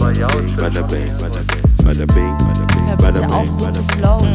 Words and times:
aber 0.00 0.12
ja, 0.12 0.26
Bada 0.56 0.82
bing, 0.82 1.12
bada 1.20 1.40
bing, 1.40 1.76
bada 1.84 2.06
bing, 2.06 2.38
bada 2.38 2.64
bing, 2.64 2.96
bada 2.96 3.20
bitte 3.20 3.34
auf, 3.34 3.42
bing, 3.42 3.52
so 3.52 3.70
zu 3.70 3.82
bing. 3.82 3.98
flowen. 3.98 4.32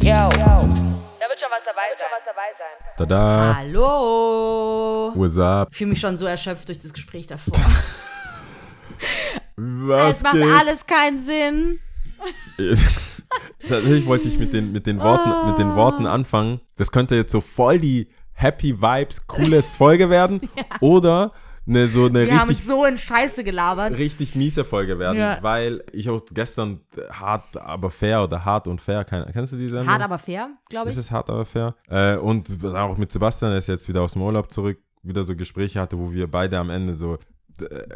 Yo. 0.00 0.10
Da 0.10 1.28
wird 1.28 1.38
schon 1.38 1.50
was 1.50 1.64
dabei 1.64 1.88
sein. 1.96 2.08
Tada, 2.98 3.54
Hallo. 3.56 5.12
what's 5.14 5.38
up? 5.38 5.68
Ich 5.70 5.76
fühle 5.76 5.90
mich 5.90 6.00
schon 6.00 6.16
so 6.16 6.26
erschöpft 6.26 6.66
durch 6.68 6.80
das 6.80 6.92
Gespräch 6.92 7.26
davor. 7.28 7.54
Was 9.56 10.16
es 10.16 10.22
macht 10.22 10.34
geht? 10.34 10.44
alles 10.44 10.86
keinen 10.86 11.18
Sinn. 11.18 11.78
Tatsächlich 13.68 14.06
wollte 14.06 14.28
ich 14.28 14.38
mit 14.38 14.52
den, 14.52 14.72
mit, 14.72 14.86
den 14.86 14.98
Worten, 15.00 15.48
mit 15.50 15.58
den 15.58 15.74
Worten 15.76 16.06
anfangen. 16.06 16.60
Das 16.76 16.90
könnte 16.90 17.14
jetzt 17.14 17.30
so 17.30 17.40
voll 17.40 17.78
die 17.78 18.08
Happy 18.32 18.80
Vibes, 18.80 19.26
cooles 19.26 19.68
Folge 19.68 20.10
werden. 20.10 20.40
Oder 20.80 21.32
eine, 21.66 21.86
so 21.88 22.06
eine 22.06 22.26
Wir 22.26 22.38
haben 22.40 22.48
richtig, 22.48 22.58
uns 22.58 22.66
so 22.66 22.84
in 22.84 22.96
Scheiße 22.96 23.44
gelabert. 23.44 23.96
richtig 23.98 24.34
miese 24.34 24.64
Folge 24.64 24.98
werden. 24.98 25.16
Ja. 25.18 25.38
Weil 25.42 25.84
ich 25.92 26.08
auch 26.10 26.20
gestern 26.32 26.80
hart, 27.12 27.56
aber 27.56 27.90
fair 27.90 28.22
oder 28.24 28.44
hart 28.44 28.66
und 28.68 28.80
fair, 28.80 29.04
keine, 29.04 29.26
kennst 29.32 29.52
du 29.52 29.56
die 29.56 29.68
Sendung? 29.68 29.86
Hart, 29.88 30.02
aber 30.02 30.18
fair, 30.18 30.50
glaube 30.68 30.86
Das 30.86 30.96
ich. 30.96 31.00
ist 31.02 31.10
hart, 31.10 31.30
aber 31.30 31.44
fair. 31.46 31.74
Äh, 31.88 32.16
und 32.16 32.64
auch 32.64 32.96
mit 32.96 33.12
Sebastian, 33.12 33.52
der 33.52 33.58
ist 33.58 33.68
jetzt 33.68 33.88
wieder 33.88 34.02
aus 34.02 34.14
dem 34.14 34.22
Urlaub 34.22 34.50
zurück, 34.52 34.78
wieder 35.04 35.24
so 35.24 35.34
Gespräche 35.36 35.80
hatte, 35.80 35.98
wo 35.98 36.12
wir 36.12 36.30
beide 36.30 36.58
am 36.58 36.70
Ende 36.70 36.94
so, 36.94 37.18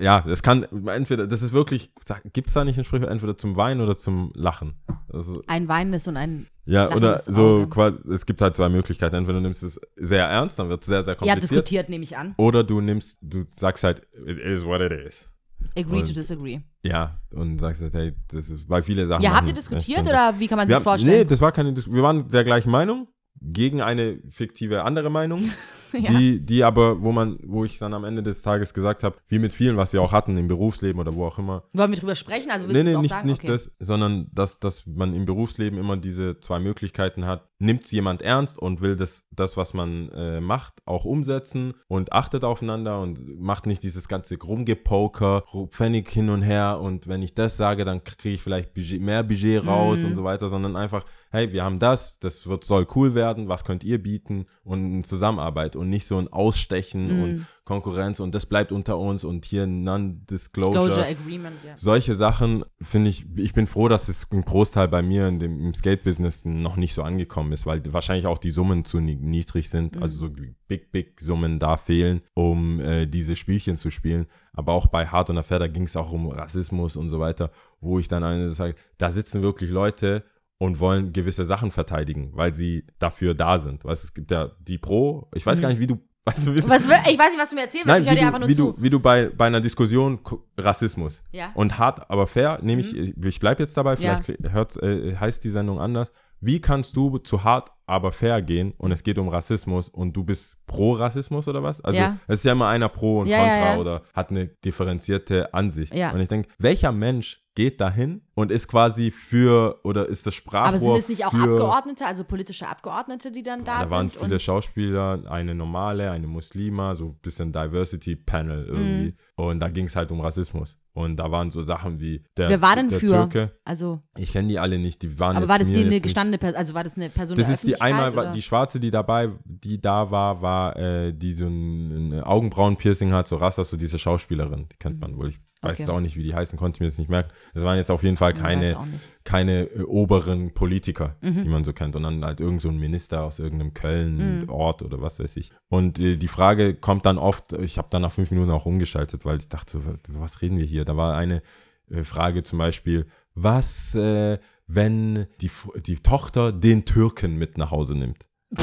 ja, 0.01 0.21
das 0.23 0.43
kann 0.43 0.65
entweder, 0.89 1.27
das 1.27 1.43
ist 1.43 1.53
wirklich, 1.53 1.91
gibt 2.33 2.49
es 2.49 2.55
da 2.55 2.65
nicht 2.65 2.79
ein 2.79 2.85
Sprichwort, 2.85 3.11
entweder 3.11 3.37
zum 3.37 3.57
Weinen 3.57 3.81
oder 3.81 3.97
zum 3.97 4.31
Lachen. 4.35 4.75
Also, 5.13 5.43
Ein 5.47 5.69
weinendes 5.69 6.07
und 6.09 6.17
ein. 6.17 6.47
ja, 6.65 6.95
oder 6.95 7.19
so 7.19 7.61
Auge. 7.63 7.69
quasi, 7.69 7.99
es 8.13 8.27
gibt 8.27 8.41
halt 8.43 8.57
zwei 8.57 8.69
Möglichkeiten. 8.69 9.15
Entweder 9.17 9.39
du 9.39 9.43
nimmst 9.43 9.63
es 9.63 9.81
sehr 9.97 10.27
ernst, 10.27 10.59
dann 10.59 10.69
wird 10.69 10.81
es 10.83 10.87
sehr, 10.87 11.03
sehr 11.03 11.15
kompliziert. 11.15 11.43
diskutiert, 11.43 11.89
nehme 11.89 12.05
ich 12.05 12.17
an. 12.17 12.35
Oder 12.37 12.65
du 12.65 12.81
nimmst, 12.81 13.19
du 13.23 13.45
sagst 13.51 13.85
halt, 13.85 14.03
it 14.27 14.39
is 14.39 14.65
what 14.65 14.81
it 14.81 14.93
is. 14.93 15.29
Agree 15.77 16.03
to 16.03 16.09
Und- 16.09 16.17
disagree. 16.17 16.61
Ja, 16.83 17.19
und 17.33 17.59
sagst 17.59 17.83
halt, 17.83 17.95
hey, 17.95 18.13
das 18.29 18.51
ist, 18.51 18.69
weil 18.69 18.83
viele 18.83 19.07
Sachen. 19.07 19.23
Ja, 19.23 19.35
habt 19.35 19.49
ihr 19.49 19.55
diskutiert 19.55 19.99
echt 20.01 20.09
oder 20.09 20.35
wie 20.39 20.47
kann 20.49 20.59
man 20.59 20.67
sich 20.69 20.75
das 20.77 20.83
vorstellen? 20.83 21.19
Nee, 21.19 21.25
das 21.25 21.41
war 21.41 21.51
keine 21.53 21.73
Dis 21.73 21.91
Wir 21.91 22.03
waren 22.03 22.29
der 22.31 22.45
gleichen 22.45 22.71
Meinung 22.71 23.09
gegen 23.41 23.81
eine 23.83 24.19
fiktive 24.31 24.83
andere 24.85 25.11
Meinung, 25.11 25.43
Ja. 25.97 26.11
die, 26.11 26.45
die 26.45 26.63
aber, 26.63 27.01
wo 27.03 27.11
man, 27.11 27.39
wo 27.45 27.65
ich 27.65 27.79
dann 27.79 27.95
am 27.95 28.05
Ende 28.05 28.23
des 28.23 28.43
Tages 28.43 28.75
gesagt 28.75 29.03
habe, 29.03 29.17
wie 29.29 29.39
mit 29.39 29.53
vielen, 29.53 29.77
was 29.77 29.93
wir 29.93 30.03
auch 30.03 30.13
hatten 30.13 30.37
im 30.37 30.47
Berufsleben 30.47 31.01
oder 31.01 31.15
wo 31.15 31.25
auch 31.25 31.39
immer. 31.39 31.63
Wollen 31.73 31.91
wir 31.91 31.99
drüber 31.99 32.15
sprechen? 32.15 32.51
Also 32.51 32.69
willst 32.69 32.85
Nee, 32.85 32.91
nee, 32.91 32.97
auch 32.97 33.01
nicht, 33.03 33.11
sagen? 33.11 33.29
nicht 33.29 33.39
okay. 33.39 33.49
das, 33.49 33.71
sondern 33.79 34.29
dass, 34.33 34.59
dass 34.59 34.85
man 34.87 35.15
im 35.15 35.25
Berufsleben 35.25 35.79
immer 35.79 35.97
diese 35.97 36.39
zwei 36.41 36.59
Möglichkeiten 36.59 37.25
hat. 37.27 37.49
Nimmt 37.59 37.85
es 37.85 37.91
jemand 37.91 38.21
ernst 38.21 38.59
und 38.59 38.83
will 38.83 38.97
das, 38.97 39.25
das 39.31 39.57
was 39.57 39.73
man 39.73 40.11
äh, 40.11 40.41
macht, 40.43 40.75
auch 40.85 41.07
umsetzen 41.07 41.73
und 41.89 42.13
achtet 42.13 42.45
aufeinander 42.45 43.01
und 43.01 43.39
macht 43.41 43.65
nicht 43.67 43.83
dieses 43.83 44.09
ganze 44.09 44.37
Rumgepoker, 44.39 45.43
Pfennig 45.71 46.11
hin 46.11 46.29
und 46.29 46.43
her 46.43 46.81
und 46.81 47.07
wenn 47.09 47.23
ich 47.23 47.35
das 47.35 47.57
sage, 47.57 47.85
dann 47.85 48.05
kriege 48.05 48.35
ich 48.35 48.43
vielleicht 48.43 48.75
Budget, 48.75 49.01
mehr 49.01 49.23
Budget 49.23 49.67
raus 49.67 50.01
Mhm. 50.01 50.07
und 50.09 50.15
so 50.17 50.25
weiter, 50.25 50.49
sondern 50.49 50.77
einfach, 50.77 51.05
hey, 51.31 51.51
wir 51.53 51.65
haben 51.65 51.79
das, 51.79 52.19
das 52.19 52.47
wird, 52.47 52.65
soll 52.65 52.87
cool 52.95 53.15
werden, 53.15 53.49
was 53.49 53.65
könnt 53.65 53.85
ihr 53.85 54.03
bieten 54.03 54.47
und 54.63 54.85
eine 54.85 55.03
Zusammenarbeit 55.03 55.77
und 55.77 55.89
nicht 55.89 56.07
so 56.07 56.19
ein 56.19 56.29
Ausstechen 56.33 57.07
Mhm. 57.17 57.23
und 57.23 57.47
Konkurrenz 57.67 58.21
und 58.21 58.33
das 58.35 58.47
bleibt 58.47 58.71
unter 58.73 58.97
uns 58.97 59.25
und 59.25 59.45
hier 59.45 59.67
Non-Disclosure. 59.67 60.73
Closure 60.87 61.07
Agreement, 61.07 61.57
ja. 61.67 61.73
Solche 61.77 62.15
Sachen 62.15 62.65
finde 62.81 63.11
ich, 63.11 63.27
ich 63.37 63.53
bin 63.55 63.67
froh, 63.67 63.89
dass 63.89 64.09
es 64.09 64.29
im 64.31 64.45
Großteil 64.45 64.87
bei 64.89 65.03
mir 65.03 65.27
in 65.29 65.41
dem, 65.41 65.59
im 65.61 65.75
Skate-Business 65.75 66.45
noch 66.45 66.77
nicht 66.77 66.95
so 66.95 67.03
angekommen 67.03 67.51
ist, 67.53 67.67
weil 67.67 67.83
wahrscheinlich 67.93 68.27
auch 68.27 68.39
die 68.39 68.51
Summen 68.53 68.85
zu 68.85 69.01
ni- 69.01 69.17
niedrig 69.17 69.69
sind, 69.69 70.01
also 70.01 70.19
so 70.27 70.31
big, 70.69 70.93
big 70.93 71.21
Summen 71.21 71.59
da 71.59 71.77
fehlen, 71.77 72.23
um 72.35 72.79
äh, 72.81 73.07
diese 73.07 73.35
Spielchen 73.37 73.77
zu 73.77 73.91
spielen. 73.91 74.27
Aber 74.53 74.73
auch 74.73 74.87
bei 74.87 75.07
Hard 75.07 75.31
und 75.31 75.39
Affair, 75.39 75.59
da 75.59 75.67
ging 75.67 75.83
es 75.85 75.97
auch 75.97 76.13
um 76.13 76.29
Rassismus 76.29 76.97
und 76.97 77.09
so 77.11 77.19
weiter, 77.19 77.51
wo 77.81 77.99
ich 77.99 78.07
dann 78.09 78.23
eine 78.23 78.51
sage, 78.51 78.77
da 78.97 79.11
sitzen 79.11 79.43
wirklich 79.43 79.71
Leute 79.71 80.23
und 80.59 80.79
wollen 80.79 81.13
gewisse 81.13 81.45
Sachen 81.45 81.73
verteidigen, 81.73 82.31
weil 82.33 82.55
sie 82.55 82.85
dafür 83.01 83.35
da 83.35 83.59
sind. 83.59 83.85
Weißt, 83.85 84.05
es 84.05 84.15
gibt 84.15 84.31
ja 84.31 84.53
die 84.61 84.79
Pro, 84.79 85.29
ich 85.35 85.45
weiß 85.45 85.61
gar 85.61 85.69
nicht, 85.69 85.81
wie 85.81 85.89
du, 85.89 85.99
weißt 86.27 86.47
du, 86.49 86.55
wie, 86.55 86.69
Was, 86.69 86.85
ich 86.85 86.91
weiß 86.91 87.31
nicht, 87.31 87.39
was 87.39 87.51
du 87.51 87.57
mir 87.57 87.63
erzählen 87.63 87.85
willst. 87.87 87.87
Nein, 87.87 88.03
ich 88.03 88.07
höre 88.09 88.13
wie, 88.15 88.19
dir 88.19 88.27
einfach 88.27 88.39
du, 88.39 88.41
nur 88.41 88.49
wie, 88.49 88.55
zu. 88.55 88.73
du, 88.73 88.83
wie 88.83 88.91
du 88.91 89.01
bei, 89.01 89.31
bei 89.31 89.47
einer 89.47 89.61
Diskussion 89.61 90.19
Rassismus 90.59 91.23
Ja. 91.33 91.49
Mhm. 91.49 91.53
und 91.55 91.79
hart, 91.79 92.11
aber 92.11 92.27
fair, 92.27 92.59
nehme 92.63 92.81
ich, 92.83 92.97
ich 92.97 93.41
bleibe 93.41 93.63
jetzt 93.63 93.77
dabei, 93.77 93.95
Ja. 93.95 94.19
vielleicht 94.19 94.53
hört's, 94.53 94.77
äh, 94.77 95.17
heißt 95.17 95.43
die 95.45 95.51
Sendung 95.51 95.79
anders. 95.81 96.13
Wie 96.41 96.61
kannst 96.61 96.97
du 96.97 97.19
zu 97.19 97.45
hart, 97.45 97.71
aber 97.87 98.13
fair 98.13 98.43
gehen 98.43 98.75
und 98.79 98.93
es 98.93 99.03
geht 99.03 99.19
um 99.19 99.29
Rassismus 99.29 99.89
und 99.89 100.13
du 100.17 100.25
bist 100.25 100.59
pro 100.67 100.93
Rassismus 100.93 101.47
oder 101.49 101.63
was? 101.63 101.81
Also 101.81 101.99
Ja. 101.99 102.17
es 102.27 102.41
ist 102.41 102.45
ja 102.45 102.53
immer 102.53 102.69
einer 102.69 102.89
pro 102.89 103.21
und 103.21 103.29
Ja, 103.29 103.39
contra 103.39 103.73
ja, 103.75 103.79
oder 103.79 104.03
hat 104.13 104.31
eine 104.31 104.49
differenzierte 104.49 105.55
Ansicht. 105.55 105.93
Und 105.95 106.21
ich 106.21 106.29
denke, 106.29 106.49
welcher 106.59 106.93
Mensch 106.93 107.43
geht 107.55 107.81
dahin 107.81 108.21
und 108.35 108.53
ist 108.53 108.69
quasi 108.69 109.11
für 109.11 109.81
oder 109.83 110.07
ist 110.07 110.27
das 110.27 110.35
Sprachrohr 110.35 110.69
Aber 110.69 110.79
sind 110.79 110.99
es 110.99 111.09
nicht 111.09 111.25
auch 111.25 111.33
Abgeordnete, 111.33 112.05
also 112.05 112.25
politische 112.25 112.69
Abgeordnete, 112.69 113.33
die 113.33 113.43
dann 113.43 113.65
da, 113.65 113.85
da 113.85 113.91
waren 113.91 114.11
sind? 114.11 114.21
viele 114.21 114.35
und, 114.35 114.43
Schauspieler, 114.43 115.23
eine 115.31 115.55
normale, 115.55 116.11
eine 116.11 116.27
Muslima, 116.27 116.95
so 116.97 117.07
ein 117.07 117.19
bisschen 117.23 117.53
Diversity-Panel 117.53 118.67
irgendwie. 118.67 119.11
Mhm. 119.13 119.17
Und 119.39 119.61
da 119.61 119.69
ging 119.69 119.85
es 119.85 119.95
halt 119.95 120.11
um 120.11 120.21
Rassismus. 120.23 120.79
Und 120.95 121.17
da 121.17 121.31
waren 121.31 121.51
so 121.51 121.61
Sachen 121.61 122.01
wie 122.01 122.25
der, 122.39 122.49
wer 122.49 122.63
war 122.63 122.75
denn 122.75 122.89
der 122.89 122.99
für? 122.99 123.07
Türke. 123.09 123.53
Also, 123.67 124.01
Ich 124.17 124.33
kenne 124.33 124.49
die 124.49 124.59
alle 124.59 124.79
nicht, 124.79 125.03
die 125.03 125.19
waren 125.19 125.37
aber 125.37 125.47
war 125.47 125.59
das 125.59 125.69
hier 125.69 125.85
eine 125.85 126.01
gestandene 126.01 126.39
Person, 126.39 126.57
also 126.59 126.73
war 126.73 126.85
das 126.85 126.97
eine 126.97 127.11
Person 127.11 127.37
Das 127.37 127.51
ist 127.51 127.67
die 127.67 127.79
einmal, 127.79 128.17
war- 128.17 128.25
oder? 128.25 128.33
die 128.33 128.41
Schwarze, 128.41 128.81
die 128.81 128.91
dabei, 128.91 129.29
die 129.45 129.79
da 129.79 130.11
war, 130.11 130.41
war, 130.41 130.77
äh, 130.79 131.13
die 131.13 131.35
so 131.35 131.47
ein, 131.49 132.09
ein 132.15 132.23
Augenbrauen-Piercing 132.23 133.13
hat, 133.13 133.29
so 133.29 133.37
Rastas, 133.37 133.69
so 133.69 133.77
diese 133.77 133.99
Schauspielerin, 133.99 134.69
die 134.73 134.77
kennt 134.79 135.01
man 135.01 135.17
wohl. 135.19 135.29
Ich 135.29 135.39
weiß 135.63 135.81
Okay. 135.81 135.91
auch 135.91 136.01
nicht, 136.01 136.17
wie 136.17 136.23
die 136.23 136.35
heißen, 136.35 136.59
konnte 136.59 136.77
ich 136.77 136.81
mir 136.81 136.87
jetzt 136.87 136.99
nicht 136.99 137.09
merken. 137.11 137.31
Das 137.55 137.65
waren 137.65 137.77
jetzt 137.79 137.91
auf 137.91 138.03
jeden 138.03 138.17
Fall 138.17 138.35
keine, 138.35 138.77
keine 139.25 139.63
äh, 139.71 139.83
oberen 139.83 140.53
Politiker, 140.55 141.17
Mhm. 141.23 141.43
die 141.43 141.49
man 141.49 141.65
so 141.65 141.73
kennt. 141.73 141.97
Und 141.97 142.03
dann 142.05 142.25
halt 142.25 142.41
irgend 142.41 142.63
so 142.63 142.69
ein 142.69 142.79
Minister 142.79 143.23
aus 143.25 143.39
irgendeinem 143.39 143.69
Mhm. 143.69 143.75
Köln-Ort 143.75 144.83
oder 144.83 145.01
was 145.01 145.19
weiß 145.19 145.37
ich. 145.39 145.51
Und 145.69 145.99
äh, 145.99 146.17
die 146.17 146.29
Frage 146.29 146.75
kommt 146.75 147.07
dann 147.07 147.19
oft, 147.19 147.53
ich 147.55 147.79
habe 147.79 147.89
dann 147.91 148.03
nach 148.03 148.13
fünf 148.13 148.31
Minuten 148.31 148.51
auch 148.51 148.67
umgeschaltet, 148.67 149.25
weil 149.25 149.39
ich 149.39 149.49
dachte, 149.49 149.81
was 150.09 150.43
reden 150.43 150.59
wir 150.59 150.65
hier? 150.67 150.85
Da 150.85 150.97
war 150.97 151.17
eine 151.17 151.43
äh, 151.91 152.05
Frage 152.05 152.43
zum 152.45 152.59
Beispiel, 152.59 153.07
was, 153.35 153.95
äh, 153.95 154.39
wenn 154.67 155.27
die, 155.41 155.51
die 155.87 155.97
Tochter 155.97 156.53
den 156.53 156.85
Türken 156.85 157.37
mit 157.37 157.57
nach 157.59 157.71
Hause 157.71 157.95
nimmt? 157.95 158.27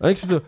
Denkst 0.00 0.22
du 0.22 0.26
so, 0.28 0.40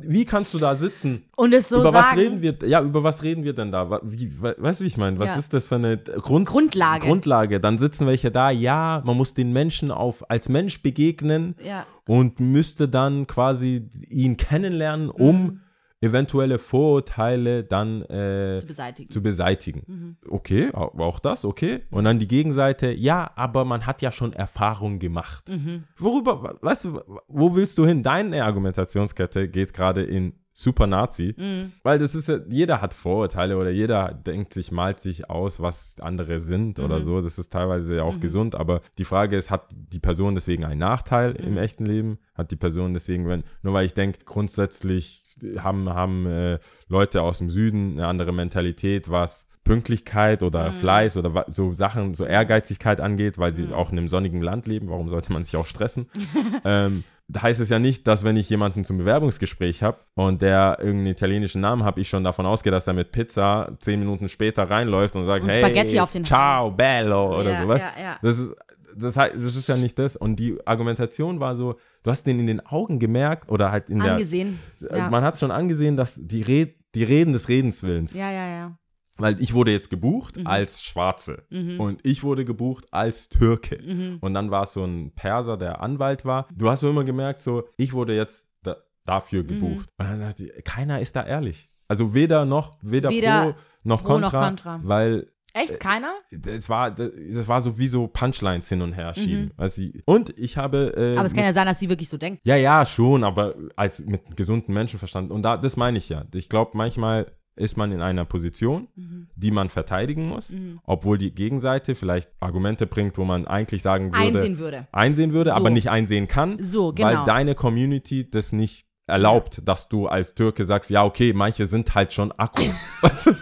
wie 0.00 0.24
kannst 0.24 0.54
du 0.54 0.58
da 0.58 0.74
sitzen? 0.76 1.22
und 1.36 1.52
es 1.52 1.68
so 1.68 1.80
über 1.80 1.90
sagen, 1.92 2.06
was 2.10 2.16
reden 2.16 2.42
wir? 2.42 2.56
Ja, 2.68 2.82
über 2.82 3.02
was 3.02 3.22
reden 3.22 3.44
wir 3.44 3.52
denn 3.52 3.70
da? 3.70 4.00
Wie, 4.02 4.30
we- 4.40 4.54
weißt 4.58 4.80
du, 4.80 4.84
wie 4.84 4.88
ich 4.88 4.96
meine? 4.96 5.18
Was 5.18 5.26
Ja. 5.28 5.36
ist 5.36 5.52
das 5.52 5.68
für 5.68 5.74
eine 5.76 5.98
Grund 5.98 6.46
Grundlage. 6.48 7.06
Grundlage. 7.06 7.60
Dann 7.60 7.78
sitzen 7.78 8.06
welche 8.06 8.30
da. 8.30 8.50
Ja, 8.50 9.02
man 9.04 9.16
muss 9.16 9.34
den 9.34 9.52
Menschen 9.52 9.90
auf 9.90 10.28
als 10.30 10.48
Mensch 10.48 10.82
begegnen 10.82 11.54
Ja. 11.64 11.86
und 12.06 12.40
müsste 12.40 12.88
dann 12.88 13.26
quasi 13.26 13.88
ihn 14.08 14.36
kennenlernen, 14.36 15.10
um 15.10 15.42
Mhm. 15.42 15.60
Eventuelle 16.00 16.58
Vorurteile 16.58 17.64
dann 17.64 18.02
äh, 18.02 18.58
zu 18.60 18.66
beseitigen. 18.66 19.10
zu 19.10 19.22
beseitigen. 19.22 19.82
Mhm. 19.86 20.16
Okay, 20.28 20.70
au- 20.72 20.92
auch 20.98 21.18
das, 21.18 21.44
okay. 21.44 21.82
Und 21.90 22.04
dann 22.04 22.18
die 22.18 22.28
Gegenseite, 22.28 22.92
ja, 22.92 23.30
aber 23.34 23.64
man 23.64 23.86
hat 23.86 24.02
ja 24.02 24.12
schon 24.12 24.32
Erfahrung 24.32 24.98
gemacht. 24.98 25.48
Mhm. 25.48 25.84
Worüber, 25.98 26.56
weißt 26.60 26.84
du, 26.84 27.00
wo 27.28 27.54
willst 27.54 27.78
du 27.78 27.86
hin? 27.86 28.02
Deine 28.02 28.44
Argumentationskette 28.44 29.48
geht 29.48 29.72
gerade 29.72 30.02
in 30.02 30.34
Super 30.58 30.86
Nazi, 30.86 31.34
Mhm. 31.36 31.72
weil 31.82 31.98
das 31.98 32.14
ist 32.14 32.28
ja, 32.28 32.38
jeder 32.48 32.80
hat 32.80 32.94
Vorurteile 32.94 33.58
oder 33.58 33.68
jeder 33.68 34.14
denkt 34.14 34.54
sich, 34.54 34.72
malt 34.72 34.98
sich 34.98 35.28
aus, 35.28 35.60
was 35.60 35.96
andere 36.00 36.40
sind 36.40 36.78
Mhm. 36.78 36.84
oder 36.84 37.02
so. 37.02 37.20
Das 37.20 37.38
ist 37.38 37.52
teilweise 37.52 37.96
ja 37.96 38.04
auch 38.04 38.20
gesund, 38.20 38.54
aber 38.54 38.80
die 38.96 39.04
Frage 39.04 39.36
ist, 39.36 39.50
hat 39.50 39.66
die 39.74 39.98
Person 39.98 40.34
deswegen 40.34 40.64
einen 40.64 40.80
Nachteil 40.80 41.32
Mhm. 41.32 41.46
im 41.46 41.56
echten 41.58 41.84
Leben? 41.84 42.18
Hat 42.34 42.50
die 42.52 42.56
Person 42.56 42.94
deswegen, 42.94 43.26
wenn, 43.28 43.44
nur 43.62 43.74
weil 43.74 43.84
ich 43.84 43.92
denke, 43.92 44.20
grundsätzlich 44.24 45.24
haben, 45.58 45.88
haben 45.90 46.26
äh, 46.26 46.58
Leute 46.88 47.22
aus 47.22 47.38
dem 47.38 47.50
Süden 47.50 47.92
eine 47.98 48.06
andere 48.06 48.32
Mentalität, 48.32 49.10
was 49.10 49.46
Pünktlichkeit 49.64 50.42
oder 50.44 50.72
Fleiß 50.72 51.16
oder 51.16 51.44
so 51.48 51.74
Sachen, 51.74 52.14
so 52.14 52.24
Ehrgeizigkeit 52.24 53.00
angeht, 53.00 53.36
weil 53.36 53.52
sie 53.52 53.66
auch 53.74 53.90
in 53.90 53.98
einem 53.98 54.08
sonnigen 54.08 54.40
Land 54.40 54.66
leben. 54.66 54.88
Warum 54.88 55.08
sollte 55.08 55.32
man 55.32 55.42
sich 55.42 55.56
auch 55.56 55.66
stressen? 55.66 56.08
ähm, 56.64 57.02
da 57.28 57.42
heißt 57.42 57.60
es 57.60 57.70
ja 57.70 57.80
nicht, 57.80 58.06
dass 58.06 58.22
wenn 58.22 58.36
ich 58.36 58.48
jemanden 58.48 58.84
zum 58.84 58.98
Bewerbungsgespräch 58.98 59.82
habe 59.82 59.98
und 60.14 60.42
der 60.42 60.76
irgendeinen 60.78 61.08
italienischen 61.08 61.60
Namen 61.60 61.82
hat, 61.82 61.98
ich 61.98 62.08
schon 62.08 62.22
davon 62.22 62.46
ausgehe, 62.46 62.70
dass 62.70 62.86
er 62.86 62.92
mit 62.92 63.10
Pizza 63.10 63.72
zehn 63.80 63.98
Minuten 63.98 64.28
später 64.28 64.70
reinläuft 64.70 65.16
und 65.16 65.24
sagt, 65.24 65.42
Und 65.42 65.50
hey, 65.50 65.64
Spaghetti 65.64 65.98
auf 65.98 66.12
den 66.12 66.24
ciao, 66.24 66.70
bello 66.70 67.40
oder 67.40 67.50
Ja, 67.50 67.62
sowas. 67.62 67.80
ja, 67.80 68.02
ja. 68.02 68.18
Das 68.22 68.38
ist, 68.38 68.54
das, 68.96 69.16
heißt, 69.16 69.34
das 69.36 69.56
ist 69.56 69.68
ja 69.68 69.76
nicht 69.76 69.98
das. 69.98 70.16
Und 70.16 70.36
die 70.36 70.58
Argumentation 70.66 71.40
war 71.40 71.56
so, 71.56 71.76
du 72.02 72.10
hast 72.10 72.26
den 72.26 72.40
in 72.40 72.46
den 72.46 72.64
Augen 72.66 72.98
gemerkt 72.98 73.50
oder 73.50 73.70
halt 73.72 73.88
in 73.90 74.00
Angesehen. 74.00 74.58
der, 74.80 74.96
Ja. 74.96 75.10
man 75.10 75.22
hat 75.24 75.38
schon 75.38 75.50
angesehen, 75.50 75.96
dass 75.96 76.14
die, 76.20 76.42
Red, 76.42 76.76
die 76.94 77.04
Reden 77.04 77.32
des 77.32 77.48
Redenswillens 77.48 78.14
ja, 78.14 78.30
ja, 78.30 78.48
ja. 78.48 78.78
weil 79.18 79.40
ich 79.40 79.54
wurde 79.54 79.70
jetzt 79.72 79.90
gebucht 79.90 80.36
Mhm. 80.36 80.46
als 80.46 80.82
Schwarze 80.82 81.44
und 81.78 82.00
ich 82.04 82.22
wurde 82.22 82.44
gebucht 82.44 82.86
als 82.90 83.28
Türke. 83.28 83.78
Und 84.20 84.34
dann 84.34 84.50
war 84.50 84.62
es 84.64 84.72
so 84.72 84.84
ein 84.84 85.12
Perser, 85.14 85.56
der 85.56 85.80
Anwalt 85.82 86.24
war. 86.24 86.46
Du 86.54 86.68
hast 86.70 86.80
so 86.80 86.90
immer 86.90 87.04
gemerkt, 87.04 87.40
so, 87.42 87.64
ich 87.76 87.92
wurde 87.92 88.14
jetzt 88.16 88.46
da, 88.62 88.76
dafür 89.04 89.42
Mhm. 89.42 89.48
gebucht. 89.48 89.88
Und 89.98 90.06
dann 90.08 90.20
dachte 90.20 90.44
ich, 90.46 90.64
keiner 90.64 91.00
ist 91.00 91.16
da 91.16 91.24
ehrlich. 91.24 91.70
Also 91.88 92.14
weder 92.14 92.44
noch, 92.44 92.78
weder, 92.82 93.10
Weder 93.10 93.52
pro 93.52 93.60
noch 93.84 94.02
pro 94.02 94.18
noch 94.18 94.32
contra, 94.32 94.46
contra. 94.48 94.80
weil 94.82 95.30
Echt? 95.56 95.80
Keiner? 95.80 96.12
Das 96.30 96.68
war, 96.68 96.90
das 96.90 97.48
war 97.48 97.60
so 97.60 97.78
wie 97.78 97.86
so 97.88 98.06
Punchlines 98.08 98.68
hin 98.68 98.82
und 98.82 98.92
her 98.92 99.14
schieben. 99.14 99.52
Also, 99.56 99.76
sie- 99.82 100.02
und 100.04 100.36
ich 100.38 100.56
habe. 100.56 100.92
Äh, 100.96 101.12
Mhm. 101.12 101.18
Aber 101.18 101.26
es 101.26 101.34
kann 101.34 101.44
ja 101.44 101.52
sein, 101.52 101.66
dass 101.66 101.78
sie 101.78 101.88
wirklich 101.88 102.08
so 102.08 102.18
denkt. 102.18 102.40
Ja, 102.44 102.56
ja, 102.56 102.84
schon, 102.84 103.24
aber 103.24 103.54
als 103.76 104.04
mit 104.04 104.36
gesundem 104.36 104.74
Menschenverstand. 104.74 105.30
Und 105.30 105.42
da, 105.42 105.56
das 105.56 105.76
meine 105.76 105.98
ich 105.98 106.08
ja. 106.08 106.24
Ich 106.34 106.48
glaube, 106.48 106.72
manchmal 106.74 107.26
ist 107.58 107.78
man 107.78 107.90
in 107.90 108.02
einer 108.02 108.26
Position, 108.26 108.88
Mhm. 108.96 109.28
die 109.34 109.50
man 109.50 109.70
verteidigen 109.70 110.28
muss, 110.28 110.52
obwohl 110.84 111.16
die 111.16 111.34
Gegenseite 111.34 111.94
vielleicht 111.94 112.28
Argumente 112.38 112.86
bringt, 112.86 113.16
wo 113.16 113.24
man 113.24 113.46
eigentlich 113.46 113.80
sagen 113.80 114.12
würde, 114.12 114.18
Einsehen 114.18 114.58
würde. 114.58 114.86
einsehen 114.92 115.32
würde, 115.32 115.50
So. 115.50 115.56
aber 115.56 115.70
nicht 115.70 115.88
einsehen 115.88 116.26
kann, 116.28 116.62
So, 116.62 116.88
weil 116.88 117.12
genau. 117.12 117.24
deine 117.24 117.54
Community 117.54 118.30
das 118.30 118.52
nicht 118.52 118.85
erlaubt, 119.06 119.60
dass 119.64 119.88
du 119.88 120.08
als 120.08 120.34
Türke 120.34 120.64
sagst, 120.64 120.90
ja, 120.90 121.04
okay, 121.04 121.32
manche 121.32 121.66
sind 121.66 121.94
halt 121.94 122.12
schon 122.12 122.32
Akku. 122.32 122.62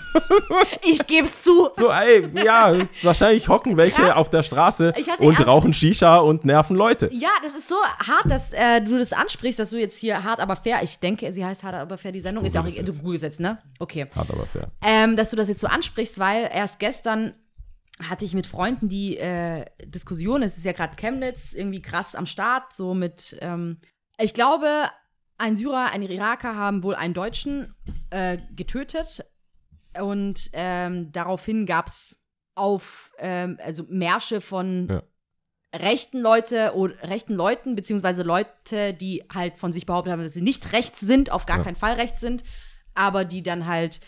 Ich 0.87 1.07
geb's 1.07 1.43
zu. 1.43 1.71
so, 1.75 1.91
ey, 1.91 2.29
ja, 2.45 2.75
wahrscheinlich 3.03 3.49
hocken 3.49 3.77
welche 3.77 4.03
Krass. 4.03 4.17
auf 4.17 4.29
der 4.29 4.43
Straße 4.43 4.93
und 5.19 5.47
rauchen 5.47 5.73
Shisha 5.73 6.19
und 6.19 6.45
nerven 6.45 6.77
Leute. 6.77 7.09
Ja, 7.13 7.31
das 7.43 7.55
ist 7.55 7.69
so 7.69 7.77
hart, 7.77 8.31
dass 8.31 8.53
äh, 8.53 8.83
du 8.83 8.99
das 8.99 9.13
ansprichst, 9.13 9.59
dass 9.59 9.71
du 9.71 9.79
jetzt 9.79 9.99
hier 9.99 10.23
hart 10.23 10.41
aber 10.41 10.57
fair, 10.57 10.81
ich 10.83 11.01
denke, 11.01 11.33
sie 11.33 11.45
heißt 11.45 11.65
hart 11.65 11.75
aber 11.75 11.97
fair, 11.97 12.13
die 12.13 12.21
Sendung 12.21 12.45
ist 12.45 12.55
ja 12.55 12.61
auch, 12.61 12.67
du 12.67 12.93
googelst 12.99 13.23
jetzt, 13.25 13.41
ne? 13.41 13.59
Okay. 13.79 14.07
Hart 14.15 14.31
aber 14.31 14.47
fair. 14.47 14.71
Ähm, 14.85 15.17
dass 15.17 15.31
du 15.31 15.37
das 15.37 15.49
jetzt 15.49 15.61
so 15.61 15.67
ansprichst, 15.67 16.19
weil 16.19 16.51
erst 16.53 16.79
gestern 16.79 17.33
hatte 18.03 18.25
ich 18.25 18.35
mit 18.35 18.47
Freunden 18.47 18.89
die 18.89 19.17
äh, 19.17 19.65
Diskussion, 19.87 20.43
es 20.43 20.59
ist 20.59 20.65
ja 20.65 20.73
gerade 20.73 20.97
Chemnitz 20.97 21.55
irgendwie 21.55 21.81
krass 21.81 22.15
am 22.15 22.27
Start, 22.27 22.75
so 22.75 22.93
mit, 22.93 23.37
ähm, 23.41 23.79
ich 24.19 24.35
glaube, 24.35 24.69
ein 25.39 25.57
Syrer, 25.57 25.91
ein 25.93 26.03
Iraker 26.03 26.57
haben 26.57 26.83
wohl 26.83 26.95
einen 26.95 27.15
Deutschen 27.15 27.75
äh, 28.11 28.39
getötet 28.55 29.25
und 30.01 30.51
ähm, 30.53 31.13
daraufhin 31.13 31.67
gab 31.67 31.87
es 31.89 32.21
auf, 32.55 33.13
ähm, 33.19 33.59
also 33.63 33.85
Märsche 33.89 34.41
von 34.41 34.89
Ja. 34.89 35.03
rechten 35.75 36.21
Leute 36.21 36.73
oder 36.75 36.95
rechten 37.09 37.35
Leuten, 37.35 37.75
beziehungsweise 37.75 38.23
Leute, 38.23 38.95
die 38.95 39.25
halt 39.33 39.57
von 39.57 39.73
sich 39.73 39.87
behauptet 39.87 40.13
haben, 40.13 40.23
dass 40.23 40.35
sie 40.35 40.41
nicht 40.43 40.73
rechts 40.73 41.01
sind, 41.01 41.31
auf 41.33 41.47
gar 41.47 41.63
keinen 41.63 41.77
Fall 41.77 41.95
rechts 41.95 42.21
sind, 42.21 42.45
aber 42.95 43.25
die 43.25 43.43
dann 43.43 43.67
halt 43.67 44.01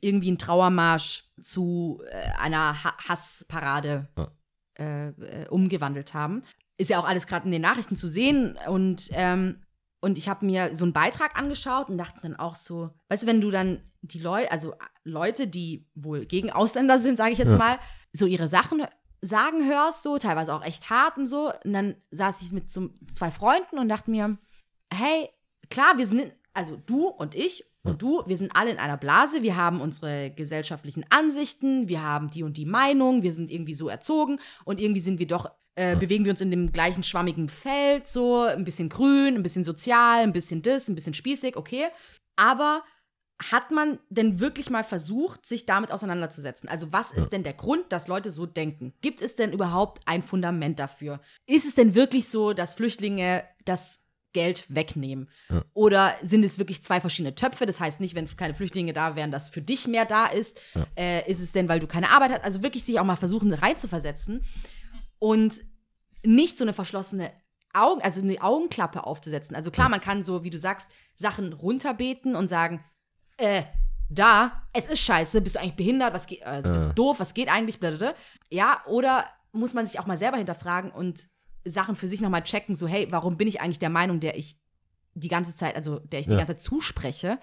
irgendwie 0.00 0.28
einen 0.28 0.38
Trauermarsch 0.38 1.24
zu 1.40 2.02
äh, 2.10 2.40
einer 2.40 2.82
ha 2.82 2.92
Hassparade 3.08 4.08
Ja. 4.18 4.32
äh, 4.78 5.08
äh, 5.10 5.48
umgewandelt 5.48 6.12
haben. 6.12 6.42
Ist 6.76 6.90
ja 6.90 6.98
auch 6.98 7.04
alles 7.06 7.28
gerade 7.28 7.46
in 7.46 7.52
den 7.52 7.62
Nachrichten 7.62 7.94
zu 7.94 8.08
sehen 8.08 8.58
und 8.66 9.10
ähm, 9.12 9.62
und 10.02 10.18
ich 10.18 10.28
habe 10.28 10.44
mir 10.44 10.76
so 10.76 10.84
einen 10.84 10.92
Beitrag 10.92 11.38
angeschaut 11.38 11.88
und 11.88 11.96
dachte 11.96 12.20
dann 12.22 12.36
auch 12.36 12.56
so, 12.56 12.90
weißt 13.08 13.22
du, 13.22 13.26
wenn 13.28 13.40
du 13.40 13.52
dann 13.52 13.82
die 14.02 14.18
Leute, 14.18 14.50
also 14.50 14.74
Leute, 15.04 15.46
die 15.46 15.86
wohl 15.94 16.26
gegen 16.26 16.50
Ausländer 16.50 16.98
sind, 16.98 17.16
sage 17.16 17.32
ich 17.32 17.38
jetzt 17.38 17.56
mal, 17.56 17.78
so 18.12 18.26
ihre 18.26 18.48
Sachen 18.48 18.84
sagen 19.20 19.64
hörst, 19.64 20.02
so 20.02 20.18
teilweise 20.18 20.52
auch 20.54 20.64
echt 20.64 20.90
hart 20.90 21.16
und 21.18 21.28
so. 21.28 21.52
Und 21.64 21.72
dann 21.72 21.94
saß 22.10 22.42
ich 22.42 22.50
mit 22.50 22.68
so 22.68 22.90
zwei 23.14 23.30
Freunden 23.30 23.78
und 23.78 23.88
dachte 23.88 24.10
mir, 24.10 24.36
hey, 24.92 25.28
klar, 25.70 25.96
wir 25.96 26.06
sind, 26.06 26.18
in, 26.18 26.32
also 26.52 26.76
du 26.84 27.06
und 27.06 27.36
ich 27.36 27.64
und 27.84 28.02
du, 28.02 28.24
wir 28.26 28.36
sind 28.36 28.56
alle 28.56 28.72
in 28.72 28.78
einer 28.78 28.96
Blase, 28.96 29.42
wir 29.42 29.56
haben 29.56 29.80
unsere 29.80 30.30
gesellschaftlichen 30.30 31.04
Ansichten, 31.10 31.88
wir 31.88 32.02
haben 32.02 32.28
die 32.28 32.42
und 32.42 32.56
die 32.56 32.66
Meinung, 32.66 33.22
wir 33.22 33.32
sind 33.32 33.52
irgendwie 33.52 33.74
so 33.74 33.88
erzogen. 33.88 34.40
Und 34.64 34.80
irgendwie 34.80 35.00
sind 35.00 35.20
wir 35.20 35.28
doch, 35.28 35.48
äh, 35.74 35.96
bewegen 35.96 36.24
wir 36.24 36.32
uns 36.32 36.40
in 36.40 36.50
dem 36.50 36.72
gleichen 36.72 37.02
schwammigen 37.02 37.48
Feld, 37.48 38.06
so 38.06 38.42
ein 38.42 38.64
bisschen 38.64 38.88
grün, 38.88 39.36
ein 39.36 39.42
bisschen 39.42 39.64
sozial, 39.64 40.22
ein 40.22 40.32
bisschen 40.32 40.62
das, 40.62 40.88
ein 40.88 40.94
bisschen 40.94 41.14
spießig, 41.14 41.56
okay. 41.56 41.86
Aber 42.36 42.82
hat 43.50 43.70
man 43.70 43.98
denn 44.08 44.38
wirklich 44.38 44.70
mal 44.70 44.84
versucht, 44.84 45.46
sich 45.46 45.66
damit 45.66 45.90
auseinanderzusetzen? 45.90 46.68
Also 46.68 46.92
was 46.92 47.10
ist 47.10 47.30
denn 47.30 47.42
der 47.42 47.54
Grund, 47.54 47.90
dass 47.90 48.06
Leute 48.06 48.30
so 48.30 48.46
denken? 48.46 48.92
Gibt 49.00 49.20
es 49.22 49.34
denn 49.34 49.52
überhaupt 49.52 50.02
ein 50.06 50.22
Fundament 50.22 50.78
dafür? 50.78 51.20
Ist 51.46 51.66
es 51.66 51.74
denn 51.74 51.94
wirklich 51.94 52.28
so, 52.28 52.52
dass 52.52 52.74
Flüchtlinge 52.74 53.44
das 53.64 54.00
Geld 54.32 54.64
wegnehmen? 54.68 55.28
Oder 55.74 56.14
sind 56.22 56.44
es 56.44 56.58
wirklich 56.58 56.82
zwei 56.82 57.00
verschiedene 57.00 57.34
Töpfe? 57.34 57.66
Das 57.66 57.80
heißt 57.80 58.00
nicht, 58.00 58.14
wenn 58.14 58.28
keine 58.36 58.54
Flüchtlinge 58.54 58.92
da 58.92 59.16
wären, 59.16 59.32
dass 59.32 59.50
für 59.50 59.62
dich 59.62 59.88
mehr 59.88 60.04
da 60.04 60.26
ist. 60.26 60.62
Äh, 60.96 61.28
ist 61.30 61.40
es 61.40 61.52
denn, 61.52 61.68
weil 61.68 61.80
du 61.80 61.86
keine 61.86 62.10
Arbeit 62.10 62.32
hast? 62.32 62.44
Also 62.44 62.62
wirklich 62.62 62.84
sich 62.84 63.00
auch 63.00 63.04
mal 63.04 63.16
versuchen 63.16 63.52
reinzuversetzen 63.52 64.42
und 65.22 65.60
nicht 66.24 66.58
so 66.58 66.64
eine 66.64 66.72
verschlossene 66.72 67.32
Augen, 67.72 68.02
also 68.02 68.20
eine 68.20 68.42
Augenklappe 68.42 69.06
aufzusetzen. 69.06 69.54
Also 69.54 69.70
klar, 69.70 69.88
man 69.88 70.00
kann 70.00 70.24
so, 70.24 70.42
wie 70.42 70.50
du 70.50 70.58
sagst, 70.58 70.90
Sachen 71.14 71.52
runterbeten 71.52 72.34
und 72.34 72.48
sagen, 72.48 72.82
äh, 73.36 73.62
da, 74.10 74.66
es 74.72 74.86
ist 74.86 74.98
scheiße, 75.04 75.40
bist 75.40 75.54
du 75.54 75.60
eigentlich 75.60 75.76
behindert, 75.76 76.12
was 76.12 76.26
geht, 76.26 76.44
also 76.44 76.72
bist 76.72 76.86
du 76.88 76.92
doof, 76.94 77.20
was 77.20 77.34
geht 77.34 77.48
eigentlich, 77.48 77.78
blablabla. 77.78 78.14
Ja, 78.50 78.82
oder 78.86 79.28
muss 79.52 79.74
man 79.74 79.86
sich 79.86 80.00
auch 80.00 80.06
mal 80.06 80.18
selber 80.18 80.38
hinterfragen 80.38 80.90
und 80.90 81.28
Sachen 81.64 81.94
für 81.94 82.08
sich 82.08 82.20
nochmal 82.20 82.42
checken, 82.42 82.74
so, 82.74 82.88
hey, 82.88 83.06
warum 83.10 83.36
bin 83.36 83.46
ich 83.46 83.60
eigentlich 83.60 83.78
der 83.78 83.90
Meinung, 83.90 84.18
der 84.18 84.36
ich 84.36 84.58
die 85.14 85.28
ganze 85.28 85.54
Zeit, 85.54 85.76
also 85.76 86.00
der 86.00 86.18
ich 86.18 86.26
die 86.26 86.32
Ja. 86.32 86.38
ganze 86.38 86.56
Zeit 86.56 86.62
zuspreche? 86.62 87.38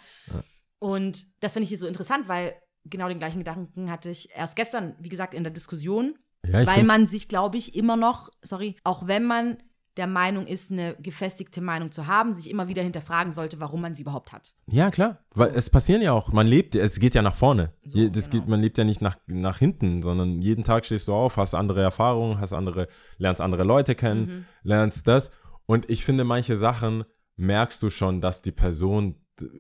Und 0.79 1.25
das 1.41 1.53
finde 1.53 1.63
ich 1.63 1.69
hier 1.69 1.79
so 1.79 1.87
interessant, 1.87 2.27
weil 2.27 2.55
genau 2.83 3.07
den 3.07 3.19
gleichen 3.19 3.39
Gedanken 3.39 3.89
hatte 3.89 4.09
ich 4.09 4.35
erst 4.35 4.57
gestern, 4.57 4.97
wie 4.99 5.09
gesagt, 5.09 5.33
in 5.33 5.43
der 5.43 5.53
Diskussion, 5.53 6.19
Ja, 6.45 6.65
weil 6.65 6.83
man 6.83 7.05
sich, 7.05 7.27
glaube 7.27 7.57
ich, 7.57 7.75
immer 7.75 7.97
noch, 7.97 8.29
sorry, 8.41 8.75
auch 8.83 9.07
wenn 9.07 9.25
man 9.25 9.57
der 9.97 10.07
Meinung 10.07 10.47
ist, 10.47 10.71
eine 10.71 10.95
gefestigte 10.99 11.59
Meinung 11.59 11.91
zu 11.91 12.07
haben, 12.07 12.31
sich 12.31 12.49
immer 12.49 12.69
wieder 12.69 12.81
hinterfragen 12.81 13.33
sollte, 13.33 13.59
warum 13.59 13.81
man 13.81 13.95
sie 13.95 14.03
überhaupt 14.03 14.31
hat. 14.31 14.53
Ja, 14.67 14.91
klar. 14.91 15.19
Weil 15.35 15.49
es 15.49 15.69
passieren 15.69 16.01
ja 16.01 16.13
auch, 16.13 16.31
man 16.31 16.47
lebt, 16.47 16.73
es 16.75 16.99
geht 16.99 17.15
ja 17.15 17.21
nach 17.21 17.33
vorne. 17.33 17.73
So, 17.83 18.07
das 18.07 18.29
genau. 18.29 18.43
geht, 18.43 18.49
man 18.49 18.61
lebt 18.61 18.77
ja 18.77 18.85
nicht 18.85 19.01
nach, 19.01 19.17
nach 19.27 19.57
hinten, 19.59 20.01
sondern 20.01 20.41
jeden 20.41 20.63
Tag 20.63 20.85
stehst 20.85 21.09
du 21.09 21.13
auf, 21.13 21.35
hast 21.35 21.53
andere 21.53 21.81
Erfahrungen, 21.81 22.39
hast 22.39 22.53
andere, 22.53 22.87
lernst 23.17 23.41
andere 23.41 23.65
Leute 23.65 23.93
kennen, 23.95 24.25
Mhm. 24.25 24.45
lernst 24.63 25.05
das. 25.07 25.31
Und 25.65 25.89
ich 25.89 26.05
finde, 26.05 26.23
manche 26.23 26.55
Sachen 26.55 27.03
merkst 27.35 27.83
du 27.83 27.89
schon, 27.89 28.21
dass 28.21 28.41
die 28.41 28.53
Person, 28.53 29.15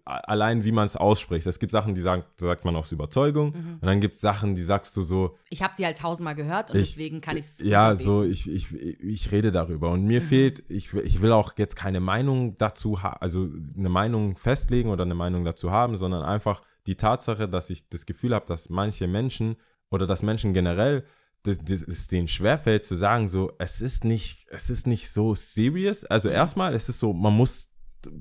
allein 0.05 0.63
wie 0.63 0.71
man 0.71 0.85
es 0.85 0.95
ausspricht, 0.95 1.45
es 1.47 1.59
gibt 1.59 1.71
Sachen, 1.71 1.93
die 1.95 2.01
sagen, 2.01 2.23
sagt 2.37 2.65
man 2.65 2.75
aus 2.75 2.91
Überzeugung, 2.91 3.47
Mhm. 3.51 3.73
und 3.81 3.85
dann 3.85 3.99
gibt 4.01 4.15
es 4.15 4.21
Sachen, 4.21 4.55
die 4.55 4.63
sagst 4.63 4.95
du 4.97 5.01
so, 5.01 5.37
Ich 5.49 5.61
habe 5.61 5.73
sie 5.75 5.85
halt 5.85 5.97
tausendmal 5.97 6.35
gehört 6.35 6.71
und 6.71 6.77
Ich- 6.77 6.89
deswegen 6.91 7.21
kann 7.21 7.37
ich 7.37 7.45
es. 7.45 7.59
ja, 7.59 7.95
so, 7.95 8.23
ich, 8.23 8.49
ich, 8.49 8.71
ich 8.73 9.31
rede 9.31 9.51
darüber. 9.51 9.91
Und 9.91 10.01
Mhm. 10.01 10.07
mir 10.07 10.21
fehlt, 10.21 10.63
ich, 10.69 10.93
will- 10.93 11.05
ich 11.05 11.21
will 11.21 11.31
auch 11.31 11.53
jetzt 11.57 11.75
keine 11.75 11.99
Meinung 11.99 12.57
dazu, 12.57 12.97
also 13.19 13.49
eine 13.77 13.89
Meinung 13.89 14.37
festlegen 14.37 14.89
oder 14.89 15.03
eine 15.03 15.15
Meinung 15.15 15.43
dazu 15.45 15.71
haben, 15.71 15.97
sondern 15.97 16.23
einfach 16.23 16.61
die 16.87 16.95
Tatsache, 16.95 17.47
dass 17.47 17.69
ich 17.69 17.87
das 17.89 18.05
Gefühl 18.05 18.33
habe, 18.33 18.45
dass 18.47 18.69
manche 18.69 19.07
Menschen 19.07 19.55
oder 19.91 20.05
dass 20.07 20.23
Menschen 20.23 20.53
generell, 20.53 21.03
das, 21.43 21.57
das 21.63 21.81
es 21.83 22.07
denen 22.09 22.27
schwerfällt 22.27 22.85
zu 22.85 22.95
sagen, 22.95 23.29
so, 23.29 23.51
es 23.59 23.79
ist 23.81 24.03
nicht, 24.03 24.47
es 24.49 24.69
ist 24.69 24.87
nicht 24.87 25.09
so 25.09 25.35
serious. 25.35 26.03
Also 26.03 26.27
erstmal, 26.29 26.73
es 26.73 26.89
ist 26.89 26.99
so, 26.99 27.13
man 27.13 27.33
muss, 27.33 27.69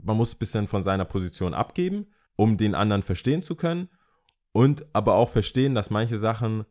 man 0.03 0.17
muss 0.17 0.35
ein 0.35 0.39
bisschen 0.39 0.69
von 0.69 0.83
seiner 0.83 1.05
Position 1.05 1.55
abgeben, 1.55 2.07
um 2.37 2.57
den 2.57 2.75
anderen 2.75 3.03
verstehen 3.03 3.43
zu 3.43 3.57
können. 3.57 3.89
Und 4.53 4.87
aber 4.93 5.15
auch 5.15 5.29
verstehen, 5.29 5.75
dass 5.75 5.91
manche 5.91 6.19
Sachen 6.19 6.65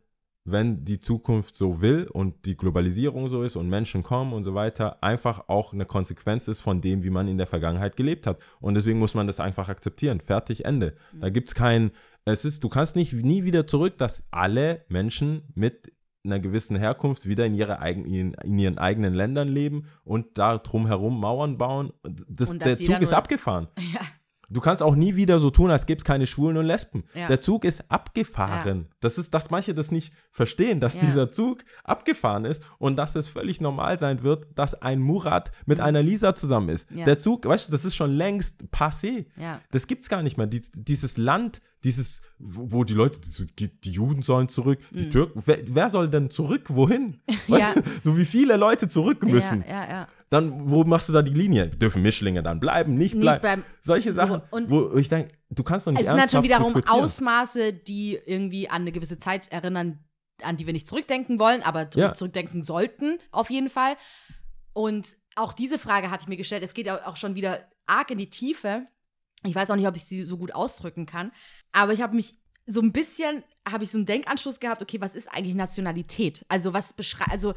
wenn 0.50 0.84
die 0.84 1.00
Zukunft 1.00 1.54
so 1.54 1.80
will 1.80 2.08
und 2.10 2.46
die 2.46 2.56
Globalisierung 2.56 3.28
so 3.28 3.42
ist 3.42 3.56
und 3.56 3.68
Menschen 3.68 4.02
kommen 4.02 4.32
und 4.32 4.44
so 4.44 4.54
weiter, 4.54 5.02
einfach 5.02 5.48
auch 5.48 5.72
eine 5.72 5.84
Konsequenz 5.84 6.48
ist 6.48 6.60
von 6.60 6.80
dem, 6.80 7.02
wie 7.02 7.10
man 7.10 7.28
in 7.28 7.38
der 7.38 7.46
Vergangenheit 7.46 7.96
gelebt 7.96 8.26
hat. 8.26 8.40
Und 8.60 8.74
deswegen 8.74 8.98
muss 8.98 9.14
man 9.14 9.26
das 9.26 9.40
einfach 9.40 9.68
akzeptieren. 9.68 10.20
Fertig, 10.20 10.64
Ende. 10.64 10.94
Da 11.20 11.30
gibt 11.30 11.48
es 11.48 11.54
kein, 11.54 11.90
es 12.24 12.44
ist, 12.44 12.64
du 12.64 12.68
kannst 12.68 12.96
nicht 12.96 13.12
nie 13.12 13.44
wieder 13.44 13.66
zurück, 13.66 13.98
dass 13.98 14.24
alle 14.30 14.84
Menschen 14.88 15.42
mit 15.54 15.92
einer 16.24 16.40
gewissen 16.40 16.76
Herkunft 16.76 17.26
wieder 17.26 17.46
in, 17.46 17.54
ihre 17.54 17.80
eigen, 17.80 18.04
in, 18.04 18.34
in 18.34 18.58
ihren 18.58 18.78
eigenen 18.78 19.14
Ländern 19.14 19.48
leben 19.48 19.86
und 20.04 20.38
da 20.38 20.58
drumherum 20.58 21.20
Mauern 21.20 21.58
bauen. 21.58 21.92
Das, 22.02 22.56
der 22.58 22.76
Zug 22.76 23.00
ist 23.00 23.12
abgefahren. 23.12 23.68
Ja. 23.92 24.00
Du 24.50 24.60
kannst 24.62 24.82
auch 24.82 24.94
nie 24.96 25.14
wieder 25.16 25.38
so 25.38 25.50
tun, 25.50 25.70
als 25.70 25.84
gäbe 25.84 25.98
es 25.98 26.04
keine 26.04 26.26
Schwulen 26.26 26.56
und 26.56 26.64
Lesben. 26.64 27.04
Ja. 27.14 27.26
Der 27.28 27.40
Zug 27.42 27.64
ist 27.66 27.90
abgefahren. 27.90 28.88
Das 29.00 29.18
ist, 29.18 29.34
dass 29.34 29.50
manche 29.50 29.74
das 29.74 29.90
nicht 29.90 30.12
verstehen, 30.32 30.80
dass 30.80 30.94
Ja. 30.94 31.00
dieser 31.02 31.30
Zug 31.30 31.64
abgefahren 31.84 32.44
ist 32.44 32.62
und 32.78 32.96
dass 32.96 33.14
es 33.14 33.28
völlig 33.28 33.60
normal 33.60 33.98
sein 33.98 34.22
wird, 34.22 34.46
dass 34.54 34.74
ein 34.80 35.00
Murat 35.00 35.50
mit 35.66 35.80
einer 35.80 36.02
Lisa 36.02 36.34
zusammen 36.34 36.70
ist. 36.70 36.90
Ja. 36.90 37.04
Der 37.04 37.18
Zug, 37.18 37.44
weißt 37.46 37.68
du, 37.68 37.72
das 37.72 37.84
ist 37.84 37.94
schon 37.94 38.12
längst 38.12 38.64
passé. 38.72 39.26
Ja. 39.36 39.60
Das 39.70 39.86
gibt's 39.86 40.08
gar 40.08 40.22
nicht 40.22 40.36
mehr. 40.38 40.46
Die, 40.46 40.62
dieses 40.74 41.16
Land, 41.18 41.60
dieses, 41.84 42.22
wo 42.38 42.84
die 42.84 42.94
Leute, 42.94 43.20
die, 43.58 43.68
die 43.68 43.92
Juden 43.92 44.22
sollen 44.22 44.48
zurück, 44.48 44.78
die 44.90 45.10
Türken, 45.10 45.42
wer, 45.46 45.58
wer 45.66 45.90
soll 45.90 46.08
denn 46.08 46.30
zurück? 46.30 46.64
Wohin? 46.70 47.20
Weißt 47.48 47.76
Ja. 47.76 47.82
du, 47.82 47.82
so 48.02 48.16
wie 48.16 48.24
viele 48.24 48.56
Leute 48.56 48.88
zurück 48.88 49.22
müssen. 49.24 49.62
Ja, 49.68 49.84
ja, 49.84 49.88
ja. 49.90 50.08
Dann, 50.30 50.68
wo 50.70 50.84
machst 50.84 51.08
du 51.08 51.12
da 51.14 51.22
die 51.22 51.32
Linie? 51.32 51.68
Dürfen 51.68 52.02
Mischlinge 52.02 52.42
dann 52.42 52.60
bleiben, 52.60 52.94
nicht 52.96 53.14
Nicht 53.14 53.22
bleiben? 53.22 53.40
bleiben. 53.40 53.64
Solche 53.80 54.10
So, 54.12 54.16
Sachen, 54.16 54.42
und- 54.50 54.68
wo 54.70 54.94
ich 54.96 55.08
denke, 55.08 55.32
du 55.50 55.62
kannst 55.62 55.86
doch 55.86 55.92
nicht 55.92 56.00
Es 56.02 56.06
sind 56.06 56.20
halt 56.20 56.30
schon 56.30 56.42
wiederum. 56.44 56.74
Ausmaße, 56.86 57.72
die 57.72 58.18
irgendwie 58.26 58.68
an 58.68 58.82
eine 58.82 58.92
gewisse 58.92 59.18
Zeit 59.18 59.48
erinnern, 59.50 60.04
an 60.42 60.56
die 60.56 60.66
wir 60.66 60.72
nicht 60.74 60.86
zurückdenken 60.86 61.38
wollen, 61.40 61.62
aber 61.62 61.88
Ja. 61.94 62.12
zurückdenken 62.14 62.62
sollten, 62.62 63.18
auf 63.32 63.50
jeden 63.50 63.70
Fall. 63.70 63.96
Und 64.72 65.16
auch 65.34 65.52
diese 65.52 65.78
Frage 65.78 66.10
hatte 66.10 66.22
ich 66.24 66.28
mir 66.28 66.36
gestellt. 66.36 66.62
Es 66.62 66.74
geht 66.74 66.86
ja 66.86 67.06
auch 67.06 67.16
schon 67.16 67.34
wieder 67.34 67.66
arg 67.86 68.10
in 68.10 68.18
die 68.18 68.30
Tiefe. 68.30 68.86
Ich 69.44 69.54
weiß 69.54 69.70
auch 69.70 69.76
nicht, 69.76 69.86
ob 69.86 69.96
ich 69.96 70.04
sie 70.04 70.24
so 70.24 70.36
gut 70.36 70.54
ausdrücken 70.54 71.06
kann. 71.06 71.32
Aber 71.72 71.92
ich 71.92 72.02
habe 72.02 72.14
mich 72.14 72.36
so 72.66 72.80
ein 72.80 72.92
bisschen 72.92 73.42
habe 73.68 73.84
ich 73.84 73.90
so 73.90 73.98
einen 73.98 74.06
Denkanschluss 74.06 74.60
gehabt, 74.60 74.80
okay, 74.80 74.98
was 75.00 75.14
ist 75.14 75.28
eigentlich 75.28 75.54
Nationalität? 75.54 76.44
Also 76.48 76.72
was 76.72 76.94
beschreibt, 76.94 77.30
also 77.30 77.52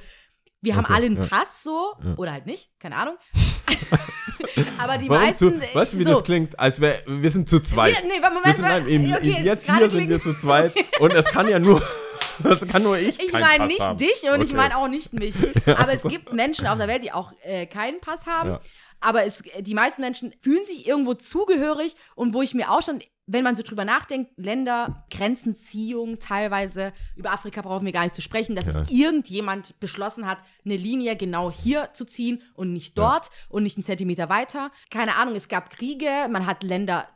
wir 0.61 0.75
haben 0.75 0.85
alle 0.85 1.05
einen 1.07 1.17
ja. 1.17 1.25
Pass 1.25 1.63
so, 1.63 1.93
oder 2.17 2.31
halt 2.33 2.45
nicht, 2.45 2.69
keine 2.79 2.95
Ahnung. 2.95 3.15
Aber 4.77 4.97
die 4.97 5.09
Warum 5.09 5.23
meisten. 5.23 5.61
zu, 5.61 5.75
weißt 5.75 5.93
du, 5.93 5.99
wie 5.99 6.03
so, 6.03 6.13
das 6.13 6.23
klingt? 6.23 6.59
Als 6.59 6.81
wär, 6.81 7.01
wir 7.05 7.31
sind 7.31 7.49
zu 7.49 7.59
zweit. 7.59 7.93
Ja, 7.95 8.01
nee, 8.03 8.19
Moment, 8.19 8.45
wir 8.45 8.53
sind, 8.53 8.63
nein, 8.63 8.87
im, 8.87 9.13
okay, 9.13 9.35
im, 9.39 9.45
jetzt 9.45 9.65
gerade 9.65 9.79
hier 9.79 9.89
sind 9.89 10.09
wir 10.09 10.21
zu 10.21 10.33
zweit 10.35 10.73
und 10.99 11.13
es 11.13 11.25
kann 11.25 11.47
ja 11.47 11.59
nur, 11.59 11.81
es 12.43 12.67
kann 12.67 12.83
nur 12.83 12.97
ich 12.97 13.19
Ich 13.19 13.31
meine 13.33 13.67
nicht 13.67 13.79
haben. 13.81 13.97
dich 13.97 14.23
und 14.33 14.41
ich 14.41 14.49
Okay. 14.49 14.55
meine 14.57 14.77
auch 14.77 14.87
nicht 14.87 15.13
mich. 15.13 15.35
Aber 15.67 15.93
es 15.93 16.03
gibt 16.03 16.33
Menschen 16.33 16.67
auf 16.67 16.77
der 16.77 16.87
Welt, 16.87 17.03
die 17.03 17.11
auch 17.11 17.31
äh, 17.43 17.65
keinen 17.65 17.99
Pass 17.99 18.25
haben. 18.25 18.51
Ja. 18.51 18.59
Aber 18.99 19.25
es, 19.25 19.41
die 19.59 19.73
meisten 19.73 20.01
Menschen 20.01 20.33
fühlen 20.41 20.63
sich 20.65 20.87
irgendwo 20.87 21.15
zugehörig 21.15 21.95
und 22.15 22.33
wo 22.35 22.41
ich 22.43 22.53
mir 22.53 22.69
auch 22.69 22.83
schon, 22.83 23.01
wenn 23.27 23.43
man 23.43 23.55
so 23.55 23.63
drüber 23.63 23.85
nachdenkt, 23.85 24.31
Länder, 24.35 25.05
Grenzenziehung 25.09 26.19
teilweise, 26.19 26.91
über 27.15 27.31
Afrika 27.31 27.61
brauchen 27.61 27.85
wir 27.85 27.93
gar 27.93 28.03
nicht 28.03 28.15
zu 28.15 28.21
sprechen, 28.21 28.55
dass 28.55 28.67
es 28.67 28.91
irgendjemand 28.91 29.79
beschlossen 29.79 30.27
hat, 30.27 30.39
eine 30.65 30.75
Linie 30.75 31.15
genau 31.15 31.51
hier 31.51 31.93
zu 31.93 32.05
ziehen 32.05 32.41
und 32.55 32.73
nicht 32.73 32.97
dort 32.97 33.29
und 33.49 33.63
nicht 33.63 33.77
einen 33.77 33.83
Zentimeter 33.83 34.29
weiter. 34.29 34.71
Keine 34.89 35.15
Ahnung, 35.15 35.35
es 35.35 35.47
gab 35.47 35.69
Kriege, 35.69 36.27
man 36.29 36.45
hat 36.45 36.63
Länder 36.63 37.07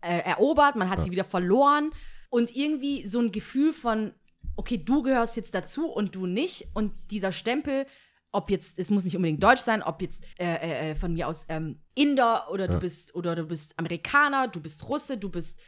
äh, 0.00 0.18
erobert, 0.18 0.76
man 0.76 0.90
hat 0.90 1.02
sie 1.02 1.10
wieder 1.10 1.24
verloren 1.24 1.90
und 2.28 2.54
irgendwie 2.54 3.06
so 3.06 3.20
ein 3.20 3.32
Gefühl 3.32 3.72
von, 3.72 4.12
okay, 4.56 4.78
du 4.78 5.02
gehörst 5.02 5.36
jetzt 5.36 5.54
dazu 5.54 5.86
und 5.86 6.14
du 6.14 6.26
nicht 6.26 6.68
und 6.74 6.92
dieser 7.10 7.32
Stempel, 7.32 7.86
ob 8.34 8.50
jetzt, 8.50 8.78
es 8.78 8.90
muss 8.90 9.04
nicht 9.04 9.16
unbedingt 9.16 9.42
deutsch 9.42 9.60
sein, 9.60 9.82
ob 9.82 10.02
jetzt 10.02 10.26
äh, 10.38 10.90
äh, 10.90 10.94
von 10.96 11.12
mir 11.12 11.28
aus 11.28 11.46
ähm, 11.48 11.80
Inder 11.94 12.50
oder 12.50 12.66
du 12.66 12.78
bist 12.80 13.14
oder 13.14 13.36
du 13.36 13.44
bist 13.44 13.78
Amerikaner, 13.78 14.48
du 14.48 14.60
bist 14.60 14.88
Russe, 14.88 15.16
du 15.16 15.28
bist, 15.28 15.60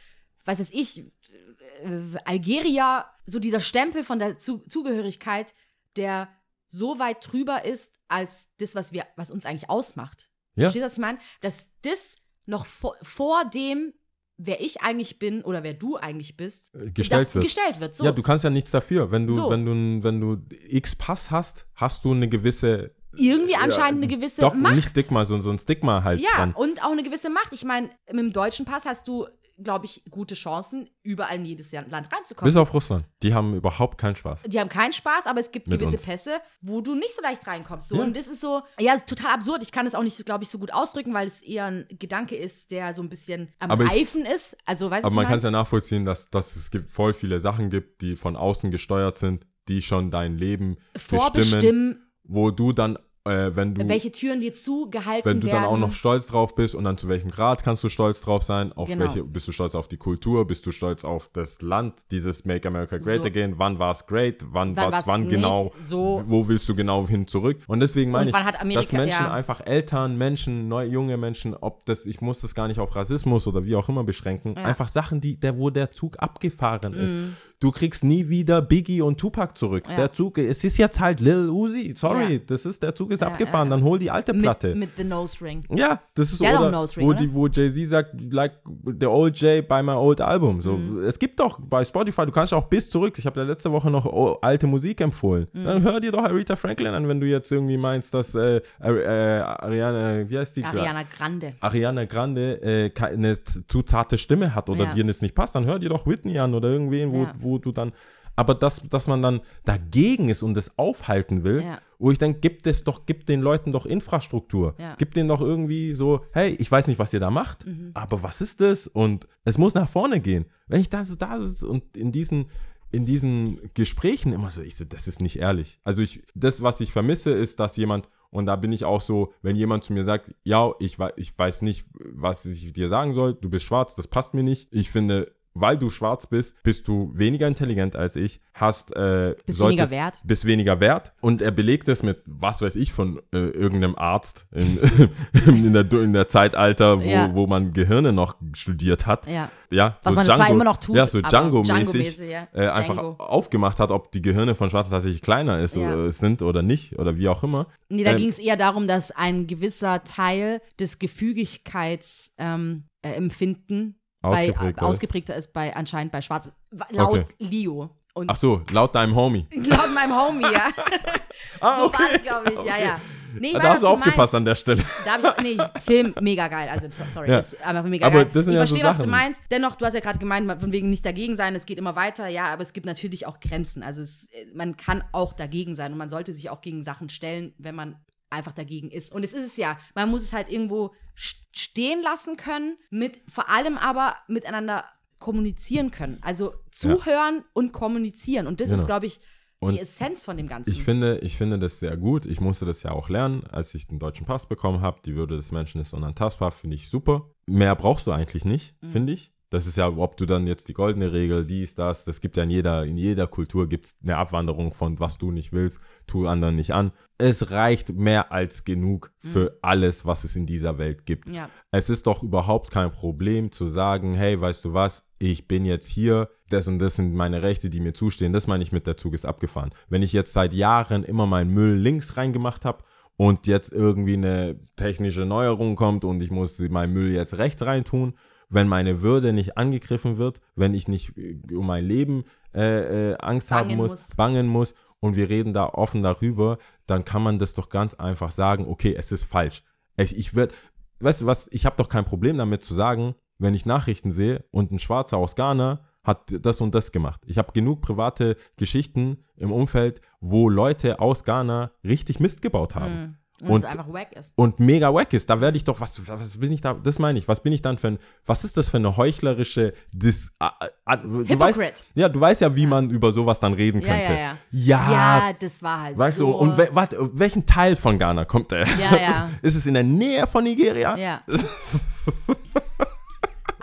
weiß 0.43 0.59
es 0.59 0.71
ich, 0.71 0.99
äh, 0.99 2.17
Algerier, 2.25 3.05
so 3.25 3.39
dieser 3.39 3.61
Stempel 3.61 4.03
von 4.03 4.19
der 4.19 4.37
Zu 4.37 4.57
Zugehörigkeit, 4.57 5.53
der 5.95 6.29
so 6.67 6.99
weit 6.99 7.25
drüber 7.31 7.63
ist 7.63 7.95
als 8.09 8.49
das, 8.57 8.75
was 8.75 8.91
wir, 8.91 9.05
was 9.15 9.31
uns 9.31 9.45
eigentlich 9.45 9.69
ausmacht. 9.69 10.29
Ja. 10.55 10.63
Verstehst 10.63 10.81
du, 10.81 10.85
was 10.85 10.93
ich 10.93 10.99
meine? 10.99 11.19
Dass 11.39 11.69
das 11.83 12.17
noch 12.45 12.65
vor, 12.65 12.97
vor 13.01 13.45
dem, 13.45 13.93
wer 14.37 14.61
ich 14.61 14.81
eigentlich 14.81 15.19
bin 15.19 15.43
oder 15.43 15.63
wer 15.63 15.73
du 15.73 15.97
eigentlich 15.97 16.37
bist, 16.37 16.75
Äh, 16.75 16.91
gestellt 16.91 17.33
wird. 17.33 17.43
gestellt 17.43 17.79
wird. 17.79 17.95
So. 17.95 18.03
Ja, 18.05 18.11
du 18.11 18.21
kannst 18.21 18.43
ja 18.43 18.49
nichts 18.49 18.71
dafür. 18.71 19.11
Wenn 19.11 19.25
du, 19.27 19.33
So. 19.33 19.49
wenn 19.49 19.65
du, 19.65 20.03
wenn 20.03 20.21
du 20.21 20.37
X 20.67 20.95
Pass 20.95 21.31
hast, 21.31 21.65
hast 21.75 22.05
du 22.05 22.11
eine 22.11 22.27
gewisse 22.29 22.93
Irgendwie 23.15 23.55
anscheinend 23.55 24.03
eine 24.03 24.07
gewisse 24.15 24.41
Doch, 24.41 24.53
Macht. 24.53 24.75
nicht 24.75 24.89
Stigma, 24.89 25.25
so, 25.25 25.39
so 25.41 25.49
ein 25.49 25.57
Stigma 25.57 26.03
halt 26.03 26.19
Ja, 26.19 26.29
dran. 26.35 26.53
und 26.53 26.83
auch 26.83 26.91
eine 26.91 27.01
gewisse 27.03 27.29
Macht. 27.31 27.51
Ich 27.51 27.63
meine, 27.65 27.89
mit 28.11 28.19
dem 28.19 28.31
deutschen 28.33 28.65
Pass 28.65 28.85
hast 28.85 29.07
du, 29.07 29.25
glaube 29.61 29.85
ich, 29.85 30.03
gute 30.11 30.35
Chancen, 30.35 30.89
überall 31.03 31.37
in 31.37 31.45
jedes 31.45 31.71
Land 31.71 31.91
reinzukommen. 32.13 32.51
Bis 32.53 32.55
auf 32.59 32.73
Russland. 32.73 33.05
Die 33.23 33.33
haben 33.33 33.55
überhaupt 33.55 33.97
keinen 33.97 34.15
Spaß. 34.15 34.43
die 34.45 34.59
haben 34.59 34.69
keinen 34.69 34.93
Spaß, 34.93 35.25
aber 35.25 35.39
es 35.39 35.51
gibt 35.51 35.67
Mit 35.67 35.79
gewisse 35.79 35.97
uns. 35.97 36.05
Pässe, 36.05 36.39
wo 36.61 36.81
du 36.81 36.93
nicht 36.95 37.15
so 37.15 37.21
leicht 37.21 37.45
reinkommst. 37.47 37.89
So. 37.89 37.95
Ja. 37.95 38.03
Und 38.03 38.15
das 38.15 38.27
ist 38.27 38.41
so, 38.41 38.61
ja, 38.79 38.93
ist 38.93 39.07
total 39.07 39.33
absurd. 39.33 39.63
Ich 39.63 39.71
kann 39.71 39.87
es 39.87 39.95
auch 39.95 40.03
nicht, 40.03 40.23
glaube 40.25 40.43
ich, 40.43 40.49
so 40.49 40.59
gut 40.59 40.71
ausdrücken, 40.73 41.13
weil 41.13 41.25
es 41.27 41.41
eher 41.41 41.65
ein 41.65 41.85
Gedanke 41.97 42.35
ist, 42.35 42.69
der 42.71 42.93
so 42.93 43.01
ein 43.01 43.09
bisschen 43.09 43.49
am 43.59 43.71
Aber 43.71 43.85
ich- 43.85 43.91
Reifen 43.91 44.25
ist. 44.25 44.57
Also, 44.65 44.91
weißt 44.91 45.05
Aber 45.05 45.15
man 45.15 45.25
kann 45.25 45.33
ich 45.33 45.37
es 45.37 45.43
ja 45.43 45.51
nachvollziehen, 45.51 46.05
dass, 46.05 46.29
dass 46.29 46.55
es 46.55 46.69
gibt 46.69 46.89
voll 46.91 47.13
viele 47.13 47.39
Sachen 47.39 47.69
gibt, 47.69 48.01
die 48.01 48.15
von 48.15 48.35
außen 48.35 48.69
gesteuert 48.69 49.17
sind, 49.17 49.47
die 49.67 49.81
schon 49.81 50.11
dein 50.11 50.37
Leben 50.37 50.65
meine? 50.69 50.77
bestimmen, 50.93 51.19
vorbestimmen, 51.21 52.07
wo 52.23 52.51
du 52.51 52.73
dann, 52.73 52.99
äh, 53.27 53.55
wenn 53.55 53.75
du 53.75 53.87
welche 53.87 54.11
Türen 54.11 54.39
dir 54.39 54.53
zugehalten 54.53 55.25
wenn 55.29 55.39
du 55.41 55.47
werden. 55.47 55.63
dann 55.63 55.65
auch 55.71 55.77
noch 55.77 55.91
stolz 55.91 56.27
drauf 56.27 56.55
bist 56.55 56.75
und 56.75 56.83
dann 56.83 56.97
zu 56.97 57.07
welchem 57.09 57.29
Grad 57.29 57.63
kannst 57.63 57.83
du 57.83 57.89
stolz 57.89 58.21
drauf 58.21 58.43
sein, 58.43 58.71
auf 58.73 58.87
Genau. 58.87 59.05
welche, 59.05 59.23
bist 59.23 59.47
du 59.47 59.51
stolz 59.51 59.75
auf 59.75 59.87
die 59.87 59.97
Kultur, 59.97 60.45
bist 60.47 60.65
du 60.65 60.71
stolz 60.71 61.03
auf 61.05 61.29
das 61.33 61.61
Land, 61.61 61.93
dieses 62.11 62.45
Make 62.45 62.67
America 62.67 62.97
Great 62.97 63.21
So. 63.21 63.27
Again, 63.27 63.55
wann 63.57 63.79
war 63.79 63.91
es 63.91 64.05
great, 64.07 64.43
wann, 64.51 64.75
Wann 64.75 64.85
war's 64.85 64.91
war's 64.93 65.07
wann 65.07 65.29
genau, 65.29 65.73
so. 65.85 66.23
wo 66.27 66.47
willst 66.47 66.67
du 66.69 66.75
genau 66.75 67.07
hin 67.07 67.27
zurück 67.27 67.57
und 67.67 67.79
deswegen 67.79 68.11
meine 68.11 68.31
Und 68.31 68.37
ich, 68.39 68.59
Amerika- 68.59 68.81
dass 68.81 68.91
Menschen 68.93 69.25
ja. 69.25 69.31
einfach 69.31 69.61
Eltern, 69.65 70.17
Menschen, 70.17 70.67
neu, 70.67 70.85
junge 70.85 71.17
Menschen, 71.17 71.53
ob 71.55 71.85
das, 71.85 72.05
ich 72.05 72.21
muss 72.21 72.41
das 72.41 72.55
gar 72.55 72.67
nicht 72.67 72.79
auf 72.79 72.95
Rassismus 72.95 73.47
oder 73.47 73.65
wie 73.65 73.75
auch 73.75 73.89
immer 73.89 74.03
beschränken, 74.03 74.57
einfach 74.57 74.87
Sachen, 74.87 75.21
die, 75.21 75.39
der, 75.39 75.57
wo 75.57 75.69
der 75.69 75.91
Zug 75.91 76.15
abgefahren 76.19 76.93
ist. 76.93 77.15
Du 77.59 77.71
kriegst 77.71 78.03
nie 78.03 78.29
wieder 78.29 78.61
Biggie 78.61 79.01
und 79.01 79.17
Tupac 79.19 79.57
zurück. 79.57 79.85
Ja. 79.89 79.95
Der 79.95 80.13
Zug, 80.13 80.37
es 80.37 80.63
ist 80.63 80.77
jetzt 80.77 80.99
halt 80.99 81.19
Lil 81.19 81.49
Uzi, 81.49 81.91
sorry, 81.97 82.33
Ja. 82.35 82.39
das 82.45 82.67
ist, 82.67 82.83
der 82.83 82.93
Zug 82.93 83.09
ist 83.11 83.21
Ja, 83.21 83.27
abgefahren, 83.29 83.71
dann 83.71 83.81
hol 83.83 83.97
die 83.97 84.11
alte 84.11 84.31
Platte. 84.33 84.69
mit, 84.69 84.77
mit 84.79 84.89
The 84.97 85.03
Nose 85.03 85.43
Ring. 85.43 85.63
Ja, 85.75 85.99
das 86.13 86.33
ist 86.33 86.39
oder, 86.41 86.69
Nose 86.69 86.97
Ring, 86.97 87.07
wo, 87.07 87.13
die, 87.13 87.33
wo 87.33 87.47
Jay-Z 87.47 87.89
sagt, 87.89 88.13
like 88.31 88.53
the 88.99 89.07
old 89.07 89.35
Jay 89.41 89.63
by 89.63 89.81
my 89.81 89.93
old 89.93 90.21
album. 90.21 90.61
So, 90.61 90.73
Mhm. 90.77 90.99
Es 91.05 91.17
gibt 91.17 91.39
doch 91.39 91.59
bei 91.59 91.83
Spotify, 91.83 92.27
du 92.27 92.31
kannst 92.31 92.53
auch 92.53 92.65
bis 92.65 92.91
zurück. 92.91 93.15
Ich 93.17 93.25
habe 93.25 93.39
ja 93.39 93.45
letzte 93.47 93.71
Woche 93.71 93.89
noch 93.89 94.05
alte 94.43 94.67
Musik 94.67 95.01
empfohlen. 95.01 95.47
Mhm. 95.53 95.63
Dann 95.65 95.81
hör 95.81 95.99
dir 95.99 96.11
doch 96.11 96.23
Aretha 96.23 96.55
Franklin 96.55 96.93
an, 96.93 97.07
wenn 97.07 97.19
du 97.19 97.25
jetzt 97.25 97.51
irgendwie 97.51 97.77
meinst, 97.77 98.13
dass 98.13 98.35
äh, 98.35 98.61
äh, 98.79 99.39
Ariana, 99.39 100.29
wie 100.29 100.37
heißt 100.37 100.57
die? 100.57 100.63
Ariana 100.63 101.03
Grande. 101.03 101.53
Ariana 101.59 102.05
Grande 102.05 102.61
äh, 102.61 102.91
eine 103.01 103.41
zu 103.43 103.81
zarte 103.81 104.19
Stimme 104.19 104.53
hat 104.53 104.69
oder 104.69 104.85
dir 104.87 105.03
das 105.03 105.21
nicht 105.23 105.33
passt, 105.33 105.55
dann 105.55 105.65
hör 105.65 105.79
dir 105.79 105.89
doch 105.89 106.05
Whitney 106.05 106.37
an 106.37 106.53
oder 106.53 106.69
irgendwen, 106.69 107.11
wo, 107.11 107.23
Ja. 107.23 107.33
Wo 107.47 107.57
du 107.57 107.71
dann. 107.71 107.91
Aber 108.35 108.53
dass, 108.53 108.83
dass 108.87 109.07
man 109.07 109.23
dann 109.23 109.41
dagegen 109.65 110.29
ist 110.29 110.43
und 110.43 110.53
das 110.53 110.77
aufhalten 110.77 111.43
will, 111.43 111.61
Ja. 111.63 111.79
wo 111.97 112.11
ich 112.11 112.19
denke, 112.19 112.39
gibt 112.39 112.67
es 112.67 112.83
doch, 112.83 113.07
gibt 113.07 113.29
den 113.29 113.41
Leuten 113.41 113.71
doch 113.71 113.87
Infrastruktur. 113.87 114.75
Ja. 114.77 114.93
Gibt 114.95 115.15
denen 115.15 115.27
doch 115.27 115.41
irgendwie 115.41 115.95
so, 115.95 116.21
hey, 116.33 116.55
ich 116.59 116.71
weiß 116.71 116.85
nicht, 116.87 116.99
was 116.99 117.13
ihr 117.13 117.19
da 117.19 117.31
macht, 117.31 117.65
Mhm. 117.65 117.91
aber 117.95 118.21
was 118.21 118.41
ist 118.41 118.61
das? 118.61 118.85
Und 118.85 119.27
es 119.43 119.57
muss 119.57 119.73
nach 119.73 119.89
vorne 119.89 120.19
gehen. 120.19 120.45
Wenn 120.67 120.81
ich 120.81 120.89
da 120.89 121.03
so 121.03 121.15
da 121.15 121.39
sitze 121.39 121.67
und 121.67 121.97
in 121.97 122.11
diesen, 122.11 122.45
in 122.91 123.05
diesen 123.05 123.59
Gesprächen 123.73 124.31
immer 124.33 124.51
so, 124.51 124.61
ich 124.61 124.75
so, 124.75 124.85
das 124.85 125.07
ist 125.07 125.19
nicht 125.19 125.39
ehrlich. 125.39 125.79
Also 125.83 126.03
ich, 126.03 126.21
das, 126.35 126.61
was 126.61 126.79
ich 126.79 126.91
vermisse, 126.91 127.31
ist, 127.31 127.59
dass 127.59 127.75
jemand, 127.75 128.07
und 128.29 128.45
da 128.45 128.55
bin 128.55 128.71
ich 128.71 128.85
auch 128.85 129.01
so, 129.01 129.33
wenn 129.41 129.55
jemand 129.55 129.83
zu 129.83 129.93
mir 129.93 130.03
sagt, 130.03 130.29
ja, 130.43 130.71
ich, 130.79 130.97
ich 131.15 131.35
weiß 131.37 131.63
nicht, 131.63 131.85
was 132.13 132.45
ich 132.45 132.71
dir 132.71 132.87
sagen 132.87 133.15
soll, 133.15 133.33
du 133.33 133.49
bist 133.49 133.65
schwarz, 133.65 133.95
das 133.95 134.07
passt 134.07 134.35
mir 134.35 134.43
nicht. 134.43 134.67
Ich 134.71 134.91
finde, 134.91 135.31
weil 135.59 135.77
du 135.77 135.89
schwarz 135.89 136.27
bist, 136.27 136.61
bist 136.63 136.87
du 136.87 137.11
weniger 137.13 137.47
intelligent 137.47 137.95
als 137.95 138.15
ich, 138.15 138.39
hast 138.53 138.95
äh, 138.95 139.35
Bist 139.45 139.57
solltest- 139.59 139.91
weniger 139.91 140.03
wert. 140.05 140.21
bist 140.23 140.45
weniger 140.45 140.79
wert 140.79 141.13
und 141.21 141.41
er 141.41 141.51
belegt 141.51 141.87
es 141.89 142.03
mit, 142.03 142.21
was 142.25 142.61
weiß 142.61 142.75
ich, 142.75 142.91
von 142.93 143.19
äh, 143.33 143.37
irgendeinem 143.37 143.95
Arzt 143.95 144.47
in, 144.51 144.77
in, 145.47 145.73
der, 145.73 145.91
in 145.93 146.13
der 146.13 146.27
Zeitalter, 146.27 147.01
wo, 147.01 147.07
Ja. 147.07 147.33
wo 147.33 147.47
man 147.47 147.73
Gehirne 147.73 148.11
noch 148.13 148.35
studiert 148.53 149.05
hat. 149.05 149.27
Ja. 149.27 149.49
Ja, 149.69 149.97
Was 150.03 150.15
man 150.15 150.25
zwar 150.25 150.49
immer 150.49 150.63
noch 150.63 150.77
tut, 150.77 150.95
Ja, 150.95 151.05
so 151.07 151.19
Django-mäßig 151.19 151.67
Django-mäßig, 151.91 152.29
ja. 152.29 152.47
äh, 152.53 152.67
einfach 152.69 152.93
Django. 152.95 153.15
aufgemacht 153.23 153.79
hat, 153.81 153.91
ob 153.91 154.11
die 154.13 154.21
Gehirne 154.21 154.55
von 154.55 154.69
Schwarzen 154.69 154.91
tatsächlich 154.91 155.21
kleiner 155.21 155.59
ist 155.59 155.75
Ja. 155.75 155.93
oder 155.93 156.11
sind 156.11 156.41
oder 156.41 156.61
nicht 156.61 156.97
oder 156.97 157.17
wie 157.17 157.27
auch 157.27 157.43
immer. 157.43 157.67
Nee, 157.89 158.03
da 158.05 158.11
Ähm, 158.11 158.17
ging 158.17 158.29
es 158.29 158.39
eher 158.39 158.55
darum, 158.55 158.87
dass 158.87 159.11
ein 159.11 159.45
gewisser 159.45 160.03
Teil 160.05 160.61
des 160.79 160.99
Gefügigkeitsempfinden 160.99 162.85
ähm, 163.03 163.95
äh, 163.95 164.06
Empfinden 164.33 164.53
bei, 164.53 164.59
Ausgeprägter 164.59 164.81
ist. 164.81 164.87
ausgeprägter 164.89 165.35
ist 165.35 165.53
bei 165.53 165.75
anscheinend 165.75 166.11
bei 166.11 166.21
Schwarzen. 166.21 166.51
Laut 166.89 167.09
Okay. 167.19 167.25
Leo. 167.39 167.89
Und 168.13 168.29
Ach 168.31 168.35
so, 168.35 168.61
laut 168.71 168.95
deinem 168.95 169.15
Homie. 169.15 169.45
laut 169.53 169.93
meinem 169.93 170.15
Homie, 170.15 170.41
ja. 170.41 170.69
Ah, 171.61 171.77
so 171.79 171.93
war 171.93 171.99
das, 172.11 172.21
glaube 172.23 172.51
ich, 172.51 172.63
ja, 172.63 172.77
ja. 172.77 172.99
Nee, 173.39 173.47
ich 173.47 173.53
Da 173.53 173.59
weiß, 173.59 173.69
hast 173.73 173.83
du 173.83 173.87
aufgepasst 173.87 174.17
meinst. 174.17 174.35
an 174.35 174.45
der 174.45 174.55
Stelle. 174.55 174.83
Da, 175.05 175.35
nee, 175.43 175.57
Film 175.81 176.13
mega 176.21 176.47
geil. 176.47 176.67
Also, 176.69 176.87
so- 176.89 177.03
sorry, 177.13 177.29
Ja. 177.29 177.37
das 177.37 177.53
ist 177.53 177.63
einfach 177.65 177.83
mega 177.83 178.07
Aber 178.07 178.23
geil. 178.23 178.29
das 178.33 178.45
sind 178.45 178.53
ich 178.53 178.59
ja 178.59 178.65
so 178.65 178.73
verstehe, 178.73 178.89
was 178.89 178.97
du 178.97 179.07
meinst. 179.07 179.43
Dennoch, 179.51 179.75
du 179.75 179.85
hast 179.85 179.93
ja 179.93 179.99
gerade 179.99 180.17
gemeint, 180.17 180.49
von 180.59 180.71
wegen 180.71 180.89
nicht 180.89 181.05
dagegen 181.05 181.35
sein, 181.35 181.53
es 181.55 181.65
geht 181.65 181.77
immer 181.77 181.95
weiter. 181.95 182.27
Ja, 182.27 182.45
aber 182.45 182.63
es 182.63 182.73
gibt 182.73 182.85
natürlich 182.87 183.27
auch 183.27 183.39
Grenzen. 183.39 183.83
Also, 183.83 184.01
es, 184.01 184.29
man 184.55 184.77
kann 184.77 185.03
auch 185.11 185.33
dagegen 185.33 185.75
sein 185.75 185.91
und 185.91 185.97
man 185.99 186.09
sollte 186.09 186.33
sich 186.33 186.49
auch 186.49 186.61
gegen 186.61 186.81
Sachen 186.81 187.09
stellen, 187.09 187.53
wenn 187.59 187.75
man 187.75 187.97
einfach 188.31 188.53
dagegen 188.53 188.89
ist. 188.89 189.13
Und 189.13 189.23
es 189.23 189.33
ist 189.33 189.45
es 189.45 189.57
ja, 189.57 189.77
man 189.93 190.09
muss 190.09 190.23
es 190.23 190.33
halt 190.33 190.49
irgendwo 190.49 190.93
stehen 191.17 192.01
lassen 192.03 192.37
können, 192.37 192.77
mit 192.91 193.19
vor 193.27 193.49
allem 193.49 193.77
aber 193.77 194.15
miteinander 194.27 194.85
kommunizieren 195.19 195.89
können. 195.91 196.19
Also 196.21 196.53
zuhören 196.71 197.43
und 197.53 197.73
kommunizieren. 197.73 198.45
Und 198.47 198.61
das 198.61 198.69
ist, 198.69 198.75
Genau. 198.75 198.85
glaube 198.85 199.05
ich, 199.07 199.17
die 199.19 199.23
Und 199.59 199.77
Essenz 199.79 200.23
von 200.25 200.37
dem 200.37 200.47
Ganzen. 200.47 200.71
Ich 200.71 200.83
finde, 200.83 201.17
ich 201.19 201.35
finde 201.35 201.57
das 201.57 201.79
sehr 201.79 201.97
gut. 201.97 202.27
Ich 202.27 202.39
musste 202.39 202.65
das 202.65 202.83
ja 202.83 202.91
auch 202.91 203.09
lernen, 203.09 203.43
als 203.47 203.73
ich 203.73 203.87
den 203.87 203.97
deutschen 203.97 204.27
Pass 204.27 204.45
bekommen 204.45 204.81
habe. 204.81 204.99
Die 205.03 205.15
Würde 205.15 205.35
des 205.35 205.51
Menschen 205.51 205.81
ist 205.81 205.95
unantastbar, 205.95 206.51
finde 206.51 206.75
ich 206.75 206.89
super. 206.89 207.31
Mehr 207.47 207.75
brauchst 207.75 208.05
du 208.05 208.11
eigentlich 208.11 208.45
nicht, 208.45 208.75
Mhm. 208.83 208.91
finde 208.91 209.13
ich. 209.13 209.31
Das 209.49 209.65
ist 209.65 209.77
ja, 209.77 209.87
ob 209.87 210.17
du 210.17 210.25
dann 210.25 210.45
jetzt 210.45 210.67
die 210.67 210.73
goldene 210.73 211.13
Regel, 211.13 211.45
dies, 211.45 211.73
das, 211.73 212.03
das 212.03 212.19
gibt 212.19 212.35
ja 212.35 212.43
in 212.43 212.49
jeder, 212.49 212.85
in 212.85 212.97
jeder 212.97 213.27
Kultur 213.27 213.69
gibt 213.69 213.85
es 213.85 213.97
eine 214.03 214.17
Abwanderung 214.17 214.73
von 214.73 214.99
was 214.99 215.17
du 215.17 215.31
nicht 215.31 215.53
willst, 215.53 215.79
tu 216.05 216.27
anderen 216.27 216.55
nicht 216.55 216.73
an. 216.73 216.91
Es 217.17 217.49
reicht 217.49 217.93
mehr 217.93 218.31
als 218.33 218.65
genug 218.65 219.13
für 219.19 219.57
alles, 219.61 220.05
was 220.05 220.25
es 220.25 220.35
in 220.35 220.45
dieser 220.45 220.77
Welt 220.77 221.05
gibt. 221.05 221.29
Mhm. 221.29 221.33
Ja. 221.33 221.49
Es 221.71 221.89
ist 221.89 222.07
doch 222.07 222.23
überhaupt 222.23 222.71
kein 222.71 222.91
Problem 222.91 223.51
zu 223.51 223.69
sagen, 223.69 224.13
hey, 224.13 224.39
weißt 224.39 224.65
du 224.65 224.73
was, 224.73 225.05
ich 225.17 225.47
bin 225.47 225.65
jetzt 225.65 225.87
hier, 225.87 226.29
das 226.49 226.67
und 226.67 226.79
das 226.79 226.95
sind 226.95 227.13
meine 227.13 227.41
Rechte, 227.41 227.69
die 227.69 227.79
mir 227.79 227.93
zustehen. 227.93 228.33
Das 228.33 228.47
meine 228.47 228.63
ich 228.63 228.73
mit 228.73 228.85
der 228.85 228.97
Zug 228.97 229.13
ist 229.13 229.25
abgefahren. 229.25 229.71
Wenn 229.87 230.03
ich 230.03 230.13
jetzt 230.13 230.33
seit 230.33 230.53
Jahren 230.53 231.03
immer 231.03 231.25
meinen 231.25 231.53
Müll 231.53 231.75
links 231.75 232.17
reingemacht 232.17 232.65
habe 232.65 232.83
und 233.17 233.47
jetzt 233.47 233.73
irgendwie 233.73 234.13
eine 234.13 234.59
technische 234.75 235.25
Neuerung 235.25 235.75
kommt 235.75 236.05
und 236.05 236.21
ich 236.21 236.31
muss 236.31 236.59
meinen 236.59 236.93
Müll 236.93 237.11
jetzt 237.11 237.37
rechts 237.37 237.63
reintun, 237.63 238.13
wenn 238.49 238.67
meine 238.67 239.01
Würde 239.01 239.33
nicht 239.33 239.57
angegriffen 239.57 240.17
wird, 240.17 240.39
wenn 240.55 240.73
ich 240.73 240.87
nicht 240.87 241.17
äh, 241.17 241.37
um 241.53 241.67
mein 241.67 241.83
Leben 241.83 242.23
äh, 242.55 243.11
äh, 243.11 243.17
Angst 243.17 243.51
haben 243.51 243.67
Bangen 243.67 243.77
muss, 243.77 243.89
muss. 243.89 244.15
bangen 244.15 244.47
muss 244.47 244.75
und 244.99 245.15
wir 245.15 245.29
reden 245.29 245.53
da 245.53 245.65
offen 245.65 246.01
darüber, 246.01 246.57
dann 246.85 247.03
kann 247.03 247.23
man 247.23 247.39
das 247.39 247.53
doch 247.53 247.69
ganz 247.69 247.95
einfach 247.95 248.31
sagen, 248.31 248.65
okay, 248.67 248.95
es 248.97 249.11
ist 249.11 249.25
falsch. 249.25 249.63
Ich, 249.97 250.15
ich 250.15 250.35
würde, 250.35 250.53
weißt 250.99 251.21
du 251.21 251.25
was, 251.25 251.47
ich 251.51 251.65
habe 251.65 251.75
doch 251.75 251.89
kein 251.89 252.05
Problem 252.05 252.37
damit 252.37 252.63
zu 252.63 252.73
sagen, 252.73 253.15
wenn 253.39 253.53
ich 253.53 253.65
Nachrichten 253.65 254.11
sehe 254.11 254.45
und 254.51 254.71
ein 254.71 254.79
Schwarzer 254.79 255.17
aus 255.17 255.35
Ghana 255.35 255.81
hat 256.07 256.21
das 256.41 256.61
und 256.61 256.73
das 256.73 256.91
gemacht. 256.91 257.21
Ich 257.27 257.37
habe 257.37 257.51
genug 257.53 257.81
private 257.81 258.35
Geschichten 258.55 259.17
im 259.37 259.51
Umfeld, 259.51 260.01
wo 260.21 260.49
Leute 260.49 260.99
aus 260.99 261.23
Ghana 261.23 261.69
richtig 261.83 262.19
Mist 262.19 262.41
gebaut 262.41 262.73
haben. 262.75 263.17
Und, 263.39 263.49
Und- 263.51 263.57
es 263.59 263.65
einfach 263.65 263.93
wack 263.93 264.13
ist. 264.13 264.33
Und 264.35 264.59
mega 264.59 264.91
wack 264.91 265.13
ist. 265.13 265.29
Da 265.29 265.39
werde 265.39 265.57
ich 265.57 265.63
doch, 265.63 265.79
was, 265.79 266.01
was 266.07 266.39
bin 266.39 266.51
ich 266.51 266.61
da, 266.61 266.73
das 266.73 266.97
meine 266.97 267.19
ich, 267.19 267.27
was 267.27 267.43
bin 267.43 267.53
ich 267.53 267.61
dann 267.61 267.77
für 267.77 267.89
ein, 267.89 267.99
was 268.25 268.43
ist 268.43 268.57
das 268.57 268.67
für 268.69 268.77
eine 268.77 268.97
heuchlerische 268.97 269.73
Dis, 269.93 270.31
a, 270.39 270.53
a, 270.85 270.95
du 270.95 271.19
Hypocrite. 271.19 271.37
weißt, 271.59 271.87
Ja, 271.93 272.09
du 272.09 272.19
weißt 272.19 272.41
ja, 272.41 272.55
wie 272.55 272.65
man 272.65 272.89
über 272.89 273.11
sowas 273.11 273.39
dann 273.39 273.53
reden 273.53 273.81
Ja, 273.81 273.87
könnte. 273.89 274.13
ja, 274.13 274.17
ja. 274.19 274.37
Ja, 274.49 274.91
Ja, 275.29 275.33
das 275.39 275.61
war 275.61 275.83
halt 275.83 275.95
weißt 275.99 276.17
so. 276.17 276.31
du, 276.31 276.35
und 276.35 276.57
we, 276.57 276.67
warte, 276.71 276.97
welchen 277.13 277.45
Teil 277.45 277.75
von 277.75 277.99
Ghana 277.99 278.25
kommt 278.25 278.49
der? 278.49 278.65
Ja, 278.65 278.97
ja. 279.01 279.29
Ist 279.43 279.53
es 279.53 279.67
in 279.67 279.75
der 279.75 279.83
Nähe 279.83 280.25
von 280.25 280.43
Nigeria? 280.43 280.97
Ja. 280.97 281.21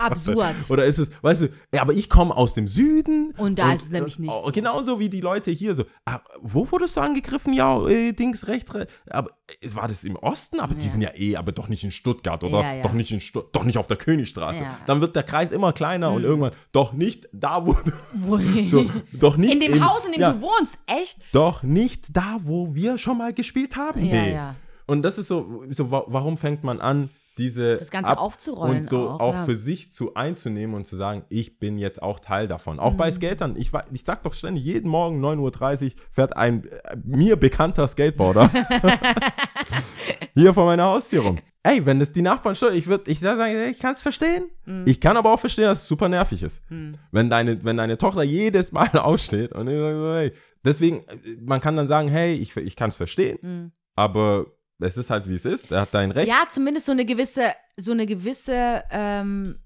Absurd. 0.05 0.55
Oder 0.71 0.85
ist 0.85 0.99
es, 0.99 1.11
weißt 1.23 1.43
du, 1.43 1.49
ja, 1.75 1.83
aber 1.83 1.93
ich 1.93 2.09
komme 2.09 2.37
aus 2.37 2.55
dem 2.55 2.69
Süden. 2.69 3.33
Und 3.39 3.59
da 3.59 3.73
ist 3.73 3.83
es 3.85 3.91
nämlich 3.91 4.19
nicht 4.19 4.31
oh, 4.33 4.45
so. 4.47 4.53
Genauso 4.53 4.99
wie 4.99 5.09
die 5.09 5.21
Leute 5.21 5.51
hier 5.51 5.75
so. 5.75 5.85
Ah, 6.05 6.21
wo 6.41 6.71
wurdest 6.71 6.97
du 6.97 7.01
angegriffen? 7.01 7.53
Ja, 7.53 7.87
äh, 7.89 8.13
Dings, 8.13 8.47
recht, 8.49 8.73
recht. 8.75 8.91
Aber 9.11 9.31
äh, 9.61 9.75
war 9.75 9.89
das 9.89 10.05
im 10.05 10.17
Osten? 10.17 10.61
Aber 10.61 10.75
die 10.75 10.85
Ja. 10.87 10.91
sind 10.93 11.03
ja 11.03 11.11
eh, 11.15 11.37
aber 11.37 11.53
doch 11.53 11.69
nicht 11.69 11.85
in 11.85 11.91
Stuttgart 11.91 12.43
oder 12.45 12.61
Ja, 12.61 12.75
ja. 12.75 12.83
doch 12.83 12.93
nicht 12.93 13.11
in 13.11 13.21
Stu 13.21 13.43
doch 13.53 13.65
nicht 13.65 13.79
auf 13.79 13.87
der 13.87 13.97
Königstraße. 13.97 14.63
Mhm. 14.63 14.67
Dann 14.87 15.01
wird 15.01 15.17
der 15.17 15.23
Kreis 15.23 15.53
immer 15.53 15.73
kleiner 15.73 16.13
und 16.13 16.23
irgendwann 16.25 16.53
doch 16.73 16.93
nicht 16.93 17.29
da, 17.33 17.67
wo 17.67 17.73
du, 17.73 17.93
Wo- 18.15 18.39
so, 18.71 18.87
doch 19.13 19.37
nicht 19.37 19.55
in 19.55 19.61
dem 19.61 19.85
Haus, 19.89 20.05
in 20.07 20.13
dem 20.13 20.21
du 20.21 20.41
wohnst. 20.43 20.79
Echt? 20.87 21.19
doch 21.33 21.63
nicht 21.63 22.17
da, 22.17 22.39
wo 22.43 22.75
wir 22.75 22.99
schon 22.99 23.19
mal 23.19 23.33
gespielt 23.33 23.77
haben. 23.77 24.05
Ja, 24.05 24.13
nee. 24.23 24.33
ja. 24.35 24.57
Und 24.87 25.03
das 25.03 25.19
ist 25.19 25.29
so, 25.29 25.65
so 25.71 25.91
wa- 25.91 26.05
warum 26.09 26.37
fängt 26.37 26.63
man 26.65 26.81
an, 26.81 27.09
diese 27.37 27.77
Das 27.77 27.91
Ganze 27.91 28.17
aufzurollen 28.19 28.83
und 28.83 28.91
so 28.91 29.09
auch, 29.11 29.21
auch, 29.21 29.35
ja. 29.35 29.45
für 29.45 29.57
sich 29.57 29.91
zu 29.91 30.15
einzunehmen 30.15 30.77
und 30.77 30.87
zu 30.87 30.97
sagen, 30.97 31.25
ich 31.29 31.59
bin 31.59 31.79
jetzt 31.79 32.03
auch 32.03 32.21
Teil 32.21 32.47
davon. 32.49 32.79
Auch 32.79 32.93
Mhm. 32.93 32.97
bei 32.99 33.11
Skatern. 33.13 33.57
Ich, 33.57 33.73
ich 33.93 34.05
sag 34.05 34.23
doch 34.23 34.35
ständig, 34.35 34.65
jeden 34.65 34.89
Morgen 34.89 35.25
9.30 35.25 35.85
Uhr 35.85 35.91
fährt 36.11 36.37
ein 36.37 36.65
äh, 36.65 36.97
mir 37.05 37.37
bekannter 37.37 37.89
Skateboarder 37.89 38.51
hier 40.35 40.55
vor 40.55 40.67
meiner 40.67 40.85
Haustür 40.85 41.23
rum. 41.23 41.39
Ey, 41.63 41.85
wenn 41.87 41.99
das 41.99 42.13
die 42.13 42.21
Nachbarn 42.23 42.55
stört, 42.55 42.75
ich 42.75 42.87
würde, 42.87 43.11
ich 43.11 43.21
sag, 43.21 43.39
sagen, 43.39 43.55
ich 43.71 43.79
kann 43.79 43.93
es 43.95 44.03
verstehen. 44.03 44.51
Mhm. 44.67 44.85
Ich 44.87 45.01
kann 45.01 45.17
aber 45.17 45.33
auch 45.33 45.41
verstehen, 45.41 45.65
dass 45.65 45.83
es 45.83 45.89
super 45.89 46.09
nervig 46.09 46.43
ist. 46.43 46.61
Wenn 47.11 47.31
deine, 47.31 47.65
wenn 47.65 47.77
deine 47.79 47.97
Tochter 47.97 48.23
jedes 48.23 48.73
Mal 48.73 48.89
aufsteht 48.99 49.53
und 49.53 49.69
ich 49.69 49.77
sage 49.79 50.15
hey, 50.15 50.33
deswegen, 50.65 50.99
äh, 51.09 51.17
man 51.41 51.61
kann 51.61 51.77
dann 51.77 51.89
sagen, 51.89 52.09
hey, 52.09 52.35
ich, 52.35 52.55
ich 52.57 52.77
kann 52.77 52.91
es 52.91 52.97
verstehen, 52.97 53.73
aber 53.97 54.47
es 54.81 54.97
ist 54.97 55.11
halt 55.11 55.29
wie 55.29 55.35
es 55.35 55.45
ist. 55.45 55.71
Er 55.73 55.83
hat 55.83 55.95
dein 55.95 56.11
Recht. 56.11 56.29
Ja, 56.29 56.45
zumindest 56.49 56.87
so 56.87 56.93
eine 56.93 57.05
gewisse, 57.05 57.53
so 57.77 57.93
eine 57.93 58.07
gewisse, 58.07 58.85
ähm, 58.91 59.59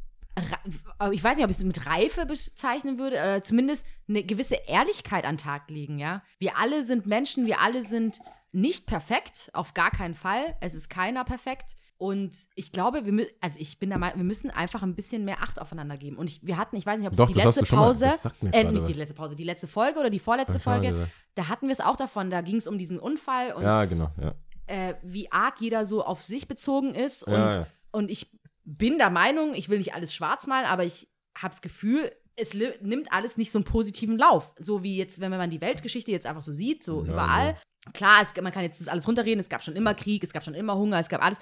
ich 1.12 1.24
weiß 1.24 1.36
nicht, 1.36 1.44
ob 1.44 1.50
ich 1.50 1.56
es 1.56 1.64
mit 1.64 1.86
Reife 1.86 2.26
bezeichnen 2.26 2.98
würde, 2.98 3.16
äh, 3.18 3.42
zumindest 3.42 3.84
eine 4.08 4.22
gewisse 4.22 4.54
Ehrlichkeit 4.66 5.24
an 5.24 5.34
den 5.36 5.42
Tag 5.42 5.68
legen, 5.70 5.98
ja. 5.98 6.22
Wir 6.38 6.58
alle 6.58 6.82
sind 6.84 7.06
Menschen, 7.06 7.46
wir 7.46 7.60
alle 7.60 7.82
sind 7.82 8.20
nicht 8.52 8.86
perfekt, 8.86 9.50
auf 9.52 9.74
gar 9.74 9.90
keinen 9.90 10.14
Fall. 10.14 10.56
Es 10.60 10.74
ist 10.74 10.88
keiner 10.88 11.24
perfekt. 11.24 11.76
Und 11.98 12.32
ich 12.54 12.70
glaube, 12.70 13.04
wir 13.04 13.12
mü- 13.12 13.26
also 13.40 13.58
ich 13.58 13.80
bin 13.80 13.88
der 13.90 13.98
Meinung, 13.98 14.18
wir 14.18 14.24
müssen 14.24 14.50
einfach 14.50 14.84
ein 14.84 14.94
bisschen 14.94 15.24
mehr 15.24 15.42
Acht 15.42 15.60
aufeinander 15.60 15.96
geben. 15.96 16.16
Und 16.16 16.30
ich, 16.30 16.46
wir 16.46 16.56
hatten, 16.56 16.76
ich 16.76 16.86
weiß 16.86 16.98
nicht, 16.98 17.08
ob 17.08 17.12
es 17.12 17.18
Doch, 17.18 17.26
die 17.26 17.34
letzte 17.34 17.62
mal- 17.74 17.82
Pause, 17.86 18.12
äh, 18.52 18.64
nicht 18.70 18.86
die 18.86 18.92
letzte 18.92 19.14
Pause, 19.14 19.34
die 19.34 19.42
letzte 19.44 19.66
Folge 19.66 19.98
oder 19.98 20.08
die 20.08 20.20
vorletzte 20.20 20.60
Folge, 20.60 21.08
da 21.34 21.48
hatten 21.48 21.66
wir 21.66 21.72
es 21.72 21.80
auch 21.80 21.96
davon, 21.96 22.30
da 22.30 22.40
ging 22.40 22.54
es 22.56 22.68
um 22.68 22.78
diesen 22.78 23.00
Unfall 23.00 23.52
und 23.52 23.64
Ja, 23.64 23.84
genau. 23.86 24.12
Ja. 24.22 24.32
Äh, 24.68 24.94
wie 25.02 25.30
arg 25.32 25.60
jeder 25.60 25.86
so 25.86 26.04
auf 26.04 26.22
sich 26.22 26.48
bezogen 26.48 26.94
ist. 26.94 27.24
Und, 27.24 27.32
Ja, 27.32 27.52
ja. 27.52 27.66
und 27.90 28.10
ich 28.10 28.30
bin 28.64 28.98
der 28.98 29.10
Meinung, 29.10 29.54
ich 29.54 29.68
will 29.68 29.78
nicht 29.78 29.94
alles 29.94 30.14
schwarz 30.14 30.46
malen, 30.46 30.66
aber 30.66 30.84
ich 30.84 31.08
habe 31.36 31.50
das 31.50 31.62
Gefühl, 31.62 32.10
es 32.36 32.54
nimmt 32.54 33.12
alles 33.12 33.36
nicht 33.36 33.50
so 33.50 33.58
einen 33.58 33.64
positiven 33.64 34.16
Lauf. 34.16 34.54
So 34.58 34.82
wie 34.82 34.96
jetzt, 34.96 35.20
wenn 35.20 35.30
man 35.30 35.50
die 35.50 35.60
Weltgeschichte 35.60 36.12
jetzt 36.12 36.26
einfach 36.26 36.42
so 36.42 36.52
sieht, 36.52 36.84
so 36.84 37.04
Ja, 37.04 37.12
überall. 37.12 37.56
Klar, 37.94 38.22
es, 38.22 38.34
man 38.40 38.52
kann 38.52 38.62
jetzt 38.62 38.80
das 38.80 38.88
alles 38.88 39.08
runterreden, 39.08 39.40
es 39.40 39.48
gab 39.48 39.62
schon 39.62 39.74
immer 39.74 39.94
Krieg, 39.94 40.22
es 40.22 40.32
gab 40.32 40.44
schon 40.44 40.54
immer 40.54 40.76
Hunger, 40.76 40.98
es 40.98 41.08
gab 41.08 41.24
alles. 41.24 41.38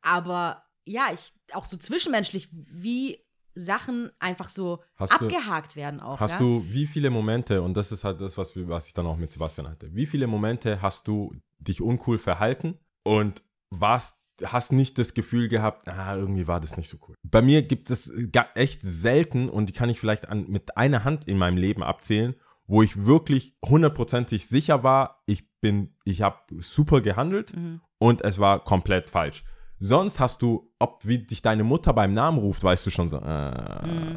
Aber 0.00 0.64
ja, 0.86 1.08
ich, 1.12 1.32
auch 1.52 1.64
so 1.64 1.76
zwischenmenschlich, 1.76 2.48
wie 2.52 3.18
Sachen 3.58 4.10
einfach 4.20 4.48
so 4.48 4.82
Hast 4.96 5.12
du- 5.20 5.26
abgehakt 5.26 5.74
werden 5.76 6.00
auch. 6.00 6.20
Hast 6.20 6.32
ja? 6.34 6.38
du 6.38 6.64
wie 6.68 6.86
viele 6.86 7.10
Momente, 7.10 7.60
und 7.62 7.74
das 7.76 7.90
ist 7.92 8.04
halt 8.04 8.20
das, 8.20 8.38
was, 8.38 8.52
was 8.54 8.86
ich 8.86 8.94
dann 8.94 9.06
auch 9.06 9.16
mit 9.16 9.30
Sebastian 9.30 9.68
hatte, 9.68 9.92
wie 9.94 10.06
viele 10.06 10.26
Momente 10.26 10.80
hast 10.80 11.08
du 11.08 11.34
dich 11.58 11.80
uncool 11.82 12.18
verhalten 12.18 12.78
und 13.04 13.42
warst, 13.70 14.16
hast 14.44 14.70
nicht 14.72 14.96
das 14.98 15.14
Gefühl 15.14 15.48
gehabt, 15.48 15.88
ah, 15.88 16.14
irgendwie 16.16 16.46
war 16.46 16.60
das 16.60 16.76
nicht 16.76 16.88
so 16.88 16.98
cool. 17.08 17.16
Bei 17.24 17.42
mir 17.42 17.62
gibt 17.62 17.90
es 17.90 18.12
echt 18.54 18.80
selten, 18.82 19.48
und 19.48 19.68
die 19.68 19.72
kann 19.72 19.90
ich 19.90 19.98
vielleicht 19.98 20.28
an, 20.28 20.46
mit 20.48 20.76
einer 20.76 21.02
Hand 21.04 21.26
in 21.26 21.36
meinem 21.38 21.56
Leben 21.56 21.82
abzählen, 21.82 22.36
wo 22.66 22.82
ich 22.82 23.04
wirklich 23.06 23.56
hundertprozentig 23.64 24.46
sicher 24.46 24.82
war, 24.84 25.22
ich 25.26 25.50
bin, 25.60 25.96
ich 26.04 26.22
habe 26.22 26.36
super 26.58 27.00
gehandelt 27.00 27.56
Mhm. 27.56 27.80
und 27.98 28.22
es 28.22 28.38
war 28.38 28.62
komplett 28.62 29.10
falsch. 29.10 29.42
Sonst 29.80 30.18
hast 30.20 30.42
du, 30.42 30.70
ob 30.78 31.06
wie 31.06 31.18
dich 31.18 31.42
deine 31.42 31.64
Mutter 31.64 31.92
beim 31.92 32.12
Namen 32.12 32.38
ruft, 32.38 32.62
weißt 32.64 32.86
du 32.86 32.90
schon 32.90 33.08
so. 33.08 33.18
Äh. 33.18 33.86
Mhm. 33.86 34.16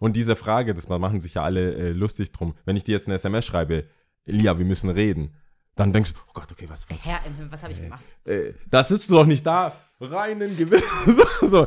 Und 0.00 0.16
diese 0.16 0.36
Frage, 0.36 0.74
das 0.74 0.88
machen 0.88 1.20
sich 1.20 1.34
ja 1.34 1.42
alle 1.42 1.74
äh, 1.74 1.90
lustig 1.92 2.32
drum. 2.32 2.54
Wenn 2.64 2.76
ich 2.76 2.84
dir 2.84 2.92
jetzt 2.96 3.06
eine 3.06 3.14
SMS 3.16 3.46
schreibe, 3.46 3.84
Elia, 4.24 4.58
wir 4.58 4.66
müssen 4.66 4.90
reden, 4.90 5.34
dann 5.74 5.92
denkst 5.92 6.12
du, 6.12 6.18
oh 6.28 6.30
Gott, 6.34 6.50
okay, 6.50 6.66
was, 6.68 6.86
was, 6.90 7.04
Herr 7.04 7.20
im 7.26 7.34
Himmel, 7.36 7.52
was 7.52 7.62
habe 7.62 7.72
ich 7.72 7.80
gemacht? 7.80 8.04
äh, 8.24 8.52
da 8.70 8.82
sitzt 8.84 9.10
du 9.10 9.14
doch 9.14 9.26
nicht 9.26 9.46
da, 9.46 9.72
reinen 10.00 10.56
Gewinn. 10.56 10.82
so, 11.40 11.66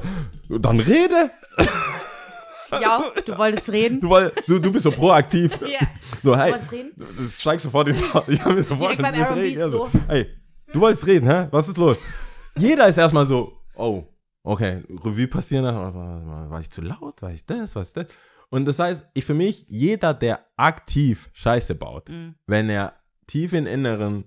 dann 0.50 0.80
rede. 0.80 1.32
Ja, 2.72 3.04
du 3.26 3.38
wolltest 3.38 3.72
reden? 3.72 4.00
Du, 4.00 4.10
woll, 4.10 4.32
du, 4.46 4.60
du 4.60 4.72
bist 4.72 4.84
so 4.84 4.92
proaktiv. 4.92 5.58
Ja. 5.68 5.80
So, 6.22 6.36
hey, 6.36 6.52
wolltest 6.52 6.72
reden? 6.74 6.92
du- 6.98 7.06
du 7.24 7.30
steigst 7.30 7.64
sofort 7.64 7.88
ins 7.88 8.02
Ich 8.28 8.44
hab 8.44 8.54
mir 8.54 8.62
so 8.62 8.76
vorgestellt, 8.76 9.14
beim 9.14 9.14
du 9.14 9.22
R&B 9.22 9.70
so. 9.70 9.90
Hey, 10.08 10.28
du 10.74 10.82
wolltest 10.82 11.08
reden, 11.08 11.28
hä? 11.30 11.48
Was 11.52 11.70
ist 11.70 11.78
los? 11.78 11.96
Jeder 12.60 12.88
ist 12.88 12.98
erstmal 12.98 13.26
so, 13.26 13.54
oh, 13.76 14.04
okay, 14.44 14.84
Revue 15.04 15.28
passieren, 15.28 15.66
war, 15.66 15.94
war, 15.94 16.50
war 16.50 16.60
ich 16.60 16.70
zu 16.70 16.82
laut, 16.82 17.22
war 17.22 17.32
ich 17.32 17.46
das, 17.46 17.76
was 17.76 17.94
das? 17.94 18.08
Und 18.50 18.66
das 18.66 18.80
heißt, 18.80 19.08
ich 19.14 19.26
für 19.26 19.34
mich, 19.36 19.66
jeder, 19.68 20.14
der 20.14 20.40
aktiv 20.58 21.30
Scheiße 21.34 21.76
baut, 21.76 22.10
Mhm. 22.10 22.36
wenn 22.48 22.70
er 22.70 22.94
tief 23.28 23.54
im 23.54 23.68
Inneren 23.68 24.26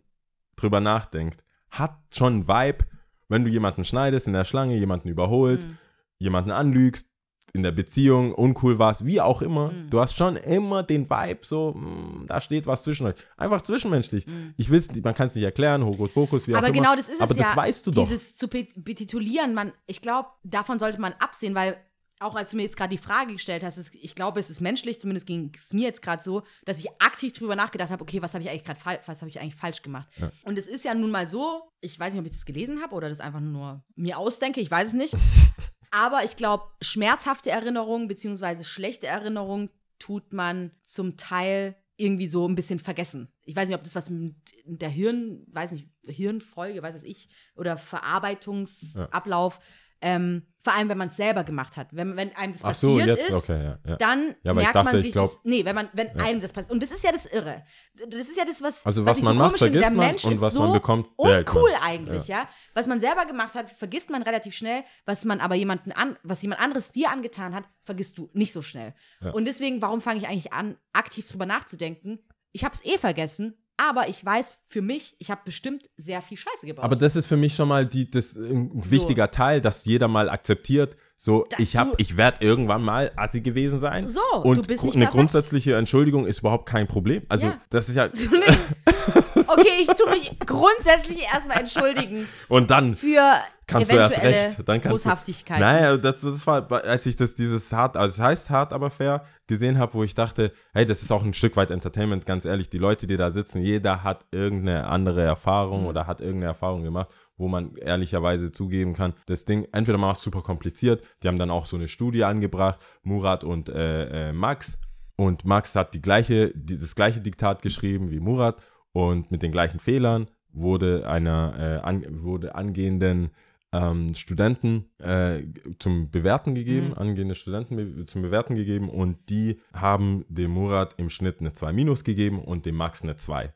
drüber 0.57 0.81
nachdenkt, 0.81 1.43
hat 1.71 1.97
schon 2.15 2.47
Vibe, 2.47 2.85
wenn 3.29 3.45
du 3.45 3.51
jemanden 3.51 3.85
schneidest 3.85 4.27
in 4.27 4.33
der 4.35 4.45
Schlange, 4.45 4.77
jemanden 4.77 5.09
überholt, 5.09 5.67
Mhm. 5.67 5.79
jemanden 6.19 6.51
anlügst, 6.53 7.09
in 7.55 7.63
der 7.63 7.73
Beziehung 7.73 8.33
uncool 8.33 8.79
warst, 8.79 9.05
wie 9.05 9.21
auch 9.21 9.43
immer, 9.43 9.71
Mhm. 9.73 9.91
du 9.91 10.01
hast 10.01 10.17
schon 10.17 10.37
immer 10.37 10.83
den 10.83 11.11
Vibe, 11.11 11.41
so, 11.43 11.73
mm, 11.75 12.25
da 12.27 12.41
steht 12.41 12.67
was 12.67 12.83
zwischen 12.83 13.07
euch. 13.07 13.15
Einfach 13.37 13.61
zwischenmenschlich. 13.61 14.25
Ich 14.57 14.71
will's, 14.71 14.91
nicht- 14.91 15.05
man 15.05 15.15
kann 15.15 15.27
es 15.27 15.35
nicht 15.35 15.45
erklären, 15.45 15.85
Hokuspokus, 15.85 16.47
wie 16.47 16.53
Mhm. 16.53 16.57
Aber 16.57 16.67
auch 16.69 16.71
immer. 16.71 16.79
genau 16.83 16.97
das 16.97 17.11
ist 17.11 17.21
Aber 17.21 17.31
es 17.33 17.37
das 17.37 17.49
ja. 17.51 17.57
weißt 17.57 17.87
du 17.87 17.91
doch. 17.91 18.03
Dieses 18.05 18.37
zu 18.37 18.49
be- 18.49 18.69
betitulieren, 18.75 19.53
man, 19.53 19.73
ich 19.87 20.01
glaube, 20.01 20.31
davon 20.45 20.79
sollte 20.79 20.99
man 20.99 21.13
absehen, 21.19 21.55
weil 21.55 21.77
auch 22.21 22.37
als 22.37 22.53
du 22.53 22.57
mir 22.57 22.63
jetzt 22.63 22.77
gerade 22.77 22.91
die 22.91 23.03
Frage 23.03 23.33
gestellt 23.35 23.65
hast, 23.65 23.77
es, 23.77 23.91
ich 23.95 24.15
glaube, 24.15 24.39
es 24.41 24.49
ist 24.49 24.61
menschlich, 24.61 24.99
zumindest 25.01 25.27
ging 25.27 25.51
es 25.55 25.73
mir 25.75 25.83
jetzt 25.89 26.01
gerade 26.03 26.23
so, 26.23 26.43
dass 26.65 26.79
ich 26.79 26.89
aktiv 27.03 27.33
drüber 27.33 27.57
nachgedacht 27.57 27.91
habe, 27.91 28.01
okay, 28.01 28.23
was 28.23 28.33
habe 28.33 28.45
ich 28.45 28.49
eigentlich 28.51 28.65
gerade 28.65 28.79
was 29.07 29.21
habe 29.21 29.29
ich 29.29 29.41
eigentlich 29.41 29.57
falsch 29.57 29.83
gemacht? 29.83 30.09
Und 30.45 30.57
es 30.57 30.69
ist 30.69 30.85
ja 30.85 30.95
nun 30.95 31.11
mal 31.11 31.27
so, 31.27 31.63
ich 31.81 31.99
weiß 31.99 32.13
nicht, 32.15 32.21
ob 32.21 32.27
ich 32.27 32.33
das 32.33 32.47
gelesen 32.47 32.81
habe 32.81 32.95
oder 32.95 33.09
das 33.11 33.19
einfach 33.21 33.41
nur 33.41 33.83
mir 33.97 34.17
ausdenke, 34.19 34.61
ich 34.61 34.71
weiß 34.71 34.89
es 34.89 34.95
nicht. 34.95 35.15
Aber 35.93 36.25
ich 36.25 36.37
glaube, 36.37 36.65
schmerzhafte 36.81 37.51
Erinnerungen 37.51 38.09
beziehungsweise 38.09 38.65
schlechte 38.65 39.07
Erinnerungen 39.07 39.71
tut 39.99 40.33
man 40.33 40.73
zum 40.83 41.17
Teil 41.19 41.77
irgendwie 41.97 42.27
so 42.27 42.49
ein 42.49 42.55
bisschen 42.55 42.79
vergessen. 42.79 43.31
Ich 43.43 43.55
weiß 43.55 43.69
nicht, 43.69 43.77
ob 43.77 43.85
das 43.85 43.95
was 43.95 44.09
mit 44.09 44.35
der 44.65 44.89
Hirn, 44.89 45.45
weiß 45.49 45.73
nicht, 45.73 45.89
Hirnfolge, 46.05 46.83
weiß 46.83 46.95
es 46.95 47.05
ich, 47.05 47.29
oder 47.55 47.77
Verarbeitungsablauf, 47.77 49.61
ähm, 50.03 50.47
vor 50.61 50.75
allem 50.75 50.89
wenn 50.89 50.99
man 50.99 51.09
es 51.09 51.17
selber 51.17 51.43
gemacht 51.43 51.77
hat. 51.77 51.89
Wenn, 51.91 52.17
wenn 52.17 52.35
einem 52.37 52.53
das 52.53 52.63
Ach 52.65 52.75
so, 52.75 52.97
passiert 52.97 53.19
jetzt, 53.19 53.31
ist, 53.31 53.35
okay, 53.35 53.65
ja. 53.65 53.79
ja. 53.85 53.97
dann 53.97 54.37
Ja, 54.45 54.55
merkt 54.55 54.75
dachte, 54.77 54.85
man 54.85 54.97
ich 54.99 55.05
sich 55.05 55.13
glaub- 55.13 55.29
das. 55.29 55.41
Nee, 55.45 55.65
wenn 55.65 55.75
man, 55.75 55.89
wenn 55.93 56.21
einem 56.21 56.41
das 56.41 56.53
passiert. 56.53 56.73
Und 56.73 56.83
das 56.83 56.93
ist 56.93 57.03
ja 57.03 57.11
das 57.11 57.27
Irre. 57.27 57.65
Das 58.09 58.29
ist 58.29 58.37
ja 58.37 58.45
das, 58.45 58.63
was. 58.63 58.87
Also 58.87 59.05
was 59.05 59.17
was 59.17 59.25
man 59.25 59.35
so 59.35 59.39
macht, 59.39 59.49
komisch 59.49 59.63
finde. 59.63 59.79
Der 59.81 59.83
vergisst 59.89 59.97
man 59.97 60.07
Mensch 60.07 60.25
und 60.25 60.41
was 60.41 60.53
so 60.53 60.61
man 60.61 60.73
bekommt, 60.73 61.09
man. 61.19 61.39
uncool 61.39 61.71
eigentlich, 61.81 62.29
ja. 62.29 62.49
Was 62.75 62.87
man 62.87 63.01
selber 63.01 63.27
gemacht 63.27 63.55
hat, 63.55 63.71
vergisst 63.71 64.11
man 64.11 64.23
relativ 64.23 64.55
schnell. 64.55 64.85
Was 65.05 65.25
man 65.25 65.41
aber 65.41 65.57
jemanden 65.57 65.91
an, 65.91 66.17
was 66.23 66.43
jemand 66.43 66.61
anderes 66.61 66.93
dir 66.93 67.11
angetan 67.11 67.55
hat, 67.55 67.65
vergisst 67.83 68.19
du 68.19 68.31
nicht 68.33 68.53
so 68.53 68.63
schnell. 68.63 68.95
Und 69.33 69.47
deswegen, 69.47 69.83
warum 69.83 70.01
fange 70.01 70.19
ich 70.19 70.29
eigentlich 70.29 70.53
an, 70.53 70.77
aktiv 70.93 71.27
drüber 71.29 71.47
nachzudenken? 71.47 72.21
Ich 72.53 72.65
habe 72.65 72.75
es 72.75 72.85
eh 72.85 72.99
vergessen, 72.99 73.57
aber 73.89 74.09
ich 74.09 74.25
weiß 74.25 74.53
für 74.69 74.83
mich, 74.83 75.15
ich 75.19 75.31
habe 75.31 75.41
bestimmt 75.45 75.87
sehr 75.97 76.21
viel 76.23 76.37
Scheiße 76.37 76.67
gebaut. 76.67 76.85
Aber 76.85 76.97
das 76.97 77.17
ist 77.17 77.27
für 77.27 77.37
mich 77.37 77.55
schon 77.55 77.69
mal 77.69 77.85
die, 77.87 78.11
das, 78.11 78.37
ein 78.37 78.71
wichtiger 78.75 79.31
Teil, 79.31 79.61
dass 79.61 79.85
jeder 79.85 80.09
mal 80.09 80.29
akzeptiert, 80.31 80.97
So, 81.17 81.45
Dass 81.51 81.61
ich, 81.61 81.77
hab- 81.77 81.99
ich 82.01 82.17
werde 82.17 82.45
irgendwann 82.45 82.83
mal 82.83 83.13
Assi 83.17 83.41
gewesen 83.43 83.79
sein. 83.79 84.09
So, 84.09 84.21
und 84.43 84.57
du 84.59 84.63
bist 84.63 84.83
nicht 84.85 84.95
eine 84.97 85.05
perfekt. 85.05 85.13
grundsätzliche 85.19 85.77
Entschuldigung 85.77 86.27
ist 86.27 86.41
überhaupt 86.41 86.67
kein 86.69 86.87
Problem. 86.89 87.23
Also, 87.29 87.47
Ja. 87.47 87.59
das 87.71 87.89
ist 87.89 87.95
ja. 87.95 88.09
Okay, 89.47 89.69
ich 89.81 89.87
tue 89.89 90.11
mich 90.11 90.33
grundsätzlich 90.47 91.23
erstmal 91.33 91.59
entschuldigen 91.59 92.29
Und 92.49 92.71
dann 92.71 92.97
für 92.97 93.35
kannst 93.73 93.93
du 93.93 93.97
erst 93.97 94.23
recht. 94.23 94.69
Dann 94.69 94.81
kannst 94.81 95.05
Boshaftigkeit. 95.05 95.59
Du, 95.59 95.65
naja, 95.65 95.97
das, 95.97 96.21
das 96.21 96.47
war, 96.47 96.71
als 96.71 97.07
ich 97.07 97.17
das, 97.17 97.35
dieses 97.35 97.73
hart, 97.73 97.97
also 97.97 98.15
es 98.15 98.21
heißt 98.21 98.51
hart, 98.51 98.73
aber 98.73 98.91
fair 98.91 99.25
gesehen 99.47 99.79
habe, 99.79 99.95
wo 99.95 100.05
ich 100.05 100.15
dachte, 100.15 100.53
hey, 100.73 100.87
das 100.87 101.03
ist 101.03 101.11
auch 101.11 101.25
ein 101.25 101.35
Stück 101.35 101.57
weit 101.57 101.71
Entertainment, 101.71 102.27
ganz 102.27 102.45
ehrlich. 102.45 102.71
Die 102.71 102.79
Leute, 102.79 103.07
die 103.07 103.17
da 103.17 103.31
sitzen, 103.31 103.61
jeder 103.61 104.05
hat 104.05 104.27
irgendeine 104.31 104.87
andere 104.87 105.23
Mhm. 105.23 105.29
Erfahrung 105.29 105.87
oder 105.87 106.07
hat 106.07 106.21
irgendeine 106.21 106.47
Erfahrung 106.47 106.83
gemacht, 106.85 107.09
wo 107.37 107.49
man 107.49 107.75
ehrlicherweise 107.77 108.53
zugeben 108.53 108.95
kann, 108.95 109.15
das 109.27 109.45
Ding, 109.45 109.67
entweder 109.73 109.99
machst 109.99 110.25
du 110.27 110.31
super 110.31 110.43
kompliziert, 110.43 111.03
die 111.23 111.29
haben 111.29 111.39
dann 111.39 111.51
auch 111.51 111.67
so 111.67 111.77
eine 111.77 111.89
Studie 111.89 112.25
angebracht, 112.25 112.85
Murat 113.03 113.45
und 113.45 113.69
äh, 113.69 114.29
äh, 114.29 114.33
Max. 114.33 114.79
Und 115.17 115.45
Max 115.45 115.75
hat 115.75 115.95
die 115.95 116.03
gleiche, 116.03 116.53
die, 116.55 116.79
das 116.79 116.95
gleiche 116.95 117.21
Diktat 117.21 117.63
geschrieben 117.63 118.11
wie 118.11 118.21
Murat 118.21 118.57
und 118.93 119.31
mit 119.31 119.43
den 119.43 119.53
gleichen 119.53 119.79
Fehlern 119.79 120.29
wurde 120.53 121.09
einer 121.09 121.55
äh, 121.59 121.87
an, 121.87 122.05
wurde 122.23 122.55
angehenden 122.55 123.31
ähm, 123.73 124.15
Studenten 124.15 124.91
äh, 124.99 125.41
zum 125.79 126.11
Bewerten 126.11 126.55
gegeben, 126.55 126.95
angehende 126.95 127.35
Studenten 127.35 128.07
zum 128.07 128.23
Bewerten 128.23 128.55
gegeben 128.55 128.89
und 128.91 129.31
die 129.31 129.61
haben 129.75 130.25
dem 130.29 130.53
Murat 130.53 130.95
im 130.99 131.09
Schnitt 131.11 131.41
eine 131.41 131.55
2 131.55 131.73
minus 131.73 132.05
gegeben 132.05 132.43
und 132.43 132.67
dem 132.67 132.77
Max 132.77 133.03
eine 133.03 133.17
2. 133.17 133.53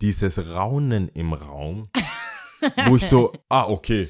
Dieses 0.00 0.54
Raunen 0.54 1.08
im 1.08 1.32
Raum, 1.32 1.84
wo 2.86 2.96
ich 2.96 3.06
so, 3.06 3.32
ah, 3.48 3.68
okay. 3.68 4.08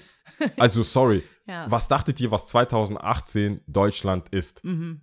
Also 0.56 0.82
sorry, 0.82 1.22
Ja. 1.44 1.68
was 1.68 1.88
dachtet 1.88 2.20
ihr, 2.20 2.31
was 2.31 2.46
2018 2.46 3.62
Deutschland 3.66 4.28
ist? 4.28 4.62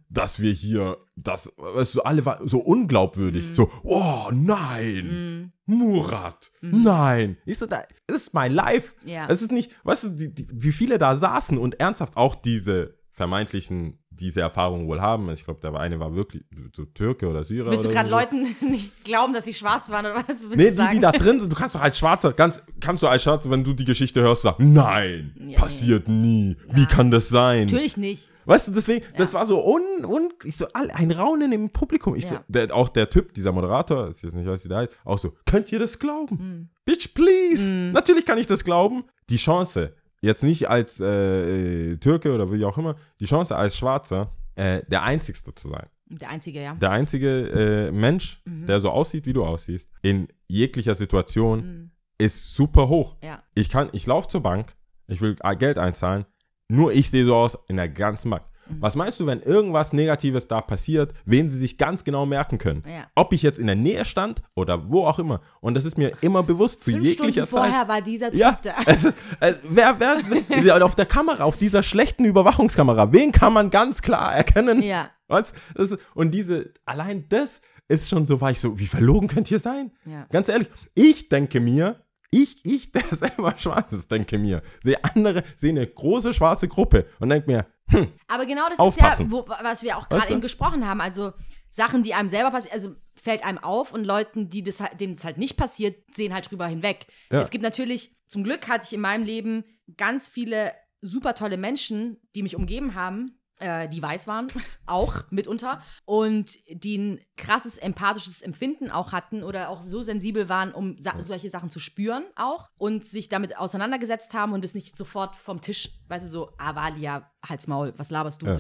Dass 0.10 0.40
wir 0.40 0.54
hier, 0.54 0.98
das, 1.18 1.52
weißt 1.58 1.96
du, 1.96 2.02
alle 2.04 2.26
waren 2.26 2.48
so 2.48 2.60
unglaubwürdig. 2.60 3.44
So, 3.54 3.70
oh 3.84 4.30
nein, 4.32 5.52
Murat, 5.66 6.52
nein. 6.62 7.38
Ich 7.46 7.58
so, 7.58 7.66
da, 7.66 7.84
das 8.08 8.22
ist 8.22 8.34
mein 8.34 8.54
Life. 8.54 8.96
Ja. 9.06 9.28
Es 9.30 9.42
ist 9.42 9.52
nicht, 9.52 9.72
weißt 9.84 10.06
du, 10.06 10.10
die, 10.10 10.34
die, 10.34 10.48
wie 10.52 10.72
viele 10.72 10.98
da 10.98 11.16
saßen 11.16 11.58
und 11.58 11.80
ernsthaft 11.80 12.16
auch 12.16 12.36
diese 12.36 12.98
vermeintlichen, 13.12 13.99
diese 14.20 14.42
Erfahrung 14.42 14.88
wohl 14.88 15.02
haben. 15.02 15.30
Ich 15.32 15.44
glaube, 15.44 15.60
der 15.62 15.74
eine 15.76 16.00
war 16.00 16.16
wirklich 16.16 16.44
so 16.76 16.86
Türke 16.86 17.28
oder 17.28 17.44
Syrer 17.44 17.72
Willst 17.72 17.86
du 17.86 17.90
gerade 17.90 18.10
so. 18.10 18.16
Leuten 18.16 18.44
nicht 18.72 19.04
glauben, 19.04 19.34
dass 19.34 19.46
sie 19.46 19.54
schwarz 19.54 19.90
waren 19.90 20.06
oder 20.06 20.16
was 20.28 20.44
Nee, 20.56 20.72
die, 20.72 20.96
die 20.96 21.00
da 21.00 21.12
drin 21.12 21.40
sind, 21.40 21.52
du 21.52 21.56
kannst 21.56 21.76
doch 21.76 21.82
als 21.82 21.98
Schwarzer, 21.98 22.34
ganz, 22.34 22.62
kannst 22.80 23.04
du 23.04 23.08
als 23.08 23.24
Schwarzer, 23.24 23.50
wenn 23.50 23.64
du 23.64 23.74
die 23.74 23.86
Geschichte 23.86 24.22
hörst, 24.22 24.44
sagen, 24.44 24.74
nein, 24.74 25.34
Ja, 25.40 25.60
passiert 25.60 26.08
nie. 26.08 26.58
Wie 26.70 26.86
kann 26.86 27.12
das 27.12 27.30
sein? 27.30 27.66
Natürlich 27.66 27.98
nicht. 27.98 28.30
Weißt 28.46 28.68
du, 28.68 28.72
deswegen, 28.72 29.06
das 29.16 29.36
war 29.36 29.46
so 29.46 29.64
un, 29.64 29.82
un, 30.06 30.34
ich 30.44 30.58
so, 30.58 30.66
ein 30.74 31.12
Raunen 31.12 31.52
im 31.52 31.70
Publikum. 31.70 32.16
Ich 32.16 32.26
so, 32.26 32.36
Ja. 32.36 32.44
der, 32.48 32.74
auch 32.74 32.90
der 32.90 33.08
Typ, 33.08 33.32
dieser 33.36 33.52
Moderator, 33.52 34.10
ich 34.10 34.24
jetzt 34.24 34.34
nicht 34.34 34.48
weiß, 34.48 34.66
wie 34.66 34.70
der 34.70 34.78
heißt, 34.80 34.98
auch 35.06 35.20
so, 35.20 35.36
könnt 35.46 35.72
ihr 35.72 35.78
das 35.78 36.00
glauben? 36.00 36.40
Hm. 36.40 36.70
Bitch, 36.84 37.14
please. 37.14 37.72
Natürlich 37.72 38.26
kann 38.26 38.40
ich 38.40 38.48
das 38.48 38.64
glauben. 38.64 39.04
Die 39.30 39.38
Chance, 39.38 39.94
jetzt 40.22 40.44
nicht 40.44 40.70
als 40.70 41.00
äh, 41.00 41.92
äh, 41.94 41.98
Türke 41.98 42.34
oder 42.34 42.52
wie 42.52 42.64
auch 42.66 42.78
immer, 42.78 42.96
die 43.20 43.26
Chance 43.26 43.56
als 43.56 43.78
Schwarzer, 43.78 44.32
äh, 44.56 44.82
der 44.88 45.04
Einzigste 45.04 45.54
zu 45.56 45.70
sein. 45.70 45.88
Der 46.12 46.30
Einzige, 46.30 46.62
ja. 46.62 46.74
Der 46.76 46.92
einzige 46.92 47.88
äh, 47.88 47.92
Mensch, 47.92 48.42
Mhm. 48.46 48.66
der 48.68 48.80
so 48.80 48.90
aussieht, 48.90 49.26
wie 49.26 49.34
du 49.34 49.46
aussiehst, 49.46 49.90
in 50.02 50.28
jeglicher 50.48 50.96
Situation, 50.96 51.92
ist 52.18 52.56
super 52.56 52.90
hoch. 52.90 53.16
Mhm. 53.22 53.28
Ja. 53.28 53.44
Ich 53.56 53.70
kann, 53.70 53.90
ich 53.94 54.06
laufe 54.08 54.28
zur 54.28 54.42
Bank, 54.42 54.76
ich 55.08 55.22
will 55.22 55.36
Geld 55.58 55.78
einzahlen, 55.78 56.26
nur 56.68 56.92
ich 56.94 57.10
sehe 57.10 57.26
so 57.26 57.36
aus 57.36 57.58
in 57.68 57.78
der 57.78 57.90
ganzen 57.90 58.30
Bank. 58.32 58.44
Mhm. 58.70 58.82
Was 58.82 58.96
meinst 58.96 59.20
du, 59.20 59.26
wenn 59.26 59.42
irgendwas 59.42 59.94
Negatives 59.94 60.48
da 60.48 60.62
passiert, 60.62 61.14
wen 61.26 61.50
sie 61.50 61.58
sich 61.58 61.78
ganz 61.78 62.04
genau 62.04 62.26
merken 62.26 62.58
können? 62.58 62.82
Ja. 62.86 63.08
Ob 63.16 63.34
ich 63.34 63.42
jetzt 63.42 63.60
in 63.60 63.68
der 63.68 63.76
Nähe 63.76 64.06
stand 64.06 64.42
oder 64.56 64.90
wo 64.90 65.06
auch 65.06 65.20
immer. 65.20 65.42
Und 65.62 65.76
das 65.76 65.86
ist 65.86 65.98
mir 65.98 66.12
immer 66.22 66.44
bewusst 66.44 66.84
zu 66.84 66.92
Fünf 66.92 67.04
jeglicher 67.04 67.46
Stunden 67.46 67.64
Zeit. 67.64 67.72
vorher 67.72 67.88
war 67.88 68.02
dieser 68.02 68.32
Typ 68.32 68.40
Ja, 68.40 68.60
da. 68.62 68.76
es 68.86 69.04
ist, 69.06 69.18
es, 69.40 69.60
wer, 69.64 70.00
wer, 70.00 70.86
auf 70.86 70.96
der 70.96 71.06
Kamera, 71.06 71.44
auf 71.44 71.58
dieser 71.58 71.84
schlechten 71.84 72.26
Überwachungskamera, 72.26 73.12
wen 73.12 73.32
kann 73.32 73.54
man 73.54 73.70
ganz 73.70 74.02
klar 74.02 74.34
erkennen? 74.34 74.82
Ja. 74.82 75.10
Was? 75.28 75.54
Ist, 75.76 75.98
und 76.16 76.34
diese, 76.34 76.74
allein 76.86 77.26
das 77.30 77.62
ist 77.88 78.10
schon 78.10 78.26
so, 78.26 78.40
war 78.40 78.52
ich 78.52 78.60
so, 78.60 78.80
wie 78.80 78.88
verlogen 78.88 79.28
könnt 79.28 79.50
ihr 79.52 79.60
sein? 79.60 79.92
Ja. 80.06 80.26
Ganz 80.32 80.48
ehrlich, 80.48 80.70
ich 80.96 81.30
denke 81.30 81.60
mir, 81.60 82.04
ich, 82.32 82.64
ich, 82.66 82.92
der 82.94 83.04
selber 83.04 83.56
schwarz 83.58 83.92
ist, 83.92 84.12
denke 84.12 84.38
mir, 84.38 84.62
sehe 84.82 85.04
andere, 85.04 85.44
sehe 85.56 85.72
eine 85.72 85.86
große 85.86 86.34
schwarze 86.34 86.68
Gruppe 86.68 87.06
und 87.20 87.30
denke 87.30 87.50
mir, 87.50 87.66
hm, 87.90 88.12
Aber 88.28 88.46
genau 88.46 88.68
das 88.70 88.80
Aufpassen. 88.80 89.28
ist 89.28 89.32
ja, 89.34 89.38
wo, 89.38 89.46
was 89.48 89.84
wir 89.84 89.98
auch 89.98 90.08
gerade 90.10 90.22
Weißt 90.22 90.30
du? 90.30 90.34
eben 90.34 90.42
gesprochen 90.42 90.88
haben. 90.88 91.02
Also 91.02 91.34
Sachen, 91.70 92.04
die 92.04 92.14
einem 92.14 92.30
selber 92.30 92.52
passieren, 92.52 92.76
also 92.76 92.96
fällt 93.16 93.44
einem 93.44 93.58
auf 93.58 93.92
und 93.94 94.04
Leuten, 94.04 94.50
die 94.50 94.64
das, 94.64 94.80
halt- 94.82 95.00
denen 95.02 95.14
es 95.14 95.24
halt 95.24 95.38
nicht 95.38 95.58
passiert, 95.58 96.04
sehen 96.16 96.34
halt 96.34 96.50
drüber 96.50 96.68
hinweg. 96.68 97.08
Ja. 97.32 97.42
Es 97.42 97.50
gibt 97.50 97.64
natürlich, 97.64 98.16
zum 98.26 98.44
Glück 98.44 98.68
hatte 98.68 98.86
ich 98.88 98.94
in 98.94 99.02
meinem 99.02 99.24
Leben 99.24 99.64
ganz 99.98 100.28
viele 100.28 100.72
super 101.02 101.34
tolle 101.36 101.58
Menschen, 101.58 102.18
die 102.36 102.44
mich 102.44 102.56
umgeben 102.56 102.94
haben, 102.96 103.39
äh, 103.60 103.88
die 103.90 104.02
weiß 104.02 104.28
waren, 104.28 104.48
auch 104.86 105.30
mitunter, 105.32 105.82
und 106.06 106.58
die 106.70 106.98
ein 106.98 107.22
krasses 107.38 107.78
empathisches 107.78 108.42
Empfinden 108.42 108.92
auch 108.92 109.12
hatten 109.14 109.44
oder 109.44 109.70
auch 109.70 109.82
so 109.84 110.02
sensibel 110.02 110.50
waren, 110.50 110.74
um 110.74 110.98
sa 111.00 111.22
solche 111.22 111.50
Sachen 111.50 111.70
zu 111.70 111.80
spüren 111.80 112.26
auch 112.36 112.70
und 112.78 113.06
sich 113.06 113.30
damit 113.30 113.58
auseinandergesetzt 113.58 114.34
haben 114.34 114.54
und 114.54 114.66
es 114.66 114.74
nicht 114.74 114.98
sofort 114.98 115.36
vom 115.36 115.62
Tisch, 115.62 115.90
weißt 116.08 116.26
du, 116.26 116.30
so, 116.30 116.52
ah, 116.58 116.76
Valia, 116.76 117.32
Halt's 117.48 117.68
Maul, 117.68 117.94
was 117.98 118.10
laberst 118.10 118.42
du, 118.42 118.48
Ja. 118.48 118.60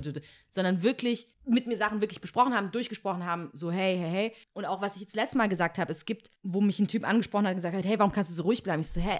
sondern 0.49 0.83
wirklich 0.83 1.27
mit 1.45 1.67
mir 1.67 1.77
Sachen 1.77 1.99
wirklich 2.01 2.21
besprochen 2.21 2.53
haben, 2.53 2.71
durchgesprochen 2.71 3.25
haben, 3.25 3.49
so, 3.53 3.71
hey, 3.71 3.97
hey, 3.97 4.09
hey. 4.11 4.35
Und 4.53 4.65
auch, 4.65 4.81
was 4.81 4.95
ich 4.95 5.01
jetzt 5.01 5.15
letztes 5.15 5.35
Mal 5.35 5.49
gesagt 5.49 5.77
habe, 5.77 5.91
es 5.91 6.05
gibt, 6.05 6.29
wo 6.43 6.61
mich 6.61 6.79
ein 6.79 6.87
Typ 6.87 7.07
angesprochen 7.07 7.45
hat 7.45 7.51
und 7.51 7.57
gesagt 7.57 7.75
hat, 7.75 7.85
hey, 7.85 7.99
warum 7.99 8.11
kannst 8.13 8.31
du 8.31 8.35
so 8.35 8.43
ruhig 8.43 8.63
bleiben? 8.63 8.81
Ich 8.81 8.89
so, 8.89 9.01
hä, 9.01 9.19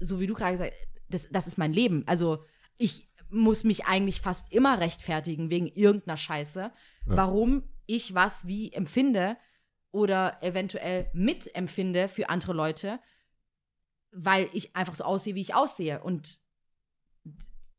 so 0.00 0.20
wie 0.20 0.26
du 0.26 0.34
gerade 0.34 0.52
gesagt 0.52 0.72
hast, 0.72 0.88
das, 1.08 1.28
das 1.30 1.46
ist 1.46 1.58
mein 1.58 1.72
Leben. 1.72 2.02
Also, 2.06 2.44
ich 2.78 3.10
muss 3.34 3.64
mich 3.64 3.84
eigentlich 3.86 4.20
fast 4.20 4.52
immer 4.52 4.80
rechtfertigen 4.80 5.50
wegen 5.50 5.66
irgendeiner 5.66 6.16
Scheiße, 6.16 6.70
warum 7.04 7.64
ich 7.86 8.14
was 8.14 8.46
wie 8.46 8.72
empfinde 8.72 9.36
oder 9.90 10.42
eventuell 10.42 11.10
mitempfinde 11.12 12.08
für 12.08 12.28
andere 12.30 12.52
Leute, 12.52 12.98
weil 14.12 14.48
ich 14.52 14.74
einfach 14.74 14.94
so 14.94 15.04
aussehe, 15.04 15.34
wie 15.34 15.42
ich 15.42 15.54
aussehe. 15.54 16.02
Und 16.02 16.40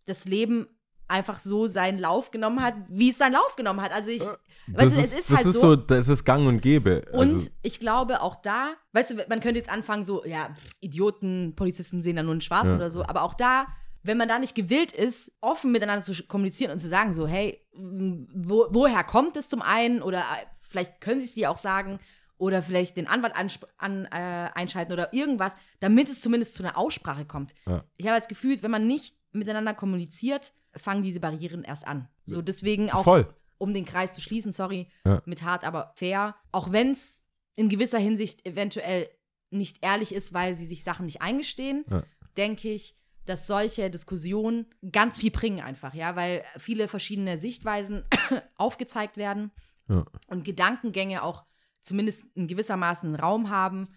das 0.05 0.25
Leben 0.25 0.67
einfach 1.07 1.39
so 1.39 1.67
seinen 1.67 1.99
Lauf 1.99 2.31
genommen 2.31 2.61
hat, 2.61 2.75
wie 2.89 3.09
es 3.09 3.17
seinen 3.17 3.33
Lauf 3.33 3.55
genommen 3.55 3.81
hat. 3.81 3.91
Also 3.91 4.11
ich, 4.11 4.23
weißt 4.67 4.95
du, 4.95 4.99
es 4.99 5.13
ist 5.13 5.29
das 5.29 5.37
halt 5.37 5.45
ist 5.47 5.59
so. 5.59 5.75
Das 5.75 6.09
ist 6.09 6.25
gang 6.25 6.47
und 6.47 6.61
gäbe. 6.61 7.05
Und 7.11 7.33
also, 7.33 7.49
ich 7.61 7.79
glaube 7.79 8.21
auch 8.21 8.35
da, 8.41 8.73
weißt 8.93 9.11
du, 9.11 9.15
man 9.29 9.39
könnte 9.39 9.57
jetzt 9.57 9.69
anfangen, 9.69 10.03
so, 10.03 10.25
ja, 10.25 10.53
pff, 10.53 10.71
Idioten, 10.79 11.53
Polizisten 11.55 12.01
sehen 12.01 12.15
da 12.15 12.23
nur 12.23 12.33
in 12.33 12.41
Schwarz 12.41 12.67
Ja. 12.67 12.75
oder 12.75 12.89
so, 12.89 13.03
aber 13.03 13.21
auch 13.23 13.35
da, 13.35 13.67
wenn 14.05 14.17
man 14.17 14.27
da 14.27 14.39
nicht 14.39 14.55
gewillt 14.55 14.91
ist, 14.91 15.31
offen 15.41 15.71
miteinander 15.71 16.03
zu 16.05 16.13
kommunizieren 16.27 16.71
und 16.71 16.79
zu 16.79 16.87
sagen, 16.87 17.13
so, 17.13 17.27
hey, 17.27 17.65
wo, 17.73 18.67
woher 18.69 19.03
kommt 19.03 19.35
es 19.37 19.49
zum 19.49 19.61
einen 19.61 20.01
oder 20.01 20.19
äh, 20.19 20.45
vielleicht 20.61 21.01
können 21.01 21.19
sie 21.19 21.25
es 21.27 21.33
dir 21.33 21.49
auch 21.51 21.57
sagen 21.57 21.99
oder 22.37 22.61
vielleicht 22.61 22.97
den 22.97 23.07
Anwalt 23.07 23.33
an, 23.77 24.05
äh, 24.05 24.49
einschalten 24.53 24.91
oder 24.93 25.13
irgendwas, 25.13 25.55
damit 25.79 26.09
es 26.09 26.21
zumindest 26.21 26.53
zu 26.55 26.63
einer 26.63 26.77
Aussprache 26.77 27.25
kommt. 27.25 27.53
Ja. 27.67 27.83
Ich 27.97 28.07
habe 28.07 28.19
das 28.19 28.27
Gefühl, 28.27 28.61
wenn 28.61 28.71
man 28.71 28.87
nicht 28.87 29.15
miteinander 29.31 29.73
kommuniziert, 29.73 30.53
fangen 30.75 31.01
diese 31.03 31.19
Barrieren 31.19 31.63
erst 31.63 31.87
an. 31.87 32.09
So 32.25 32.41
deswegen 32.41 32.91
auch 32.91 33.03
voll. 33.05 33.33
um 33.57 33.73
den 33.73 33.85
Kreis 33.85 34.13
zu 34.13 34.21
schließen, 34.21 34.51
sorry, 34.51 34.89
Ja. 35.05 35.21
mit 35.25 35.43
hart, 35.43 35.63
aber 35.63 35.93
fair. 35.95 36.35
Auch 36.51 36.71
wenn 36.71 36.91
es 36.91 37.23
in 37.55 37.69
gewisser 37.69 37.99
Hinsicht 37.99 38.45
eventuell 38.45 39.09
nicht 39.49 39.77
ehrlich 39.81 40.13
ist, 40.13 40.33
weil 40.33 40.55
sie 40.55 40.65
sich 40.65 40.83
Sachen 40.83 41.05
nicht 41.05 41.21
eingestehen, 41.21 41.85
Ja. 41.89 42.03
denke 42.35 42.69
ich, 42.69 42.95
dass 43.25 43.47
solche 43.47 43.89
Diskussionen 43.89 44.67
ganz 44.91 45.17
viel 45.17 45.31
bringen 45.31 45.61
einfach, 45.61 45.93
ja, 45.93 46.15
weil 46.15 46.43
viele 46.57 46.87
verschiedene 46.87 47.37
Sichtweisen 47.37 48.03
aufgezeigt 48.55 49.17
werden 49.17 49.51
Ja. 49.89 50.05
und 50.27 50.43
Gedankengänge 50.45 51.23
auch 51.23 51.45
zumindest 51.81 52.25
in 52.35 52.47
gewissermaßen 52.47 53.15
Raum 53.15 53.49
haben, 53.49 53.89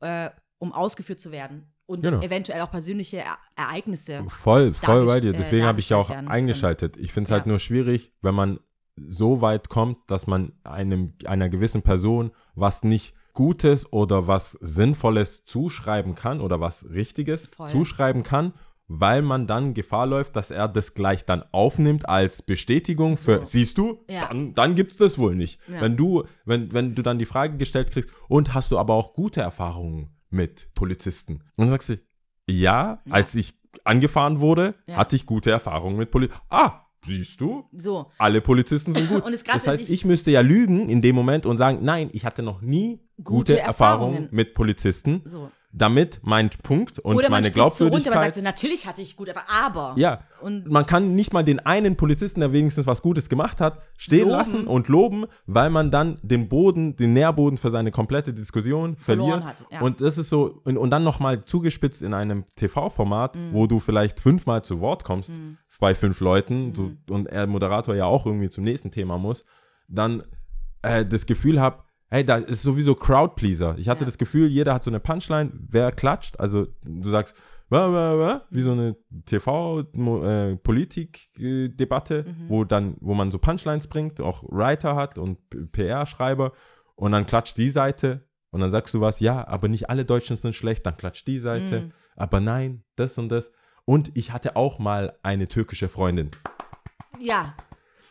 äh, 0.00 0.30
um 0.58 0.72
ausgeführt 0.72 1.20
zu 1.20 1.30
werden 1.30 1.72
und 1.86 2.02
Genau. 2.02 2.20
eventuell 2.22 2.60
auch 2.62 2.70
persönliche 2.70 3.18
e 3.18 3.24
Ereignisse. 3.56 4.24
Voll, 4.28 4.72
voll 4.72 5.06
bei 5.06 5.20
dir. 5.20 5.30
äh, 5.30 5.36
Deswegen 5.36 5.64
habe 5.66 5.80
ich 5.80 5.90
ja 5.90 5.96
auch 5.98 6.10
eingeschaltet. 6.10 6.96
Ich 6.96 7.12
finde 7.12 7.28
es 7.28 7.30
halt 7.32 7.44
Ja. 7.46 7.50
nur 7.50 7.58
schwierig, 7.58 8.12
wenn 8.22 8.34
man 8.34 8.58
so 8.96 9.40
weit 9.40 9.68
kommt, 9.68 9.98
dass 10.10 10.26
man 10.26 10.52
einem, 10.64 11.14
einer 11.26 11.48
gewissen 11.48 11.82
Person 11.82 12.32
was 12.54 12.82
nicht 12.82 13.14
Gutes 13.34 13.92
oder 13.92 14.26
was 14.26 14.52
Sinnvolles 14.52 15.44
zuschreiben 15.44 16.14
kann 16.14 16.40
oder 16.40 16.60
was 16.60 16.86
Richtiges 16.90 17.48
Voll. 17.54 17.68
zuschreiben 17.68 18.22
kann, 18.22 18.52
weil 18.88 19.22
man 19.22 19.46
dann 19.46 19.74
Gefahr 19.74 20.06
läuft, 20.06 20.34
dass 20.34 20.50
er 20.50 20.66
das 20.66 20.94
gleich 20.94 21.24
dann 21.24 21.44
aufnimmt 21.52 22.08
als 22.08 22.42
Bestätigung 22.42 23.16
für, 23.16 23.44
siehst 23.44 23.76
du, 23.78 24.04
Ja. 24.10 24.28
dann, 24.28 24.54
dann 24.54 24.74
gibt 24.74 24.92
es 24.92 24.96
das 24.96 25.18
wohl 25.18 25.34
nicht. 25.36 25.60
Ja. 25.68 25.82
Wenn 25.82 25.96
du, 25.96 26.24
wenn, 26.46 26.72
wenn 26.72 26.94
du 26.94 27.02
dann 27.02 27.18
die 27.18 27.26
Frage 27.26 27.56
gestellt 27.58 27.90
kriegst, 27.90 28.10
und 28.28 28.54
hast 28.54 28.72
du 28.72 28.78
aber 28.78 28.94
auch 28.94 29.12
gute 29.12 29.40
Erfahrungen 29.42 30.16
mit 30.30 30.72
Polizisten? 30.74 31.34
Und 31.56 31.64
dann 31.66 31.70
sagst 31.70 31.90
du, 31.90 31.94
ja, 32.48 33.02
als 33.10 33.34
ich 33.34 33.54
angefahren 33.84 34.40
wurde, 34.40 34.74
Ja. 34.86 34.96
hatte 34.96 35.16
ich 35.16 35.26
gute 35.26 35.50
Erfahrungen 35.50 35.96
mit 35.98 36.10
Polizisten. 36.10 36.40
Ah, 36.48 36.86
siehst 37.04 37.40
du, 37.40 37.64
So. 37.72 38.06
alle 38.18 38.40
Polizisten 38.40 38.92
sind 38.92 39.08
gut. 39.08 39.24
Und 39.24 39.32
das 39.32 39.66
heißt, 39.66 39.82
ich- 39.82 40.04
müsste 40.04 40.30
ja 40.30 40.40
lügen 40.40 40.88
in 40.88 41.00
dem 41.02 41.14
Moment 41.14 41.46
und 41.46 41.56
sagen, 41.56 41.78
nein, 41.82 42.08
ich 42.12 42.24
hatte 42.24 42.42
noch 42.42 42.60
nie 42.60 43.00
gute, 43.16 43.52
Gute 43.54 43.58
Erfahrungen 43.60 44.12
Erfahrungen. 44.14 44.28
mit 44.32 44.54
Polizisten, 44.54 45.22
So. 45.24 45.50
Damit 45.70 46.20
mein 46.22 46.48
Punkt 46.62 46.98
und 46.98 47.16
Oder 47.16 47.28
meine 47.28 47.48
so 47.48 47.50
runter, 47.50 47.60
man 47.60 47.78
Glaubwürdigkeit. 47.78 48.14
sagt 48.22 48.34
so, 48.36 48.40
natürlich 48.42 48.86
hatte 48.86 49.02
ich 49.02 49.16
gut, 49.16 49.28
aber. 49.52 49.92
ja, 49.98 50.20
Und 50.40 50.70
man 50.70 50.86
kann 50.86 51.14
nicht 51.14 51.32
mal 51.34 51.44
den 51.44 51.60
einen 51.60 51.94
Polizisten, 51.96 52.40
der 52.40 52.52
wenigstens 52.52 52.86
was 52.86 53.02
Gutes 53.02 53.28
gemacht 53.28 53.60
hat, 53.60 53.80
stehen 53.98 54.20
Loben. 54.20 54.30
lassen 54.30 54.66
und 54.66 54.88
loben, 54.88 55.26
weil 55.46 55.68
man 55.68 55.90
dann 55.90 56.18
den 56.22 56.48
Boden, 56.48 56.96
den 56.96 57.12
Nährboden 57.12 57.58
für 57.58 57.70
seine 57.70 57.90
komplette 57.90 58.32
Diskussion 58.32 58.96
verliert. 58.96 59.44
hat, 59.44 59.66
ja. 59.70 59.80
Und 59.82 60.00
das 60.00 60.16
ist 60.16 60.30
so, 60.30 60.58
und, 60.64 60.78
und 60.78 60.90
dann 60.90 61.04
nochmal 61.04 61.44
zugespitzt 61.44 62.00
in 62.00 62.14
einem 62.14 62.44
TV-Format, 62.56 63.36
Mhm. 63.36 63.52
wo 63.52 63.66
du 63.66 63.78
vielleicht 63.78 64.20
fünfmal 64.20 64.62
zu 64.64 64.80
Wort 64.80 65.04
kommst 65.04 65.32
bei 65.80 65.94
fünf 65.94 66.20
Leuten 66.20 66.74
so, 66.74 66.82
Mhm. 66.82 66.98
und 67.10 67.30
der 67.30 67.46
Moderator 67.46 67.94
ja 67.94 68.06
auch 68.06 68.24
irgendwie 68.26 68.48
zum 68.48 68.64
nächsten 68.64 68.90
Thema 68.90 69.18
muss, 69.18 69.44
dann 69.86 70.22
äh, 70.82 71.04
das 71.04 71.26
Gefühl 71.26 71.60
habe, 71.60 71.82
hey, 72.10 72.24
da 72.24 72.36
ist 72.36 72.62
sowieso 72.62 72.94
Crowdpleaser. 72.94 73.76
Ich 73.78 73.88
hatte 73.88 74.00
Ja. 74.00 74.06
das 74.06 74.18
Gefühl, 74.18 74.48
jeder 74.48 74.74
hat 74.74 74.84
so 74.84 74.90
eine 74.90 75.00
Punchline, 75.00 75.50
wer 75.68 75.92
klatscht, 75.92 76.38
also 76.40 76.66
du 76.84 77.08
sagst, 77.10 77.34
wa, 77.68 77.92
wa, 77.92 78.18
wa, 78.18 78.42
wie 78.50 78.62
so 78.62 78.72
eine 78.72 78.96
TV-Politik-Debatte, 79.26 82.24
Mhm. 82.26 82.48
wo 82.48 82.64
dann, 82.64 82.96
wo 83.00 83.14
man 83.14 83.30
so 83.30 83.38
Punchlines 83.38 83.86
bringt, 83.86 84.20
auch 84.20 84.42
Writer 84.48 84.96
hat 84.96 85.18
und 85.18 85.38
PR-Schreiber 85.72 86.52
und 86.96 87.12
dann 87.12 87.26
klatscht 87.26 87.56
die 87.58 87.70
Seite 87.70 88.26
und 88.50 88.60
dann 88.60 88.70
sagst 88.70 88.94
du 88.94 89.00
was, 89.00 89.20
ja, 89.20 89.46
aber 89.46 89.68
nicht 89.68 89.90
alle 89.90 90.04
Deutschen 90.04 90.36
sind 90.36 90.54
schlecht, 90.54 90.86
dann 90.86 90.96
klatscht 90.96 91.26
die 91.26 91.38
Seite, 91.38 91.80
Mhm. 91.82 91.92
aber 92.16 92.40
nein, 92.40 92.82
das 92.96 93.18
und 93.18 93.28
das. 93.28 93.50
Und 93.84 94.10
ich 94.14 94.32
hatte 94.32 94.56
auch 94.56 94.78
mal 94.78 95.16
eine 95.22 95.48
türkische 95.48 95.88
Freundin. 95.88 96.30
ja, 97.20 97.54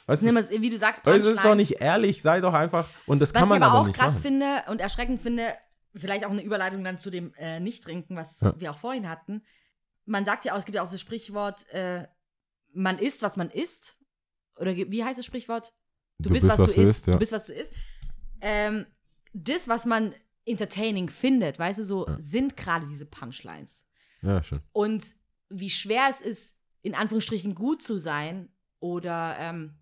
Weißt 0.08 0.24
du, 0.24 0.36
es, 0.36 0.50
wie 0.50 0.70
du 0.70 0.78
sagst, 0.78 1.06
das 1.06 1.24
ist 1.24 1.44
doch 1.44 1.54
nicht 1.56 1.82
ehrlich, 1.82 2.22
sei 2.22 2.40
doch 2.42 2.54
einfach. 2.54 2.90
Und 3.06 3.20
das 3.22 3.34
Was 3.34 3.40
kann 3.42 3.50
man 3.50 3.60
ich 3.60 3.64
aber 3.64 3.74
aber 3.74 3.82
auch 3.82 3.88
nicht 3.88 3.98
krass 4.00 4.14
machen. 4.16 4.24
finde 4.24 4.64
und 4.70 4.80
erschreckend 4.82 5.22
finde, 5.22 5.54
vielleicht 5.96 6.26
auch 6.26 6.32
eine 6.32 6.42
Überleitung 6.42 6.84
dann 6.84 6.98
zu 6.98 7.10
dem 7.10 7.34
äh, 7.38 7.60
Nicht-Trinken, 7.60 8.16
was 8.16 8.40
Ja. 8.40 8.54
wir 8.60 8.72
auch 8.72 8.78
vorhin 8.78 9.10
hatten. 9.10 9.44
Man 10.06 10.26
sagt 10.26 10.46
ja 10.46 10.54
auch, 10.54 10.58
es 10.60 10.66
gibt 10.66 10.76
ja 10.78 10.84
auch 10.84 10.90
das 10.90 11.02
Sprichwort, 11.02 11.68
äh, 11.74 12.08
man 12.74 12.98
isst, 13.00 13.22
was 13.22 13.36
man 13.38 13.50
isst. 13.50 13.98
Oder 14.58 14.76
wie 14.76 15.04
heißt 15.04 15.20
das 15.20 15.26
Sprichwort? 15.26 15.74
Du, 16.20 16.30
bist, 16.30 16.48
was, 16.48 16.58
du 16.58 16.72
isst. 16.82 17.08
ja. 17.08 17.14
Du 17.14 17.20
bist, 17.20 17.32
was 17.34 17.46
du 17.48 17.54
isst. 17.54 17.74
Ähm, 18.42 18.86
das, 19.34 19.68
was 19.68 19.86
man 19.86 20.16
entertaining 20.46 21.10
findet, 21.10 21.60
weißt 21.60 21.80
du, 21.80 21.84
so 21.84 22.08
sind 22.18 22.56
gerade 22.56 22.88
diese 22.88 23.06
Punchlines. 23.06 23.86
Ja, 24.22 24.42
schon. 24.42 24.62
Und 24.72 25.04
wie 25.50 25.70
schwer 25.70 26.08
es 26.10 26.22
ist, 26.22 26.60
in 26.82 26.96
Anführungsstrichen 26.96 27.54
gut 27.54 27.82
zu 27.84 27.98
sein 27.98 28.50
oder 28.80 29.36
ähm, 29.40 29.76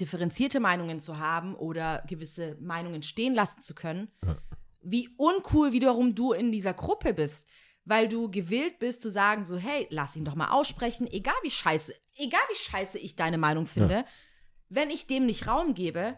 differenzierte 0.00 0.60
Meinungen 0.60 1.00
zu 1.00 1.18
haben 1.18 1.54
oder 1.54 2.02
gewisse 2.08 2.56
Meinungen 2.60 3.02
stehen 3.02 3.34
lassen 3.34 3.60
zu 3.62 3.74
können. 3.74 4.08
Wie 4.82 5.08
uncool 5.16 5.72
wiederum 5.72 6.14
du 6.14 6.32
in 6.32 6.52
dieser 6.52 6.74
Gruppe 6.74 7.14
bist, 7.14 7.48
weil 7.84 8.08
du 8.08 8.30
gewillt 8.30 8.78
bist 8.78 9.02
zu 9.02 9.10
sagen 9.10 9.44
so, 9.44 9.56
hey, 9.56 9.86
lass 9.90 10.16
ihn 10.16 10.24
doch 10.24 10.34
mal 10.34 10.50
aussprechen, 10.50 11.06
egal 11.10 11.34
wie 11.42 11.50
scheiße, 11.50 11.94
egal 12.16 12.40
wie 12.50 12.56
scheiße 12.56 12.98
ich 12.98 13.16
deine 13.16 13.38
Meinung 13.38 13.66
finde, 13.66 14.04
wenn 14.68 14.90
ich 14.90 15.06
dem 15.06 15.26
nicht 15.26 15.46
Raum 15.46 15.74
gebe, 15.74 16.16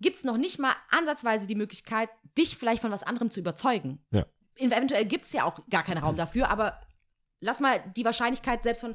gibt 0.00 0.16
es 0.16 0.24
noch 0.24 0.36
nicht 0.36 0.58
mal 0.58 0.74
ansatzweise 0.90 1.46
die 1.46 1.54
Möglichkeit, 1.54 2.08
dich 2.36 2.56
vielleicht 2.56 2.82
von 2.82 2.90
was 2.90 3.02
anderem 3.02 3.30
zu 3.30 3.40
überzeugen. 3.40 4.04
Ja. 4.10 4.26
Eventuell 4.56 5.04
gibt 5.06 5.24
es 5.24 5.32
ja 5.32 5.44
auch 5.44 5.60
gar 5.68 5.82
keinen 5.82 5.98
Raum 5.98 6.16
dafür, 6.16 6.48
aber 6.48 6.80
lass 7.40 7.60
mal 7.60 7.80
die 7.96 8.04
Wahrscheinlichkeit 8.04 8.62
selbst 8.62 8.80
von 8.80 8.94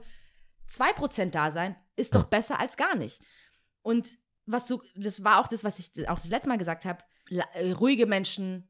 2% 0.69 1.31
da 1.31 1.51
sein, 1.51 1.75
ist 1.95 2.15
doch 2.15 2.25
besser 2.25 2.59
als 2.59 2.77
gar 2.77 2.95
nicht. 2.95 3.21
Und 3.81 4.17
was 4.45 4.67
so, 4.67 4.81
das 4.95 5.23
war 5.23 5.39
auch 5.39 5.47
das, 5.47 5.63
was 5.63 5.79
ich 5.79 6.09
auch 6.09 6.15
das 6.19 6.29
letzte 6.29 6.49
Mal 6.49 6.57
gesagt 6.57 6.85
habe, 6.85 7.03
äh, 7.53 7.71
ruhige 7.73 8.05
Menschen 8.07 8.67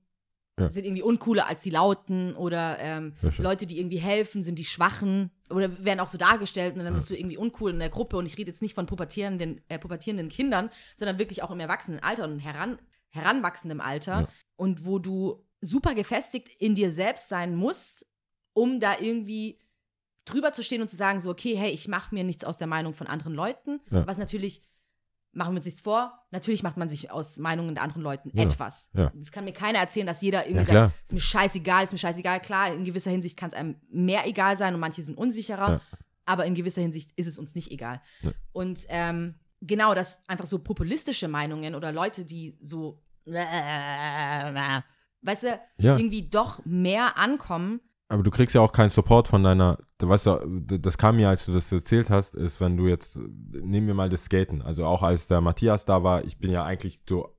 Ja. 0.59 0.69
sind 0.69 0.83
irgendwie 0.85 1.01
uncooler 1.03 1.47
als 1.47 1.63
die 1.63 1.69
Lauten 1.69 2.35
oder 2.35 2.77
ähm, 2.79 3.13
Ja. 3.21 3.29
Leute, 3.37 3.65
die 3.65 3.79
irgendwie 3.79 3.99
helfen, 3.99 4.41
sind 4.43 4.59
die 4.59 4.65
Schwachen 4.65 5.31
oder 5.49 5.83
werden 5.85 6.01
auch 6.01 6.09
so 6.09 6.17
dargestellt 6.17 6.75
und 6.75 6.83
dann 6.83 6.93
bist 6.93 7.09
du 7.09 7.15
irgendwie 7.15 7.37
uncool 7.37 7.71
in 7.71 7.79
der 7.79 7.89
Gruppe 7.89 8.17
und 8.17 8.25
ich 8.25 8.37
rede 8.37 8.51
jetzt 8.51 8.61
nicht 8.61 8.75
von 8.75 8.85
pubertierenden, 8.85 9.61
äh, 9.69 9.79
pubertierenden 9.79 10.27
Kindern, 10.27 10.69
sondern 10.97 11.17
wirklich 11.17 11.43
auch 11.43 11.51
im 11.51 11.61
Erwachsenenalter 11.61 12.25
und 12.25 12.39
heran, 12.39 12.77
heranwachsendem 13.11 13.79
Alter 13.81 14.21
Ja. 14.21 14.27
und 14.57 14.85
wo 14.85 14.99
du 14.99 15.45
super 15.61 15.95
gefestigt 15.95 16.49
in 16.59 16.75
dir 16.75 16.91
selbst 16.91 17.29
sein 17.29 17.55
musst, 17.55 18.05
um 18.53 18.79
da 18.81 18.99
irgendwie 18.99 19.59
drüber 20.25 20.51
zu 20.53 20.61
stehen 20.61 20.81
und 20.81 20.89
zu 20.89 20.95
sagen, 20.97 21.19
so, 21.21 21.29
okay, 21.31 21.55
hey, 21.55 21.71
ich 21.71 21.87
mache 21.87 22.13
mir 22.13 22.23
nichts 22.23 22.43
aus 22.43 22.57
der 22.57 22.67
Meinung 22.67 22.93
von 22.93 23.07
anderen 23.07 23.33
Leuten, 23.33 23.79
Ja. 23.91 24.05
was 24.05 24.17
natürlich, 24.17 24.61
machen 25.39 25.53
wir 25.53 25.57
uns 25.57 25.65
nichts 25.65 25.81
vor, 25.81 26.13
natürlich 26.29 26.61
macht 26.61 26.77
man 26.77 26.87
sich 26.89 27.09
aus 27.09 27.37
Meinungen 27.39 27.73
der 27.73 27.83
anderen 27.83 28.03
Leuten 28.03 28.29
Ja. 28.35 28.43
etwas. 28.43 28.89
Ja. 28.93 29.11
Das 29.15 29.31
kann 29.31 29.45
mir 29.45 29.53
keiner 29.53 29.79
erzählen, 29.79 30.05
dass 30.05 30.21
jeder 30.21 30.45
irgendwie 30.47 30.71
Ja, 30.71 30.85
sagt, 30.87 31.03
ist 31.05 31.13
mir 31.13 31.19
scheißegal, 31.19 31.83
ist 31.85 31.91
mir 31.93 31.97
scheißegal. 31.97 32.39
Klar, 32.41 32.73
in 32.73 32.83
gewisser 32.83 33.09
Hinsicht 33.09 33.35
kann 33.37 33.49
es 33.49 33.55
einem 33.55 33.77
mehr 33.89 34.27
egal 34.27 34.55
sein 34.55 34.75
und 34.75 34.79
manche 34.79 35.01
sind 35.01 35.17
unsicherer, 35.17 35.81
aber 36.25 36.45
in 36.45 36.53
gewisser 36.53 36.81
Hinsicht 36.81 37.11
ist 37.15 37.25
es 37.27 37.39
uns 37.39 37.55
nicht 37.55 37.71
egal. 37.71 38.01
Und 38.51 38.85
ähm, 38.89 39.39
genau, 39.61 39.95
dass 39.95 40.21
einfach 40.27 40.45
so 40.45 40.59
populistische 40.59 41.27
Meinungen 41.27 41.73
oder 41.73 41.91
Leute, 41.91 42.23
die 42.25 42.57
so, 42.61 43.01
weißt 45.21 45.43
du, 45.43 45.59
irgendwie 45.77 46.29
doch 46.29 46.63
mehr 46.65 47.17
ankommen. 47.17 47.81
Aber 48.11 48.23
du 48.23 48.31
kriegst 48.31 48.55
ja 48.55 48.61
auch 48.61 48.71
keinen 48.71 48.89
Support 48.89 49.27
von 49.27 49.43
deiner, 49.43 49.77
du 49.99 50.09
weißt 50.09 50.25
ja, 50.25 50.39
das 50.45 50.97
kam 50.97 51.17
mir, 51.17 51.29
als 51.29 51.45
du 51.45 51.51
das 51.51 51.71
erzählt 51.71 52.09
hast, 52.09 52.33
ist, 52.33 52.59
wenn 52.59 52.75
du 52.75 52.87
jetzt, 52.87 53.19
nehmen 53.51 53.85
wir 53.85 53.93
mal 53.93 54.09
das 54.09 54.25
Skaten, 54.25 54.63
also 54.63 54.85
auch 54.85 55.03
als 55.03 55.27
der 55.27 55.41
Matthias 55.41 55.85
da 55.85 56.03
war, 56.03 56.23
ich 56.25 56.39
bin 56.39 56.51
ja 56.51 56.63
eigentlich 56.63 57.01
so 57.07 57.35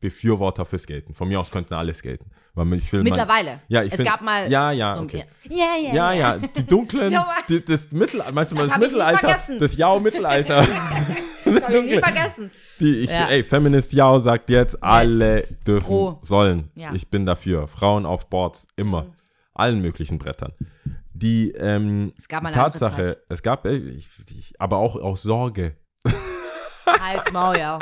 Befürworter 0.00 0.64
für 0.64 0.78
Skaten. 0.78 1.14
Von 1.14 1.28
mir 1.28 1.40
aus 1.40 1.50
könnten 1.50 1.74
alle 1.74 1.94
skaten. 1.94 2.30
Weil 2.54 2.72
ich 2.74 2.92
will 2.92 3.02
Mittlerweile. 3.02 3.50
Man, 3.50 3.60
ja, 3.68 3.82
ich 3.82 3.92
es 3.92 3.96
find, 3.96 4.08
gab 4.08 4.22
mal 4.22 4.50
ja, 4.50 4.70
ja, 4.72 4.94
so 4.94 5.02
okay. 5.02 5.24
Ja, 5.48 5.66
ja, 5.80 5.94
Ja, 5.94 6.12
ja, 6.12 6.38
die 6.38 6.66
dunklen, 6.66 7.12
mal. 7.12 7.24
die, 7.48 7.64
das 7.64 7.90
Mittelalter, 7.92 8.32
meinst 8.32 8.52
du 8.52 8.56
mal 8.56 8.62
Das 8.62 8.70
das, 8.70 8.80
Mittelalter? 8.80 9.36
Das 9.58 9.76
Jau-Mittelalter. 9.76 10.66
Das 11.44 11.62
habe 11.62 11.78
ich 11.78 11.84
nie 11.94 11.98
vergessen. 11.98 12.50
Die, 12.80 12.98
ich, 12.98 13.10
Ja. 13.10 13.28
Ey, 13.28 13.42
Feminist 13.42 13.92
Jau 13.94 14.18
sagt 14.18 14.50
jetzt, 14.50 14.82
alle 14.82 15.42
dürfen, 15.66 15.86
Pro. 15.86 16.18
sollen. 16.20 16.70
Ja. 16.74 16.90
Mhm. 16.90 16.96
Ich 16.96 17.08
bin 17.08 17.24
dafür. 17.24 17.68
Frauen 17.68 18.04
auf 18.04 18.28
Boards, 18.28 18.68
immer. 18.76 19.06
Allen 19.58 19.80
möglichen 19.80 20.18
Brettern. 20.18 20.52
Die 21.12 21.50
ähm, 21.52 22.12
Es 22.16 22.28
Tatsache, 22.28 23.18
es 23.28 23.42
gab, 23.42 23.66
ey, 23.66 23.76
ich, 23.78 24.08
ich, 24.30 24.52
aber 24.60 24.76
auch 24.78 24.94
aus 24.96 25.22
Sorge. 25.22 25.76
Hals, 26.86 27.32
Maul, 27.32 27.58
ja. 27.58 27.78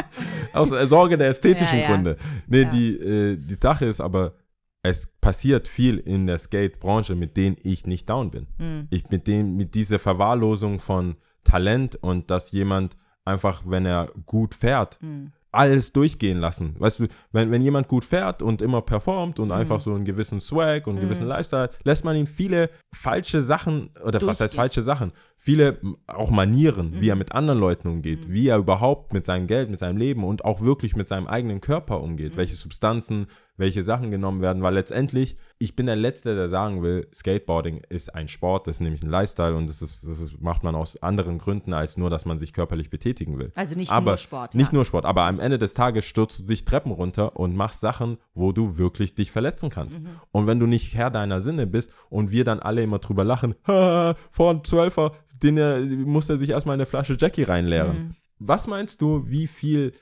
Aus 0.52 0.72
äh, 0.72 0.86
Sorge 0.86 1.16
der 1.18 1.28
ästhetischen 1.28 1.78
Ja, 1.78 1.84
ja. 1.84 1.90
Gründe. 1.94 2.16
Nee, 2.46 2.62
Ja. 2.62 2.70
die, 2.70 2.96
äh, 2.98 3.36
die 3.36 3.56
Sache 3.60 3.84
ist 3.86 4.00
aber, 4.00 4.34
es 4.82 5.06
passiert 5.20 5.68
viel 5.68 5.98
in 5.98 6.26
der 6.26 6.38
Skate-Branche, 6.38 7.14
mit 7.14 7.36
denen 7.36 7.56
ich 7.62 7.86
nicht 7.86 8.08
down 8.08 8.30
bin. 8.30 8.46
Mhm. 8.58 8.86
Ich 8.90 9.08
mit 9.10 9.26
dem, 9.26 9.56
mit 9.56 9.74
dieser 9.74 9.98
Verwahrlosung 9.98 10.80
von 10.80 11.16
Talent 11.44 11.96
und 11.96 12.30
dass 12.30 12.52
jemand 12.52 12.96
einfach, 13.24 13.62
wenn 13.66 13.84
er 13.86 14.10
gut 14.26 14.54
fährt, 14.54 14.98
Mhm. 15.02 15.32
Alles 15.52 15.92
durchgehen 15.92 16.38
lassen. 16.38 16.74
Weißt 16.78 17.00
du, 17.00 17.06
wenn, 17.32 17.50
wenn 17.50 17.62
jemand 17.62 17.88
gut 17.88 18.04
fährt 18.04 18.42
und 18.42 18.61
immer 18.62 18.82
performt 18.82 19.38
Mhm. 19.38 19.44
und 19.44 19.52
einfach 19.52 19.80
so 19.80 19.94
einen 19.94 20.04
gewissen 20.04 20.40
Swag 20.40 20.87
und 20.87 20.96
einen 20.98 21.06
gewissen 21.09 21.26
Lifestyle, 21.26 21.70
lässt 21.85 22.04
man 22.04 22.16
ihn 22.16 22.26
viele 22.26 22.68
falsche 22.94 23.42
Sachen, 23.42 23.90
oder 24.04 24.20
was 24.22 24.40
heißt 24.40 24.54
falsche 24.54 24.82
Sachen? 24.82 25.12
Viele 25.38 25.79
auch 26.07 26.31
Manieren, 26.31 26.94
wie 26.94 27.05
Mhm. 27.05 27.09
er 27.11 27.16
mit 27.16 27.33
anderen 27.33 27.61
Leuten 27.61 27.88
umgeht, 27.88 28.31
wie 28.31 28.49
er 28.49 28.57
überhaupt 28.57 29.12
mit 29.12 29.25
seinem 29.27 29.46
Geld, 29.46 29.68
mit 29.70 29.79
seinem 29.81 29.99
Leben 29.99 30.25
und 30.25 30.44
auch 30.46 30.62
wirklich 30.62 30.96
mit 30.96 31.09
seinem 31.09 31.27
eigenen 31.27 31.61
Körper 31.61 32.01
umgeht, 32.01 32.33
Mhm. 32.33 32.37
welche 32.38 32.55
Substanzen, 32.57 33.27
welche 33.59 33.83
Sachen 33.83 34.11
genommen 34.11 34.40
werden, 34.40 34.62
weil 34.62 34.75
letztendlich, 34.75 35.37
ich 35.59 35.77
bin 35.77 35.87
der 35.87 35.96
Letzte, 35.96 36.35
der 36.35 36.49
sagen 36.49 36.83
will, 36.83 37.07
Skateboarding 37.14 37.83
ist 37.88 38.14
ein 38.14 38.29
Sport, 38.29 38.66
das 38.66 38.77
ist 38.77 38.81
nämlich 38.81 39.03
ein 39.03 39.11
Lifestyle 39.11 39.55
und 39.57 39.68
das, 39.68 39.83
ist, 39.83 40.07
das 40.09 40.20
ist, 40.20 40.40
macht 40.40 40.62
man 40.62 40.75
aus 40.75 41.03
anderen 41.03 41.38
Gründen, 41.38 41.72
als 41.75 41.96
nur, 41.99 42.09
dass 42.11 42.25
man 42.25 42.38
sich 42.38 42.53
körperlich 42.55 42.88
betätigen 42.90 43.38
will. 43.38 43.53
Also 43.55 43.77
nicht 43.77 43.92
aber 43.92 44.12
nur 44.12 44.18
Sport, 44.18 44.55
Nicht 44.55 44.72
ja. 44.72 44.75
nur 44.75 44.85
Sport, 44.87 45.05
aber 45.05 45.22
am 45.25 45.38
Ende 45.38 45.59
des 45.59 45.75
Tages 45.75 46.07
stürzt 46.07 46.40
du 46.40 46.42
dich 46.44 46.64
Treppen 46.64 46.92
runter 46.92 47.37
und 47.37 47.55
machst 47.57 47.81
Sachen, 47.81 48.16
wo 48.35 48.53
du 48.53 48.79
wirklich 48.79 49.14
dich 49.14 49.31
verletzen 49.31 49.68
kannst. 49.70 50.01
Mhm. 50.01 50.09
Und 50.33 50.46
wenn 50.46 50.59
du 50.61 50.66
nicht 50.66 50.94
Herr 50.94 51.11
deiner 51.11 51.40
Sinne 51.42 51.66
bist 51.66 51.90
und 52.09 52.31
wir 52.31 52.44
dann 52.44 52.59
alle 52.61 52.83
immer 52.83 52.99
drüber 52.99 53.25
lachen, 53.25 53.55
"Ha, 53.66 54.14
vor 54.31 54.51
ein 54.51 54.64
Zwölfer, 54.64 55.12
den 55.42 55.59
er, 55.59 55.81
muss 55.81 56.29
er 56.29 56.37
sich 56.38 56.51
erstmal 56.51 56.75
eine 56.75 56.87
Flasche 56.87 57.16
Jackie 57.18 57.42
reinleeren. 57.44 57.96
Mhm. 57.99 58.14
Was 58.38 58.66
meinst 58.66 59.01
du, 59.03 59.29
wie 59.29 59.46
viel 59.46 59.92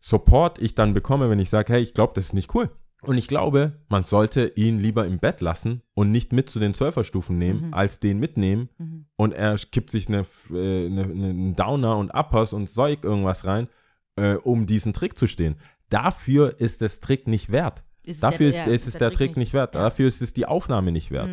Support 0.00 0.58
ich 0.60 0.74
dann 0.74 0.94
bekomme, 0.94 1.28
wenn 1.30 1.38
ich 1.38 1.50
sage, 1.50 1.72
hey, 1.72 1.82
ich 1.82 1.94
glaube, 1.94 2.12
das 2.14 2.26
ist 2.26 2.34
nicht 2.34 2.54
cool. 2.54 2.70
Und 3.02 3.16
ich 3.16 3.28
glaube, 3.28 3.80
man 3.88 4.02
sollte 4.02 4.52
ihn 4.56 4.80
lieber 4.80 5.06
im 5.06 5.20
Bett 5.20 5.40
lassen 5.40 5.82
und 5.94 6.10
nicht 6.10 6.32
mit 6.32 6.48
zu 6.48 6.58
den 6.58 6.74
Zwölferstufen 6.74 7.38
nehmen, 7.38 7.72
als 7.72 8.00
den 8.00 8.18
mitnehmen 8.18 8.70
und 9.14 9.32
er 9.32 9.56
kippt 9.56 9.90
sich 9.90 10.08
eine, 10.08 10.26
äh, 10.50 10.86
eine, 10.86 11.02
einen 11.02 11.54
Downer 11.54 11.96
und 11.96 12.10
Uppers 12.12 12.52
und 12.52 12.68
Zeug 12.68 13.04
irgendwas 13.04 13.44
rein, 13.44 13.68
äh, 14.16 14.34
um 14.34 14.66
diesen 14.66 14.92
Trick 14.94 15.16
zu 15.16 15.28
stehen. 15.28 15.56
Dafür 15.90 16.58
ist 16.58 16.82
das 16.82 16.98
Trick 16.98 17.28
nicht 17.28 17.52
wert. 17.52 17.84
Ist 18.02 18.16
es 18.16 18.20
Dafür 18.20 18.50
der- 18.50 18.60
ist, 18.62 18.66
ja, 18.66 18.72
ist 18.72 18.88
es 18.88 18.94
der, 18.94 19.12
Trick 19.12 19.36
nicht 19.36 19.52
wert. 19.52 19.74
Ja. 19.74 19.80
Mhm. 19.80 19.84
Dafür 19.84 20.08
ist 20.08 20.20
es 20.20 20.32
die 20.32 20.46
Aufnahme 20.46 20.90
nicht 20.90 21.12
wert. 21.12 21.28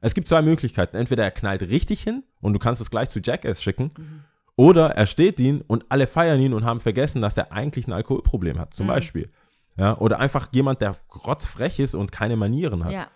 Es 0.00 0.14
gibt 0.14 0.28
zwei 0.28 0.42
Möglichkeiten. 0.42 0.96
Entweder 0.96 1.24
er 1.24 1.30
knallt 1.30 1.62
richtig 1.62 2.02
hin 2.02 2.22
und 2.40 2.52
du 2.54 2.58
kannst 2.58 2.80
es 2.80 2.90
gleich 2.90 3.10
zu 3.10 3.20
Jackass 3.20 3.62
schicken. 3.62 3.90
Mhm. 3.96 4.20
Oder 4.56 4.90
er 4.90 5.06
steht 5.06 5.38
ihn 5.40 5.62
und 5.62 5.86
alle 5.88 6.06
feiern 6.06 6.40
ihn 6.40 6.52
und 6.54 6.64
haben 6.64 6.80
vergessen, 6.80 7.22
dass 7.22 7.34
der 7.34 7.52
eigentlich 7.52 7.86
ein 7.86 7.92
Alkoholproblem 7.92 8.58
hat, 8.58 8.68
Mhm. 8.70 8.76
zum 8.76 8.86
Beispiel. 8.86 9.30
Ja, 9.76 9.96
oder 9.98 10.18
einfach 10.18 10.48
jemand, 10.52 10.80
der 10.82 10.96
rotzfrech 11.26 11.78
ist 11.78 11.94
und 11.94 12.12
keine 12.12 12.36
Manieren 12.36 12.84
hat. 12.84 12.92
Ja. 12.92 13.08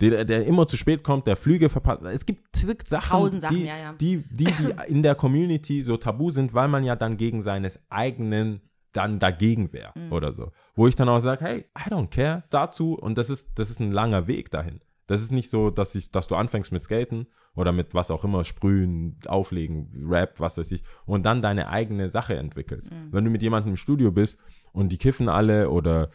Der, 0.00 0.24
der 0.24 0.46
immer 0.46 0.66
zu 0.66 0.76
spät 0.78 1.02
kommt, 1.04 1.26
der 1.26 1.36
Flüge 1.36 1.68
verpasst. 1.68 2.02
Es 2.04 2.24
gibt 2.24 2.56
zig 2.56 2.86
Sachen, 2.86 3.38
Sachen, 3.40 3.54
die, 3.56 3.64
ja, 3.64 3.76
ja. 3.76 3.92
Die, 3.94 4.24
die, 4.30 4.44
die 4.46 4.74
in 4.88 5.02
der 5.02 5.14
Community 5.14 5.82
so 5.82 5.96
tabu 5.98 6.30
sind, 6.30 6.54
weil 6.54 6.68
man 6.68 6.84
ja 6.84 6.96
dann 6.96 7.16
gegen 7.18 7.42
seines 7.42 7.78
eigenen 7.90 8.60
dann 8.92 9.18
dagegen 9.20 9.72
wäre 9.72 9.92
Mhm. 9.94 10.12
oder 10.12 10.32
so. 10.32 10.50
Wo 10.74 10.86
ich 10.88 10.96
dann 10.96 11.08
auch 11.08 11.20
sage, 11.20 11.44
hey, 11.44 11.64
I 11.78 11.90
don't 11.90 12.08
care 12.08 12.42
dazu 12.50 12.94
und 12.94 13.16
das 13.18 13.30
ist, 13.30 13.50
das 13.54 13.70
ist 13.70 13.78
ein 13.80 13.92
langer 13.92 14.26
Weg 14.26 14.50
dahin. 14.50 14.80
Das 15.10 15.22
ist 15.22 15.32
nicht 15.32 15.50
so, 15.50 15.70
dass, 15.70 15.96
ich, 15.96 16.12
dass 16.12 16.28
du 16.28 16.36
anfängst 16.36 16.70
mit 16.70 16.82
Skaten 16.82 17.26
oder 17.56 17.72
mit 17.72 17.94
was 17.94 18.12
auch 18.12 18.22
immer, 18.22 18.44
Sprühen, 18.44 19.18
Auflegen, 19.26 19.90
Rap, 20.08 20.38
was 20.38 20.56
weiß 20.56 20.70
ich, 20.70 20.84
und 21.04 21.26
dann 21.26 21.42
deine 21.42 21.68
eigene 21.68 22.08
Sache 22.10 22.36
entwickelst. 22.36 22.92
Mhm. 22.92 23.08
Wenn 23.10 23.24
du 23.24 23.30
mit 23.32 23.42
jemandem 23.42 23.72
im 23.72 23.76
Studio 23.76 24.12
bist 24.12 24.38
und 24.72 24.92
die 24.92 24.98
kiffen 24.98 25.28
alle 25.28 25.68
oder 25.68 26.10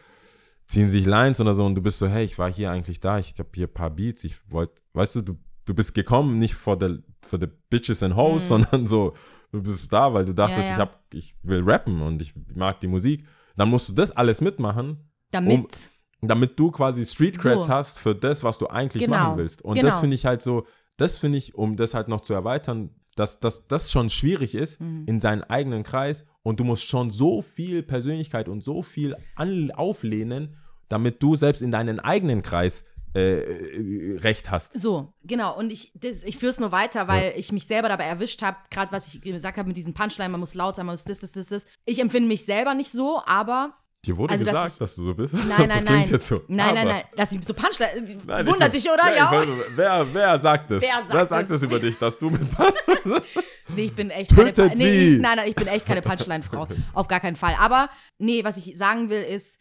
ziehen 0.66 0.88
sich 0.88 1.04
Lines 1.04 1.42
oder 1.42 1.52
so 1.52 1.66
und 1.66 1.74
du 1.74 1.82
bist 1.82 1.98
so, 1.98 2.08
hey, 2.08 2.24
ich 2.24 2.38
war 2.38 2.50
hier 2.50 2.70
eigentlich 2.70 2.98
da, 3.00 3.18
ich 3.18 3.38
habe 3.38 3.50
hier 3.54 3.66
ein 3.66 3.74
paar 3.74 3.90
Beats, 3.90 4.24
ich 4.24 4.50
wollte, 4.50 4.80
weißt 4.94 5.16
du, 5.16 5.20
du, 5.20 5.38
du 5.66 5.74
bist 5.74 5.92
gekommen 5.92 6.38
nicht 6.38 6.54
for 6.54 6.78
the, 6.80 7.00
for 7.20 7.38
the 7.38 7.48
bitches 7.68 8.02
and 8.02 8.16
hoes, 8.16 8.48
sondern 8.48 8.86
so, 8.86 9.12
du 9.52 9.62
bist 9.62 9.92
da, 9.92 10.14
weil 10.14 10.24
du 10.24 10.32
dachtest, 10.32 10.56
Mhm. 10.56 10.62
Ja, 10.62 10.68
ja. 10.68 10.74
ich 10.74 10.80
hab, 10.80 11.00
ich 11.12 11.36
will 11.42 11.62
rappen 11.62 12.00
und 12.00 12.22
ich 12.22 12.32
mag 12.54 12.80
die 12.80 12.86
Musik. 12.88 13.26
Dann 13.58 13.68
musst 13.68 13.90
du 13.90 13.92
das 13.92 14.10
alles 14.10 14.40
mitmachen, 14.40 15.10
Damit. 15.32 15.90
Damit 16.28 16.58
du 16.58 16.70
quasi 16.70 17.04
Street 17.04 17.38
Creds 17.38 17.66
So. 17.66 17.72
hast 17.72 17.98
für 17.98 18.14
das, 18.14 18.42
was 18.44 18.58
du 18.58 18.66
eigentlich 18.68 19.04
Genau, 19.04 19.16
machen 19.16 19.38
willst. 19.38 19.62
Und 19.62 19.76
das 19.78 19.84
genau. 19.84 20.00
finde 20.00 20.16
ich 20.16 20.26
halt 20.26 20.42
so, 20.42 20.66
das 20.96 21.16
finde 21.18 21.38
ich, 21.38 21.54
um 21.54 21.76
das 21.76 21.94
halt 21.94 22.08
noch 22.08 22.20
zu 22.20 22.32
erweitern, 22.34 22.90
dass, 23.16 23.40
das 23.40 23.90
schon 23.90 24.10
schwierig 24.10 24.54
ist 24.54 24.80
Mhm. 24.80 25.04
in 25.06 25.20
seinen 25.20 25.42
eigenen 25.44 25.82
Kreis 25.82 26.24
und 26.42 26.60
du 26.60 26.64
musst 26.64 26.84
schon 26.84 27.10
so 27.10 27.40
viel 27.42 27.82
Persönlichkeit 27.82 28.48
und 28.48 28.62
so 28.62 28.82
viel 28.82 29.16
an, 29.34 29.70
auflehnen, 29.70 30.56
damit 30.88 31.22
du 31.22 31.34
selbst 31.34 31.62
in 31.62 31.70
deinen 31.70 31.98
eigenen 31.98 32.42
Kreis 32.42 32.84
äh, 33.14 33.38
äh, 33.40 34.18
Recht 34.18 34.50
hast. 34.50 34.78
So, 34.78 35.14
genau. 35.24 35.56
Und 35.58 35.72
ich, 35.72 35.92
das, 35.94 36.22
ich 36.22 36.36
führe 36.36 36.50
es 36.50 36.60
nur 36.60 36.70
weiter, 36.72 37.08
weil 37.08 37.32
ich 37.36 37.50
mich 37.50 37.66
selber 37.66 37.88
dabei 37.88 38.04
erwischt 38.04 38.42
habe, 38.42 38.58
gerade 38.70 38.92
was 38.92 39.08
ich 39.14 39.22
gesagt 39.22 39.56
habe 39.56 39.68
mit 39.68 39.76
diesen 39.78 39.94
Punchline, 39.94 40.28
man 40.28 40.40
muss 40.40 40.52
laut 40.52 40.76
sein, 40.76 40.84
man 40.84 40.92
muss 40.92 41.04
das, 41.04 41.20
das, 41.20 41.32
das, 41.32 41.46
das. 41.48 41.64
Ich 41.86 41.98
empfinde 41.98 42.28
mich 42.28 42.44
selber 42.44 42.74
nicht 42.74 42.90
so, 42.92 43.22
aber 43.24 43.72
Dir 44.06 44.16
wurde 44.16 44.32
Also, 44.32 44.44
dass 44.44 44.52
gesagt, 44.54 44.72
ich- 44.72 44.78
dass 44.78 44.94
du 44.94 45.04
so 45.06 45.14
bist. 45.14 45.34
nein, 45.34 45.42
das 45.48 45.58
nein, 45.58 45.68
klingt 45.68 45.88
nein. 45.88 46.10
jetzt 46.10 46.26
so. 46.28 46.42
Nein, 46.48 46.74
nein, 46.74 46.86
nein. 46.88 47.02
Dass 47.16 47.32
ich 47.32 47.44
so 47.44 47.52
Punchline, 47.54 48.18
Nein, 48.26 48.46
wundert 48.46 48.72
dich, 48.74 48.84
oder? 48.90 49.08
Ja, 49.10 49.16
Ja. 49.16 49.30
weiß, 49.32 49.46
wer, 49.76 50.14
wer 50.14 50.40
sagt 50.40 50.70
das? 50.70 50.82
Wer 50.82 50.92
sagt 50.96 51.12
wer 51.12 51.26
sagt 51.26 51.42
es? 51.42 51.48
das 51.48 51.62
über 51.62 51.78
dich, 51.78 51.98
dass 51.98 52.18
du 52.18 52.30
mit 52.30 52.40
Nee, 53.68 53.82
ich 53.86 53.94
bin 53.94 54.10
echt 54.10 54.34
keine 54.34 54.52
nee, 54.76 55.14
ich- 55.14 55.20
Nein, 55.20 55.36
nein, 55.36 55.48
ich 55.48 55.54
bin 55.56 55.66
echt 55.66 55.86
keine 55.86 56.00
Punchline-Frau. 56.02 56.68
Auf 56.94 57.08
gar 57.08 57.20
keinen 57.20 57.36
Fall. 57.36 57.56
Aber 57.58 57.90
nee, 58.18 58.44
was 58.44 58.56
ich 58.56 58.76
sagen 58.78 59.10
will, 59.10 59.22
ist 59.22 59.58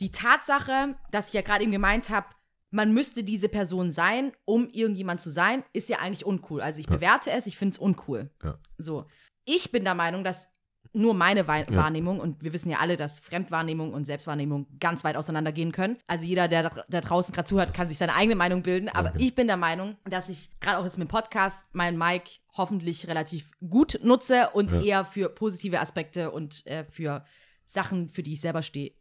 die 0.00 0.10
Tatsache, 0.12 0.94
dass 1.10 1.28
ich 1.28 1.34
ja 1.34 1.42
gerade 1.42 1.62
eben 1.64 1.72
gemeint 1.72 2.08
habe, 2.10 2.26
man 2.70 2.94
müsste 2.94 3.24
diese 3.24 3.48
Person 3.48 3.90
sein, 3.90 4.32
um 4.44 4.68
irgendjemand 4.70 5.20
zu 5.20 5.28
sein, 5.28 5.64
ist 5.72 5.88
ja 5.88 5.98
eigentlich 5.98 6.24
uncool. 6.24 6.60
Also 6.62 6.80
ich 6.80 6.86
bewerte 6.86 7.30
es, 7.30 7.46
ich 7.46 7.56
finde 7.58 7.72
es 7.74 7.78
uncool. 7.78 8.30
Ja. 8.42 8.58
So. 8.78 9.06
Ich 9.44 9.72
bin 9.72 9.82
der 9.84 9.94
Meinung, 9.94 10.22
dass 10.24 10.48
nur 10.92 11.14
meine 11.14 11.46
Wei- 11.46 11.66
Wahrnehmung, 11.68 12.20
und 12.20 12.42
wir 12.42 12.52
wissen 12.52 12.70
ja 12.70 12.78
alle, 12.78 12.96
dass 12.96 13.20
Fremdwahrnehmung 13.20 13.92
und 13.94 14.04
Selbstwahrnehmung 14.04 14.66
ganz 14.78 15.04
weit 15.04 15.16
auseinandergehen 15.16 15.72
können. 15.72 15.96
Also 16.06 16.26
jeder, 16.26 16.48
der 16.48 16.70
da, 16.88 17.00
draußen 17.00 17.34
gerade 17.34 17.48
zuhört, 17.48 17.74
kann 17.74 17.88
sich 17.88 17.98
seine 17.98 18.14
eigene 18.14 18.36
Meinung 18.36 18.62
bilden. 18.62 18.88
Aber 18.88 19.12
ich 19.18 19.34
bin 19.34 19.46
der 19.46 19.56
Meinung, 19.56 19.96
dass 20.04 20.28
ich 20.28 20.50
gerade 20.60 20.78
auch 20.78 20.84
jetzt 20.84 20.98
mit 20.98 21.08
dem 21.08 21.10
Podcast 21.10 21.64
meinen 21.72 21.98
Mic 21.98 22.40
hoffentlich 22.56 23.08
relativ 23.08 23.50
gut 23.66 24.00
nutze 24.02 24.50
und 24.52 24.72
eher 24.72 25.04
für 25.04 25.28
positive 25.28 25.80
Aspekte 25.80 26.30
und 26.30 26.66
äh, 26.66 26.84
für 26.84 27.24
Sachen, 27.66 28.10
für 28.10 28.22
die 28.22 28.34
ich 28.34 28.40
selber 28.42 28.62
stehe, 28.62 28.92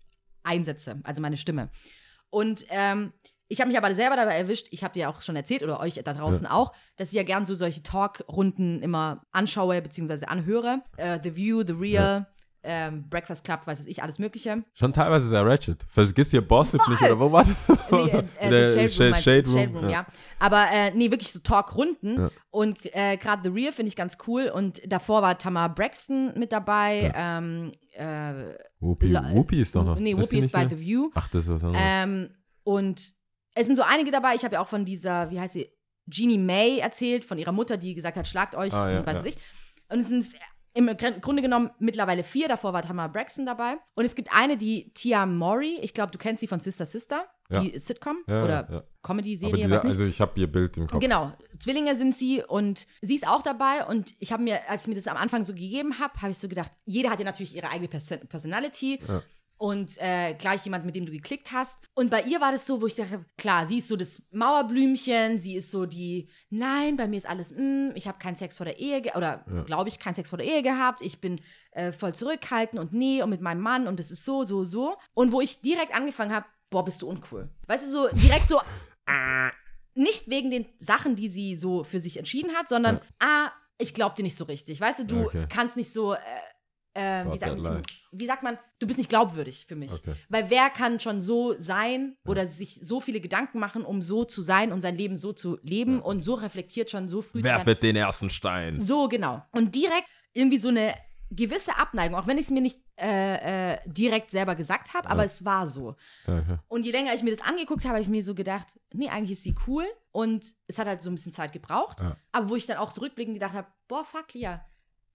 einsetze. 0.43 1.01
Also 1.03 1.21
meine 1.21 1.37
Stimme. 1.37 1.69
Und 2.29 2.65
ähm, 2.69 3.11
ich 3.51 3.59
habe 3.59 3.67
mich 3.67 3.77
aber 3.77 3.93
selber 3.93 4.15
dabei 4.15 4.37
erwischt, 4.37 4.67
ich 4.71 4.81
habe 4.85 4.93
dir 4.93 5.09
auch 5.09 5.21
schon 5.21 5.35
erzählt 5.35 5.61
oder 5.61 5.81
euch 5.81 5.95
da 6.01 6.13
draußen 6.13 6.47
auch, 6.47 6.71
dass 6.95 7.09
ich 7.09 7.15
ja 7.15 7.23
gern 7.23 7.45
so 7.45 7.53
solche 7.53 7.83
Talkrunden 7.83 8.81
immer 8.81 9.25
anschaue 9.33 9.81
bzw. 9.81 10.25
anhöre. 10.27 10.81
Äh, 10.95 11.19
The 11.21 11.35
View, 11.35 11.63
The 11.67 11.73
Real, 11.73 12.27
ähm, 12.63 13.09
Breakfast 13.09 13.43
Club, 13.43 13.67
weiß 13.67 13.81
es 13.81 13.87
ich, 13.87 14.01
alles 14.01 14.19
Mögliche. 14.19 14.63
Schon 14.73 14.93
teilweise 14.93 15.27
sehr 15.27 15.45
ratchet. 15.45 15.83
Vergiss 15.89 16.31
hier 16.31 16.47
Bossip 16.47 16.79
nicht, 16.87 17.01
oder 17.01 17.19
wo 17.19 17.29
war 17.29 17.43
das? 17.43 17.91
Nee, 17.91 18.47
äh, 18.49 18.85
äh, 18.85 18.89
Shade 18.89 19.09
Room, 19.09 19.13
du? 19.13 19.21
Shade 19.21 19.43
The 19.43 19.51
Shade 19.51 19.67
Room, 19.67 19.75
Room, 19.75 19.83
ja. 19.83 19.89
ja. 19.89 20.05
Aber 20.39 20.67
äh, 20.71 20.91
nee, 20.91 21.11
wirklich 21.11 21.33
so 21.33 21.39
Talkrunden. 21.39 22.29
Und 22.51 22.77
äh, 22.95 23.17
gerade 23.17 23.43
The 23.43 23.49
Real 23.49 23.73
finde 23.73 23.89
ich 23.89 23.97
ganz 23.97 24.17
cool. 24.27 24.49
Und 24.53 24.81
davor 24.87 25.21
war 25.21 25.37
Tamara 25.37 25.67
Braxton 25.67 26.39
mit 26.39 26.53
dabei. 26.53 27.11
Ähm, 27.13 27.73
äh, 27.95 28.53
Whoopi, 28.79 29.13
Whoopi 29.13 29.61
ist 29.61 29.75
doch 29.75 29.83
noch. 29.83 29.99
nee, 29.99 30.15
Whoopi 30.15 30.39
ist 30.39 30.53
bei? 30.53 30.65
The 30.69 30.79
View. 30.79 31.09
Ach, 31.15 31.27
das 31.27 31.43
ist 31.43 31.49
was 31.49 31.63
anderes. 31.65 31.85
Ähm, 31.85 32.29
und 32.63 33.13
es 33.55 33.67
sind 33.67 33.75
so 33.75 33.83
einige 33.83 34.11
dabei. 34.11 34.35
Ich 34.35 34.43
habe 34.43 34.55
ja 34.55 34.61
auch 34.61 34.67
von 34.67 34.85
dieser, 34.85 35.29
wie 35.31 35.39
heißt 35.39 35.53
sie, 35.53 35.69
Jeannie 36.09 36.37
May 36.37 36.79
erzählt, 36.79 37.23
von 37.25 37.37
ihrer 37.37 37.51
Mutter, 37.51 37.77
die 37.77 37.93
gesagt 37.95 38.17
hat, 38.17 38.27
schlagt 38.27 38.55
euch 38.55 38.73
Ah, 38.73 38.89
ja, 38.91 38.99
und 38.99 39.05
was 39.05 39.19
ja. 39.19 39.25
weiß 39.25 39.33
ich. 39.33 39.37
Und 39.89 39.99
es 39.99 40.07
sind 40.07 40.25
im 40.73 40.87
Gr- 40.97 41.19
Grunde 41.19 41.41
genommen 41.41 41.69
mittlerweile 41.79 42.23
vier. 42.23 42.47
Davor 42.47 42.71
war 42.73 42.81
Tamara 42.81 43.07
Braxton 43.09 43.45
dabei. 43.45 43.75
Und 43.95 44.05
es 44.05 44.15
gibt 44.15 44.33
eine, 44.33 44.55
die 44.57 44.91
Tia 44.93 45.25
Mori. 45.25 45.77
Ich 45.81 45.93
glaube, 45.93 46.11
du 46.11 46.17
kennst 46.17 46.39
sie 46.39 46.47
von 46.47 46.59
Sister 46.61 46.85
Sister, 46.85 47.25
die 47.51 47.77
Sitcom 47.77 48.17
Ja, 48.27 48.43
oder 48.43 48.67
ja. 48.71 48.83
Comedy-Serie, 49.03 49.69
also 49.81 50.03
ich 50.05 50.21
habe 50.21 50.39
ihr 50.39 50.49
Bild 50.49 50.77
im 50.77 50.87
Kopf. 50.87 51.01
Genau, 51.01 51.33
Zwillinge 51.59 51.95
sind 51.95 52.15
sie 52.15 52.41
und 52.41 52.85
sie 53.01 53.15
ist 53.15 53.27
auch 53.27 53.41
dabei 53.41 53.85
und 53.87 54.15
ich 54.19 54.31
habe 54.31 54.41
mir, 54.43 54.61
als 54.69 54.83
ich 54.83 54.87
mir 54.87 54.95
das 54.95 55.07
am 55.07 55.17
Anfang 55.17 55.43
so 55.43 55.53
gegeben 55.53 55.99
habe, 55.99 56.13
habe 56.21 56.31
ich 56.31 56.37
so 56.37 56.47
gedacht, 56.47 56.71
jeder 56.85 57.09
hat 57.09 57.19
ja 57.19 57.25
natürlich 57.25 57.53
ihre 57.55 57.69
eigene 57.69 57.89
Person 57.89 58.19
Personality 58.29 58.99
und 59.61 59.95
äh, 59.99 60.33
gleich 60.33 60.63
jemand, 60.65 60.85
mit 60.85 60.95
dem 60.95 61.05
du 61.05 61.11
geklickt 61.11 61.51
hast. 61.51 61.77
Und 61.93 62.09
bei 62.09 62.23
ihr 62.23 62.41
war 62.41 62.51
das 62.51 62.65
so, 62.65 62.81
wo 62.81 62.87
ich 62.87 62.95
dachte, 62.95 63.23
klar, 63.37 63.67
sie 63.67 63.77
ist 63.77 63.89
so 63.89 63.95
das 63.95 64.23
Mauerblümchen, 64.31 65.37
sie 65.37 65.55
ist 65.55 65.69
so 65.69 65.85
die, 65.85 66.29
nein, 66.49 66.97
bei 66.97 67.07
mir 67.07 67.17
ist 67.17 67.29
alles, 67.29 67.53
mm, 67.55 67.91
ich 67.93 68.07
habe 68.07 68.17
keinen 68.17 68.35
Sex 68.35 68.57
vor 68.57 68.65
der 68.65 68.79
Ehe, 68.79 69.03
oder 69.15 69.45
glaube 69.67 69.87
ich, 69.89 69.99
keinen 69.99 70.15
Sex 70.15 70.29
vor 70.29 70.39
der 70.39 70.47
Ehe 70.47 70.63
gehabt, 70.63 71.03
ich 71.03 71.21
bin 71.21 71.39
äh, 71.73 71.91
voll 71.91 72.15
zurückhaltend 72.15 72.81
und 72.81 72.91
nee 72.93 73.21
und 73.21 73.29
mit 73.29 73.41
meinem 73.41 73.61
Mann 73.61 73.87
und 73.87 73.99
das 73.99 74.09
ist 74.09 74.25
so, 74.25 74.45
so, 74.45 74.63
so. 74.63 74.97
Und 75.13 75.31
wo 75.31 75.41
ich 75.41 75.61
direkt 75.61 75.93
angefangen 75.93 76.33
habe, 76.33 76.47
boah, 76.71 76.83
bist 76.83 77.03
du 77.03 77.07
uncool. 77.07 77.47
Weißt 77.67 77.83
du, 77.85 77.87
so 77.91 78.07
direkt 78.15 78.49
so, 78.49 78.59
nicht 79.93 80.27
wegen 80.27 80.49
den 80.49 80.65
Sachen, 80.79 81.15
die 81.15 81.27
sie 81.27 81.55
so 81.55 81.83
für 81.83 81.99
sich 81.99 82.17
entschieden 82.17 82.55
hat, 82.55 82.67
sondern, 82.67 82.99
ah, 83.19 83.51
ich 83.77 83.93
glaube 83.93 84.15
dir 84.15 84.23
nicht 84.23 84.37
so 84.37 84.45
richtig. 84.45 84.81
Weißt 84.81 84.99
du, 85.01 85.05
du 85.05 85.25
Okay. 85.27 85.45
kannst 85.49 85.77
nicht 85.77 85.93
so, 85.93 86.13
äh, 86.13 86.17
äh, 86.93 87.25
wie, 87.25 87.37
lie. 87.61 87.81
Wie 88.11 88.27
sagt 88.27 88.43
man, 88.43 88.57
du 88.79 88.87
bist 88.87 88.99
nicht 88.99 89.09
glaubwürdig 89.09 89.65
für 89.67 89.75
mich. 89.75 89.91
Okay. 89.91 90.13
Weil 90.29 90.49
wer 90.49 90.69
kann 90.69 90.99
schon 90.99 91.21
so 91.21 91.55
sein 91.57 92.17
oder 92.27 92.45
sich 92.45 92.75
so 92.75 92.99
viele 92.99 93.21
Gedanken 93.21 93.59
machen, 93.59 93.85
um 93.85 94.01
so 94.01 94.25
zu 94.25 94.41
sein 94.41 94.73
und 94.73 94.81
sein 94.81 94.95
Leben 94.95 95.17
so 95.17 95.33
zu 95.33 95.57
leben 95.63 96.01
und 96.01 96.19
so 96.19 96.33
reflektiert 96.33 96.89
schon 96.89 97.07
so 97.07 97.21
früh 97.21 97.41
zu 97.41 97.47
sein. 97.47 97.57
Werfet 97.57 97.83
den 97.83 97.95
ersten 97.95 98.29
Stein. 98.29 98.79
So, 98.79 99.07
genau. 99.07 99.41
Und 99.51 99.75
direkt 99.75 100.07
irgendwie 100.33 100.57
so 100.57 100.69
eine 100.69 100.93
gewisse 101.31 101.77
Abneigung, 101.77 102.17
auch 102.17 102.27
wenn 102.27 102.37
ich 102.37 102.45
es 102.45 102.51
mir 102.51 102.61
nicht 102.61 102.79
äh, 102.99 103.73
äh, 103.73 103.79
direkt 103.85 104.31
selber 104.31 104.55
gesagt 104.55 104.93
habe, 104.93 105.09
aber 105.09 105.23
es 105.23 105.45
war 105.45 105.67
so. 105.67 105.95
Ja, 106.27 106.41
klar. 106.41 106.63
Und 106.67 106.85
je 106.85 106.91
länger 106.91 107.13
ich 107.13 107.23
mir 107.23 107.33
das 107.33 107.45
angeguckt 107.45 107.85
habe, 107.85 107.95
habe 107.95 108.01
ich 108.01 108.09
mir 108.09 108.23
so 108.23 108.35
gedacht, 108.35 108.79
nee, 108.93 109.07
eigentlich 109.07 109.31
ist 109.31 109.43
sie 109.43 109.55
cool. 109.65 109.85
Und 110.11 110.53
es 110.67 110.77
hat 110.77 110.87
halt 110.87 111.01
so 111.01 111.09
ein 111.09 111.15
bisschen 111.15 111.31
Zeit 111.31 111.53
gebraucht. 111.53 112.01
Ja. 112.01 112.17
Aber 112.33 112.49
wo 112.49 112.57
ich 112.57 112.67
dann 112.67 112.77
auch 112.77 112.91
zurückblickend 112.91 113.35
gedacht 113.35 113.55
habe, 113.55 113.67
boah, 113.87 114.03
fuck, 114.03 114.33
Lia, 114.33 114.65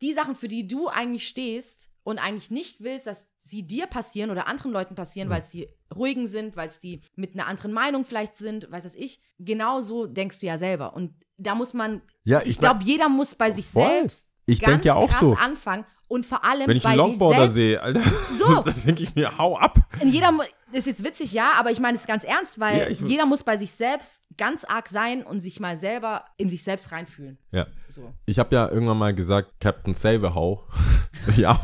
die 0.02 0.12
Sachen, 0.12 0.35
für 0.35 0.48
die 0.48 0.66
du 0.66 0.88
eigentlich 0.88 1.26
stehst 1.26 1.88
und 2.02 2.18
eigentlich 2.18 2.50
nicht 2.50 2.82
willst, 2.82 3.06
dass 3.06 3.28
sie 3.38 3.66
dir 3.66 3.87
passieren 3.87 4.30
oder 4.30 4.46
anderen 4.46 4.72
Leuten 4.72 4.94
passieren, 4.94 5.28
weil 5.28 5.40
es 5.40 5.50
die 5.50 5.68
ruhigen 5.94 6.26
sind, 6.26 6.56
weil 6.56 6.68
es 6.68 6.80
die 6.80 7.00
mit 7.16 7.35
einer 7.35 7.46
anderen 7.46 7.72
Meinung 7.72 8.04
vielleicht 8.04 8.37
sind, 8.37 8.70
weiß 8.70 8.85
das 8.85 8.94
ich, 8.94 9.20
genau 9.38 9.80
so 9.80 10.06
denkst 10.06 10.40
du 10.40 10.46
ja 10.46 10.59
selber. 10.59 10.94
Und 10.94 11.14
da 11.37 11.54
muss 11.54 11.74
man, 11.74 12.02
Ja, 12.24 12.40
ich 12.42 12.48
ich 12.50 12.59
glaube, 12.59 12.85
jeder 12.85 13.09
muss 13.09 13.35
bei 13.35 13.50
sich 13.50 13.66
Voll. 13.66 13.87
selbst 13.88 14.28
Ich 14.46 14.61
ganz 14.61 14.85
ja 14.85 14.94
auch 14.94 15.09
krass 15.11 15.20
so. 15.20 15.34
anfangen 15.34 15.84
und 16.09 16.24
vor 16.24 16.44
allem 16.44 16.68
Wenn 16.68 16.76
ich 16.76 16.82
bei 16.84 16.90
einen 16.90 16.99
Longboarder 16.99 17.49
sehe, 17.49 17.82
Alter, 17.82 18.01
So. 18.38 18.62
das 18.64 18.84
denke 18.84 19.03
ich 19.03 19.14
mir, 19.14 19.36
hau 19.38 19.57
ab. 19.59 19.78
und 20.01 20.09
jeder 20.09 20.32
ist 20.72 20.86
jetzt 20.86 21.03
witzig, 21.05 21.32
ja, 21.32 21.53
aber 21.59 21.70
ich 21.72 21.80
meine 21.80 21.97
es 21.97 22.07
ganz 22.07 22.22
ernst, 22.24 22.61
weil 22.61 22.92
Ja, 23.01 23.07
jeder 23.07 23.26
muss 23.26 23.42
bei 23.42 23.57
sich 23.57 23.72
selbst 23.72 24.20
ganz 24.37 24.64
arg 24.64 24.89
sein 24.89 25.22
und 25.22 25.41
sich 25.41 25.61
mal 25.61 25.76
selber 25.76 26.24
in 26.37 26.49
sich 26.49 26.62
selbst 26.62 26.93
reinfühlen. 26.93 27.39
Ja. 27.53 27.66
So. 27.89 28.12
Ich 28.26 28.39
habe 28.39 28.55
ja 28.55 28.68
irgendwann 28.68 28.99
mal 28.99 29.14
gesagt, 29.14 29.61
Captain 29.61 29.95
Saverhow. 29.95 30.62
ja. 31.37 31.59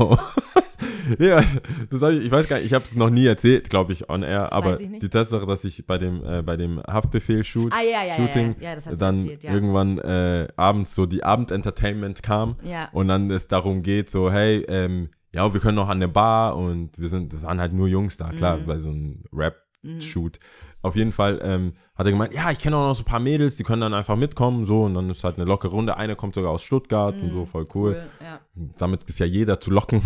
ja, 1.18 1.42
das 1.90 2.02
hab 2.02 2.10
ich, 2.12 2.24
ich 2.24 2.30
weiß 2.30 2.48
gar 2.48 2.56
nicht, 2.56 2.66
ich 2.66 2.74
habe 2.74 2.84
es 2.84 2.94
noch 2.94 3.10
nie 3.10 3.26
erzählt, 3.26 3.70
glaube 3.70 3.92
ich, 3.92 4.08
on 4.08 4.22
air, 4.22 4.52
aber 4.52 4.76
die 4.76 5.08
Tatsache, 5.08 5.46
dass 5.46 5.64
ich 5.64 5.86
bei 5.86 5.98
dem, 5.98 6.24
äh, 6.24 6.42
bei 6.42 6.56
dem 6.56 6.80
Haftbefehl-Shoot, 6.86 7.72
Ah, 7.72 7.82
ja, 7.82 8.04
ja, 8.04 8.14
Shooting, 8.16 8.56
ja, 8.60 8.74
das 8.74 8.84
dann 8.98 9.20
erzählt, 9.28 9.44
irgendwann 9.44 9.98
äh, 9.98 10.48
abends 10.56 10.94
so 10.94 11.06
die 11.06 11.24
Abendentertainment 11.24 12.22
kam 12.22 12.56
und 12.92 13.08
dann 13.08 13.30
es 13.30 13.48
darum 13.48 13.82
geht, 13.82 14.10
so, 14.10 14.30
hey, 14.30 14.64
ähm, 14.68 15.10
ja, 15.34 15.52
wir 15.52 15.60
können 15.60 15.76
noch 15.76 15.88
an 15.88 16.00
der 16.00 16.08
Bar 16.08 16.56
und 16.56 16.90
wir 16.98 17.08
sind, 17.08 17.42
waren 17.42 17.60
halt 17.60 17.72
nur 17.72 17.88
Jungs 17.88 18.16
da, 18.16 18.30
klar, 18.30 18.58
Mhm. 18.58 18.66
bei 18.66 18.78
so 18.78 18.88
einem 18.88 19.24
Rap-Shoot. 19.32 20.38
Auf 20.82 20.96
jeden 20.96 21.12
Fall 21.12 21.38
ähm, 21.42 21.72
hat 22.02 22.06
er 22.08 22.12
gemeint, 22.12 22.34
ja, 22.34 22.50
ich 22.50 22.58
kenne 22.58 22.76
auch 22.76 22.88
noch 22.88 22.94
so 22.94 23.02
ein 23.02 23.06
paar 23.06 23.20
Mädels, 23.20 23.56
die 23.56 23.62
können 23.62 23.80
dann 23.80 23.94
einfach 23.94 24.16
mitkommen, 24.16 24.66
so, 24.66 24.82
und 24.82 24.94
dann 24.94 25.08
ist 25.10 25.22
halt 25.24 25.36
eine 25.36 25.44
lockere 25.46 25.70
Runde. 25.72 25.96
Eine 25.96 26.16
kommt 26.16 26.34
sogar 26.34 26.50
aus 26.50 26.62
Stuttgart 26.62 27.14
und 27.14 27.30
so, 27.32 27.46
voll 27.46 27.64
cool. 27.74 27.92
Cool, 27.92 28.02
ja. 28.20 28.40
Damit 28.78 29.04
ist 29.04 29.18
ja 29.18 29.26
jeder 29.26 29.58
zu 29.60 29.70
locken. 29.70 30.02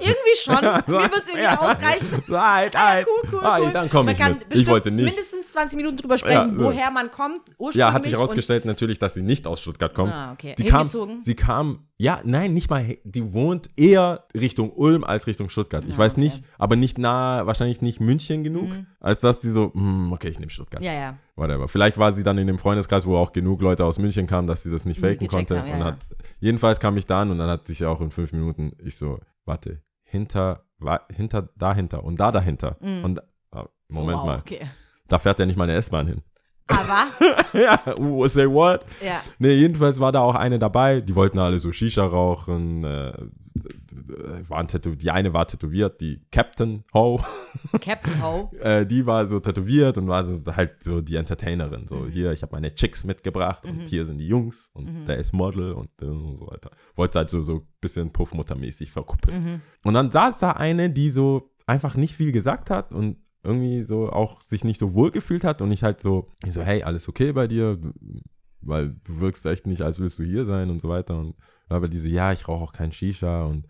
Irgendwie 0.00 0.36
schon. 0.36 0.54
Mir 0.86 0.86
wird 1.02 1.12
es 1.22 1.28
irgendwie 1.28 1.42
Ja. 1.42 1.58
ausreichen. 1.60 2.22
Halt, 2.28 2.76
halt. 2.76 3.06
Cool, 3.06 3.28
cool, 3.32 3.40
Ah, 3.42 3.58
cool. 3.60 3.70
Dann 3.72 3.90
komme 3.90 4.12
ich 4.12 4.18
mit. 4.18 4.46
Ich 4.52 4.66
wollte 4.66 4.90
nicht. 4.90 5.04
mindestens 5.06 5.50
20 5.52 5.76
Minuten 5.76 5.96
drüber 5.96 6.18
sprechen, 6.18 6.58
Ja, 6.58 6.64
woher 6.64 6.90
man 6.90 7.10
kommt, 7.10 7.40
ursprünglich. 7.58 7.76
Ja, 7.76 7.92
hat 7.92 8.04
sich 8.04 8.12
herausgestellt 8.12 8.64
natürlich, 8.64 8.98
dass 8.98 9.14
sie 9.14 9.22
nicht 9.22 9.46
aus 9.46 9.60
Stuttgart 9.60 9.94
kommt. 9.94 10.12
Ah, 10.12 10.32
okay. 10.32 10.54
Die 10.58 10.64
kam, 10.64 10.88
sie 11.22 11.34
kam, 11.34 11.86
ja, 11.98 12.20
nein, 12.24 12.54
nicht 12.54 12.70
mal, 12.70 12.96
die 13.04 13.32
wohnt 13.32 13.68
eher 13.76 14.24
Richtung 14.36 14.72
Ulm 14.72 15.04
als 15.04 15.26
Richtung 15.26 15.48
Stuttgart. 15.48 15.84
Ich 15.88 15.94
Ah, 15.94 15.98
weiß 15.98 16.12
okay. 16.12 16.20
nicht, 16.22 16.42
aber 16.58 16.76
nicht 16.76 16.98
nah, 16.98 17.46
wahrscheinlich 17.46 17.80
nicht 17.82 18.00
München 18.00 18.44
genug, 18.44 18.70
als 19.00 19.20
dass 19.20 19.40
die 19.40 19.50
so, 19.50 19.72
hm, 19.74 20.12
okay, 20.12 20.28
ich 20.28 20.38
nehme 20.38 20.50
Stuttgart. 20.50 20.82
Ja, 20.82 20.92
ja. 20.92 21.17
Whatever. 21.36 21.68
Vielleicht 21.68 21.98
war 21.98 22.12
sie 22.12 22.22
dann 22.22 22.38
in 22.38 22.46
dem 22.46 22.58
Freundeskreis, 22.58 23.06
wo 23.06 23.16
auch 23.16 23.32
genug 23.32 23.62
Leute 23.62 23.84
aus 23.84 23.98
München 23.98 24.26
kamen, 24.26 24.46
dass 24.48 24.62
sie 24.62 24.70
das 24.70 24.84
nicht 24.84 25.00
faken 25.00 25.28
konnte. 25.28 25.60
haben, 25.60 25.68
ja, 25.68 25.76
und 25.76 25.84
hat, 25.84 25.98
jedenfalls 26.40 26.80
kam 26.80 26.96
ich 26.96 27.06
da 27.06 27.22
an 27.22 27.30
und 27.30 27.38
dann 27.38 27.48
hat 27.48 27.64
sich 27.64 27.80
ja 27.80 27.88
auch 27.88 28.00
in 28.00 28.10
fünf 28.10 28.32
Minuten, 28.32 28.72
ich 28.78 28.96
so, 28.96 29.20
warte, 29.44 29.82
hinter, 30.02 30.64
wa, 30.78 31.00
hinter, 31.14 31.48
dahinter 31.56 32.02
und 32.02 32.18
da 32.18 32.32
dahinter. 32.32 32.76
Und, 32.80 33.20
ah, 33.52 33.66
Moment 33.88 34.18
Mm. 34.18 34.20
wow, 34.20 34.26
mal, 34.26 34.38
okay. 34.38 34.66
da 35.06 35.18
fährt 35.18 35.38
ja 35.38 35.46
nicht 35.46 35.56
mal 35.56 35.64
eine 35.64 35.74
S-Bahn 35.74 36.06
hin. 36.08 36.22
Aber, 36.68 37.06
ja, 37.58 37.98
uh, 37.98 38.26
say 38.28 38.46
what? 38.46 38.84
ja. 39.04 39.20
Nee, 39.38 39.54
jedenfalls 39.54 40.00
war 40.00 40.12
da 40.12 40.20
auch 40.20 40.34
eine 40.34 40.58
dabei, 40.58 41.00
die 41.00 41.14
wollten 41.14 41.38
alle 41.38 41.58
so 41.58 41.72
Shisha 41.72 42.04
rauchen, 42.04 42.84
äh, 42.84 43.12
waren 44.48 44.68
die 44.98 45.10
eine 45.10 45.32
war 45.32 45.46
tätowiert, 45.46 46.00
die 46.00 46.22
Captain 46.30 46.84
Ho, 46.94 47.20
Captain 47.80 48.22
Ho. 48.22 48.50
äh, 48.60 48.86
die 48.86 49.04
war 49.06 49.26
so 49.26 49.40
tätowiert 49.40 49.98
und 49.98 50.08
war 50.08 50.24
so, 50.24 50.40
halt 50.54 50.82
so 50.82 51.00
die 51.00 51.16
Entertainerin. 51.16 51.86
So, 51.88 52.06
hier, 52.06 52.32
ich 52.32 52.42
habe 52.42 52.54
meine 52.54 52.74
Chicks 52.74 53.04
mitgebracht 53.04 53.64
und 53.64 53.80
hier 53.82 54.04
sind 54.04 54.18
die 54.18 54.28
Jungs 54.28 54.70
und 54.74 55.06
der 55.06 55.18
ist 55.18 55.32
Model 55.32 55.72
und, 55.72 55.90
äh, 56.00 56.06
und 56.06 56.36
so 56.36 56.46
weiter. 56.46 56.70
Wollte 56.94 57.18
halt 57.18 57.30
so, 57.30 57.42
so 57.42 57.56
ein 57.56 57.62
bisschen 57.80 58.10
Puffmuttermäßig 58.10 58.90
verkuppeln. 58.90 59.62
Und 59.84 59.94
dann 59.94 60.10
saß 60.10 60.38
da 60.38 60.52
eine, 60.52 60.90
die 60.90 61.10
so 61.10 61.50
einfach 61.66 61.96
nicht 61.96 62.14
viel 62.14 62.32
gesagt 62.32 62.70
hat 62.70 62.92
und 62.92 63.16
irgendwie 63.42 63.84
so 63.84 64.10
auch 64.10 64.40
sich 64.40 64.64
nicht 64.64 64.78
so 64.78 64.94
wohl 64.94 65.10
gefühlt 65.10 65.44
hat 65.44 65.62
und 65.62 65.70
ich 65.70 65.82
halt 65.82 66.00
so, 66.00 66.28
ich 66.44 66.52
so, 66.52 66.62
hey, 66.62 66.82
alles 66.82 67.08
okay 67.08 67.32
bei 67.32 67.46
dir? 67.46 67.78
Weil 68.60 68.96
du 69.04 69.20
wirkst 69.20 69.46
echt 69.46 69.66
nicht, 69.66 69.82
als 69.82 69.98
willst 70.00 70.18
du 70.18 70.24
hier 70.24 70.44
sein 70.44 70.70
und 70.70 70.80
so 70.80 70.88
weiter. 70.88 71.18
Und 71.18 71.34
aber 71.68 71.88
die 71.88 71.98
so, 71.98 72.08
ja, 72.08 72.32
ich 72.32 72.48
rauche 72.48 72.64
auch 72.64 72.72
kein 72.72 72.92
Shisha 72.92 73.44
und 73.44 73.66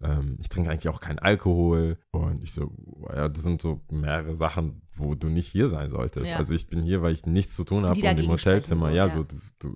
ähm, 0.00 0.36
ich 0.40 0.48
trinke 0.48 0.70
eigentlich 0.70 0.88
auch 0.88 1.00
keinen 1.00 1.18
Alkohol. 1.18 1.98
Und 2.12 2.42
ich 2.44 2.52
so, 2.52 2.70
ja, 3.14 3.28
das 3.28 3.42
sind 3.42 3.60
so 3.60 3.80
mehrere 3.90 4.34
Sachen, 4.34 4.82
wo 4.92 5.14
du 5.14 5.28
nicht 5.28 5.48
hier 5.48 5.68
sein 5.68 5.90
solltest. 5.90 6.26
Ja. 6.26 6.36
Also 6.36 6.54
ich 6.54 6.68
bin 6.68 6.82
hier, 6.82 7.02
weil 7.02 7.12
ich 7.12 7.26
nichts 7.26 7.54
zu 7.54 7.64
tun 7.64 7.84
habe 7.84 7.98
und 7.98 8.18
im 8.18 8.28
Hotelzimmer, 8.28 8.90
so, 8.90 8.94
ja, 8.94 9.06
ja. 9.06 9.08
so, 9.08 9.24
du, 9.24 9.36
du 9.58 9.74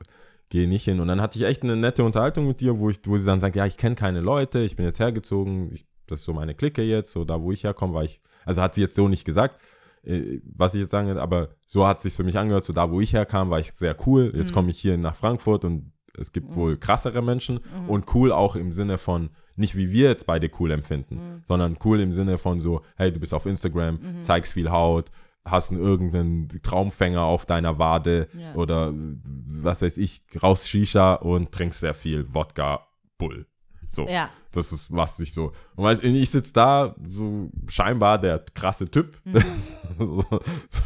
geh 0.49 0.67
nicht 0.67 0.85
hin. 0.85 1.01
Und 1.01 1.09
dann 1.09 1.21
hatte 1.21 1.39
ich 1.39 1.45
echt 1.45 1.63
eine 1.63 1.77
nette 1.77 2.05
Unterhaltung 2.05 2.47
mit 2.47 2.61
dir, 2.61 2.79
wo 2.79 2.91
ich, 2.91 3.01
wo 3.07 3.17
sie 3.17 3.25
dann 3.25 3.41
sagt, 3.41 3.57
ja, 3.57 3.67
ich 3.67 3.79
kenne 3.79 3.97
keine 3.97 4.21
Leute, 4.21 4.61
ich 4.61 4.77
bin 4.77 4.85
jetzt 4.85 5.01
hergezogen, 5.01 5.73
ich, 5.73 5.87
das 6.07 6.21
ist 6.21 6.27
so 6.27 6.35
meine 6.35 6.55
Clique 6.55 6.83
jetzt, 6.83 7.13
so 7.13 7.25
da, 7.25 7.41
wo 7.41 7.53
ich 7.53 7.65
herkomme, 7.65 7.95
war 7.95 8.05
ich, 8.05 8.21
also 8.45 8.63
hat 8.63 8.75
sie 8.75 8.81
jetzt 8.81 8.95
so 8.95 9.09
nicht 9.09 9.25
gesagt, 9.25 9.61
äh, 10.05 10.41
was 10.45 10.75
ich 10.75 10.81
jetzt 10.83 10.91
sagen 10.91 11.09
will, 11.09 11.19
aber 11.19 11.51
so 11.67 11.87
hat 11.87 11.99
es 11.99 12.03
sich 12.05 12.15
für 12.15 12.25
mich 12.25 12.39
angehört, 12.39 12.65
so 12.65 12.73
da, 12.73 12.91
wo 12.91 13.01
ich 13.01 13.13
herkam, 13.13 13.51
war 13.51 13.61
ich 13.61 13.73
sehr 13.75 13.97
cool. 14.07 14.33
Jetzt 14.35 14.51
Mhm. 14.51 14.55
komme 14.55 14.71
ich 14.71 14.79
hier 14.81 14.97
nach 14.99 15.15
Frankfurt 15.15 15.65
und 15.65 15.93
es 16.19 16.33
gibt 16.33 16.55
wohl 16.57 16.77
krassere 16.77 17.23
Menschen 17.23 17.61
Mhm. 17.85 17.89
und 17.91 18.15
cool 18.15 18.33
auch 18.33 18.55
im 18.57 18.71
Sinne 18.73 18.99
von, 18.99 19.31
nicht 19.57 19.77
wie 19.77 19.91
wir 19.93 20.09
jetzt 20.09 20.27
beide 20.27 20.51
cool 20.61 20.71
empfinden, 20.71 21.15
Mhm. 21.17 21.43
sondern 21.47 21.79
cool 21.85 22.01
im 22.01 22.13
Sinne 22.13 22.37
von 22.39 22.61
so, 22.61 22.83
hey, 22.97 23.13
du 23.13 23.19
bist 23.21 23.33
auf 23.33 23.47
Instagram, 23.47 23.99
zeigst 24.23 24.53
viel 24.53 24.71
Haut, 24.71 25.11
hast 25.45 25.71
einen 25.73 25.81
irgendeinen 25.81 26.49
Traumfänger 26.63 27.23
auf 27.23 27.47
deiner 27.47 27.79
Wade 27.79 28.29
Ja. 28.39 28.55
oder 28.55 28.93
was 28.95 29.83
weiß 29.83 29.97
ich, 29.99 30.23
rauchst 30.43 30.69
Shisha 30.69 31.15
und 31.15 31.51
trinkst 31.53 31.81
sehr 31.81 31.95
viel 31.95 32.33
Wodka 32.35 32.87
Bull. 33.19 33.47
So. 33.95 34.07
Ja. 34.09 34.31
Das 34.53 34.73
ist, 34.73 34.87
was 34.91 35.19
ich 35.21 35.33
so. 35.33 35.53
Und 35.77 35.85
weißt, 35.85 36.03
ich 36.03 36.31
sitze 36.31 36.53
da, 36.53 36.95
so 37.07 37.51
scheinbar 37.69 38.19
der 38.19 38.45
krasse 38.55 38.91
Typ, 38.91 39.19
Mhm. 39.25 39.39
so, 39.99 40.25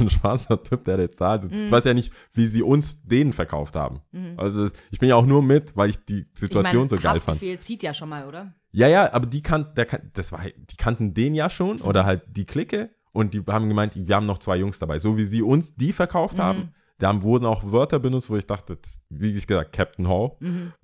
ein 0.00 0.10
schwarzer 0.10 0.62
Typ, 0.62 0.84
der 0.84 0.98
jetzt 0.98 1.20
da 1.20 1.40
sitzt. 1.40 1.54
Ich 1.54 1.70
weiß 1.70 1.84
ja 1.84 1.94
nicht, 1.94 2.12
wie 2.32 2.46
sie 2.46 2.62
uns 2.62 3.02
den 3.04 3.32
verkauft 3.32 3.76
haben. 3.76 4.00
Also 4.36 4.64
es- 4.64 4.72
ich 4.90 4.98
bin 4.98 5.08
ja 5.08 5.14
auch 5.16 5.26
nur 5.26 5.42
mit, 5.42 5.76
weil 5.76 5.90
ich 5.90 6.04
die 6.04 6.14
Mhm. 6.20 6.26
Ich 6.34 6.40
Situation 6.40 6.82
mein, 6.82 6.88
so 6.88 6.96
geil 6.96 7.14
fand. 7.20 7.26
Haftbefehl 7.36 7.60
zieht 7.60 7.82
ja 7.82 7.94
schon 7.94 8.08
mal, 8.08 8.26
oder? 8.26 8.52
Ja, 8.72 8.88
ja, 8.88 9.12
aber 9.12 9.26
die 9.26 9.42
kannten, 9.42 9.74
der 9.74 9.86
kan- 9.86 10.10
das 10.14 10.32
war, 10.32 10.40
die 10.44 10.76
kannten 10.76 11.14
den 11.14 11.34
ja 11.34 11.48
schon 11.48 11.80
oder 11.80 12.04
halt 12.04 12.22
die 12.28 12.44
Clique 12.44 12.90
und 13.12 13.32
die 13.34 13.42
haben 13.46 13.68
gemeint, 13.68 13.94
wir 13.96 14.14
haben 14.16 14.26
noch 14.26 14.38
zwei 14.38 14.56
Jungs 14.56 14.78
dabei. 14.78 14.98
So 14.98 15.16
wie 15.16 15.24
sie 15.24 15.42
uns 15.42 15.74
die 15.76 15.92
verkauft 15.92 16.38
haben, 16.38 16.74
da 16.98 17.08
haben, 17.08 17.22
wurden 17.22 17.46
auch 17.46 17.72
Wörter 17.72 17.98
benutzt, 17.98 18.28
wo 18.30 18.36
ich 18.36 18.46
dachte, 18.46 18.76
das, 18.76 19.00
wie 19.10 19.32
ich 19.32 19.46
gesagt, 19.46 19.72
Captain 19.72 20.08
Hall, 20.08 20.32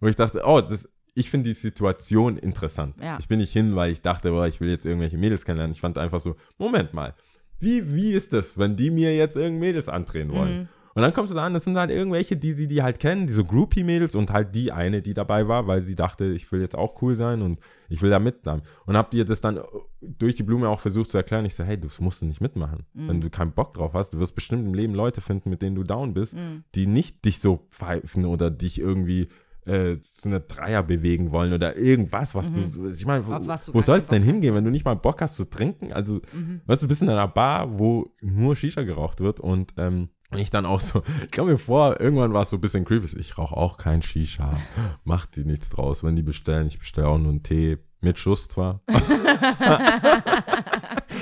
wo 0.00 0.06
ich 0.08 0.16
dachte, 0.16 0.42
oh, 0.44 0.60
das, 0.60 0.88
ich 1.14 1.30
finde 1.30 1.50
die 1.50 1.54
Situation 1.54 2.38
interessant. 2.38 2.96
Ja. 3.00 3.18
Ich 3.18 3.28
bin 3.28 3.38
nicht 3.38 3.52
hin, 3.52 3.74
weil 3.76 3.92
ich 3.92 4.00
dachte, 4.00 4.32
oh, 4.32 4.44
ich 4.44 4.60
will 4.60 4.70
jetzt 4.70 4.86
irgendwelche 4.86 5.18
Mädels 5.18 5.44
kennenlernen. 5.44 5.74
Ich 5.74 5.80
fand 5.80 5.98
einfach 5.98 6.20
so, 6.20 6.36
Moment 6.58 6.94
mal, 6.94 7.14
wie, 7.60 7.94
wie 7.94 8.12
ist 8.12 8.32
das, 8.32 8.58
wenn 8.58 8.76
die 8.76 8.90
mir 8.90 9.14
jetzt 9.14 9.36
irgend 9.36 9.60
Mädels 9.60 9.88
andrehen 9.88 10.32
wollen? 10.32 10.68
Und 10.94 11.00
dann 11.00 11.14
kommst 11.14 11.32
du 11.32 11.36
da 11.36 11.46
an, 11.46 11.54
das 11.54 11.64
sind 11.64 11.78
halt 11.78 11.90
irgendwelche, 11.90 12.36
die 12.36 12.52
sie 12.52 12.68
die 12.68 12.82
halt 12.82 13.00
kennen, 13.00 13.26
diese 13.26 13.44
Groupie-Mädels 13.44 14.14
und 14.14 14.30
halt 14.30 14.54
die 14.54 14.72
eine, 14.72 15.00
die 15.00 15.14
dabei 15.14 15.48
war, 15.48 15.66
weil 15.66 15.80
sie 15.80 15.94
dachte, 15.94 16.26
ich 16.26 16.50
will 16.52 16.60
jetzt 16.60 16.76
auch 16.76 17.00
cool 17.00 17.16
sein 17.16 17.40
und 17.40 17.60
ich 17.88 18.02
will 18.02 18.10
da 18.10 18.18
mitmachen. 18.18 18.62
Und 18.84 18.96
habt 18.96 19.14
ihr 19.14 19.24
das 19.24 19.40
dann 19.40 19.60
durch 20.02 20.34
die 20.34 20.42
Blume 20.42 20.68
auch 20.68 20.80
versucht 20.80 21.10
zu 21.10 21.16
erklären? 21.16 21.46
Ich 21.46 21.54
so, 21.54 21.64
hey, 21.64 21.80
das 21.80 21.98
musst 22.00 22.20
du 22.20 22.26
nicht 22.26 22.42
mitmachen. 22.42 22.84
Wenn 22.92 23.22
du 23.22 23.30
keinen 23.30 23.52
Bock 23.52 23.72
drauf 23.72 23.94
hast, 23.94 24.10
du 24.10 24.18
wirst 24.18 24.34
bestimmt 24.34 24.66
im 24.66 24.74
Leben 24.74 24.94
Leute 24.94 25.22
finden, 25.22 25.48
mit 25.48 25.62
denen 25.62 25.76
du 25.76 25.82
down 25.82 26.12
bist, 26.12 26.36
die 26.74 26.86
nicht 26.86 27.24
dich 27.24 27.38
so 27.38 27.66
pfeifen 27.70 28.26
oder 28.26 28.50
dich 28.50 28.78
irgendwie 28.78 29.28
äh, 29.66 29.98
zu 30.10 30.28
einer 30.28 30.40
Dreier 30.40 30.82
bewegen 30.82 31.30
wollen 31.30 31.52
oder 31.52 31.76
irgendwas, 31.76 32.34
was 32.34 32.52
du, 32.52 32.88
ich 32.90 33.06
meine, 33.06 33.26
wo, 33.26 33.32
wo 33.32 33.82
soll 33.82 33.98
es 33.98 34.08
denn 34.08 34.22
hingehen, 34.22 34.54
wenn 34.54 34.64
du 34.64 34.70
nicht 34.70 34.84
mal 34.84 34.94
Bock 34.94 35.20
hast 35.20 35.36
zu 35.36 35.48
trinken? 35.48 35.92
Also, 35.92 36.20
weißt 36.66 36.82
du, 36.82 36.86
du 36.86 36.88
bist 36.88 37.02
in 37.02 37.08
einer 37.08 37.28
Bar, 37.28 37.78
wo 37.78 38.12
nur 38.20 38.56
Shisha 38.56 38.82
geraucht 38.82 39.20
wird 39.20 39.40
und 39.40 39.74
ähm, 39.76 40.08
ich 40.36 40.50
dann 40.50 40.66
auch 40.66 40.80
so, 40.80 41.02
ich 41.24 41.32
komme 41.32 41.52
mir 41.52 41.58
vor, 41.58 42.00
irgendwann 42.00 42.32
war 42.32 42.42
es 42.42 42.50
so 42.50 42.56
ein 42.56 42.60
bisschen 42.60 42.84
creepy. 42.84 43.18
Ich 43.18 43.38
rauche 43.38 43.56
auch 43.56 43.76
kein 43.76 44.02
Shisha. 44.02 44.52
Macht 45.04 45.36
die 45.36 45.44
nichts 45.44 45.70
draus, 45.70 46.02
wenn 46.02 46.16
die 46.16 46.22
bestellen. 46.22 46.66
Ich 46.66 46.78
bestelle 46.78 47.08
auch 47.08 47.18
nur 47.18 47.30
einen 47.30 47.42
Tee. 47.42 47.78
Mit 48.04 48.18
Schuss 48.18 48.48
zwar. 48.48 48.80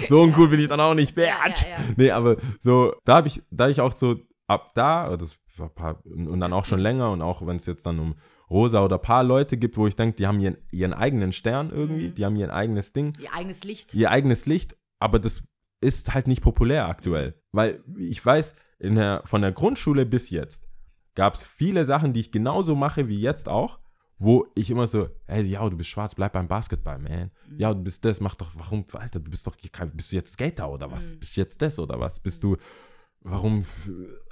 so 0.09 0.22
uncool 0.22 0.49
bin 0.49 0.61
ich 0.61 0.68
dann 0.68 0.80
auch 0.80 0.95
nicht. 0.95 1.14
Ja, 1.14 1.24
ja, 1.24 1.49
ja. 1.49 1.55
Nee, 1.95 2.11
aber 2.11 2.36
so, 2.59 2.95
da 3.05 3.16
habe 3.16 3.28
ich, 3.28 3.43
da 3.51 3.68
ich 3.68 3.82
auch 3.82 3.95
so 3.95 4.16
ab 4.47 4.70
da, 4.74 5.14
das 5.18 5.36
war 5.61 5.68
ein 5.68 5.74
paar, 5.74 6.04
und 6.04 6.40
dann 6.40 6.52
auch 6.52 6.64
schon 6.64 6.80
länger 6.80 7.11
und 7.11 7.22
auch 7.22 7.46
wenn 7.46 7.56
es 7.56 7.66
jetzt 7.66 7.86
dann 7.86 7.98
um 7.98 8.14
Rosa 8.50 8.84
oder 8.84 8.98
paar 8.98 9.22
Leute 9.22 9.56
gibt, 9.56 9.76
wo 9.76 9.86
ich 9.86 9.94
denke, 9.96 10.16
die 10.16 10.26
haben 10.26 10.40
ihren, 10.40 10.56
ihren 10.72 10.92
eigenen 10.92 11.32
Stern 11.32 11.70
irgendwie, 11.70 12.08
Mhm. 12.08 12.14
die 12.14 12.24
haben 12.24 12.36
ihr 12.36 12.52
eigenes 12.52 12.92
Ding 12.92 13.12
Ihr 13.20 13.32
eigenes 13.32 13.62
Licht. 13.64 13.94
ihr 13.94 14.11
eigenes 14.11 14.46
Licht, 14.46 14.76
aber 14.98 15.18
das 15.20 15.42
ist 15.80 16.12
halt 16.14 16.26
nicht 16.26 16.42
populär 16.42 16.88
aktuell. 16.88 17.40
Weil 17.52 17.82
ich 17.96 18.24
weiß, 18.24 18.54
der, 18.80 19.22
von 19.24 19.42
der 19.42 19.52
Grundschule 19.52 20.04
bis 20.06 20.30
jetzt 20.30 20.64
gab 21.14 21.34
es 21.34 21.44
viele 21.44 21.84
Sachen, 21.84 22.12
die 22.12 22.20
ich 22.20 22.32
genauso 22.32 22.74
mache 22.74 23.08
wie 23.08 23.20
jetzt 23.20 23.48
auch, 23.48 23.78
wo 24.18 24.46
ich 24.54 24.68
immer 24.70 24.86
so, 24.86 25.08
hey, 25.26 25.42
ja, 25.42 25.66
du 25.68 25.76
bist 25.76 25.88
schwarz, 25.88 26.14
bleib 26.14 26.32
beim 26.34 26.46
Basketball, 26.48 26.98
man. 26.98 27.30
Ja, 27.56 27.72
du 27.72 27.82
bist 27.82 28.04
das, 28.04 28.20
mach 28.20 28.34
doch, 28.34 28.50
warum, 28.54 28.84
Alter, 28.92 29.18
du 29.20 29.30
bist 29.30 29.46
doch, 29.46 29.56
bist 29.94 30.12
du 30.12 30.16
jetzt 30.16 30.34
Skater 30.34 30.70
oder 30.70 30.90
was? 30.90 31.14
Bist 31.14 31.36
du 31.36 31.40
jetzt 31.40 31.62
das 31.62 31.78
oder 31.78 31.98
was? 31.98 32.20
Bist 32.20 32.42
du, 32.44 32.56
warum, 33.22 33.64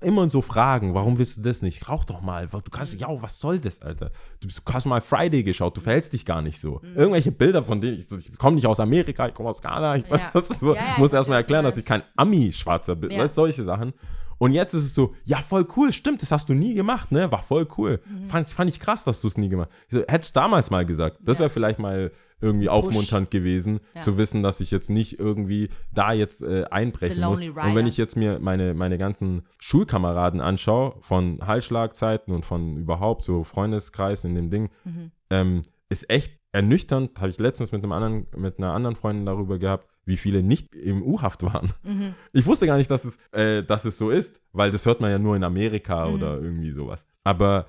immer 0.01 0.29
so 0.31 0.41
Fragen, 0.41 0.95
warum 0.95 1.19
willst 1.19 1.37
du 1.37 1.43
das 1.43 1.61
nicht? 1.63 1.89
Rauch 1.89 2.05
doch 2.05 2.23
mal, 2.23 2.47
du 2.49 2.61
kannst, 2.71 2.99
ja, 2.99 3.09
was 3.23 3.39
soll 3.39 3.61
das, 3.61 3.83
Alter? 3.83 4.11
Du, 4.41 4.47
bist, 4.49 4.63
du 4.65 4.73
hast 4.73 4.87
mal 4.87 5.01
Friday 5.01 5.43
geschaut, 5.43 5.77
du 5.77 5.81
verhältst 5.81 6.13
dich 6.13 6.25
gar 6.25 6.41
nicht 6.43 6.61
so. 6.61 6.81
Irgendwelche 6.95 7.33
Bilder 7.33 7.63
von 7.63 7.81
denen, 7.81 7.99
ich, 7.99 8.11
ich 8.11 8.39
komme 8.39 8.57
nicht 8.57 8.67
aus 8.67 8.81
Amerika, 8.81 9.29
ich 9.29 9.35
komme 9.35 9.51
aus 9.51 9.61
Ghana, 9.61 9.97
ich 9.97 10.05
Ja. 10.09 10.31
so, 10.41 10.75
Ja, 10.75 10.81
ja, 10.81 10.95
muss 10.99 11.13
erstmal 11.13 11.39
erklären, 11.39 11.65
dass 11.65 11.77
ich 11.77 11.85
kein 11.85 12.03
Ami-Schwarzer 12.17 12.97
bin, 12.97 13.11
Ja. 13.11 13.19
weißt 13.19 13.37
du, 13.37 13.43
solche 13.43 13.65
Sachen. 13.65 13.93
Und 14.39 14.53
jetzt 14.53 14.73
ist 14.73 14.85
es 14.85 14.95
so, 14.95 15.15
ja, 15.25 15.39
voll 15.39 15.67
cool, 15.77 15.93
stimmt, 15.93 16.23
das 16.23 16.31
hast 16.31 16.49
du 16.49 16.55
nie 16.55 16.75
gemacht, 16.75 17.11
ne? 17.11 17.31
War 17.33 17.43
voll 17.43 17.67
cool. 17.77 18.01
Mhm. 18.07 18.29
Fand, 18.29 18.47
fand 18.49 18.71
ich 18.71 18.79
krass, 18.79 19.03
dass 19.03 19.21
du 19.21 19.27
es 19.27 19.37
nie 19.37 19.49
gemacht 19.49 19.69
hast. 19.71 19.91
So, 19.91 20.05
Hättest 20.07 20.37
damals 20.37 20.71
mal 20.71 20.87
gesagt. 20.87 21.19
Das 21.21 21.41
wäre 21.41 21.51
vielleicht 21.51 21.81
mal 21.81 22.13
irgendwie 22.41 22.69
aufmunternd 22.69 23.31
gewesen, 23.31 23.81
Ja. 23.95 24.03
zu 24.03 24.17
wissen, 24.19 24.43
dass 24.43 24.61
ich 24.61 24.71
jetzt 24.71 24.91
nicht 24.91 25.19
irgendwie 25.19 25.69
da 25.93 26.13
jetzt 26.13 26.43
äh, 26.43 26.65
einbrechen 26.71 27.21
muss. 27.21 27.41
Lonely 27.41 27.49
Und 27.51 27.57
wenn 27.57 27.77
Rider. 27.77 27.89
ich 27.89 27.97
jetzt 27.97 28.17
mir 28.17 28.39
meine, 28.41 28.75
meine 28.75 28.99
ganzen 28.99 29.43
Schulkameraden 29.59 30.41
anschaue, 30.41 30.95
von 31.01 31.41
Hallschlagzeiten 31.47 32.35
und 32.35 32.45
von 32.45 32.77
überhaupt 32.77 33.23
so 33.25 33.45
Freundeskreis 33.45 34.25
in 34.25 34.35
dem 34.35 34.51
Ding, 34.51 34.71
Mhm. 34.85 35.11
ähm, 35.31 35.63
ist 35.89 36.09
echt 36.11 36.39
ernüchternd. 36.53 37.19
Habe 37.21 37.29
ich 37.31 37.39
letztens 37.39 37.73
mit 37.73 37.83
einem 37.83 37.93
anderen, 37.93 38.27
mit 38.37 38.59
einer 38.59 38.73
anderen 38.73 38.97
Freundin 38.97 39.27
darüber 39.27 39.59
gehabt, 39.59 39.87
wie 40.05 40.17
viele 40.17 40.43
nicht 40.43 40.75
im 40.75 41.03
U-Haft 41.03 41.43
waren. 41.43 41.73
Mhm. 41.83 42.15
Ich 42.33 42.47
wusste 42.47 42.67
gar 42.67 42.77
nicht, 42.79 42.91
dass 42.91 43.05
es, 43.05 43.19
äh, 43.33 43.63
dass 43.63 43.85
es 43.85 43.99
so 43.99 44.11
ist, 44.11 44.41
weil 44.53 44.71
das 44.71 44.87
hört 44.87 45.01
man 45.01 45.11
ja 45.11 45.19
nur 45.19 45.37
in 45.37 45.45
Amerika 45.45 46.07
Mhm. 46.09 46.15
oder 46.15 46.41
irgendwie 46.41 46.73
sowas. 46.73 47.05
Aber 47.25 47.67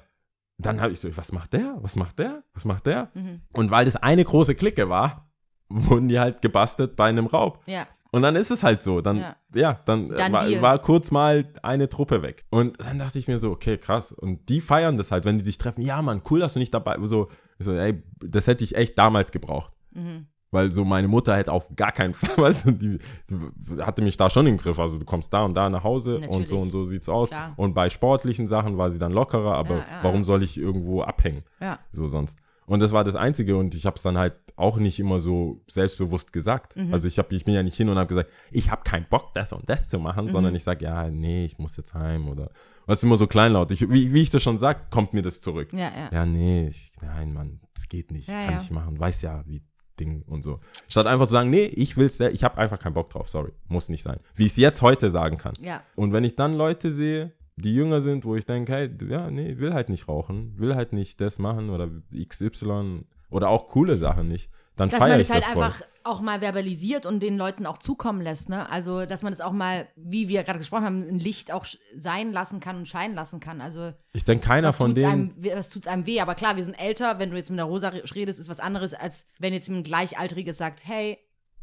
dann 0.59 0.81
habe 0.81 0.91
ich 0.91 0.99
so, 0.99 1.15
was 1.17 1.31
macht 1.31 1.53
der? 1.53 1.77
Was 1.81 1.95
macht 1.95 2.19
der? 2.19 2.43
Was 2.53 2.65
macht 2.65 2.85
der? 2.85 3.09
Mhm. 3.13 3.41
Und 3.53 3.71
weil 3.71 3.85
das 3.85 3.95
eine 3.95 4.23
große 4.23 4.55
Clique 4.55 4.89
war, 4.89 5.29
wurden 5.69 6.07
die 6.09 6.19
halt 6.19 6.41
gebastelt 6.41 6.95
bei 6.95 7.05
einem 7.09 7.27
Raub. 7.27 7.63
Ja. 7.65 7.87
Und 8.11 8.23
dann 8.23 8.35
ist 8.35 8.49
es 8.49 8.63
halt 8.63 8.81
so. 8.81 9.01
Dann, 9.01 9.17
ja, 9.17 9.35
Ja. 9.53 9.79
dann, 9.85 10.09
Dann 10.09 10.33
war, 10.33 10.61
war 10.61 10.79
kurz 10.79 11.11
mal 11.11 11.45
eine 11.61 11.89
Truppe 11.89 12.21
weg. 12.23 12.43
Und 12.49 12.81
dann 12.83 12.97
dachte 12.99 13.19
ich 13.19 13.27
mir 13.27 13.37
so, 13.39 13.51
okay, 13.51 13.77
krass. 13.77 14.11
Und 14.11 14.49
die 14.49 14.61
feiern 14.61 14.97
das 14.97 15.11
halt, 15.11 15.25
wenn 15.25 15.37
die 15.37 15.43
dich 15.43 15.59
treffen. 15.59 15.81
Ja, 15.83 16.01
Mann, 16.01 16.21
cool, 16.29 16.39
dass 16.39 16.53
du 16.53 16.59
nicht 16.59 16.73
dabei 16.73 16.97
so, 17.03 17.29
so, 17.59 17.71
ey, 17.73 18.01
das 18.19 18.47
hätte 18.47 18.63
ich 18.63 18.75
echt 18.75 18.97
damals 18.97 19.31
gebraucht. 19.31 19.71
Mhm. 19.91 20.27
Weil 20.51 20.71
so 20.71 20.83
meine 20.83 21.07
Mutter 21.07 21.35
hätte 21.37 21.51
auf 21.51 21.69
gar 21.75 21.91
keinen 21.91 22.13
Fall, 22.15 22.35
weißt 22.43 22.65
du, 22.65 22.71
die, 22.71 22.99
die 23.29 23.81
hatte 23.81 24.01
mich 24.01 24.17
da 24.17 24.29
schon 24.29 24.47
im 24.47 24.57
Griff. 24.57 24.79
Also 24.79 24.97
du 24.97 25.05
kommst 25.05 25.31
da 25.31 25.43
und 25.45 25.53
da 25.53 25.69
nach 25.69 25.83
Hause 25.83 26.15
und 26.15 26.21
Natürlich. 26.21 26.49
so 26.49 26.59
und 26.59 26.71
so 26.71 26.85
sieht's 26.85 27.07
aus. 27.09 27.29
Klar. 27.29 27.53
Und 27.55 27.73
bei 27.73 27.89
sportlichen 27.89 28.47
Sachen 28.47 28.77
war 28.77 28.89
sie 28.89 28.97
dann 28.99 29.11
lockerer, 29.11 29.53
aber 29.55 29.75
Ja, 29.75 29.79
ja, 29.81 29.85
warum 30.03 30.19
ja. 30.19 30.23
soll 30.23 30.41
ich 30.43 30.57
irgendwo 30.57 31.01
abhängen? 31.03 31.43
Ja. 31.61 31.77
So 31.91 32.07
sonst. 32.07 32.39
Und 32.65 32.81
das 32.81 32.91
war 32.91 33.03
das 33.03 33.15
Einzige 33.15 33.57
und 33.57 33.73
ich 33.73 33.85
habe 33.87 33.95
es 33.95 34.03
dann 34.03 34.17
halt 34.17 34.35
auch 34.55 34.77
nicht 34.77 34.99
immer 34.99 35.19
so 35.19 35.61
selbstbewusst 35.67 36.33
gesagt. 36.33 36.75
Mhm. 36.75 36.93
Also 36.93 37.07
ich, 37.07 37.17
hab, 37.17 37.31
ich 37.31 37.43
bin 37.45 37.53
ja 37.55 37.63
nicht 37.63 37.75
hin 37.77 37.89
und 37.89 37.97
habe 37.97 38.07
gesagt, 38.07 38.29
ich 38.51 38.69
habe 38.69 38.83
keinen 38.83 39.05
Bock, 39.09 39.33
das 39.33 39.53
und 39.53 39.67
das 39.69 39.87
zu 39.89 39.97
machen, 39.99 40.25
Mhm. 40.25 40.29
sondern 40.29 40.53
ich 40.55 40.63
sage, 40.63 40.85
ja, 40.85 41.09
nee, 41.09 41.45
ich 41.45 41.57
muss 41.57 41.77
jetzt 41.77 41.93
heim 41.95 42.27
oder 42.27 42.49
was 42.85 43.01
immer 43.03 43.17
so 43.17 43.25
kleinlaut. 43.27 43.71
Ich, 43.71 43.89
wie, 43.89 44.13
wie 44.13 44.21
ich 44.21 44.29
das 44.29 44.43
schon 44.43 44.57
sag, 44.57 44.91
kommt 44.91 45.13
mir 45.13 45.21
das 45.21 45.41
zurück. 45.41 45.73
Ja, 45.73 45.79
ja. 45.95 46.09
Ja, 46.11 46.25
nee, 46.25 46.67
ich, 46.67 46.95
nein, 47.01 47.33
Mann, 47.33 47.59
das 47.73 47.87
geht 47.87 48.11
nicht, 48.11 48.27
Ja, 48.27 48.45
kann 48.45 48.53
ja. 48.55 48.61
ich 48.61 48.69
machen, 48.71 48.99
weiß 48.99 49.21
ja, 49.23 49.43
wie 49.47 49.61
Ding 49.99 50.23
und 50.27 50.43
so. 50.43 50.59
Statt 50.87 51.07
einfach 51.07 51.25
zu 51.25 51.33
sagen, 51.33 51.49
nee, 51.49 51.65
ich 51.65 51.97
will's, 51.97 52.19
ich 52.19 52.43
habe 52.43 52.57
einfach 52.57 52.79
keinen 52.79 52.93
Bock 52.93 53.09
drauf, 53.09 53.29
sorry, 53.29 53.51
muss 53.67 53.89
nicht 53.89 54.03
sein. 54.03 54.19
Wie 54.35 54.45
ich 54.45 54.53
es 54.53 54.57
jetzt 54.57 54.81
heute 54.81 55.11
sagen 55.11 55.37
kann. 55.37 55.53
Ja. 55.59 55.83
Und 55.95 56.13
wenn 56.13 56.23
ich 56.23 56.35
dann 56.35 56.55
Leute 56.55 56.91
sehe, 56.91 57.33
die 57.55 57.73
jünger 57.73 58.01
sind, 58.01 58.25
wo 58.25 58.35
ich 58.35 58.45
denke, 58.45 58.71
hey, 58.71 58.89
ja, 59.09 59.29
nee, 59.29 59.57
will 59.57 59.73
halt 59.73 59.89
nicht 59.89 60.07
rauchen, 60.07 60.53
will 60.57 60.75
halt 60.75 60.93
nicht 60.93 61.19
das 61.19 61.39
machen 61.39 61.69
oder 61.69 61.89
XY 62.15 63.03
oder 63.29 63.49
auch 63.49 63.67
coole 63.67 63.97
Sachen 63.97 64.27
nicht, 64.27 64.49
dann 64.75 64.89
feiere 64.89 65.19
ich 65.19 65.29
halt 65.29 65.43
das 65.43 65.51
voll. 65.51 65.63
einfach 65.63 65.81
auch 66.03 66.21
mal 66.21 66.39
verbalisiert 66.41 67.05
und 67.05 67.21
den 67.21 67.37
Leuten 67.37 67.65
auch 67.65 67.77
zukommen 67.77 68.21
lässt, 68.21 68.49
ne? 68.49 68.69
Also, 68.69 69.05
dass 69.05 69.21
man 69.23 69.33
es 69.33 69.41
auch 69.41 69.51
mal, 69.51 69.87
wie 69.95 70.27
wir 70.27 70.43
gerade 70.43 70.59
gesprochen 70.59 70.83
haben, 70.85 71.03
ein 71.07 71.19
Licht 71.19 71.51
auch 71.51 71.65
sein 71.97 72.31
lassen 72.31 72.59
kann 72.59 72.77
und 72.77 72.87
scheinen 72.87 73.15
lassen 73.15 73.39
kann. 73.39 73.61
Also, 73.61 73.93
Ich 74.13 74.23
denke, 74.25 74.45
keiner 74.47 74.73
von 74.73 74.95
denen, 74.95 75.35
einem, 75.41 75.57
was 75.57 75.69
tut's 75.69 75.87
einem 75.87 76.05
weh? 76.05 76.21
Aber 76.21 76.35
klar, 76.35 76.55
wir 76.55 76.63
sind 76.63 76.73
älter. 76.79 77.19
Wenn 77.19 77.31
du 77.31 77.37
jetzt 77.37 77.49
mit 77.49 77.57
der 77.59 77.65
Rosa 77.65 77.89
re- 77.89 78.03
redest, 78.15 78.39
ist 78.39 78.49
was 78.49 78.59
anderes, 78.59 78.93
als 78.93 79.27
wenn 79.39 79.53
jetzt 79.53 79.67
ein 79.69 79.83
Gleichaltriges 79.83 80.57
sagt, 80.57 80.85
hey, 80.87 81.17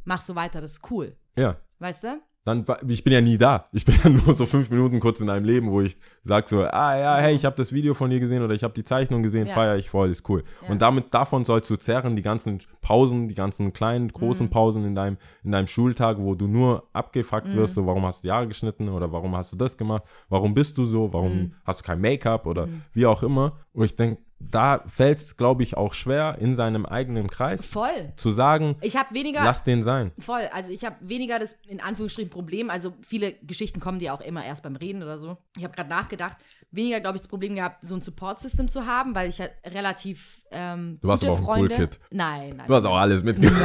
mach 0.05 0.20
so 0.20 0.34
weiter, 0.34 0.61
das 0.61 0.72
ist 0.72 0.91
cool. 0.91 1.16
ja, 1.37 1.57
Weißt 1.78 2.05
du? 2.05 2.20
Dann, 2.47 2.64
ich 2.88 3.03
bin 3.05 3.12
ja 3.12 3.20
nie 3.20 3.36
da. 3.36 3.64
Ich 3.72 3.84
bin 3.84 3.94
ja 4.05 4.09
nur 4.09 4.34
so 4.34 4.47
fünf 4.47 4.70
Minuten 4.70 5.01
kurz 5.01 5.20
in 5.20 5.28
einem 5.28 5.44
Leben, 5.44 5.70
wo 5.70 5.80
ich 5.82 5.97
sage 6.22 6.47
so, 6.49 6.62
ah 6.62 6.97
ja, 6.97 7.16
hey, 7.16 7.34
ich 7.34 7.44
habe 7.44 7.57
das 7.57 7.72
Video 7.72 7.92
von 7.92 8.09
dir 8.09 8.20
gesehen 8.20 8.42
oder 8.42 8.55
ich 8.55 8.62
habe 8.62 8.72
die 8.72 8.84
Zeichnung 8.84 9.22
gesehen, 9.22 9.49
Ja. 9.49 9.55
feiere 9.55 9.76
ich 9.76 9.90
voll, 9.90 10.11
ist 10.11 10.26
cool. 10.28 10.44
Ja. 10.62 10.68
Und 10.70 10.80
damit, 10.80 11.12
davon 11.12 11.44
sollst 11.44 11.68
du 11.70 11.76
zerren, 11.76 12.16
die 12.16 12.22
ganzen 12.22 12.61
Pausen, 12.80 13.28
die 13.28 13.34
ganzen 13.34 13.72
kleinen, 13.72 14.05
Mhm. 14.07 14.12
großen 14.12 14.49
Pausen 14.49 14.84
in 14.84 14.94
deinem, 14.94 15.16
in 15.44 15.51
deinem 15.53 15.66
Schultag, 15.66 16.18
wo 16.20 16.34
du 16.36 16.47
nur 16.47 16.84
abgefuckt 16.92 17.49
Mhm. 17.49 17.57
wirst, 17.57 17.74
so, 17.74 17.84
warum 17.86 18.07
hast 18.07 18.22
du 18.22 18.28
die 18.28 18.32
Haare 18.32 18.47
geschnitten 18.47 18.88
oder 18.88 19.11
warum 19.11 19.36
hast 19.36 19.53
du 19.53 19.57
das 19.57 19.76
gemacht, 19.76 20.05
warum 20.28 20.55
bist 20.55 20.78
du 20.78 20.86
so, 20.86 21.12
warum 21.12 21.36
Mhm. 21.36 21.53
hast 21.64 21.80
du 21.80 21.84
kein 21.84 22.01
Make-up 22.01 22.47
oder 22.47 22.68
wie 22.92 23.07
auch 23.07 23.22
immer. 23.24 23.57
Wo 23.77 23.85
ich 23.85 23.95
denke, 23.95 24.20
da 24.39 24.83
fällt 24.87 25.18
es, 25.18 25.37
glaube 25.37 25.62
ich, 25.62 25.77
auch 25.77 25.93
schwer, 25.95 26.37
in 26.41 26.57
seinem 26.57 26.87
eigenen 26.87 27.29
Kreis 27.29 27.64
Voll. 27.64 28.12
zu 28.16 28.31
sagen, 28.31 28.77
Ich 28.81 28.97
habe 28.97 29.14
weniger. 29.14 29.45
lass 29.45 29.64
den 29.64 29.83
sein. 29.83 30.12
Voll, 30.18 30.49
also 30.53 30.72
ich 30.72 30.85
habe 30.85 30.97
weniger 31.01 31.39
das 31.39 31.59
in 31.68 31.81
Anführungsstrichen 31.81 32.31
Problem. 32.31 32.70
Also 32.70 32.95
viele 33.03 33.33
Geschichten 33.43 33.79
kommen 33.81 33.99
dir 33.99 34.14
auch 34.14 34.20
immer 34.20 34.45
erst 34.45 34.62
beim 34.62 34.77
Reden 34.77 35.03
oder 35.03 35.18
so. 35.18 35.37
Ich 35.57 35.64
habe 35.64 35.74
gerade 35.74 35.91
nachgedacht, 35.91 36.39
weniger 36.70 37.00
glaube 37.00 37.16
ich 37.16 37.22
das 37.22 37.28
Problem 37.28 37.54
gehabt, 37.54 37.82
so 37.84 37.94
ein 37.94 38.00
Support-System 38.00 38.68
zu 38.68 38.86
haben, 38.86 39.14
weil 39.14 39.28
ich 39.28 39.40
halt 39.40 39.52
relativ 39.66 40.44
ähm, 40.50 40.98
Du 41.00 41.08
warst 41.08 41.24
aber 41.24 41.32
auch 41.34 41.38
ein 41.38 41.44
Freunde. 41.44 41.74
Cool-Kid. 41.74 42.00
Nein, 42.10 42.54
nein. 42.56 42.66
Du 42.66 42.74
hast 42.74 42.84
auch 42.84 42.96
alles 42.96 43.22
mitgemacht. 43.22 43.60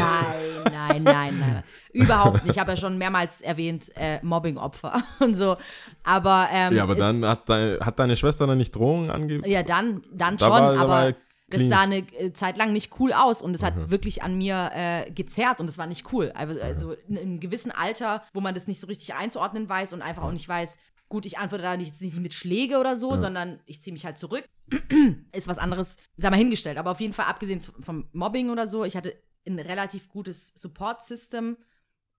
Nein, 0.65 0.73
nein, 0.73 1.03
nein, 1.03 1.39
nein. 1.39 1.63
Überhaupt 1.93 2.43
nicht. 2.45 2.55
Ich 2.55 2.59
habe 2.59 2.71
ja 2.71 2.77
schon 2.77 2.97
mehrmals 2.97 3.41
erwähnt, 3.41 3.91
äh, 3.95 4.19
Mobbing-Opfer 4.23 5.01
und 5.19 5.35
so. 5.35 5.57
Aber, 6.03 6.47
ähm, 6.51 6.75
Ja, 6.75 6.83
aber 6.83 6.95
dann 6.95 7.25
hat, 7.25 7.49
dein, 7.49 7.79
hat 7.79 7.99
deine 7.99 8.15
Schwester 8.15 8.47
dann 8.47 8.57
nicht 8.57 8.75
Drohungen 8.75 9.09
angegeben? 9.09 9.49
Ja, 9.49 9.63
dann, 9.63 10.03
dann 10.13 10.37
Da 10.37 10.45
schon, 10.45 10.53
war- 10.53 10.73
da 10.75 10.81
aber 10.81 11.05
er 11.09 11.15
das 11.49 11.67
sah 11.67 11.81
eine 11.81 11.97
äh, 11.97 12.31
Zeit 12.31 12.55
lang 12.55 12.71
nicht 12.71 12.97
cool 13.01 13.11
aus 13.11 13.41
und 13.41 13.53
es 13.53 13.61
hat 13.61 13.91
wirklich 13.91 14.23
an 14.23 14.37
mir 14.37 14.71
äh, 14.73 15.11
gezerrt 15.11 15.59
und 15.59 15.67
es 15.69 15.77
war 15.77 15.85
nicht 15.85 16.13
cool. 16.13 16.31
Also, 16.33 16.57
also 16.61 16.93
in, 17.09 17.17
in 17.17 17.21
einem 17.23 17.39
gewissen 17.41 17.71
Alter, 17.71 18.23
wo 18.33 18.39
man 18.39 18.53
das 18.53 18.67
nicht 18.67 18.79
so 18.79 18.87
richtig 18.87 19.15
einzuordnen 19.15 19.67
weiß 19.67 19.91
und 19.91 20.01
einfach 20.01 20.23
auch 20.23 20.31
nicht 20.31 20.47
weiß, 20.47 20.77
gut, 21.11 21.25
ich 21.25 21.37
antworte 21.37 21.63
da 21.63 21.75
nicht, 21.75 21.99
nicht 22.01 22.17
mit 22.19 22.33
Schläge 22.33 22.79
oder 22.79 22.95
so, 22.95 23.17
sondern 23.17 23.59
ich 23.65 23.81
ziehe 23.81 23.91
mich 23.91 24.05
halt 24.05 24.17
zurück, 24.17 24.47
ist 25.35 25.49
was 25.49 25.57
anderes, 25.57 25.97
sei 26.15 26.29
mal 26.29 26.37
hingestellt. 26.37 26.77
Aber 26.77 26.91
auf 26.91 27.01
jeden 27.01 27.13
Fall, 27.13 27.25
abgesehen 27.25 27.59
vom 27.59 28.07
Mobbing 28.13 28.49
oder 28.49 28.65
so, 28.65 28.85
ich 28.85 28.95
hatte 28.95 29.13
ein 29.45 29.59
relativ 29.59 30.07
gutes 30.07 30.53
Support-System, 30.55 31.57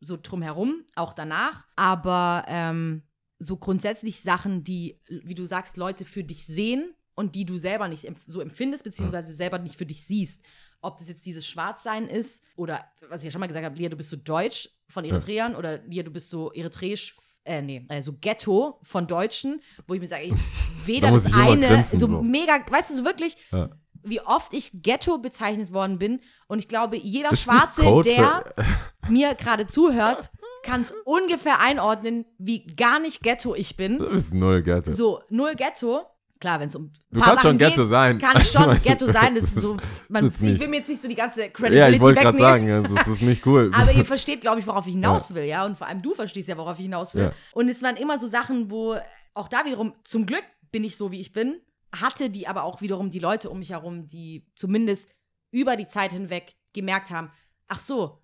so 0.01 0.19
drumherum, 0.23 0.85
auch 0.95 1.15
danach. 1.15 1.67
Aber 1.75 2.45
ähm, 2.49 3.03
so 3.39 3.57
grundsätzlich 3.57 4.21
Sachen, 4.21 4.63
die, 4.63 5.01
wie 5.09 5.35
du 5.35 5.47
sagst, 5.47 5.79
Leute 5.79 6.05
für 6.05 6.23
dich 6.23 6.45
sehen 6.45 6.95
und 7.15 7.35
die 7.35 7.47
du 7.47 7.57
selber 7.57 7.89
nicht 7.89 8.07
so 8.27 8.41
empfindest, 8.41 8.85
beziehungsweise 8.85 9.33
selber 9.33 9.59
nicht 9.59 9.77
für 9.77 9.87
dich 9.87 10.05
siehst. 10.05 10.45
Ob 10.83 10.99
das 10.99 11.09
jetzt 11.09 11.25
dieses 11.25 11.47
Schwarzsein 11.47 12.09
ist 12.09 12.45
oder, 12.57 12.85
was 13.09 13.23
ich 13.23 13.27
ja 13.27 13.31
schon 13.31 13.41
mal 13.41 13.47
gesagt 13.47 13.65
habe, 13.65 13.77
Lia, 13.77 13.89
du 13.89 13.97
bist 13.97 14.11
so 14.11 14.17
deutsch 14.17 14.69
von 14.89 15.05
Eritreern 15.05 15.57
oder 15.57 15.79
Lia, 15.79 16.03
du 16.03 16.11
bist 16.11 16.29
so 16.29 16.53
eritreisch, 16.53 17.15
äh, 17.45 17.63
nee, 17.63 17.85
äh, 17.89 18.03
so 18.03 18.13
Ghetto 18.21 18.79
von 18.83 19.07
Deutschen, 19.07 19.61
wo 19.87 19.95
ich 19.95 20.01
mir 20.01 20.07
sage, 20.09 20.23
ey, 20.25 20.33
weder 20.87 21.09
Da 21.09 21.15
das 21.15 21.27
ich 21.27 21.35
eine, 21.35 21.83
so, 21.85 21.97
so. 21.97 22.23
mega, 22.23 22.59
weißt 22.69 22.91
du, 22.91 22.95
so 22.97 23.05
wirklich, 23.05 23.37
Ja. 23.51 23.71
wie 24.03 24.21
oft 24.21 24.53
ich 24.55 24.83
Ghetto 24.83 25.19
bezeichnet 25.19 25.73
worden 25.73 25.99
bin 25.99 26.21
und 26.49 26.59
ich 26.59 26.69
glaube, 26.69 26.97
jeder 26.97 27.31
nicht 27.31 27.43
Schwarze, 27.43 27.83
der 28.05 28.45
mir 29.09 29.35
gerade 29.35 29.67
zuhört, 29.67 30.31
kann 30.63 30.83
es 30.83 30.93
ungefähr 31.05 31.61
einordnen, 31.61 32.25
wie 32.39 32.65
gar 32.65 33.01
nicht 33.01 33.23
Ghetto 33.23 33.55
ich 33.55 33.77
bin. 33.77 33.99
Du 33.99 34.09
bist 34.11 34.33
null 34.33 34.63
Ghetto. 34.63 34.93
So, 34.93 35.21
null 35.29 35.55
Ghetto. 35.57 36.03
Klar, 36.43 36.59
wenn 36.59 36.67
es 36.67 36.75
um 36.75 36.91
Du 37.13 37.21
kannst 37.21 37.37
Sachen 37.37 37.51
schon 37.51 37.59
Ghetto 37.59 37.83
geht, 37.83 37.91
sein. 37.91 38.19
Kann 38.19 38.41
ich 38.41 38.51
schon 38.51 38.83
Ghetto 38.83 39.07
sein. 39.07 39.37
Das 39.37 39.45
ist 39.45 39.61
so, 39.61 39.77
man, 40.09 40.27
ist 40.27 40.43
ich 40.43 40.59
will 40.59 40.67
mir 40.67 40.79
jetzt 40.79 40.89
nicht 40.89 41.01
so 41.01 41.07
die 41.07 41.15
ganze 41.15 41.51
Credibility 41.51 41.79
ja, 41.79 41.89
ich 41.89 42.01
wollte 42.01 42.21
gerade 42.21 42.37
sagen, 42.37 42.83
das 42.97 43.07
ist 43.07 43.23
nicht 43.23 43.47
cool. 43.47 43.71
Aber 43.73 43.93
ihr 43.93 44.05
versteht, 44.05 44.41
glaube 44.41 44.59
ich, 44.59 44.67
worauf 44.67 44.85
ich 44.89 44.95
hinaus 44.95 45.33
will, 45.35 45.45
ja. 45.45 45.65
Und 45.65 45.79
vor 45.79 45.87
allem 45.87 46.03
du 46.03 46.17
verstehst 46.17 46.49
ja, 46.49 46.57
worauf 46.57 46.81
ich 46.81 46.87
hinaus 46.87 47.15
will. 47.15 47.27
Ja. 47.27 47.33
Und 47.53 47.69
es 47.69 47.81
waren 47.85 47.97
immer 47.97 48.19
so 48.19 48.27
Sachen, 48.27 48.73
wo 48.73 48.97
auch 49.35 49.47
da 49.47 49.65
wiederum, 49.65 49.95
zum 50.03 50.27
Glück 50.27 50.43
bin 50.73 50.83
ich 50.83 50.97
so, 50.97 51.13
wie 51.13 51.21
ich 51.21 51.33
bin, 51.33 51.61
hatte 51.95 52.29
die 52.29 52.49
aber 52.49 52.65
auch 52.65 52.81
wiederum 52.81 53.11
die 53.11 53.21
Leute 53.21 53.49
um 53.49 53.61
mich 53.61 53.71
herum, 53.71 54.09
die 54.09 54.45
zumindest 54.57 55.15
über 55.53 55.77
die 55.77 55.87
Zeit 55.87 56.11
hinweg 56.11 56.57
gemerkt 56.73 57.13
haben, 57.13 57.31
ach 57.69 57.79
so, 57.79 58.19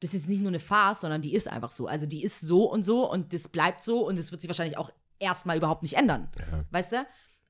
das 0.00 0.12
ist 0.12 0.28
nicht 0.28 0.42
nur 0.42 0.50
eine 0.50 0.60
Farce, 0.60 1.00
sondern 1.00 1.22
die 1.22 1.34
ist 1.34 1.48
einfach 1.48 1.72
so. 1.72 1.86
Also 1.86 2.04
die 2.04 2.22
ist 2.22 2.40
so 2.40 2.70
und 2.70 2.82
so 2.82 3.10
und 3.10 3.32
das 3.32 3.48
bleibt 3.48 3.82
so 3.82 4.06
und 4.06 4.18
das 4.18 4.30
wird 4.30 4.42
sich 4.42 4.50
wahrscheinlich 4.50 4.76
auch 4.76 4.90
erstmal 5.22 5.56
überhaupt 5.56 5.82
nicht 5.82 5.96
ändern. 5.96 6.28
Weißt 6.70 6.92
du? 6.92 7.06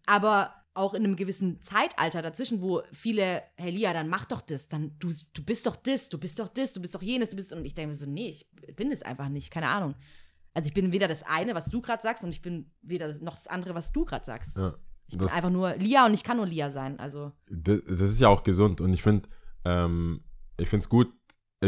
Aber 0.07 0.55
auch 0.75 0.95
in 0.95 1.05
einem 1.05 1.17
gewissen 1.17 1.61
Zeitalter 1.63 2.23
dazwischen, 2.23 2.63
wo 2.63 2.83
viele, 2.93 3.43
hey 3.57 3.71
Lia, 3.71 3.93
dann 3.93 4.09
mach 4.09 4.25
doch 4.25 4.41
das, 4.41 4.69
dann 4.69 4.97
du, 4.99 5.13
du 5.35 5.45
bist 5.45 5.67
doch 5.67 5.77
das, 5.77 6.09
du 6.09 6.19
bist 6.19 6.39
doch 6.39 6.49
das, 6.49 6.73
du 6.73 6.81
bist 6.81 6.95
doch 6.95 7.03
jenes, 7.03 7.31
du 7.31 7.37
bist 7.37 7.53
und 7.53 7.65
ich 7.65 7.75
denke 7.75 7.89
mir 7.89 7.95
so, 7.95 8.07
nee, 8.07 8.31
ich 8.31 8.47
bin 8.75 8.91
es 8.91 9.03
einfach 9.03 9.29
nicht, 9.29 9.51
keine 9.51 9.69
Ahnung. 9.69 9.95
Also 10.55 10.69
ich 10.69 10.75
bin 10.75 10.93
weder 10.93 11.09
das 11.09 11.23
eine, 11.25 11.55
was 11.55 11.67
du 11.67 11.81
gerade 11.81 12.03
sagst, 12.03 12.25
und 12.25 12.31
ich 12.31 12.43
bin 12.43 12.71
weder 12.83 13.09
das, 13.09 13.21
noch 13.21 13.35
das 13.35 13.49
andere, 13.49 13.75
was 13.75 13.93
du 13.93 14.05
gerade 14.05 14.25
sagst. 14.25 14.57
ja, 14.57 14.75
Ich 15.09 15.19
bin 15.19 15.29
einfach 15.29 15.51
nur 15.51 15.77
Lia 15.77 16.07
und 16.07 16.15
ich 16.15 16.25
kann 16.25 16.39
nur 16.39 16.47
Lia 16.47 16.71
sein. 16.71 16.99
Also 16.99 17.33
das, 17.51 17.81
das 17.87 18.01
ist 18.01 18.21
ja 18.21 18.29
auch 18.29 18.43
gesund 18.43 18.81
und 18.81 18.95
ich 18.95 19.03
finde, 19.03 19.29
ähm, 19.65 20.25
ich 20.59 20.69
finde 20.69 20.85
es 20.85 20.89
gut, 20.89 21.13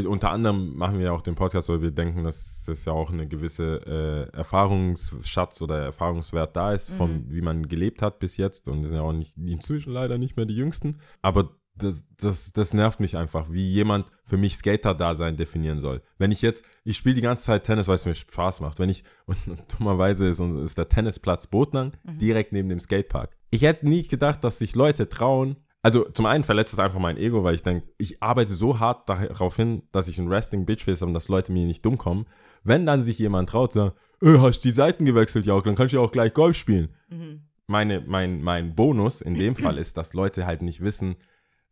unter 0.06 0.30
anderem 0.30 0.76
machen 0.76 0.98
wir 0.98 1.06
ja 1.06 1.12
auch 1.12 1.22
den 1.22 1.34
Podcast, 1.34 1.68
weil 1.68 1.82
wir 1.82 1.90
denken, 1.90 2.24
dass 2.24 2.64
das 2.66 2.84
ja 2.84 2.92
auch 2.92 3.10
eine 3.10 3.28
gewisse 3.28 3.80
äh, 3.86 4.36
Erfahrungsschatz 4.36 5.62
oder 5.62 5.78
Erfahrungswert 5.80 6.56
da 6.56 6.72
ist, 6.72 6.90
von 6.90 7.24
wie 7.28 7.42
man 7.42 7.68
gelebt 7.68 8.02
hat 8.02 8.18
bis 8.18 8.36
jetzt 8.36 8.68
und 8.68 8.82
wir 8.82 8.88
sind 8.88 8.96
ja 8.96 9.02
auch 9.02 9.12
nicht, 9.12 9.36
inzwischen 9.36 9.92
leider 9.92 10.18
nicht 10.18 10.36
mehr 10.36 10.46
die 10.46 10.56
Jüngsten, 10.56 10.98
aber 11.22 11.50
das, 11.76 12.04
das, 12.16 12.52
das 12.52 12.72
nervt 12.72 13.00
mich 13.00 13.16
einfach, 13.16 13.46
wie 13.50 13.68
jemand 13.68 14.06
für 14.24 14.36
mich 14.36 14.56
Skater-Dasein 14.56 15.36
definieren 15.36 15.80
soll. 15.80 16.02
Wenn 16.18 16.30
ich 16.30 16.40
jetzt, 16.40 16.64
ich 16.84 16.96
spiele 16.96 17.16
die 17.16 17.20
ganze 17.20 17.44
Zeit 17.44 17.64
Tennis, 17.64 17.88
weil 17.88 17.96
es 17.96 18.04
mir 18.04 18.14
Spaß 18.14 18.60
macht. 18.60 18.78
Wenn 18.78 18.90
ich, 18.90 19.02
und, 19.26 19.38
dummerweise 19.76 20.28
ist, 20.28 20.40
ist 20.40 20.78
der 20.78 20.88
Tennisplatz 20.88 21.46
Botnang 21.46 21.92
direkt 22.04 22.52
neben 22.52 22.68
dem 22.68 22.80
Skatepark. 22.80 23.36
Ich 23.50 23.62
hätte 23.62 23.88
nie 23.88 24.06
gedacht, 24.06 24.44
dass 24.44 24.58
sich 24.58 24.74
Leute 24.74 25.08
trauen, 25.08 25.56
also 25.84 26.08
zum 26.08 26.24
einen 26.24 26.44
verletzt 26.44 26.72
es 26.72 26.78
einfach 26.78 26.98
mein 26.98 27.18
Ego, 27.18 27.44
weil 27.44 27.56
ich 27.56 27.62
denke, 27.62 27.86
ich 27.98 28.22
arbeite 28.22 28.54
so 28.54 28.80
hart 28.80 29.06
darauf 29.06 29.56
hin, 29.56 29.82
dass 29.92 30.08
ich 30.08 30.18
ein 30.18 30.28
Resting 30.28 30.64
Bitchface 30.64 31.02
habe 31.02 31.10
und 31.10 31.14
dass 31.14 31.28
Leute 31.28 31.52
mir 31.52 31.66
nicht 31.66 31.84
dumm 31.84 31.98
kommen. 31.98 32.24
Wenn 32.62 32.86
dann 32.86 33.02
sich 33.02 33.18
jemand 33.18 33.50
traut, 33.50 33.74
sagt, 33.74 33.98
äh, 34.22 34.38
hast 34.38 34.60
die 34.60 34.70
Seiten 34.70 35.04
gewechselt, 35.04 35.44
ja, 35.44 35.60
dann 35.60 35.74
kannst 35.74 35.92
du 35.92 35.98
ja 35.98 36.02
auch 36.02 36.10
gleich 36.10 36.32
Golf 36.32 36.56
spielen. 36.56 36.88
Meine, 37.66 38.00
mein, 38.00 38.42
mein 38.42 38.74
Bonus 38.74 39.20
in 39.20 39.34
dem 39.34 39.56
Fall 39.62 39.76
ist, 39.76 39.98
dass 39.98 40.14
Leute 40.14 40.46
halt 40.46 40.62
nicht 40.62 40.80
wissen, 40.80 41.16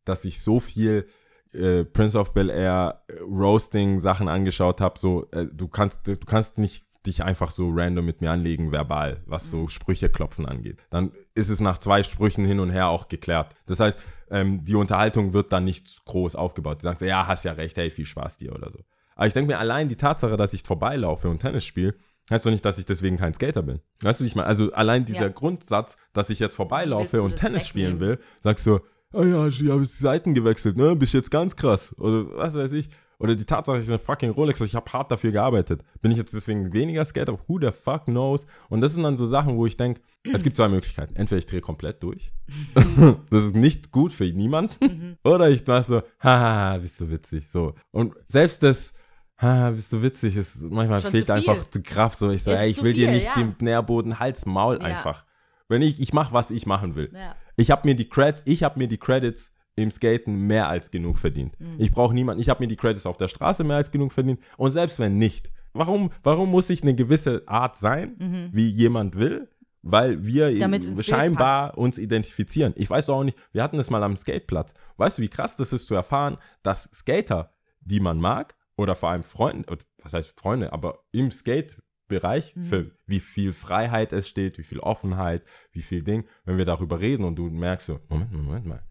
dass 0.05 0.27
ich 0.27 0.43
so 0.43 0.61
viel 0.61 1.07
äh, 1.55 1.87
Prince 1.87 2.19
of 2.19 2.35
Bel 2.35 2.51
Air 2.51 3.05
äh, 3.09 3.15
Roasting 3.23 3.99
Sachen 3.99 4.29
angeschaut 4.29 4.83
habe. 4.83 4.99
So, 4.99 5.27
äh, 5.31 5.47
du 5.51 5.69
kannst, 5.69 6.07
du 6.07 6.17
kannst 6.19 6.59
nicht 6.59 6.85
dich 7.07 7.25
einfach 7.25 7.51
so 7.51 7.71
random 7.73 8.05
mit 8.05 8.21
mir 8.21 8.31
anlegen, 8.31 8.71
verbal, 8.73 9.21
was 9.27 9.51
so 9.51 9.67
Sprüche 9.69 10.09
klopfen 10.09 10.47
angeht. 10.47 10.79
Dann 10.91 11.11
ist 11.35 11.49
es 11.49 11.61
nach 11.61 11.79
zwei 11.79 12.03
Sprüchen 12.03 12.45
hin 12.45 12.61
und 12.61 12.71
her 12.71 12.89
auch 12.89 13.09
geklärt. 13.09 13.55
Das 13.67 13.81
heißt, 13.81 13.99
ähm, 14.31 14.65
die 14.65 14.75
Unterhaltung 14.77 15.33
wird 15.33 15.53
dann 15.53 15.65
nicht 15.65 16.05
groß 16.05 16.37
aufgebaut. 16.37 16.79
Du 16.79 16.85
sagst, 16.85 17.03
ja, 17.03 17.27
hast 17.27 17.45
ja 17.45 17.53
recht, 17.53 17.77
hey, 17.77 17.91
viel 17.91 18.07
Spaß 18.07 18.39
dir 18.39 18.55
oder 18.55 18.71
so. 18.71 18.79
Aber 19.17 19.27
ich 19.27 19.33
denke 19.33 19.53
mir, 19.53 19.59
allein 19.59 19.89
die 19.89 19.97
Tatsache, 19.97 20.37
dass 20.37 20.55
ich 20.55 20.63
vorbeilaufe 20.63 21.29
und 21.29 21.41
Tennis 21.41 21.65
spiele, 21.65 21.95
heißt 22.31 22.47
doch 22.47 22.51
nicht, 22.51 22.65
dass 22.65 22.79
ich 22.79 22.87
deswegen 22.87 23.17
kein 23.19 23.35
Skater 23.35 23.63
bin. 23.63 23.81
Weißt 24.01 24.21
du, 24.21 24.25
wie 24.25 24.29
ich 24.29 24.35
meine? 24.37 24.47
Also 24.49 24.73
allein 24.73 25.05
dieser 25.05 25.23
Ja. 25.23 25.29
Grundsatz, 25.29 25.97
dass 26.13 26.31
ich 26.31 26.39
jetzt 26.39 26.55
vorbeilaufe 26.57 27.21
und 27.23 27.37
Tennis 27.37 27.67
spielen 27.67 28.01
will, 28.01 28.19
sagst 28.41 28.65
du, 28.67 28.79
ah 29.13 29.25
ja, 29.25 29.47
ich 29.49 29.61
habe 29.69 29.81
die 29.81 29.87
Seiten 29.87 30.33
gewechselt, 30.35 30.79
ne? 30.79 30.97
Bist 30.97 31.13
jetzt 31.15 31.31
ganz 31.31 31.57
krass. 31.57 31.95
Oder 31.99 32.27
was 32.37 32.55
weiß 32.55 32.73
ich. 32.73 32.89
Oder 33.23 33.37
die 33.37 33.45
Tatsache, 33.45 33.79
ich 33.79 33.87
eine 33.89 34.01
fucking 34.01 34.31
Rolex, 34.31 34.61
ich 34.63 34.75
habe 34.75 34.93
hart 34.93 35.13
dafür 35.13 35.31
gearbeitet. 35.31 35.85
Bin 36.01 36.11
ich 36.11 36.19
jetzt 36.19 36.35
deswegen 36.35 36.73
weniger 36.73 37.05
Skater? 37.05 37.39
Who 37.47 37.61
the 37.61 37.71
fuck 37.71 38.07
knows? 38.07 38.47
Und 38.69 38.81
das 38.81 38.95
sind 38.95 39.05
dann 39.05 39.17
so 39.17 39.27
Sachen, 39.27 39.57
wo 39.57 39.65
ich 39.65 39.77
denke, 39.77 40.01
es 40.25 40.43
gibt 40.43 40.57
zwei 40.57 40.69
Möglichkeiten. 40.69 41.15
Entweder 41.15 41.39
ich 41.39 41.47
drehe 41.47 41.61
komplett 41.61 42.03
durch. 42.03 42.33
das 43.31 43.45
ist 43.45 43.55
nicht 43.55 43.93
gut 43.93 44.13
für 44.13 44.25
niemanden. 44.25 45.19
Oder 45.23 45.51
ich 45.51 45.65
mach 45.65 45.85
so, 45.85 46.03
haha, 46.19 46.79
bist 46.79 47.01
du 47.01 47.11
witzig. 47.11 47.49
So. 47.49 47.75
Und 47.93 48.17
selbst 48.27 48.61
das, 48.65 48.93
haha, 49.39 49.71
bist 49.71 49.93
du 49.93 50.03
witzig, 50.03 50.37
ist 50.37 50.61
manchmal 50.63 51.01
Schon 51.01 51.13
fehlt 51.13 51.31
einfach 51.31 51.63
die 51.69 51.83
Kraft. 51.83 52.19
So, 52.19 52.29
ich 52.31 52.43
so, 52.43 52.51
ey, 52.51 52.71
ich 52.71 52.83
will 52.83 52.93
dir 52.93 53.07
viel, 53.07 53.15
nicht 53.15 53.27
ja. 53.27 53.35
den 53.37 53.55
Nährboden, 53.61 54.19
Hals, 54.19 54.47
Maul 54.47 54.79
Ja. 54.81 54.81
einfach. 54.81 55.25
Wenn 55.69 55.81
ich, 55.81 56.01
ich 56.01 56.13
mache, 56.13 56.35
was 56.35 56.51
ich 56.51 56.67
machen 56.67 56.97
will. 56.97 57.13
Ja. 57.15 57.37
Ich 57.57 57.71
habe 57.71 57.87
mir 57.87 57.95
die 57.95 58.09
Credits, 58.09 58.43
ich 58.47 58.65
habe 58.65 58.81
mir 58.81 58.89
die 58.89 58.99
Credits 58.99 59.53
im 59.77 59.91
Skaten 59.91 60.47
mehr 60.47 60.69
als 60.69 60.91
genug 60.91 61.19
verdient. 61.19 61.59
Mhm. 61.59 61.77
Ich 61.79 61.93
brauche 61.93 62.13
niemanden, 62.15 62.43
ich 62.43 62.49
habe 62.49 62.63
mir 62.63 62.69
die 62.69 62.77
Credits 62.77 63.07
auf 63.07 63.17
der 63.17 63.29
Straße 63.29 63.65
mehr 63.65 63.77
als 63.77 63.91
genug 63.91 64.13
verdient. 64.13 64.41
Und 64.57 64.73
selbst 64.73 64.99
wenn 64.99 65.17
nicht, 65.19 65.51
warum, 65.73 66.11
warum 66.23 66.51
muss 66.51 66.69
ich 66.71 66.83
eine 66.83 66.95
gewisse 66.95 67.43
Art 67.47 67.77
sein, 67.77 68.51
wie 68.53 68.69
jemand 68.69 69.17
will? 69.17 69.49
Weil 69.85 70.25
wir 70.25 70.51
Mhm. 70.51 71.03
Scheinbar 71.03 71.77
uns 71.77 71.99
identifizieren. 71.99 72.73
Ich 72.77 72.89
weiß 72.89 73.07
doch 73.07 73.17
auch 73.17 73.25
nicht, 73.25 73.37
wir 73.53 73.63
hatten 73.65 73.79
es 73.81 73.91
mal 73.91 74.03
am 74.05 74.17
Skateplatz. 74.17 74.75
Weißt 74.97 75.19
du, 75.19 75.23
wie 75.23 75.29
krass 75.29 75.57
das 75.57 75.73
ist 75.73 75.87
zu 75.89 75.95
erfahren, 75.97 76.37
dass 76.63 76.85
Skater, 76.95 77.53
die 77.81 77.99
man 77.99 78.21
mag, 78.21 78.55
oder 78.77 78.95
vor 78.95 79.11
allem 79.11 79.23
Freunde, 79.25 79.77
was 80.03 80.15
heißt 80.15 80.39
Freunde, 80.41 80.73
aber 80.73 81.01
im 81.13 81.31
Skate-Bereich, 81.33 82.55
Mhm. 82.57 82.65
für 82.65 82.91
wie 83.07 83.21
viel 83.21 83.53
Freiheit 83.53 84.13
es 84.13 84.29
steht, 84.29 84.57
wie 84.59 84.63
viel 84.63 84.79
Offenheit, 84.81 85.43
wie 85.73 85.83
viel 85.83 86.03
Ding, 86.03 86.25
wenn 86.45 86.59
wir 86.59 86.65
darüber 86.65 87.01
reden 87.01 87.25
und 87.25 87.37
du 87.37 87.49
merkst 87.51 87.87
so, 87.89 88.01
Moment 88.09 88.33
Moment 88.33 88.67
mal, 88.67 88.83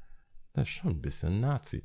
das 0.53 0.67
ist 0.67 0.73
schon 0.73 0.91
ein 0.91 1.01
bisschen 1.01 1.39
Nazi. 1.39 1.83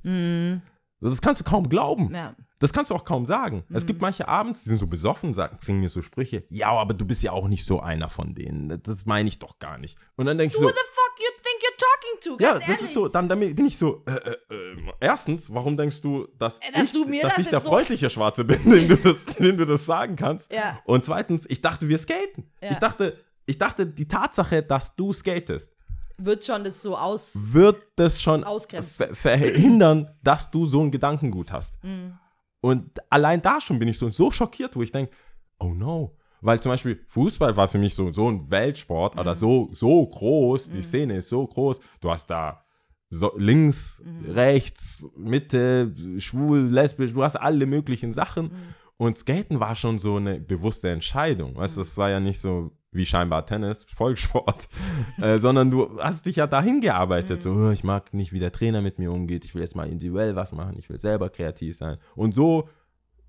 Das 1.00 1.20
kannst 1.20 1.40
du 1.42 1.44
kaum 1.44 1.68
glauben. 1.68 2.08
Mhm. 2.08 2.14
Ja. 2.14 2.30
Mhm. 2.30 2.44
Das 2.58 2.72
kannst 2.72 2.90
du 2.90 2.94
auch 2.94 3.04
kaum 3.04 3.26
sagen. 3.26 3.64
Es 3.70 3.84
gibt 3.84 4.00
manche 4.00 4.26
Abends, 4.28 4.62
die 4.62 4.70
sind 4.70 4.78
so 4.78 4.86
besoffen, 4.86 5.34
sagen, 5.34 5.58
bringen 5.62 5.80
mir 5.80 5.90
so 5.90 6.00
Sprüche, 6.00 6.44
ja, 6.48 6.70
aber 6.70 6.94
du 6.94 7.04
bist 7.04 7.22
ja 7.22 7.32
auch 7.32 7.48
nicht 7.48 7.66
so 7.66 7.80
einer 7.80 8.08
von 8.08 8.34
denen. 8.34 8.80
Das 8.82 9.04
meine 9.04 9.28
ich 9.28 9.38
doch 9.38 9.58
gar 9.58 9.76
nicht. 9.76 9.98
Und 10.16 10.24
dann 10.24 10.38
denkst 10.38 10.54
du 10.56 10.62
Who 10.62 10.68
so, 10.68 10.70
the 10.70 10.74
fuck 10.74 11.18
you 11.18 11.42
think 11.42 11.62
you're 11.62 11.76
talking 11.78 12.38
to? 12.38 12.42
ja, 12.42 12.52
das 12.54 12.62
ehrlich. 12.62 12.80
ist 12.80 12.94
so, 12.94 13.08
dann 13.08 13.28
damit 13.28 13.54
bin 13.56 13.66
ich 13.66 13.76
so, 13.76 14.02
äh, 14.06 14.12
äh, 14.30 14.54
äh, 14.54 14.92
erstens, 15.00 15.52
warum 15.52 15.76
denkst 15.76 16.00
du, 16.00 16.26
dass, 16.38 16.58
Äh, 16.60 16.72
dass 16.72 16.84
ich, 16.86 16.92
du 16.94 17.04
dass 17.04 17.34
das 17.34 17.38
ich 17.44 17.48
der 17.50 17.60
so- 17.60 17.68
freundliche 17.68 18.08
Schwarze 18.08 18.46
bin, 18.46 18.58
dem 18.70 18.88
du 18.88 18.96
das, 18.96 19.26
dem 19.36 19.58
du 19.58 19.66
das 19.66 19.84
sagen 19.84 20.16
kannst? 20.16 20.50
Ja. 20.50 20.80
Und 20.86 21.04
zweitens, 21.04 21.44
ich 21.50 21.60
dachte, 21.60 21.88
wir 21.90 21.98
skaten. 21.98 22.50
Ja. 22.62 22.70
Ich 22.70 22.78
dachte, 22.78 23.18
ich 23.44 23.58
dachte, 23.58 23.86
die 23.86 24.08
Tatsache, 24.08 24.62
dass 24.62 24.96
du 24.96 25.12
skatest, 25.12 25.75
Wird 26.18 26.44
schon 26.44 26.64
das 26.64 26.82
so 26.82 26.96
aus. 26.96 27.32
wird 27.52 27.82
das 27.96 28.20
schon 28.22 28.42
ver 28.42 29.14
verhindern, 29.14 30.08
dass 30.22 30.50
du 30.50 30.64
so 30.66 30.80
ein 30.82 30.90
Gedankengut 30.90 31.52
hast. 31.52 31.82
Mhm. 31.84 32.18
Und 32.60 32.90
allein 33.10 33.42
da 33.42 33.60
schon 33.60 33.78
bin 33.78 33.88
ich 33.88 33.98
so, 33.98 34.08
so 34.08 34.30
schockiert, 34.30 34.74
wo 34.76 34.82
ich 34.82 34.92
denke, 34.92 35.12
oh 35.58 35.74
no. 35.74 36.16
Weil 36.40 36.60
zum 36.60 36.70
Beispiel 36.72 37.00
Fußball 37.08 37.56
war 37.56 37.68
für 37.68 37.78
mich 37.78 37.94
so, 37.94 38.12
so 38.12 38.28
ein 38.30 38.50
Weltsport, 38.50 39.14
Mhm. 39.14 39.20
oder 39.20 39.34
so, 39.36 39.68
so 39.72 40.06
groß, 40.06 40.70
die 40.70 40.82
Szene 40.82 41.16
ist 41.16 41.28
so 41.28 41.46
groß. 41.46 41.80
Du 42.00 42.10
hast 42.10 42.26
da 42.28 42.62
so 43.10 43.32
links, 43.36 44.02
Mhm. 44.04 44.30
rechts, 44.32 45.06
Mitte, 45.16 45.94
schwul, 46.18 46.60
lesbisch, 46.60 47.12
du 47.12 47.22
hast 47.22 47.36
alle 47.36 47.66
möglichen 47.66 48.12
Sachen. 48.12 48.46
Mhm. 48.46 48.74
Und 48.98 49.18
Skaten 49.18 49.60
war 49.60 49.74
schon 49.74 49.98
so 49.98 50.16
eine 50.16 50.40
bewusste 50.40 50.88
Entscheidung. 50.90 51.54
Weißt 51.56 51.76
das 51.76 51.96
war 51.98 52.08
ja 52.10 52.18
nicht 52.20 52.40
so 52.40 52.72
wie 52.96 53.06
scheinbar 53.06 53.46
Tennis, 53.46 53.84
Volkssport, 53.84 54.68
äh, 55.20 55.38
sondern 55.38 55.70
du 55.70 55.98
hast 56.00 56.26
dich 56.26 56.36
ja 56.36 56.46
dahin 56.46 56.80
gearbeitet. 56.80 57.40
So, 57.40 57.52
"Oh, 57.52 57.70
ich 57.70 57.84
mag 57.84 58.14
nicht, 58.14 58.32
wie 58.32 58.38
der 58.38 58.52
Trainer 58.52 58.82
mit 58.82 58.98
mir 58.98 59.12
umgeht. 59.12 59.44
Ich 59.44 59.54
will 59.54 59.62
jetzt 59.62 59.76
mal 59.76 59.88
individuell 59.88 60.34
was 60.34 60.52
machen. 60.52 60.76
Ich 60.78 60.88
will 60.88 61.00
selber 61.00 61.30
kreativ 61.30 61.76
sein. 61.76 61.98
Und 62.14 62.34
so 62.34 62.68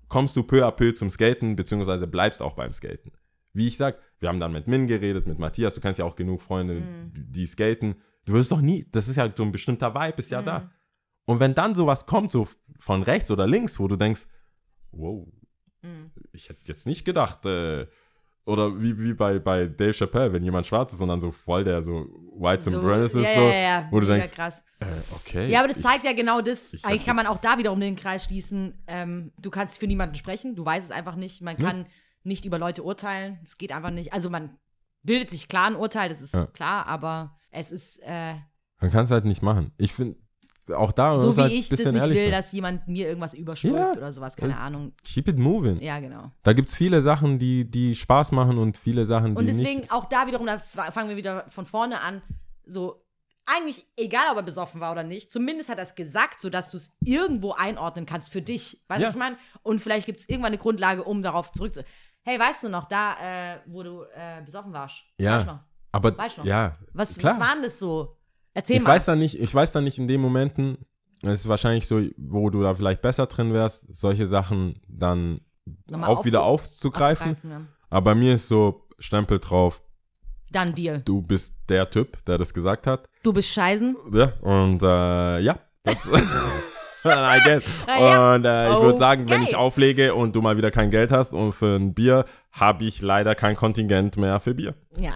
kommst 0.08 0.36
du 0.36 0.42
peu 0.42 0.66
à 0.66 0.70
peu 0.72 0.94
zum 0.94 1.10
Skaten, 1.10 1.54
beziehungsweise 1.54 2.06
bleibst 2.06 2.42
auch 2.42 2.54
beim 2.54 2.72
Skaten. 2.72 3.12
Wie 3.52 3.66
ich 3.66 3.76
sag, 3.76 3.98
wir 4.20 4.28
haben 4.28 4.40
dann 4.40 4.52
mit 4.52 4.66
Min 4.68 4.86
geredet, 4.86 5.26
mit 5.26 5.38
Matthias. 5.38 5.74
Du 5.74 5.80
kennst 5.80 5.98
ja 5.98 6.04
auch 6.04 6.16
genug 6.16 6.42
Freunde, 6.42 6.82
die 7.14 7.46
skaten. 7.46 7.96
Du 8.24 8.34
wirst 8.34 8.52
doch 8.52 8.60
nie, 8.60 8.86
das 8.92 9.08
ist 9.08 9.16
ja 9.16 9.28
so 9.34 9.42
ein 9.42 9.52
bestimmter 9.52 9.94
Vibe, 9.94 10.18
ist 10.18 10.30
ja 10.30 10.42
da. 10.42 10.70
Und 11.24 11.40
wenn 11.40 11.54
dann 11.54 11.74
sowas 11.74 12.06
kommt, 12.06 12.30
so 12.30 12.46
von 12.78 13.02
rechts 13.02 13.30
oder 13.30 13.46
links, 13.46 13.78
wo 13.78 13.88
du 13.88 13.96
denkst, 13.96 14.26
wow, 14.92 15.26
ich 16.32 16.48
hätte 16.48 16.60
jetzt 16.66 16.86
nicht 16.86 17.04
gedacht, 17.04 17.44
äh, 17.46 17.86
oder 18.48 18.80
wie, 18.80 18.98
wie 18.98 19.12
bei, 19.14 19.38
bei 19.38 19.66
Dave 19.66 19.92
Chappelle, 19.92 20.32
wenn 20.32 20.42
jemand 20.42 20.66
schwarz 20.66 20.92
ist 20.92 21.00
und 21.00 21.08
dann 21.08 21.20
so 21.20 21.30
voll 21.30 21.64
der 21.64 21.82
so 21.82 22.06
White 22.36 22.62
So, 22.62 22.70
Supremacist 22.70 23.16
ist, 23.16 23.22
ja, 23.22 23.34
so, 23.34 23.40
ja, 23.46 23.52
ja, 23.54 23.88
wo 23.90 24.00
du 24.00 24.06
denkst, 24.06 24.32
krass. 24.32 24.64
äh, 24.80 24.86
okay. 25.14 25.50
Ja, 25.50 25.58
aber 25.60 25.68
das 25.68 25.76
ich- 25.78 25.82
zeigt 25.82 26.04
ja 26.04 26.12
genau 26.12 26.40
das. 26.40 26.72
ich 26.74 26.84
Eigentlich 26.84 27.04
kann 27.06 27.16
man 27.16 27.26
auch 27.26 27.40
da 27.40 27.58
wiederum 27.58 27.80
den 27.80 27.96
Kreis 27.96 28.24
schließen. 28.24 28.82
Ähm, 28.86 29.32
du 29.40 29.50
kannst 29.50 29.78
für 29.78 29.86
niemanden 29.86 30.14
sprechen, 30.16 30.56
du 30.56 30.64
weißt 30.64 30.90
es 30.90 30.96
einfach 30.96 31.14
nicht. 31.16 31.42
Man 31.42 31.56
kann 31.58 31.86
nicht 32.22 32.44
über 32.44 32.58
Leute 32.58 32.82
urteilen. 32.82 33.38
Es 33.44 33.58
geht 33.58 33.72
einfach 33.72 33.90
nicht. 33.90 34.12
Also 34.12 34.30
man 34.30 34.56
bildet 35.02 35.30
sich 35.30 35.48
klar 35.48 35.66
ein 35.68 35.76
Urteil, 35.76 36.08
das 36.08 36.20
ist 36.20 36.34
klar, 36.54 36.86
aber 36.86 37.36
es 37.50 37.70
ist 37.70 38.00
äh, 38.04 38.34
Man 38.80 38.90
kann 38.90 39.04
es 39.04 39.10
halt 39.10 39.24
nicht 39.24 39.42
machen. 39.42 39.72
Ich 39.78 39.92
finde, 39.94 40.16
auch 40.70 40.92
da 40.92 41.18
so 41.20 41.36
wie 41.36 41.40
halt 41.40 41.52
ich 41.52 41.68
das 41.68 41.78
nicht 41.80 41.92
will, 42.06 42.16
sein. 42.24 42.30
dass 42.30 42.52
jemand 42.52 42.86
mir 42.88 43.06
irgendwas 43.08 43.34
überstülpt 43.34 43.76
Ja. 43.76 43.92
oder 43.92 44.12
sowas, 44.12 44.36
keine 44.36 44.58
Ahnung. 44.58 44.92
Keep 45.04 45.28
it 45.28 45.38
moving. 45.38 45.80
Ja, 45.80 46.00
genau. 46.00 46.30
Da 46.42 46.52
gibt 46.52 46.68
es 46.68 46.74
viele 46.74 47.02
Sachen, 47.02 47.38
die, 47.38 47.70
die 47.70 47.94
Spaß 47.94 48.32
machen 48.32 48.58
und 48.58 48.76
viele 48.76 49.06
Sachen, 49.06 49.34
die 49.34 49.38
Und 49.40 49.46
deswegen 49.46 49.80
nicht. 49.80 49.92
auch 49.92 50.04
da 50.06 50.26
wiederum, 50.26 50.46
da 50.46 50.58
fa- 50.58 50.90
fangen 50.90 51.08
wir 51.10 51.16
wieder 51.16 51.44
von 51.48 51.66
vorne 51.66 52.00
an, 52.00 52.22
so 52.66 53.04
eigentlich 53.46 53.86
egal, 53.96 54.24
ob 54.30 54.36
er 54.36 54.42
besoffen 54.42 54.80
war 54.80 54.92
oder 54.92 55.04
nicht, 55.04 55.32
zumindest 55.32 55.70
hat 55.70 55.78
er 55.78 55.84
es 55.84 55.94
gesagt, 55.94 56.38
sodass 56.38 56.70
du 56.70 56.76
es 56.76 56.98
irgendwo 57.00 57.52
einordnen 57.52 58.04
kannst 58.04 58.30
für 58.30 58.42
dich. 58.42 58.84
Weißt 58.88 58.98
du, 58.98 59.02
Ja. 59.02 59.08
was 59.08 59.14
ich 59.14 59.18
meine? 59.18 59.36
Und 59.62 59.80
vielleicht 59.80 60.04
gibt 60.04 60.20
es 60.20 60.28
irgendwann 60.28 60.48
eine 60.48 60.58
Grundlage, 60.58 61.04
um 61.04 61.22
darauf 61.22 61.52
zurückzu... 61.52 61.80
Hey, 62.24 62.38
weißt 62.38 62.64
du 62.64 62.68
noch, 62.68 62.84
da, 62.84 63.14
äh, 63.54 63.60
wo 63.64 63.82
du 63.82 64.02
äh, 64.02 64.42
besoffen 64.44 64.70
warst? 64.74 64.96
Ja. 65.18 65.36
Weißt 65.38 65.46
du 65.46 65.52
noch? 65.52 65.60
Aber 65.92 66.18
Weißt 66.18 66.36
du 66.36 66.40
noch? 66.42 66.46
ja, 66.46 66.76
Was, 66.92 67.16
klar. 67.16 67.32
was 67.32 67.40
war 67.40 67.54
denn 67.54 67.62
das 67.62 67.78
so? 67.78 68.17
Erzähl 68.58 68.76
ich 68.78 68.82
mal. 68.82 68.90
weiß 68.90 69.04
dann 69.06 69.18
nicht, 69.20 69.38
ich 69.40 69.54
weiß 69.54 69.72
dann 69.72 69.84
nicht 69.84 69.98
in 69.98 70.08
den 70.08 70.20
Momenten, 70.20 70.78
es 71.22 71.40
ist 71.40 71.48
wahrscheinlich 71.48 71.86
so, 71.86 72.00
wo 72.16 72.50
du 72.50 72.62
da 72.62 72.74
vielleicht 72.74 73.02
besser 73.02 73.26
drin 73.26 73.52
wärst, 73.52 73.86
solche 73.94 74.26
Sachen 74.26 74.80
dann 74.88 75.40
Nochmal 75.86 76.10
auch 76.10 76.24
wieder 76.24 76.40
aufzu- 76.40 76.42
aufzugreifen. 76.44 77.30
aufzugreifen, 77.32 77.50
ja. 77.50 77.60
Aber 77.90 78.12
bei 78.12 78.14
mir 78.16 78.34
ist 78.34 78.48
so 78.48 78.86
Stempel 78.98 79.38
drauf, 79.38 79.80
Dann 80.50 80.74
Deal. 80.74 81.02
du 81.04 81.22
bist 81.22 81.54
der 81.68 81.88
Typ, 81.90 82.24
der 82.26 82.38
das 82.38 82.52
gesagt 82.54 82.86
hat. 82.86 83.08
Du 83.22 83.32
bist 83.32 83.50
Scheißen. 83.50 83.96
Ja, 84.12 84.32
und 84.40 84.82
äh, 84.82 85.38
ja. 85.40 85.58
Das, 85.84 85.96
I 87.04 87.38
get. 87.44 87.62
Ja. 87.86 88.34
Und 88.34 88.44
äh, 88.44 88.70
ich 88.70 88.80
würde 88.80 88.98
sagen, 88.98 89.28
wenn 89.28 89.42
ich 89.42 89.54
auflege 89.56 90.14
und 90.14 90.34
du 90.34 90.42
mal 90.42 90.56
wieder 90.56 90.70
kein 90.70 90.90
Geld 90.90 91.12
hast 91.12 91.32
und 91.32 91.52
für 91.52 91.76
ein 91.76 91.94
Bier, 91.94 92.24
habe 92.52 92.84
ich 92.84 93.00
leider 93.02 93.34
kein 93.34 93.54
Kontingent 93.56 94.16
mehr 94.16 94.40
für 94.40 94.54
Bier. 94.54 94.74
Ja, 94.98 95.12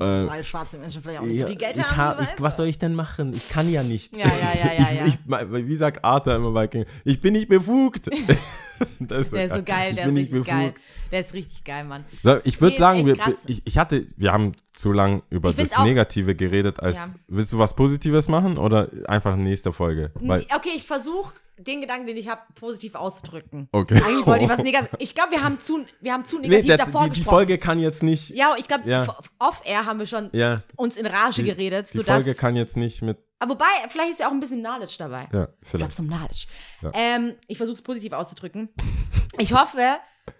Äh, 0.00 0.26
weil 0.28 0.44
schwarze 0.44 0.78
Menschen 0.78 1.02
vielleicht 1.02 1.20
auch 1.20 1.24
nicht 1.24 1.40
so 1.40 1.46
viel 1.46 1.56
Geld 1.56 1.76
ich 1.76 1.84
haben. 1.84 1.96
hab- 1.96 2.20
wie 2.20 2.24
ich, 2.24 2.30
was 2.40 2.56
soll 2.56 2.66
ich 2.66 2.78
denn 2.78 2.94
machen? 2.94 3.32
Ich 3.32 3.48
kann 3.48 3.70
ja 3.70 3.82
nicht. 3.82 4.16
Ja, 4.16 4.26
ja, 4.26 4.32
ja, 4.64 4.72
ja, 4.72 4.94
ja. 5.00 5.06
Ich, 5.06 5.14
ich, 5.14 5.18
mein, 5.26 5.66
wie 5.68 5.76
sagt 5.76 6.04
Arthur 6.04 6.36
immer 6.36 6.52
bei 6.52 6.66
King, 6.66 6.84
ich 7.04 7.20
bin 7.20 7.32
nicht 7.34 7.48
befugt. 7.48 8.08
Der 9.00 9.18
ist 9.18 9.30
so 9.30 9.36
geil, 9.62 9.90
Ich 9.90 9.96
der 9.96 10.06
ist 10.06 10.14
richtig 10.14 10.44
geil. 10.44 10.74
Der 11.10 11.20
ist 11.20 11.34
richtig 11.34 11.64
geil, 11.64 11.84
Mann. 11.84 12.04
So, 12.22 12.38
ich 12.44 12.60
würde 12.60 12.74
Nee, 12.74 12.78
sagen, 12.78 13.06
wir, 13.06 13.16
ich, 13.46 13.62
ich 13.64 13.78
hatte, 13.78 14.06
wir 14.16 14.32
haben 14.32 14.52
zu 14.72 14.92
lang 14.92 15.22
über 15.30 15.50
Ich 15.50 15.56
das 15.56 15.76
Negative 15.82 16.34
geredet. 16.36 16.80
Als, 16.80 16.96
Ja. 16.96 17.08
Willst 17.26 17.52
du 17.52 17.58
was 17.58 17.74
Positives 17.74 18.28
machen 18.28 18.56
oder 18.58 18.88
einfach 19.06 19.36
nächste 19.36 19.72
Folge? 19.72 20.12
Weil, 20.20 20.46
okay, 20.54 20.70
ich 20.76 20.84
versuche 20.86 21.32
den 21.58 21.80
Gedanken, 21.80 22.06
den 22.06 22.16
ich 22.16 22.28
habe, 22.28 22.40
positiv 22.54 22.94
auszudrücken. 22.94 23.68
Okay. 23.72 24.00
Eigentlich 24.04 24.26
wollte 24.26 24.44
ich 24.44 24.50
was 24.50 24.58
negativ. 24.62 24.90
Ich 24.98 25.14
glaube, 25.14 25.32
wir 25.32 25.42
haben 25.44 25.60
zu, 25.60 25.84
wir 26.00 26.12
haben 26.12 26.24
zu 26.24 26.38
nee, 26.38 26.48
negativ 26.48 26.68
der, 26.68 26.76
davor 26.78 27.04
die, 27.04 27.10
die 27.10 27.20
gesprochen. 27.20 27.34
Folge 27.36 27.58
kann 27.58 27.78
jetzt 27.80 28.02
nicht. 28.02 28.30
ja, 28.30 28.54
ich 28.58 28.68
glaube, 28.68 28.88
Ja. 28.88 29.16
off-air 29.38 29.84
haben 29.86 29.98
wir 29.98 30.06
schon 30.06 30.30
Ja. 30.32 30.60
uns 30.76 30.96
in 30.96 31.06
Rage 31.06 31.42
geredet, 31.42 31.92
Die 31.92 31.96
sodass. 31.98 32.24
Folge 32.24 32.34
kann 32.38 32.56
jetzt 32.56 32.76
nicht 32.76 33.02
mit. 33.02 33.18
aber 33.40 33.52
wobei, 33.54 33.66
vielleicht 33.88 34.12
ist 34.12 34.20
ja 34.20 34.28
auch 34.28 34.32
ein 34.32 34.40
bisschen 34.40 34.60
Knowledge 34.60 34.96
dabei. 34.98 35.20
Ja, 35.20 35.24
Ich 35.26 35.30
glaube, 35.32 35.54
vielleicht. 35.62 35.92
so 35.94 36.02
Knowledge. 36.04 36.46
Ähm, 36.94 37.34
ich 37.46 37.56
versuche 37.56 37.74
es 37.74 37.82
positiv 37.82 38.12
auszudrücken. 38.12 38.68
Ich 39.38 39.52
hoffe, 39.52 39.96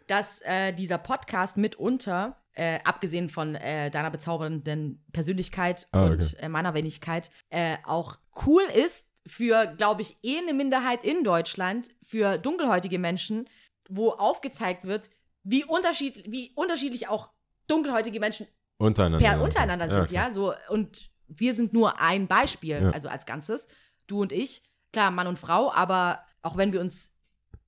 dass 0.07 0.41
äh, 0.43 0.73
dieser 0.73 0.99
Podcast 0.99 1.57
mitunter, 1.57 2.37
äh, 2.55 2.79
abgesehen 2.85 3.29
von 3.29 3.55
äh, 3.55 3.91
deiner 3.91 4.11
bezaubernden 4.11 5.05
Persönlichkeit 5.13 5.87
Ah, 5.93 6.05
okay. 6.05 6.13
und 6.13 6.37
äh, 6.43 6.49
meiner 6.49 6.75
Wenigkeit, 6.75 7.31
äh, 7.51 7.77
auch 7.85 8.17
cool 8.47 8.63
ist 8.75 9.07
für, 9.29 9.67
glaube 9.77 10.03
ich, 10.03 10.17
eh 10.23 10.39
eine 10.39 10.55
Minderheit 10.55 11.05
in 11.05 11.23
Deutschland, 11.25 11.89
für 12.03 12.39
dunkelhäutige 12.39 12.99
Menschen, 12.99 13.49
wo 13.89 14.11
aufgezeigt 14.11 14.85
wird, 14.85 15.11
wie, 15.45 15.65
unterschied 15.65 16.25
wie 16.31 16.51
unterschiedlich 16.55 17.09
auch 17.09 17.31
dunkelhäutige 17.69 18.21
Menschen 18.21 18.47
Untereinander. 18.79 19.25
per 19.27 19.43
untereinander 19.43 19.89
sind, 19.89 20.01
okay. 20.03 20.15
ja, 20.15 20.31
so 20.33 20.53
und 20.71 21.11
wir 21.27 21.55
sind 21.55 21.73
nur 21.73 22.01
ein 22.01 22.27
Beispiel, 22.27 22.81
Ja. 22.83 22.91
also 22.91 23.09
als 23.09 23.27
Ganzes, 23.27 23.69
du 24.07 24.23
und 24.23 24.33
ich, 24.33 24.63
klar, 24.93 25.11
Mann 25.11 25.27
und 25.27 25.39
Frau, 25.39 25.73
aber 25.73 26.23
auch 26.43 26.57
wenn 26.57 26.73
wir 26.73 26.81
uns 26.81 27.13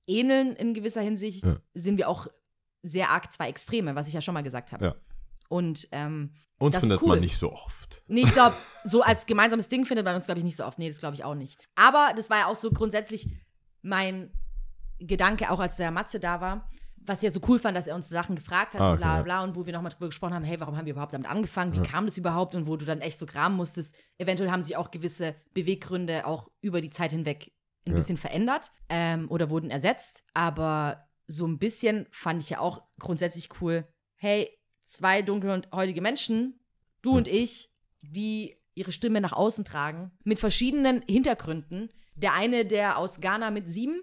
ähneln 0.07 0.55
in 0.55 0.73
gewisser 0.73 1.01
Hinsicht, 1.01 1.43
Ja. 1.43 1.57
sind 1.73 1.97
wir 1.97 2.09
auch 2.09 2.27
sehr 2.83 3.09
arg 3.09 3.31
zwei 3.31 3.49
Extreme, 3.49 3.95
was 3.95 4.07
ich 4.07 4.13
ja 4.13 4.21
schon 4.21 4.33
mal 4.33 4.41
gesagt 4.43 4.71
habe. 4.71 4.85
Ja. 4.85 4.95
Und 5.51 5.89
ähm, 5.91 6.31
Uns 6.59 6.77
findet 6.77 7.01
cool. 7.01 7.09
man 7.09 7.19
nicht 7.19 7.37
so 7.37 7.51
oft. 7.51 8.03
Nee, 8.07 8.21
ich 8.21 8.31
glaube, 8.31 8.55
so 8.85 9.01
als 9.01 9.25
gemeinsames 9.25 9.67
Ding 9.67 9.85
findet 9.85 10.05
man 10.05 10.15
uns, 10.15 10.25
glaube 10.25 10.39
ich, 10.39 10.45
nicht 10.45 10.55
so 10.55 10.63
oft. 10.63 10.79
Nee, 10.79 10.87
das 10.87 10.99
glaube 10.99 11.15
ich 11.15 11.25
auch 11.25 11.35
nicht. 11.35 11.59
Aber 11.75 12.13
das 12.15 12.29
war 12.29 12.37
ja 12.39 12.45
auch 12.45 12.55
so 12.55 12.71
grundsätzlich 12.71 13.27
mein 13.81 14.31
Gedanke, 14.99 15.51
auch 15.51 15.59
als 15.59 15.75
der 15.75 15.91
Matze 15.91 16.19
da 16.19 16.39
war, 16.41 16.69
was 17.03 17.17
ich 17.17 17.23
ja 17.23 17.31
so 17.31 17.41
cool 17.47 17.57
fand, 17.59 17.75
dass 17.75 17.87
er 17.87 17.95
uns 17.95 18.07
Sachen 18.07 18.35
gefragt 18.35 18.75
hat 18.75 18.81
Ah, 18.81 18.91
und 18.91 18.97
bla 18.99 19.17
ja. 19.17 19.21
bla 19.23 19.43
und 19.43 19.55
wo 19.55 19.65
wir 19.65 19.73
nochmal 19.73 19.91
drüber 19.91 20.05
gesprochen 20.07 20.35
haben, 20.35 20.43
hey, 20.45 20.59
warum 20.59 20.77
haben 20.77 20.85
wir 20.85 20.93
überhaupt 20.93 21.13
damit 21.13 21.27
angefangen? 21.29 21.73
Wie 21.73 21.85
kam 21.85 22.05
das 22.05 22.17
überhaupt? 22.17 22.53
Und 22.55 22.67
wo 22.67 22.77
du 22.77 22.85
dann 22.85 23.01
echt 23.01 23.17
so 23.19 23.25
graben 23.25 23.55
musstest. 23.55 23.95
Eventuell 24.19 24.51
haben 24.51 24.63
sich 24.63 24.77
auch 24.77 24.91
gewisse 24.91 25.35
Beweggründe 25.53 26.25
auch 26.27 26.47
über 26.61 26.79
die 26.79 26.91
Zeit 26.91 27.11
hinweg 27.11 27.51
ein 27.87 27.91
Ja. 27.91 27.95
bisschen 27.97 28.17
verändert 28.17 28.71
ähm, 28.89 29.29
oder 29.31 29.49
wurden 29.49 29.71
ersetzt. 29.71 30.23
Aber 30.35 31.03
so 31.27 31.45
ein 31.47 31.57
bisschen 31.57 32.07
fand 32.11 32.41
ich 32.43 32.51
ja 32.51 32.59
auch 32.59 32.79
grundsätzlich 32.99 33.49
cool, 33.61 33.87
hey, 34.15 34.47
zwei 34.91 35.21
dunkle 35.21 35.53
und 35.53 35.69
heutige 35.73 36.01
Menschen, 36.01 36.59
du 37.01 37.17
und 37.17 37.27
ich, 37.27 37.71
die 38.01 38.57
ihre 38.75 38.91
Stimme 38.91 39.21
nach 39.21 39.33
außen 39.33 39.65
tragen, 39.65 40.11
mit 40.23 40.39
verschiedenen 40.39 41.01
Hintergründen. 41.07 41.89
Der 42.15 42.33
eine, 42.33 42.65
der 42.65 42.97
aus 42.97 43.21
Ghana 43.21 43.51
mit 43.51 43.67
sieben, 43.67 44.01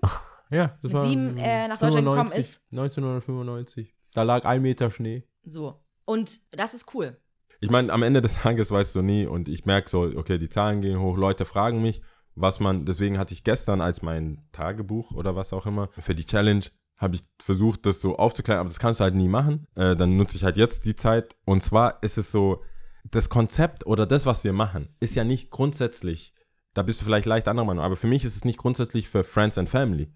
Ja, 0.51 0.79
Mit 0.81 0.99
sieben, 1.01 1.37
äh, 1.37 1.69
nach 1.69 1.79
Deutschland 1.79 2.07
gekommen 2.07 2.33
ist. 2.33 2.63
1995. 2.71 3.95
Da 4.15 4.23
lag 4.23 4.47
ein 4.47 4.63
Meter 4.63 4.91
Schnee. 4.91 5.25
so. 5.45 5.85
Und 6.07 6.41
das 6.53 6.73
ist 6.73 6.95
cool. 6.95 7.19
Ich 7.61 7.69
meine, 7.69 7.93
am 7.93 8.03
Ende 8.03 8.23
des 8.23 8.41
Tages 8.41 8.71
weißt 8.71 8.97
du 8.97 9.03
nie 9.03 9.27
und 9.27 9.47
ich 9.47 9.67
merke 9.67 9.91
so, 9.91 10.11
okay, 10.17 10.39
die 10.39 10.49
Zahlen 10.49 10.81
gehen 10.81 11.01
hoch, 11.01 11.19
Leute 11.19 11.45
fragen 11.45 11.83
mich, 11.83 12.01
was 12.35 12.61
man, 12.61 12.87
deswegen 12.87 13.19
hatte 13.19 13.35
ich 13.35 13.45
gestern 13.45 13.83
als 13.83 14.01
mein 14.01 14.43
Tagebuch 14.53 15.13
oder 15.13 15.37
was 15.37 15.53
auch 15.53 15.67
immer 15.67 15.91
für 16.01 16.15
die 16.15 16.25
Challenge, 16.25 16.65
habe 16.99 17.15
ich 17.17 17.23
versucht, 17.41 17.87
das 17.87 18.01
so 18.01 18.17
aufzuklären, 18.17 18.61
aber 18.61 18.69
das 18.69 18.79
kannst 18.79 19.01
du 19.01 19.05
halt 19.05 19.15
nie 19.15 19.29
machen. 19.29 19.67
Äh, 19.77 19.97
dann 19.97 20.17
nutze 20.17 20.37
ich 20.37 20.45
halt 20.45 20.57
jetzt 20.57 20.85
die 20.85 20.97
Zeit 20.97 21.37
und 21.45 21.63
zwar 21.63 22.03
ist 22.03 22.19
es 22.19 22.31
so, 22.33 22.63
das 23.11 23.29
Konzept 23.31 23.87
oder 23.87 24.05
das, 24.07 24.27
was 24.27 24.45
wir 24.45 24.53
machen, 24.53 24.89
ist 25.01 25.15
ja 25.15 25.25
nicht 25.25 25.51
grundsätzlich, 25.51 26.35
da 26.75 26.83
bist 26.83 27.01
du 27.01 27.05
vielleicht 27.05 27.27
leicht 27.27 27.49
anderer 27.49 27.67
Meinung, 27.67 27.85
aber 27.85 27.97
für 27.97 28.07
mich 28.07 28.25
ist 28.25 28.37
es 28.37 28.45
nicht 28.45 28.59
grundsätzlich 28.59 29.09
für 29.09 29.25
Friends 29.25 29.57
and 29.57 29.69
Family. 29.69 30.13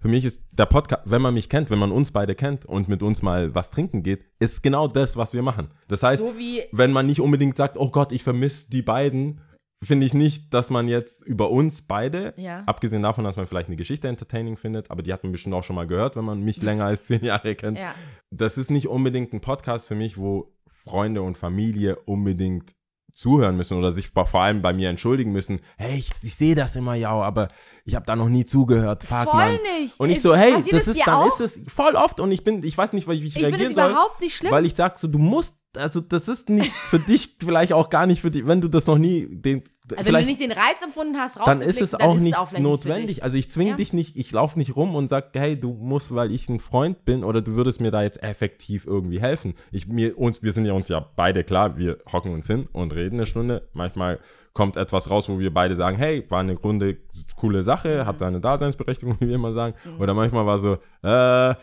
Für 0.00 0.08
mich 0.08 0.24
ist 0.24 0.44
der 0.52 0.66
Podcast, 0.66 1.02
wenn 1.06 1.22
man 1.22 1.34
mich 1.34 1.48
kennt, 1.48 1.70
wenn 1.70 1.78
man 1.80 1.90
uns 1.90 2.12
beide 2.12 2.36
kennt 2.36 2.64
und 2.64 2.86
mit 2.86 3.02
uns 3.02 3.22
mal 3.22 3.54
was 3.56 3.72
trinken 3.72 4.04
geht, 4.04 4.24
ist 4.38 4.62
genau 4.62 4.86
das, 4.86 5.16
was 5.16 5.34
wir 5.34 5.42
machen. 5.42 5.70
Das 5.88 6.04
heißt, 6.04 6.22
So 6.22 6.34
wenn 6.70 6.92
man 6.92 7.06
nicht 7.06 7.20
unbedingt 7.20 7.56
sagt, 7.56 7.76
oh 7.76 7.90
Gott, 7.90 8.12
ich 8.12 8.22
vermisse 8.22 8.70
die 8.70 8.82
beiden, 8.82 9.40
finde 9.82 10.06
ich 10.06 10.14
nicht, 10.14 10.52
dass 10.52 10.70
man 10.70 10.88
jetzt 10.88 11.22
über 11.22 11.50
uns 11.50 11.82
beide, 11.82 12.34
Ja. 12.36 12.64
abgesehen 12.66 13.02
davon, 13.02 13.24
dass 13.24 13.36
man 13.36 13.46
vielleicht 13.46 13.68
eine 13.68 13.76
Geschichte 13.76 14.08
entertaining 14.08 14.56
findet, 14.56 14.90
aber 14.90 15.02
die 15.02 15.12
hat 15.12 15.22
man 15.22 15.32
bestimmt 15.32 15.54
auch 15.54 15.64
schon 15.64 15.76
mal 15.76 15.86
gehört, 15.86 16.16
wenn 16.16 16.24
man 16.24 16.40
mich 16.42 16.60
länger 16.62 16.86
als 16.86 17.06
zehn 17.06 17.24
Jahre 17.24 17.54
kennt. 17.54 17.78
Ja. 17.78 17.94
Das 18.30 18.58
ist 18.58 18.70
nicht 18.70 18.88
unbedingt 18.88 19.32
ein 19.32 19.40
Podcast 19.40 19.86
für 19.88 19.94
mich, 19.94 20.18
wo 20.18 20.52
Freunde 20.66 21.22
und 21.22 21.36
Familie 21.36 21.96
unbedingt 21.96 22.74
zuhören 23.18 23.56
müssen 23.56 23.76
oder 23.76 23.90
sich 23.90 24.08
vor 24.08 24.32
allem 24.40 24.62
bei 24.62 24.72
mir 24.72 24.88
entschuldigen 24.88 25.32
müssen. 25.32 25.60
Hey, 25.76 25.98
ich, 25.98 26.10
ich 26.22 26.34
sehe 26.36 26.54
das 26.54 26.76
immer 26.76 26.94
ja, 26.94 27.10
aber 27.10 27.48
ich 27.84 27.94
habe 27.96 28.06
da 28.06 28.14
noch 28.14 28.28
nie 28.28 28.44
zugehört. 28.44 29.02
Fuck, 29.02 29.24
Voll 29.24 29.34
Mann. 29.34 29.58
nicht. 29.80 29.98
Und 29.98 30.10
ich 30.10 30.16
Ist- 30.18 30.22
so, 30.22 30.36
hey, 30.36 30.54
das 30.70 30.86
ist 30.88 31.00
dann 31.04 31.14
auch? 31.16 31.26
ist 31.26 31.40
es 31.40 31.62
voll 31.72 31.94
oft 31.96 32.20
und 32.20 32.30
ich 32.30 32.44
bin, 32.44 32.62
ich 32.62 32.78
weiß 32.78 32.92
nicht, 32.92 33.08
wie 33.08 33.14
ich, 33.14 33.36
Ich 33.36 33.42
reagieren 33.42 33.74
soll. 33.74 33.90
überhaupt 33.90 34.20
nicht 34.20 34.36
schlimm. 34.36 34.52
Weil 34.52 34.66
ich 34.66 34.74
sag 34.76 34.98
so, 34.98 35.08
du 35.08 35.18
musst, 35.18 35.56
also 35.76 36.00
das 36.00 36.28
ist 36.28 36.48
nicht 36.48 36.72
für 36.72 36.98
dich, 37.00 37.36
vielleicht 37.40 37.72
auch 37.72 37.90
gar 37.90 38.06
nicht 38.06 38.20
für 38.20 38.30
dich, 38.30 38.46
wenn 38.46 38.60
du 38.60 38.68
das 38.68 38.86
noch 38.86 38.98
nie, 38.98 39.26
den, 39.30 39.64
also 39.96 40.12
wenn 40.12 40.20
du 40.20 40.26
nicht 40.26 40.40
den 40.40 40.52
Reiz 40.52 40.82
empfunden 40.82 41.16
hast, 41.16 41.36
dann 41.44 41.60
ist 41.60 41.80
es 41.80 41.94
auch 41.94 42.16
nicht 42.18 42.36
für 42.36 42.60
notwendig. 42.60 43.22
Also 43.22 43.36
ich 43.36 43.50
zwinge 43.50 43.70
Ja. 43.70 43.76
dich 43.76 43.92
nicht, 43.92 44.16
ich 44.16 44.30
laufe 44.32 44.58
nicht 44.58 44.76
rum 44.76 44.94
und 44.94 45.08
sag, 45.08 45.30
hey, 45.34 45.58
du 45.58 45.72
musst, 45.72 46.14
weil 46.14 46.32
ich 46.32 46.48
ein 46.48 46.58
Freund 46.58 47.04
bin 47.04 47.24
oder 47.24 47.40
du 47.42 47.54
würdest 47.54 47.80
mir 47.80 47.90
da 47.90 48.02
jetzt 48.02 48.22
effektiv 48.22 48.86
irgendwie 48.86 49.20
helfen. 49.20 49.54
Ich, 49.72 49.86
mir, 49.88 50.18
uns, 50.18 50.42
wir 50.42 50.52
sind 50.52 50.64
ja 50.66 50.72
uns 50.72 50.88
ja 50.88 51.04
beide 51.16 51.44
klar, 51.44 51.76
wir 51.76 51.98
hocken 52.12 52.32
uns 52.34 52.46
hin 52.46 52.68
und 52.72 52.94
reden 52.94 53.16
eine 53.16 53.26
Stunde. 53.26 53.68
Manchmal 53.72 54.18
kommt 54.52 54.76
etwas 54.76 55.10
raus, 55.10 55.28
wo 55.28 55.38
wir 55.38 55.54
beide 55.54 55.76
sagen, 55.76 55.96
hey, 55.98 56.24
war 56.30 56.40
eine 56.40 56.56
Grunde 56.56 56.96
coole 57.36 57.62
Sache, 57.62 58.02
Mhm. 58.02 58.06
hat 58.06 58.18
seine 58.18 58.40
Daseinsberechtigung, 58.40 59.16
wie 59.20 59.28
wir 59.28 59.34
immer 59.36 59.52
sagen. 59.52 59.74
Oder 60.00 60.14
manchmal 60.14 60.46
war 60.46 60.58
so, 60.58 60.78
äh, 61.02 61.54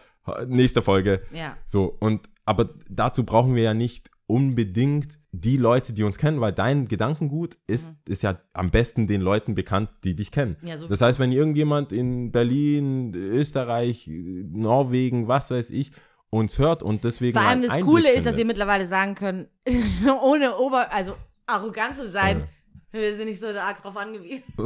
nächste 0.48 0.82
Folge. 0.82 1.22
Ja. 1.34 1.58
So, 1.66 1.96
und 2.00 2.28
aber 2.46 2.70
dazu 2.90 3.24
brauchen 3.24 3.54
wir 3.56 3.64
ja 3.64 3.74
nicht 3.74 4.10
unbedingt 4.28 5.20
die 5.42 5.58
Leute, 5.58 5.94
die 5.94 6.04
uns 6.04 6.18
kennen, 6.18 6.40
weil 6.42 6.54
dein 6.54 6.88
Gedankengut 6.88 7.58
ist, 7.68 7.94
ist 8.08 8.24
ja 8.24 8.40
am 8.54 8.70
besten 8.72 9.08
den 9.08 9.22
Leuten 9.22 9.56
bekannt, 9.56 9.90
die 10.04 10.16
dich 10.16 10.32
kennen. 10.32 10.58
Mhm. 10.62 10.68
Ja, 10.68 10.78
so- 10.78 10.88
das 10.88 11.02
heißt, 11.02 11.20
wenn 11.20 11.32
irgendjemand 11.32 11.92
in 11.94 12.32
Berlin, 12.32 13.14
Österreich, 13.16 14.10
Norwegen, 14.10 15.28
was 15.28 15.52
weiß 15.52 15.70
ich, 15.72 15.92
uns 16.30 16.60
hört 16.60 16.84
und 16.84 17.04
deswegen. 17.04 17.38
Vor 17.38 17.48
allem 17.48 17.62
das 17.62 17.72
Einblick 17.72 17.86
Coole 17.90 18.10
ist, 18.14 18.26
dass 18.26 18.36
wir 18.36 18.42
findet. 18.42 18.58
mittlerweile 18.58 18.86
sagen 18.86 19.16
können, 19.16 19.48
ohne 20.24 20.58
Ober, 20.58 20.92
also 20.92 21.14
arrogant 21.46 21.96
zu 21.96 22.10
sein, 22.10 22.44
wir 22.92 23.14
sind 23.16 23.28
nicht 23.28 23.40
so 23.40 23.48
arg 23.48 23.82
drauf 23.82 23.96
angewiesen. 23.98 24.44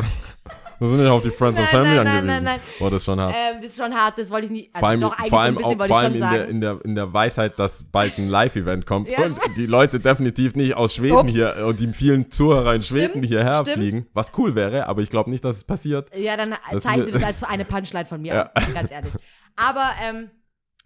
Wir 0.80 0.88
sind 0.88 1.04
ja 1.04 1.12
auf 1.12 1.22
die 1.22 1.30
Friends 1.30 1.60
and 1.60 1.68
Nein, 1.72 1.84
Family 1.86 1.96
nein, 1.96 2.06
nein, 2.06 2.18
angewiesen. 2.18 2.44
nein, 2.46 2.60
Oh, 2.80 2.90
das 2.90 3.02
ist 3.02 3.06
schon 3.06 3.20
hart. 3.22 3.36
Ähm, 3.38 3.62
das 3.62 3.72
ist 3.72 3.78
schon 3.78 3.94
hart, 3.94 4.18
das 4.18 4.32
wollte 4.32 4.46
ich 4.46 4.52
nicht. 4.52 4.70
Also 4.74 4.80
vor 4.80 4.90
allem, 4.90 5.02
doch, 5.02 5.16
vor 5.28 5.40
allem, 5.42 5.56
so 5.58 5.64
auch, 5.64 5.88
vor 5.88 5.98
allem 5.98 6.14
in, 6.14 6.20
der, 6.22 6.48
in, 6.48 6.62
der, 6.62 6.80
in 6.86 6.96
der 6.96 7.14
Weisheit, 7.14 7.60
dass 7.60 7.84
bald 7.84 8.18
ein 8.18 8.30
Live-Event 8.30 8.86
kommt 8.86 9.10
Ja, 9.12 9.24
und 9.26 9.38
die 9.58 9.66
Leute 9.66 10.00
definitiv 10.00 10.56
nicht 10.56 10.76
aus 10.76 10.94
Schweden 10.96 11.18
Ups. 11.18 11.34
hier 11.34 11.66
und 11.68 11.80
die 11.80 11.88
vielen 11.94 12.32
Zuhörer 12.32 12.76
in 12.76 12.82
Schweden 12.84 13.10
Stimmt, 13.12 13.26
hierher 13.26 13.62
stimmt. 13.62 13.78
fliegen, 13.78 14.08
was 14.14 14.32
cool 14.38 14.56
wäre, 14.56 14.88
aber 14.88 15.02
ich 15.02 15.10
glaube 15.10 15.30
nicht, 15.30 15.44
dass 15.44 15.58
es 15.58 15.64
passiert. 15.64 16.16
Ja, 16.16 16.38
dann 16.38 16.56
Das 16.72 16.84
zeichne 16.84 17.12
das 17.12 17.24
als 17.24 17.44
eine 17.44 17.66
Punchline 17.66 18.06
von 18.06 18.22
mir 18.22 18.34
Ja. 18.34 18.42
an, 18.54 18.74
ganz 18.74 18.92
ehrlich. 18.92 19.12
Aber 19.58 19.90
ähm, 20.08 20.32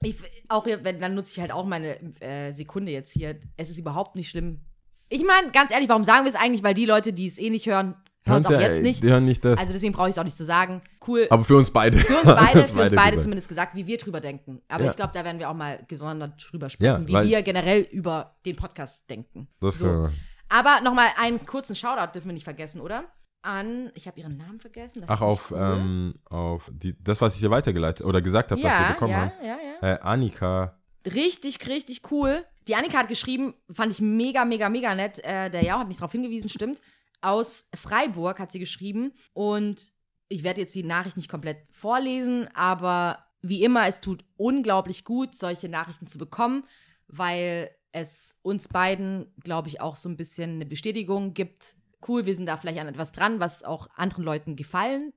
ich, 0.02 0.16
auch 0.50 0.66
wenn, 0.66 1.00
dann 1.00 1.14
nutze 1.16 1.32
ich 1.34 1.40
halt 1.40 1.52
auch 1.52 1.66
meine 1.66 1.98
äh, 2.20 2.52
Sekunde 2.52 2.92
jetzt 2.92 3.12
hier. 3.12 3.40
Es 3.58 3.70
ist 3.70 3.78
überhaupt 3.78 4.16
nicht 4.16 4.30
schlimm. 4.30 4.62
Ich 5.10 5.24
meine, 5.24 5.52
ganz 5.52 5.72
ehrlich, 5.72 5.88
warum 5.90 6.04
sagen 6.04 6.26
wir 6.26 6.30
es 6.30 6.36
eigentlich? 6.36 6.64
Weil 6.64 6.74
die 6.74 6.86
Leute, 6.86 7.14
die 7.14 7.28
es 7.28 7.38
eh 7.38 7.50
nicht 7.52 7.68
hören, 7.68 7.96
hören 8.26 8.40
es 8.40 8.46
auch 8.46 8.52
ja, 8.52 8.62
jetzt 8.62 8.78
ey, 8.78 8.84
nicht. 8.84 9.04
Die 9.04 9.10
hören 9.10 9.26
nicht 9.26 9.44
das. 9.44 9.60
Also 9.60 9.74
deswegen 9.74 9.94
brauche 9.94 10.08
ich 10.10 10.14
es 10.14 10.18
auch 10.18 10.24
nicht 10.24 10.38
zu 10.38 10.46
sagen. 10.46 10.82
Cool. 11.08 11.28
aber 11.30 11.44
für 11.44 11.58
uns 11.58 11.72
beide. 11.72 11.98
für 11.98 12.14
uns 12.16 12.24
beide, 12.26 12.64
für 12.74 12.82
uns 12.82 12.96
beide 12.96 13.20
zumindest 13.20 13.48
gesagt, 13.48 13.76
wie 13.76 13.86
wir 13.88 13.98
drüber 13.98 14.22
denken. 14.22 14.62
Aber 14.68 14.84
Ja. 14.84 14.90
ich 14.90 14.96
glaube, 14.96 15.12
da 15.14 15.24
werden 15.24 15.40
wir 15.40 15.50
auch 15.50 15.54
mal 15.54 15.80
gesondert 15.88 16.34
drüber 16.52 16.70
sprechen, 16.70 17.08
Ja, 17.08 17.24
wie 17.26 17.30
wir 17.30 17.42
generell 17.42 17.82
über 17.92 18.36
den 18.46 18.56
Podcast 18.56 19.10
denken. 19.10 19.48
Das 19.60 19.80
so. 19.80 19.86
wir. 19.86 20.14
Aber 20.50 20.82
nochmal 20.82 21.08
einen 21.20 21.46
kurzen 21.46 21.76
Shoutout 21.76 22.14
dürfen 22.14 22.28
wir 22.28 22.34
nicht 22.34 22.44
vergessen, 22.44 22.82
oder? 22.82 23.06
An, 23.42 23.92
ich 23.96 24.08
habe 24.08 24.20
ihren 24.20 24.38
Namen 24.38 24.60
vergessen. 24.60 25.02
Das 25.02 25.10
Ach, 25.10 25.22
auf, 25.22 25.52
cool. 25.52 25.58
ähm, 25.60 26.14
auf 26.30 26.72
die, 26.72 26.96
das, 27.04 27.20
was 27.20 27.36
ich 27.36 27.42
dir 27.42 27.50
weitergeleitet 27.52 28.06
oder 28.06 28.22
gesagt 28.22 28.52
habe, 28.52 28.62
dass 28.62 28.72
wir 28.72 28.80
ja, 28.86 28.92
bekommen 28.94 29.12
ja, 29.12 29.18
haben. 29.18 29.32
ja, 29.44 29.58
ja. 29.82 29.96
Äh, 29.96 30.00
Annika, 30.00 30.80
Richtig, 31.06 31.68
richtig 31.68 32.12
cool. 32.12 32.46
Die 32.68 32.76
Annika 32.76 33.00
hat 33.00 33.10
geschrieben, 33.10 33.54
fand 33.74 33.92
ich 33.92 34.00
mega, 34.00 34.46
mega, 34.46 34.70
mega 34.70 34.96
nett. 34.96 35.20
Äh, 35.24 35.50
der 35.50 35.64
Jao 35.64 35.80
hat 35.80 35.88
mich 35.88 35.98
darauf 35.98 36.12
hingewiesen, 36.12 36.50
stimmt. 36.50 36.80
Aus 37.24 37.70
Freiburg 37.76 38.40
hat 38.40 38.52
sie 38.52 38.60
geschrieben. 38.60 39.14
Und 39.34 39.92
ich 40.30 40.44
werde 40.44 40.62
jetzt 40.62 40.76
die 40.76 40.84
Nachricht 40.84 41.18
nicht 41.18 41.30
komplett 41.30 41.60
vorlesen, 41.70 42.48
aber 42.54 43.26
wie 43.42 43.64
immer, 43.64 43.88
es 43.88 44.00
tut 44.00 44.24
unglaublich 44.38 45.04
gut, 45.04 45.36
solche 45.36 45.70
Nachrichten 45.70 46.08
zu 46.08 46.18
bekommen, 46.18 46.66
weil 47.08 47.70
es 47.92 48.40
uns 48.42 48.68
beiden, 48.68 49.34
glaube 49.44 49.68
ich, 49.68 49.82
auch 49.82 49.96
so 49.96 50.10
ein 50.10 50.18
bisschen 50.18 50.56
eine 50.56 50.66
Bestätigung 50.66 51.34
gibt. 51.34 51.76
Cool, 52.08 52.26
wir 52.26 52.36
sind 52.36 52.48
da 52.48 52.58
vielleicht 52.58 52.80
an 52.80 52.88
etwas 52.88 53.12
dran, 53.12 53.40
was 53.40 53.64
auch 53.64 53.88
anderen 53.96 54.24
Leuten 54.24 54.56
gefallen 54.56 55.14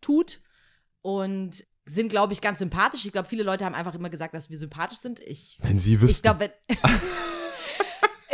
tut. 0.00 0.40
Und 1.02 1.64
sind, 1.86 2.10
glaube 2.10 2.32
ich, 2.32 2.40
ganz 2.40 2.58
sympathisch. 2.58 3.04
Ich 3.04 3.12
glaube, 3.12 3.28
viele 3.28 3.42
Leute 3.42 3.64
haben 3.64 3.74
einfach 3.74 3.94
immer 3.94 4.10
gesagt, 4.10 4.34
dass 4.34 4.50
wir 4.50 4.58
sympathisch 4.58 4.98
sind. 4.98 5.20
Ich, 5.20 5.58
wenn 5.62 5.78
sie 5.78 5.94
ich 5.94 6.00
wüssten. 6.00 6.22
glaube, 6.22 6.52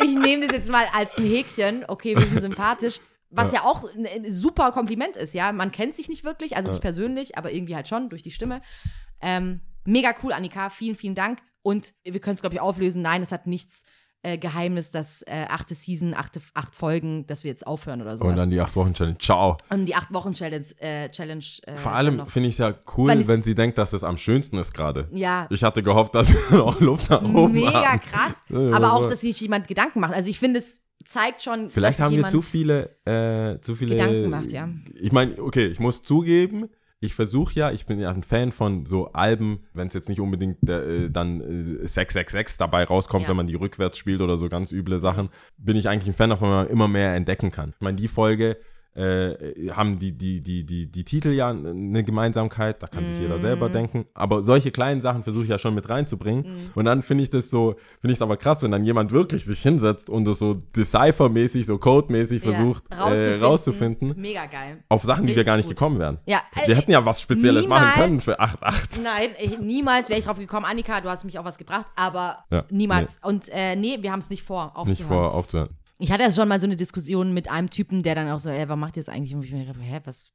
ich 0.06 0.16
nehme 0.16 0.46
das 0.46 0.54
jetzt 0.54 0.70
mal 0.70 0.86
als 0.92 1.16
ein 1.16 1.24
Häkchen. 1.24 1.84
Okay, 1.88 2.16
wir 2.16 2.26
sind 2.26 2.40
sympathisch. 2.40 3.00
Was 3.30 3.52
ja, 3.52 3.62
auch 3.62 3.84
ein, 3.94 4.06
ein 4.06 4.32
super 4.32 4.70
Kompliment 4.72 5.16
ist, 5.16 5.34
ja. 5.34 5.52
Man 5.52 5.72
kennt 5.72 5.94
sich 5.96 6.08
nicht 6.08 6.24
wirklich, 6.24 6.56
also 6.56 6.68
nicht 6.70 6.80
persönlich, 6.80 7.36
aber 7.36 7.52
irgendwie 7.52 7.74
halt 7.74 7.88
schon 7.88 8.08
durch 8.08 8.22
die 8.22 8.30
Stimme. 8.30 8.60
Ähm, 9.20 9.60
mega 9.84 10.14
cool, 10.22 10.32
Annika. 10.32 10.70
Vielen, 10.70 10.94
vielen 10.94 11.14
Dank. 11.14 11.40
Und 11.62 11.94
wir 12.04 12.20
können 12.20 12.34
es, 12.34 12.40
glaube 12.40 12.54
ich, 12.54 12.60
auflösen. 12.60 13.02
Nein, 13.02 13.22
es 13.22 13.32
hat 13.32 13.46
nichts 13.46 13.84
äh, 14.26 14.38
Geheimnis, 14.38 14.90
dass 14.90 15.22
äh, 15.22 15.46
achte 15.48 15.74
Season, 15.74 16.12
achte, 16.12 16.40
acht 16.54 16.74
Folgen, 16.74 17.26
dass 17.28 17.44
wir 17.44 17.50
jetzt 17.50 17.66
aufhören 17.66 18.02
oder 18.02 18.18
sowas. 18.18 18.32
und 18.32 18.36
dann 18.36 18.50
die 18.50 18.60
acht 18.60 18.74
Wochen 18.74 18.92
Challenge. 18.92 19.18
Ciao. 19.18 19.56
Und 19.70 19.86
die 19.86 19.94
acht 19.94 20.12
Wochen 20.12 20.32
Challenge, 20.32 20.66
äh, 20.78 21.08
Challenge 21.10 21.44
äh, 21.62 21.76
Vor 21.76 21.92
allem 21.92 22.26
finde 22.26 22.48
ich 22.48 22.56
es 22.56 22.58
ja 22.58 22.74
cool, 22.96 23.26
wenn 23.26 23.40
sie 23.42 23.54
denkt, 23.54 23.78
dass 23.78 23.92
es 23.92 24.02
am 24.02 24.16
schönsten 24.16 24.58
ist 24.58 24.74
gerade. 24.74 25.08
Ja. 25.12 25.46
Ich 25.50 25.62
hatte 25.62 25.82
gehofft, 25.82 26.14
dass 26.16 26.30
wir 26.50 26.58
noch 26.58 26.80
Luft 26.80 27.08
nach 27.08 27.22
oben 27.22 27.52
Mega 27.52 27.72
haben. 27.72 28.00
krass. 28.00 28.42
Aber 28.74 28.94
auch, 28.94 29.06
dass 29.08 29.20
sich 29.20 29.40
jemand 29.40 29.68
Gedanken 29.68 30.00
macht. 30.00 30.14
Also 30.14 30.28
ich 30.28 30.40
finde, 30.40 30.58
es 30.58 30.82
zeigt 31.04 31.42
schon, 31.42 31.70
Vielleicht 31.70 32.00
haben 32.00 32.16
wir 32.16 32.26
zu 32.26 32.42
viele, 32.42 32.90
äh, 33.04 33.60
zu 33.60 33.76
viele 33.76 33.94
Gedanken 33.94 34.30
macht, 34.30 34.50
ja. 34.50 34.68
Ich 34.94 35.12
meine, 35.12 35.40
okay, 35.40 35.66
ich 35.66 35.78
muss 35.78 36.02
zugeben, 36.02 36.68
ich 37.00 37.14
versuche 37.14 37.54
ja, 37.54 37.70
ich 37.70 37.84
bin 37.86 37.98
ja 38.00 38.10
ein 38.10 38.22
Fan 38.22 38.52
von 38.52 38.86
so 38.86 39.12
Alben, 39.12 39.64
wenn 39.74 39.88
es 39.88 39.94
jetzt 39.94 40.08
nicht 40.08 40.20
unbedingt 40.20 40.68
äh, 40.68 41.10
dann 41.10 41.40
äh, 41.40 41.86
666 41.86 42.56
dabei 42.58 42.84
rauskommt, 42.84 43.24
Ja. 43.24 43.28
wenn 43.30 43.36
man 43.36 43.46
die 43.46 43.54
rückwärts 43.54 43.98
spielt 43.98 44.20
oder 44.22 44.36
so 44.38 44.48
ganz 44.48 44.72
üble 44.72 44.98
Sachen, 44.98 45.28
bin 45.58 45.76
ich 45.76 45.88
eigentlich 45.88 46.08
ein 46.08 46.16
Fan 46.16 46.30
davon, 46.30 46.48
wenn 46.48 46.56
man 46.56 46.68
immer 46.68 46.88
mehr 46.88 47.14
entdecken 47.14 47.50
kann. 47.50 47.70
Ich 47.76 47.80
meine, 47.82 47.96
die 47.96 48.08
Folge 48.08 48.56
äh, 48.96 49.70
haben 49.70 49.98
die, 49.98 50.12
die, 50.12 50.40
die, 50.40 50.64
die, 50.64 50.86
die 50.90 51.04
Titel 51.04 51.28
ja 51.30 51.50
eine 51.50 52.02
Gemeinsamkeit, 52.04 52.82
da 52.82 52.86
kann 52.86 53.04
sich 53.04 53.20
jeder 53.20 53.38
selber 53.38 53.68
denken. 53.68 54.06
Aber 54.14 54.42
solche 54.42 54.70
kleinen 54.70 55.00
Sachen 55.00 55.22
versuche 55.22 55.44
ich 55.44 55.50
ja 55.50 55.58
schon 55.58 55.74
mit 55.74 55.88
reinzubringen. 55.88 56.70
Und 56.74 56.84
dann 56.86 57.02
finde 57.02 57.24
ich 57.24 57.30
das 57.30 57.50
so, 57.50 57.76
finde 58.00 58.12
ich 58.12 58.18
es 58.18 58.22
aber 58.22 58.36
krass, 58.36 58.62
wenn 58.62 58.70
dann 58.70 58.84
jemand 58.84 59.12
wirklich 59.12 59.44
sich 59.44 59.60
hinsetzt 59.60 60.08
und 60.08 60.24
das 60.24 60.38
so 60.38 60.54
Decipher-mäßig, 60.74 61.66
so 61.66 61.78
Code-mäßig 61.78 62.42
Ja, 62.44 62.52
versucht 62.52 62.84
äh, 62.92 63.38
rauszufinden. 63.44 64.14
Mega 64.16 64.46
geil. 64.46 64.82
Auf 64.88 65.02
Sachen, 65.04 65.26
die 65.26 65.36
wir 65.36 65.44
gar 65.44 65.56
nicht 65.56 65.66
gut. 65.66 65.76
gekommen 65.76 65.98
wären. 65.98 66.18
Ja, 66.26 66.40
Wir 66.64 66.74
äh, 66.74 66.76
hätten 66.76 66.90
ja 66.90 67.04
was 67.04 67.20
Spezielles 67.20 67.68
machen 67.68 67.88
niemals- 67.88 67.96
können 67.96 68.20
für 68.20 68.40
8.8. 68.40 69.00
Nein, 69.02 69.30
ich, 69.40 69.58
niemals 69.58 70.08
wäre 70.08 70.18
ich 70.18 70.24
drauf 70.24 70.38
gekommen. 70.38 70.64
Annika, 70.66 71.00
du 71.00 71.08
hast 71.08 71.24
mich 71.24 71.38
auch 71.38 71.44
was 71.44 71.58
gebracht, 71.58 71.86
aber 71.96 72.44
Ja, 72.50 72.64
niemals. 72.70 73.18
Und 73.22 73.48
äh, 73.50 73.76
nee, 73.76 73.98
wir 74.00 74.10
haben 74.12 74.20
es 74.20 74.30
nicht 74.30 74.42
vor, 74.42 74.72
aufzuhören. 74.76 74.88
Nicht 74.90 75.02
vor 75.02 75.34
aufzuhören. 75.34 75.68
Ich 75.98 76.12
hatte 76.12 76.24
ja 76.24 76.30
schon 76.30 76.46
mal 76.46 76.60
so 76.60 76.66
eine 76.66 76.76
Diskussion 76.76 77.32
mit 77.32 77.50
einem 77.50 77.70
Typen, 77.70 78.02
der 78.02 78.14
dann 78.14 78.28
auch 78.28 78.38
so, 78.38 78.50
ey, 78.50 78.68
was 78.68 78.76
macht 78.76 78.98
ihr 78.98 79.02
das 79.02 79.08
eigentlich? 79.08 79.34
Und 79.34 79.42
ich 79.44 79.50
mir 79.52 79.64
gedacht, 79.64 79.78
hä, 79.80 80.00
was, 80.04 80.32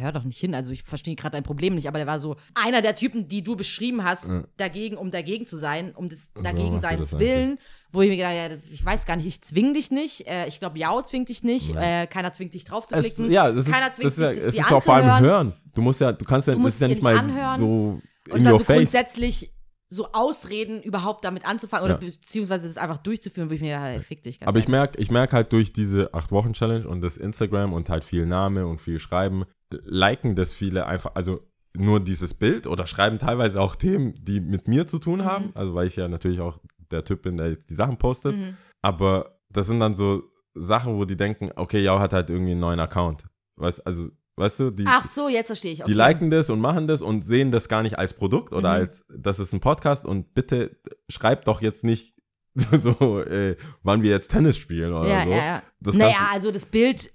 hör 0.00 0.10
doch 0.12 0.24
nicht 0.24 0.40
hin. 0.40 0.56
Also 0.56 0.72
ich 0.72 0.82
verstehe 0.82 1.14
gerade 1.14 1.32
dein 1.36 1.44
Problem 1.44 1.76
nicht, 1.76 1.86
aber 1.86 1.98
der 1.98 2.08
war 2.08 2.18
so 2.18 2.34
einer 2.54 2.82
der 2.82 2.96
Typen, 2.96 3.28
die 3.28 3.44
du 3.44 3.54
beschrieben 3.54 4.02
hast, 4.02 4.28
dagegen, 4.56 4.96
um 4.96 5.12
dagegen 5.12 5.46
zu 5.46 5.56
sein, 5.56 5.92
um 5.94 6.08
des 6.08 6.32
ihr 6.36 6.42
Dagegenseins 6.42 7.10
das 7.10 7.20
willen. 7.20 7.58
Wo 7.92 8.02
ich 8.02 8.08
mir 8.10 8.16
gedacht 8.16 8.34
habe, 8.36 8.54
ja, 8.54 8.58
ich 8.72 8.84
weiß 8.84 9.06
gar 9.06 9.16
nicht, 9.16 9.26
ich 9.26 9.40
zwing 9.40 9.72
dich 9.72 9.90
nicht. 9.92 10.26
Äh, 10.26 10.48
ich 10.48 10.58
glaube, 10.58 10.78
Jao 10.78 11.00
zwingt 11.02 11.28
dich 11.28 11.44
nicht. 11.44 11.74
Äh, 11.76 12.06
keiner 12.08 12.32
zwingt 12.32 12.54
dich 12.54 12.64
drauf 12.64 12.86
zu 12.86 12.96
Es, 12.96 13.02
klicken. 13.04 13.30
ja, 13.30 13.50
das 13.52 13.66
ist, 13.66 13.72
keiner 13.72 13.92
zwingt 13.92 14.06
das 14.06 14.18
ist, 14.18 14.22
ja, 14.22 14.28
dich, 14.30 14.38
das 14.44 14.54
es 14.54 14.60
ist 14.60 14.72
auch 14.72 14.82
vor 14.82 14.94
allem 14.94 15.20
hören. 15.24 15.52
Du 15.74 15.80
musst 15.80 16.00
ja, 16.00 16.12
du 16.12 16.24
kannst 16.24 16.48
ja, 16.48 16.54
Du 16.54 16.58
das 16.58 16.62
musst 16.64 16.74
ist 16.74 16.80
ja 16.80 16.88
nicht 16.88 16.96
nicht 16.96 17.04
mal 17.04 17.16
anhören. 17.16 17.56
so 17.58 18.00
Und 18.32 18.40
in 18.40 18.46
also 18.46 18.58
your 18.58 18.64
face. 18.64 18.76
grundsätzlich 18.78 19.50
so 19.90 20.12
Ausreden, 20.12 20.82
überhaupt 20.82 21.24
damit 21.24 21.46
anzufangen 21.46 21.84
oder 21.86 21.94
Ja. 21.94 22.00
beziehungsweise 22.00 22.68
das 22.68 22.76
einfach 22.76 22.98
durchzuführen, 22.98 23.48
wo 23.48 23.54
ich 23.54 23.60
mir 23.60 23.68
gedacht 23.68 23.92
habe, 23.94 24.02
fick 24.02 24.22
dich 24.22 24.38
ganz 24.38 24.48
Aber 24.48 24.58
ich 24.58 24.68
merke 24.68 24.98
ich 24.98 25.10
merk 25.10 25.32
halt 25.32 25.52
durch 25.52 25.72
diese 25.72 26.12
8-Wochen-Challenge 26.14 26.86
und 26.86 27.00
das 27.00 27.16
Instagram 27.16 27.72
und 27.72 27.88
halt 27.88 28.04
viel 28.04 28.26
Name 28.26 28.66
und 28.66 28.80
viel 28.80 28.98
Schreiben, 28.98 29.44
liken 29.70 30.34
das 30.34 30.52
viele 30.52 30.86
einfach, 30.86 31.12
also 31.14 31.40
nur 31.76 32.00
dieses 32.00 32.34
Bild 32.34 32.66
oder 32.66 32.86
schreiben 32.86 33.18
teilweise 33.18 33.60
auch 33.60 33.76
Themen, 33.76 34.14
die 34.20 34.40
mit 34.40 34.68
mir 34.68 34.86
zu 34.86 34.98
tun 34.98 35.24
haben. 35.24 35.52
Also 35.54 35.74
weil 35.74 35.86
ich 35.86 35.96
ja 35.96 36.08
natürlich 36.08 36.40
auch 36.40 36.58
der 36.90 37.04
Typ 37.04 37.22
bin, 37.22 37.36
der 37.36 37.50
jetzt 37.50 37.70
die 37.70 37.74
Sachen 37.74 37.96
postet. 37.98 38.34
Aber 38.82 39.38
das 39.50 39.66
sind 39.66 39.80
dann 39.80 39.94
so 39.94 40.22
Sachen, 40.54 40.96
wo 40.96 41.04
die 41.04 41.16
denken, 41.16 41.50
okay, 41.56 41.82
Jau 41.82 41.98
hat 41.98 42.12
halt 42.12 42.30
irgendwie 42.30 42.52
einen 42.52 42.60
neuen 42.60 42.80
Account. 42.80 43.24
Weißt, 43.56 43.86
also, 43.86 44.08
weißt 44.38 44.60
du, 44.60 44.70
die, 44.70 44.84
Ach 44.86 45.04
so, 45.04 45.28
jetzt 45.28 45.48
verstehe 45.48 45.72
ich. 45.72 45.80
Okay. 45.80 45.90
die 45.90 45.96
liken 45.96 46.30
das 46.30 46.50
und 46.50 46.60
machen 46.60 46.86
das 46.86 47.02
und 47.02 47.22
sehen 47.22 47.50
das 47.52 47.68
gar 47.68 47.82
nicht 47.82 47.98
als 47.98 48.14
Produkt 48.14 48.52
oder 48.52 48.70
Mhm. 48.70 48.80
als, 48.82 49.04
das 49.08 49.38
ist 49.38 49.52
ein 49.52 49.60
Podcast 49.60 50.04
und 50.04 50.34
bitte 50.34 50.76
schreibt 51.08 51.48
doch 51.48 51.60
jetzt 51.60 51.84
nicht 51.84 52.14
so, 52.78 53.20
äh, 53.20 53.56
wann 53.82 54.02
wir 54.02 54.10
jetzt 54.10 54.30
Tennis 54.30 54.56
spielen 54.56 54.92
oder 54.92 55.08
ja, 55.08 55.24
so. 55.24 55.30
ja, 55.30 55.36
ja. 55.36 55.62
Das 55.80 55.96
naja, 55.96 56.28
also 56.32 56.50
das 56.50 56.66
Bild 56.66 57.10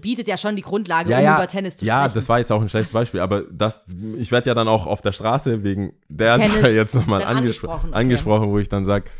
bietet 0.00 0.28
ja 0.28 0.36
schon 0.38 0.54
die 0.54 0.62
Grundlage, 0.62 1.10
ja, 1.10 1.18
um 1.18 1.24
ja, 1.24 1.36
über 1.36 1.48
Tennis 1.48 1.78
zu 1.78 1.84
ja, 1.84 2.02
sprechen. 2.02 2.14
das 2.14 2.28
war 2.28 2.38
jetzt 2.38 2.52
auch 2.52 2.62
ein 2.62 2.68
schlechtes 2.68 2.92
Beispiel, 2.92 3.20
aber 3.20 3.42
das, 3.50 3.82
ich 4.16 4.30
werde 4.30 4.48
ja 4.48 4.54
dann 4.54 4.68
auch 4.68 4.86
auf 4.86 5.02
der 5.02 5.10
Straße 5.12 5.64
wegen 5.64 5.94
der 6.08 6.36
Tennis 6.36 6.56
Sache 6.60 6.70
jetzt 6.74 6.94
nochmal 6.94 7.24
angespro 7.24 7.66
angesprochen, 7.68 7.90
okay. 7.90 7.98
angesprochen, 7.98 8.48
wo 8.50 8.58
ich 8.58 8.68
dann 8.68 8.84
sage, 8.86 9.10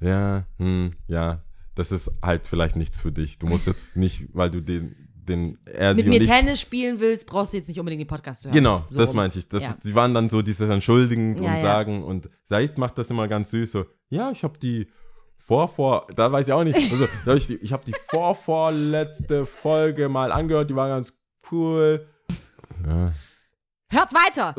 ja, 0.00 0.44
hm, 0.58 0.92
ja, 1.08 1.42
das 1.74 1.90
ist 1.90 2.12
halt 2.22 2.46
vielleicht 2.46 2.76
nichts 2.76 3.00
für 3.00 3.10
dich. 3.10 3.38
Du 3.40 3.46
musst 3.48 3.66
jetzt 3.66 3.96
nicht, 3.96 4.28
weil 4.32 4.50
du 4.50 4.60
den, 4.60 5.03
den, 5.28 5.58
er, 5.64 5.94
Mit 5.94 6.06
mir 6.06 6.20
Tennis 6.20 6.60
spielen 6.60 7.00
willst, 7.00 7.26
brauchst 7.26 7.52
du 7.52 7.56
jetzt 7.58 7.68
nicht 7.68 7.78
unbedingt 7.80 8.00
den 8.00 8.06
Podcast 8.06 8.42
zu 8.42 8.48
hören. 8.48 8.54
Genau, 8.54 8.84
So 8.88 8.98
das 9.00 9.10
rum. 9.10 9.16
meinte 9.16 9.38
ich. 9.38 9.48
Das 9.48 9.62
Ja. 9.62 9.70
ist, 9.70 9.84
die 9.84 9.94
waren 9.94 10.14
dann 10.14 10.28
so 10.30 10.42
dieses 10.42 10.68
Entschuldigend 10.70 11.40
Ja, 11.40 11.46
und 11.50 11.54
ja. 11.56 11.60
sagen 11.62 12.02
und 12.04 12.28
Said 12.44 12.78
macht 12.78 12.98
das 12.98 13.10
immer 13.10 13.26
ganz 13.28 13.50
süß 13.50 13.72
so, 13.72 13.86
ja, 14.10 14.30
ich 14.30 14.44
habe 14.44 14.58
die 14.58 14.88
vor, 15.36 15.68
vor, 15.68 16.06
da 16.14 16.30
weiß 16.30 16.46
ich 16.48 16.52
auch 16.52 16.64
nicht, 16.64 16.76
also, 16.92 17.06
ich, 17.34 17.62
ich 17.62 17.72
habe 17.72 17.84
die 17.84 17.94
vor, 18.08 18.34
vorletzte 18.34 19.44
Folge 19.46 20.08
mal 20.08 20.30
angehört, 20.32 20.70
die 20.70 20.76
war 20.76 20.88
ganz 20.88 21.12
cool. 21.50 22.06
Ja. 22.86 23.12
Hört 23.94 24.12
weiter. 24.12 24.54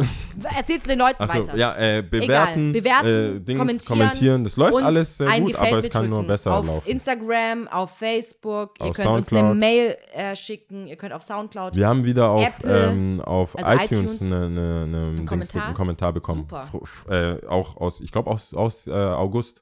Erzähl's 0.55 0.85
den 0.85 0.99
Leuten 0.99 1.21
Achso, 1.21 1.39
weiter. 1.39 1.57
ja, 1.57 1.75
äh, 1.75 2.01
bewerten, 2.01 2.71
bewerten, 2.71 3.07
äh, 3.07 3.39
Dings, 3.41 3.59
kommentieren 3.59 3.99
kommentieren, 3.99 4.43
das 4.43 4.55
läuft 4.57 4.75
alles 4.77 5.17
sehr 5.17 5.39
gut, 5.41 5.55
aber 5.55 5.77
es 5.77 5.89
kann 5.89 6.09
nur 6.09 6.23
besser 6.25 6.53
auf 6.55 6.65
laufen. 6.65 6.87
Instagram, 6.89 7.67
auf 7.67 7.97
Facebook, 7.97 8.79
ihr 8.79 8.85
Auf 8.87 8.95
könnt 8.95 9.09
uns 9.09 9.31
eine 9.31 9.39
Soundcloud. 9.41 9.57
Mail 9.57 9.97
äh, 10.13 10.35
schicken, 10.35 10.87
ihr 10.87 10.95
könnt 10.95 11.13
auf 11.13 11.23
Soundcloud. 11.23 11.75
Wir 11.75 11.87
haben 11.87 12.05
wieder 12.05 12.29
auf, 12.29 12.45
Apple, 12.45 12.87
ähm, 12.87 13.21
auf 13.21 13.57
also 13.57 13.71
iTunes, 13.71 14.15
iTunes, 14.15 14.21
eine, 14.21 14.45
eine, 14.45 14.83
eine 14.83 15.15
Dings, 15.15 15.29
Kommentar? 15.29 15.65
einen 15.65 15.75
Kommentar 15.75 16.13
bekommen. 16.13 16.47
Super. 16.49 16.69
Äh, 17.09 17.45
auch 17.47 17.77
aus, 17.77 18.01
ich 18.01 18.11
glaube 18.11 18.29
aus, 18.29 18.53
aus 18.53 18.87
äh, 18.87 18.91
August. 18.91 19.61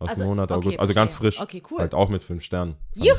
Aus 0.00 0.10
Also, 0.10 0.22
dem 0.22 0.28
Monat 0.28 0.50
okay, 0.52 0.58
August. 0.58 0.80
Also 0.80 0.94
ganz 0.94 1.14
frisch. 1.14 1.40
Okay, 1.40 1.62
cool. 1.70 1.80
Halt 1.80 1.94
auch 1.94 2.08
mit 2.08 2.22
fünf 2.22 2.42
Sternen. 2.44 2.76
Fand 2.94 3.06
Juhu! 3.06 3.16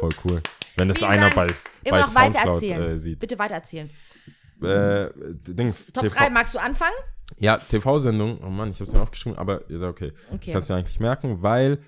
Voll 0.00 0.10
cool. 0.24 0.42
Wenn 0.76 0.88
das 0.88 0.98
Vielen 0.98 1.10
einer 1.10 1.30
Dank. 1.30 1.34
bei, 1.36 2.00
noch 2.00 2.14
weiter 2.14 2.32
Soundcloud 2.32 2.54
erzählen. 2.54 2.82
äh, 2.82 2.98
sieht. 2.98 3.18
Bitte 3.18 3.38
weiter 3.38 3.54
erzählen. 3.54 3.88
Äh, 4.62 5.10
Dings. 5.48 5.86
Top 5.86 6.04
TV 6.04 6.14
3, 6.16 6.30
magst 6.30 6.54
du 6.54 6.58
anfangen? 6.58 6.94
Ja, 7.38 7.58
TV-Sendung. 7.58 8.38
Oh 8.44 8.50
Mann, 8.50 8.70
ich 8.70 8.80
hab's 8.80 8.92
mir 8.92 9.00
aufgeschrieben, 9.00 9.38
aber 9.38 9.62
okay. 9.82 10.12
Okay. 10.32 10.38
Ich 10.40 10.52
kann 10.52 10.62
es 10.62 10.68
mir 10.68 10.76
eigentlich 10.76 11.00
merken, 11.00 11.42
weil 11.42 11.78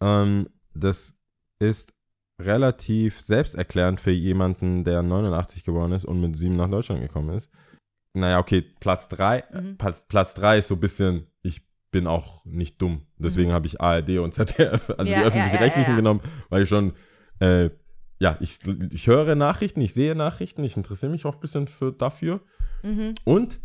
ähm, 0.00 0.48
das 0.74 1.14
ist 1.58 1.92
relativ 2.40 3.20
selbsterklärend 3.20 4.00
für 4.00 4.10
jemanden, 4.10 4.84
der 4.84 5.02
89 5.02 5.64
geworden 5.64 5.92
ist 5.92 6.04
und 6.04 6.20
mit 6.20 6.36
7 6.36 6.54
nach 6.56 6.68
Deutschland 6.68 7.00
gekommen 7.00 7.34
ist. 7.36 7.50
Naja, 8.12 8.38
okay, 8.38 8.62
Platz 8.80 9.08
3. 9.08 9.44
Mhm. 9.52 9.76
Platz, 9.78 10.06
Platz 10.06 10.34
3 10.34 10.58
ist 10.58 10.68
so 10.68 10.74
ein 10.74 10.80
bisschen, 10.80 11.26
ich 11.42 11.62
bin 11.90 12.06
auch 12.06 12.44
nicht 12.44 12.80
dumm. 12.80 13.06
Deswegen 13.18 13.52
habe 13.52 13.66
ich 13.66 13.80
ARD 13.80 14.18
und 14.18 14.32
ZDF, 14.34 14.90
also 14.90 15.02
Mhm. 15.04 15.08
Ja, 15.08 15.18
die 15.20 15.24
öffentlich-rechtlichen 15.26 15.82
ja, 15.82 15.90
ja. 15.90 15.96
genommen, 15.96 16.20
weil 16.48 16.62
ich 16.62 16.68
schon, 16.68 16.92
äh, 17.40 17.70
ja, 18.18 18.34
ich, 18.40 18.58
ich 18.92 19.06
höre 19.06 19.34
Nachrichten, 19.34 19.80
ich 19.80 19.92
sehe 19.94 20.14
Nachrichten, 20.14 20.64
ich 20.64 20.76
interessiere 20.76 21.12
mich 21.12 21.24
auch 21.26 21.34
ein 21.34 21.40
bisschen 21.40 21.68
für, 21.68 21.92
dafür. 21.92 22.40
Mhm. 22.82 23.14
Und 23.24 23.60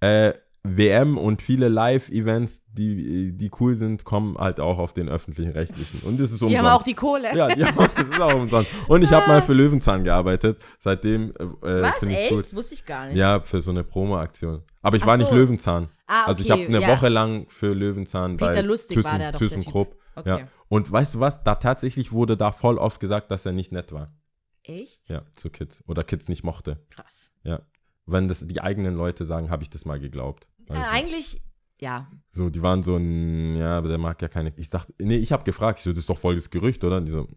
äh, 0.00 0.32
WM 0.66 1.18
und 1.18 1.42
viele 1.42 1.68
Live-Events, 1.68 2.62
die, 2.72 3.36
die 3.36 3.50
cool 3.60 3.76
sind, 3.76 4.04
kommen 4.04 4.38
halt 4.38 4.60
auch 4.60 4.78
auf 4.78 4.94
den 4.94 5.10
öffentlichen 5.10 5.52
Rechtlichen. 5.52 6.00
Und 6.08 6.18
das 6.18 6.30
ist 6.32 6.40
Die 6.40 6.46
umsonst. 6.46 6.62
haben 6.64 6.80
auch 6.80 6.82
die 6.84 6.94
Kohle. 6.94 7.36
ja, 7.36 7.48
die 7.48 7.64
haben, 7.66 7.76
das 7.76 8.06
ist 8.08 8.20
auch 8.20 8.34
umsonst. 8.34 8.70
Und 8.88 9.02
ich 9.02 9.10
habe 9.12 9.26
mal 9.28 9.42
für 9.42 9.52
Löwenzahn 9.52 10.04
gearbeitet. 10.04 10.56
Seitdem 10.78 11.32
äh, 11.32 11.82
Was? 11.82 11.96
finde 11.98 12.14
ich 12.14 12.20
Echt? 12.22 12.30
gut. 12.30 12.44
Das 12.44 12.56
wusste 12.56 12.74
ich 12.74 12.86
gar 12.86 13.06
nicht. 13.06 13.16
Ja, 13.16 13.40
für 13.40 13.60
so 13.60 13.72
eine 13.72 13.84
Promo-Aktion. 13.84 14.62
Aber 14.80 14.96
ich 14.96 15.02
Ach 15.02 15.06
war 15.08 15.16
nicht 15.18 15.28
so. 15.28 15.34
Löwenzahn. 15.36 15.88
Ah, 16.06 16.24
Also 16.28 16.42
ich 16.42 16.50
okay, 16.50 16.62
habe 16.64 16.76
eine 16.76 16.80
ja. 16.86 16.96
Woche 16.96 17.08
lang 17.10 17.44
für 17.50 17.74
Löwenzahn 17.74 18.38
Peter 18.38 18.52
bei 18.52 18.60
Lustig 18.62 19.04
war 19.04 19.18
der 19.18 19.32
doch, 19.32 19.38
der 19.40 19.48
Typ. 19.48 19.56
ThyssenKrupp. 19.58 19.96
Okay. 20.16 20.40
Ja. 20.40 20.48
Und 20.68 20.90
weißt 20.90 21.14
du 21.16 21.20
was? 21.20 21.42
Da 21.42 21.56
tatsächlich 21.56 22.12
wurde 22.12 22.36
da 22.36 22.52
voll 22.52 22.78
oft 22.78 23.00
gesagt, 23.00 23.30
dass 23.30 23.46
er 23.46 23.52
nicht 23.52 23.72
nett 23.72 23.92
war. 23.92 24.14
Echt? 24.62 25.08
Ja, 25.08 25.22
zu 25.34 25.50
Kids. 25.50 25.84
Oder 25.86 26.04
Kids 26.04 26.28
nicht 26.28 26.42
mochte. 26.42 26.84
Krass. 26.90 27.32
Ja. 27.42 27.60
Wenn 28.06 28.28
das 28.28 28.46
die 28.46 28.60
eigenen 28.60 28.94
Leute 28.94 29.24
sagen, 29.24 29.50
habe 29.50 29.62
ich 29.62 29.70
das 29.70 29.84
mal 29.84 30.00
geglaubt. 30.00 30.46
Äh, 30.68 30.74
eigentlich, 30.74 31.42
ja. 31.80 32.10
So, 32.30 32.50
die 32.50 32.62
waren 32.62 32.82
so 32.82 32.96
ein, 32.96 33.56
ja, 33.56 33.78
aber 33.78 33.88
der 33.88 33.98
mag 33.98 34.20
ja 34.22 34.28
keine. 34.28 34.52
Ich 34.56 34.70
dachte, 34.70 34.94
nee, 34.98 35.16
ich 35.16 35.32
habe 35.32 35.44
gefragt, 35.44 35.78
ich 35.78 35.84
so, 35.84 35.90
das 35.90 36.00
ist 36.00 36.10
doch 36.10 36.18
voll 36.18 36.34
das 36.36 36.50
Gerücht, 36.50 36.82
oder? 36.84 36.98
Und 36.98 37.06
die 37.06 37.12
so, 37.12 37.28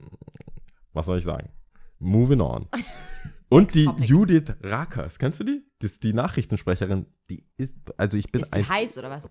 was 0.93 1.05
soll 1.05 1.17
ich 1.17 1.23
sagen? 1.23 1.49
Moving 1.99 2.41
on. 2.41 2.67
Und 3.49 3.75
die. 3.75 3.89
Judith 3.99 4.55
Rakers, 4.61 5.19
kennst 5.19 5.39
du 5.39 5.43
die? 5.45 5.63
Das 5.79 5.93
ist 5.93 6.03
die 6.03 6.13
Nachrichtensprecherin, 6.13 7.05
die 7.29 7.45
ist, 7.55 7.77
also 7.97 8.17
ich 8.17 8.31
bin 8.31 8.41
Ist 8.41 8.53
die 8.53 8.59
ein 8.59 8.67
heiß 8.69 8.97
oder 8.97 9.09
was? 9.09 9.29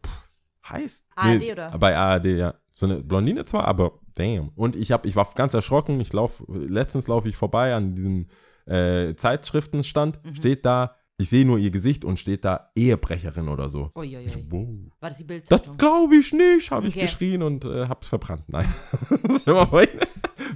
Heiß. 0.70 1.06
ARD 1.14 1.42
oder? 1.52 1.78
Bei 1.78 1.96
ARD, 1.96 2.24
ja. 2.26 2.54
So 2.72 2.86
eine 2.86 2.96
Blondine 3.02 3.44
zwar, 3.44 3.66
aber 3.66 3.92
damn. 4.14 4.50
Und 4.50 4.76
ich 4.76 4.92
hab, 4.92 5.06
ich 5.06 5.16
war 5.16 5.26
ganz 5.34 5.54
erschrocken. 5.54 5.98
Ich 6.00 6.12
lauf, 6.12 6.42
letztens 6.48 7.08
laufe 7.08 7.28
ich 7.28 7.36
vorbei 7.36 7.74
an 7.74 7.94
diesem 7.94 8.26
äh, 8.66 9.14
Zeitschriftenstand, 9.14 10.18
Mhm. 10.24 10.34
steht 10.34 10.64
da, 10.66 10.96
ich 11.18 11.30
sehe 11.30 11.46
nur 11.46 11.56
ihr 11.58 11.70
Gesicht 11.70 12.04
und 12.04 12.18
steht 12.18 12.44
da 12.44 12.70
Ehebrecherin 12.74 13.48
oder 13.48 13.68
so. 13.70 13.90
Ich, 13.94 14.00
Uiuiui. 14.16 14.46
wow. 14.50 14.66
War 15.00 15.08
das 15.08 15.18
die 15.18 15.24
Das 15.26 15.26
Bildzeitung? 15.48 15.76
glaube 15.78 16.16
ich 16.16 16.32
nicht, 16.32 16.70
habe 16.70 16.86
ich 16.88 16.94
Okay. 16.96 17.06
geschrien 17.06 17.42
und 17.42 17.64
äh, 17.64 17.86
hab's 17.88 18.08
verbrannt. 18.08 18.42
Nein. 18.48 18.66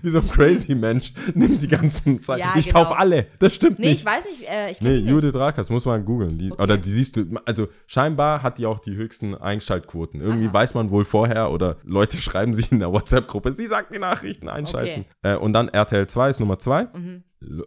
Wie 0.02 0.10
so 0.10 0.18
ein 0.18 0.28
crazy 0.28 0.74
Mensch. 0.76 1.12
Nimmt 1.34 1.62
die 1.62 1.68
ganzen 1.68 2.22
Zeit. 2.22 2.38
Ja, 2.40 2.54
ich 2.56 2.66
genau. 2.66 2.84
kaufe 2.84 2.96
alle. 2.98 3.26
Das 3.38 3.54
stimmt 3.54 3.78
Nee, 3.78 3.88
nicht. 3.90 4.00
ich 4.00 4.04
weiß 4.04 4.24
nicht. 4.24 4.48
Äh, 4.48 4.70
ich 4.72 4.80
Nee, 4.80 5.00
nicht. 5.00 5.08
Judith 5.08 5.34
Rakers, 5.34 5.70
muss 5.70 5.84
man 5.86 6.04
googeln. 6.04 6.38
Die, 6.38 6.50
Okay. 6.52 6.62
Oder 6.62 6.76
die 6.78 6.90
siehst 6.90 7.16
du, 7.16 7.26
also 7.46 7.68
scheinbar 7.86 8.42
hat 8.42 8.58
die 8.58 8.66
auch 8.66 8.78
die 8.80 8.94
höchsten 8.96 9.34
Einschaltquoten. 9.34 10.20
Irgendwie 10.20 10.46
Aha. 10.46 10.54
weiß 10.54 10.74
man 10.74 10.90
wohl 10.90 11.04
vorher 11.04 11.50
oder 11.50 11.76
Leute 11.84 12.16
schreiben 12.20 12.54
sich 12.54 12.72
in 12.72 12.78
der 12.80 12.92
WhatsApp-Gruppe, 12.92 13.52
sie 13.52 13.66
sagt 13.66 13.94
die 13.94 13.98
Nachrichten 13.98 14.48
einschalten. 14.48 15.04
Äh, 15.22 15.36
und 15.36 15.52
dann 15.52 15.68
RTL 15.68 16.06
2 16.06 16.30
ist 16.30 16.40
Nummer 16.40 16.58
2, 16.58 16.88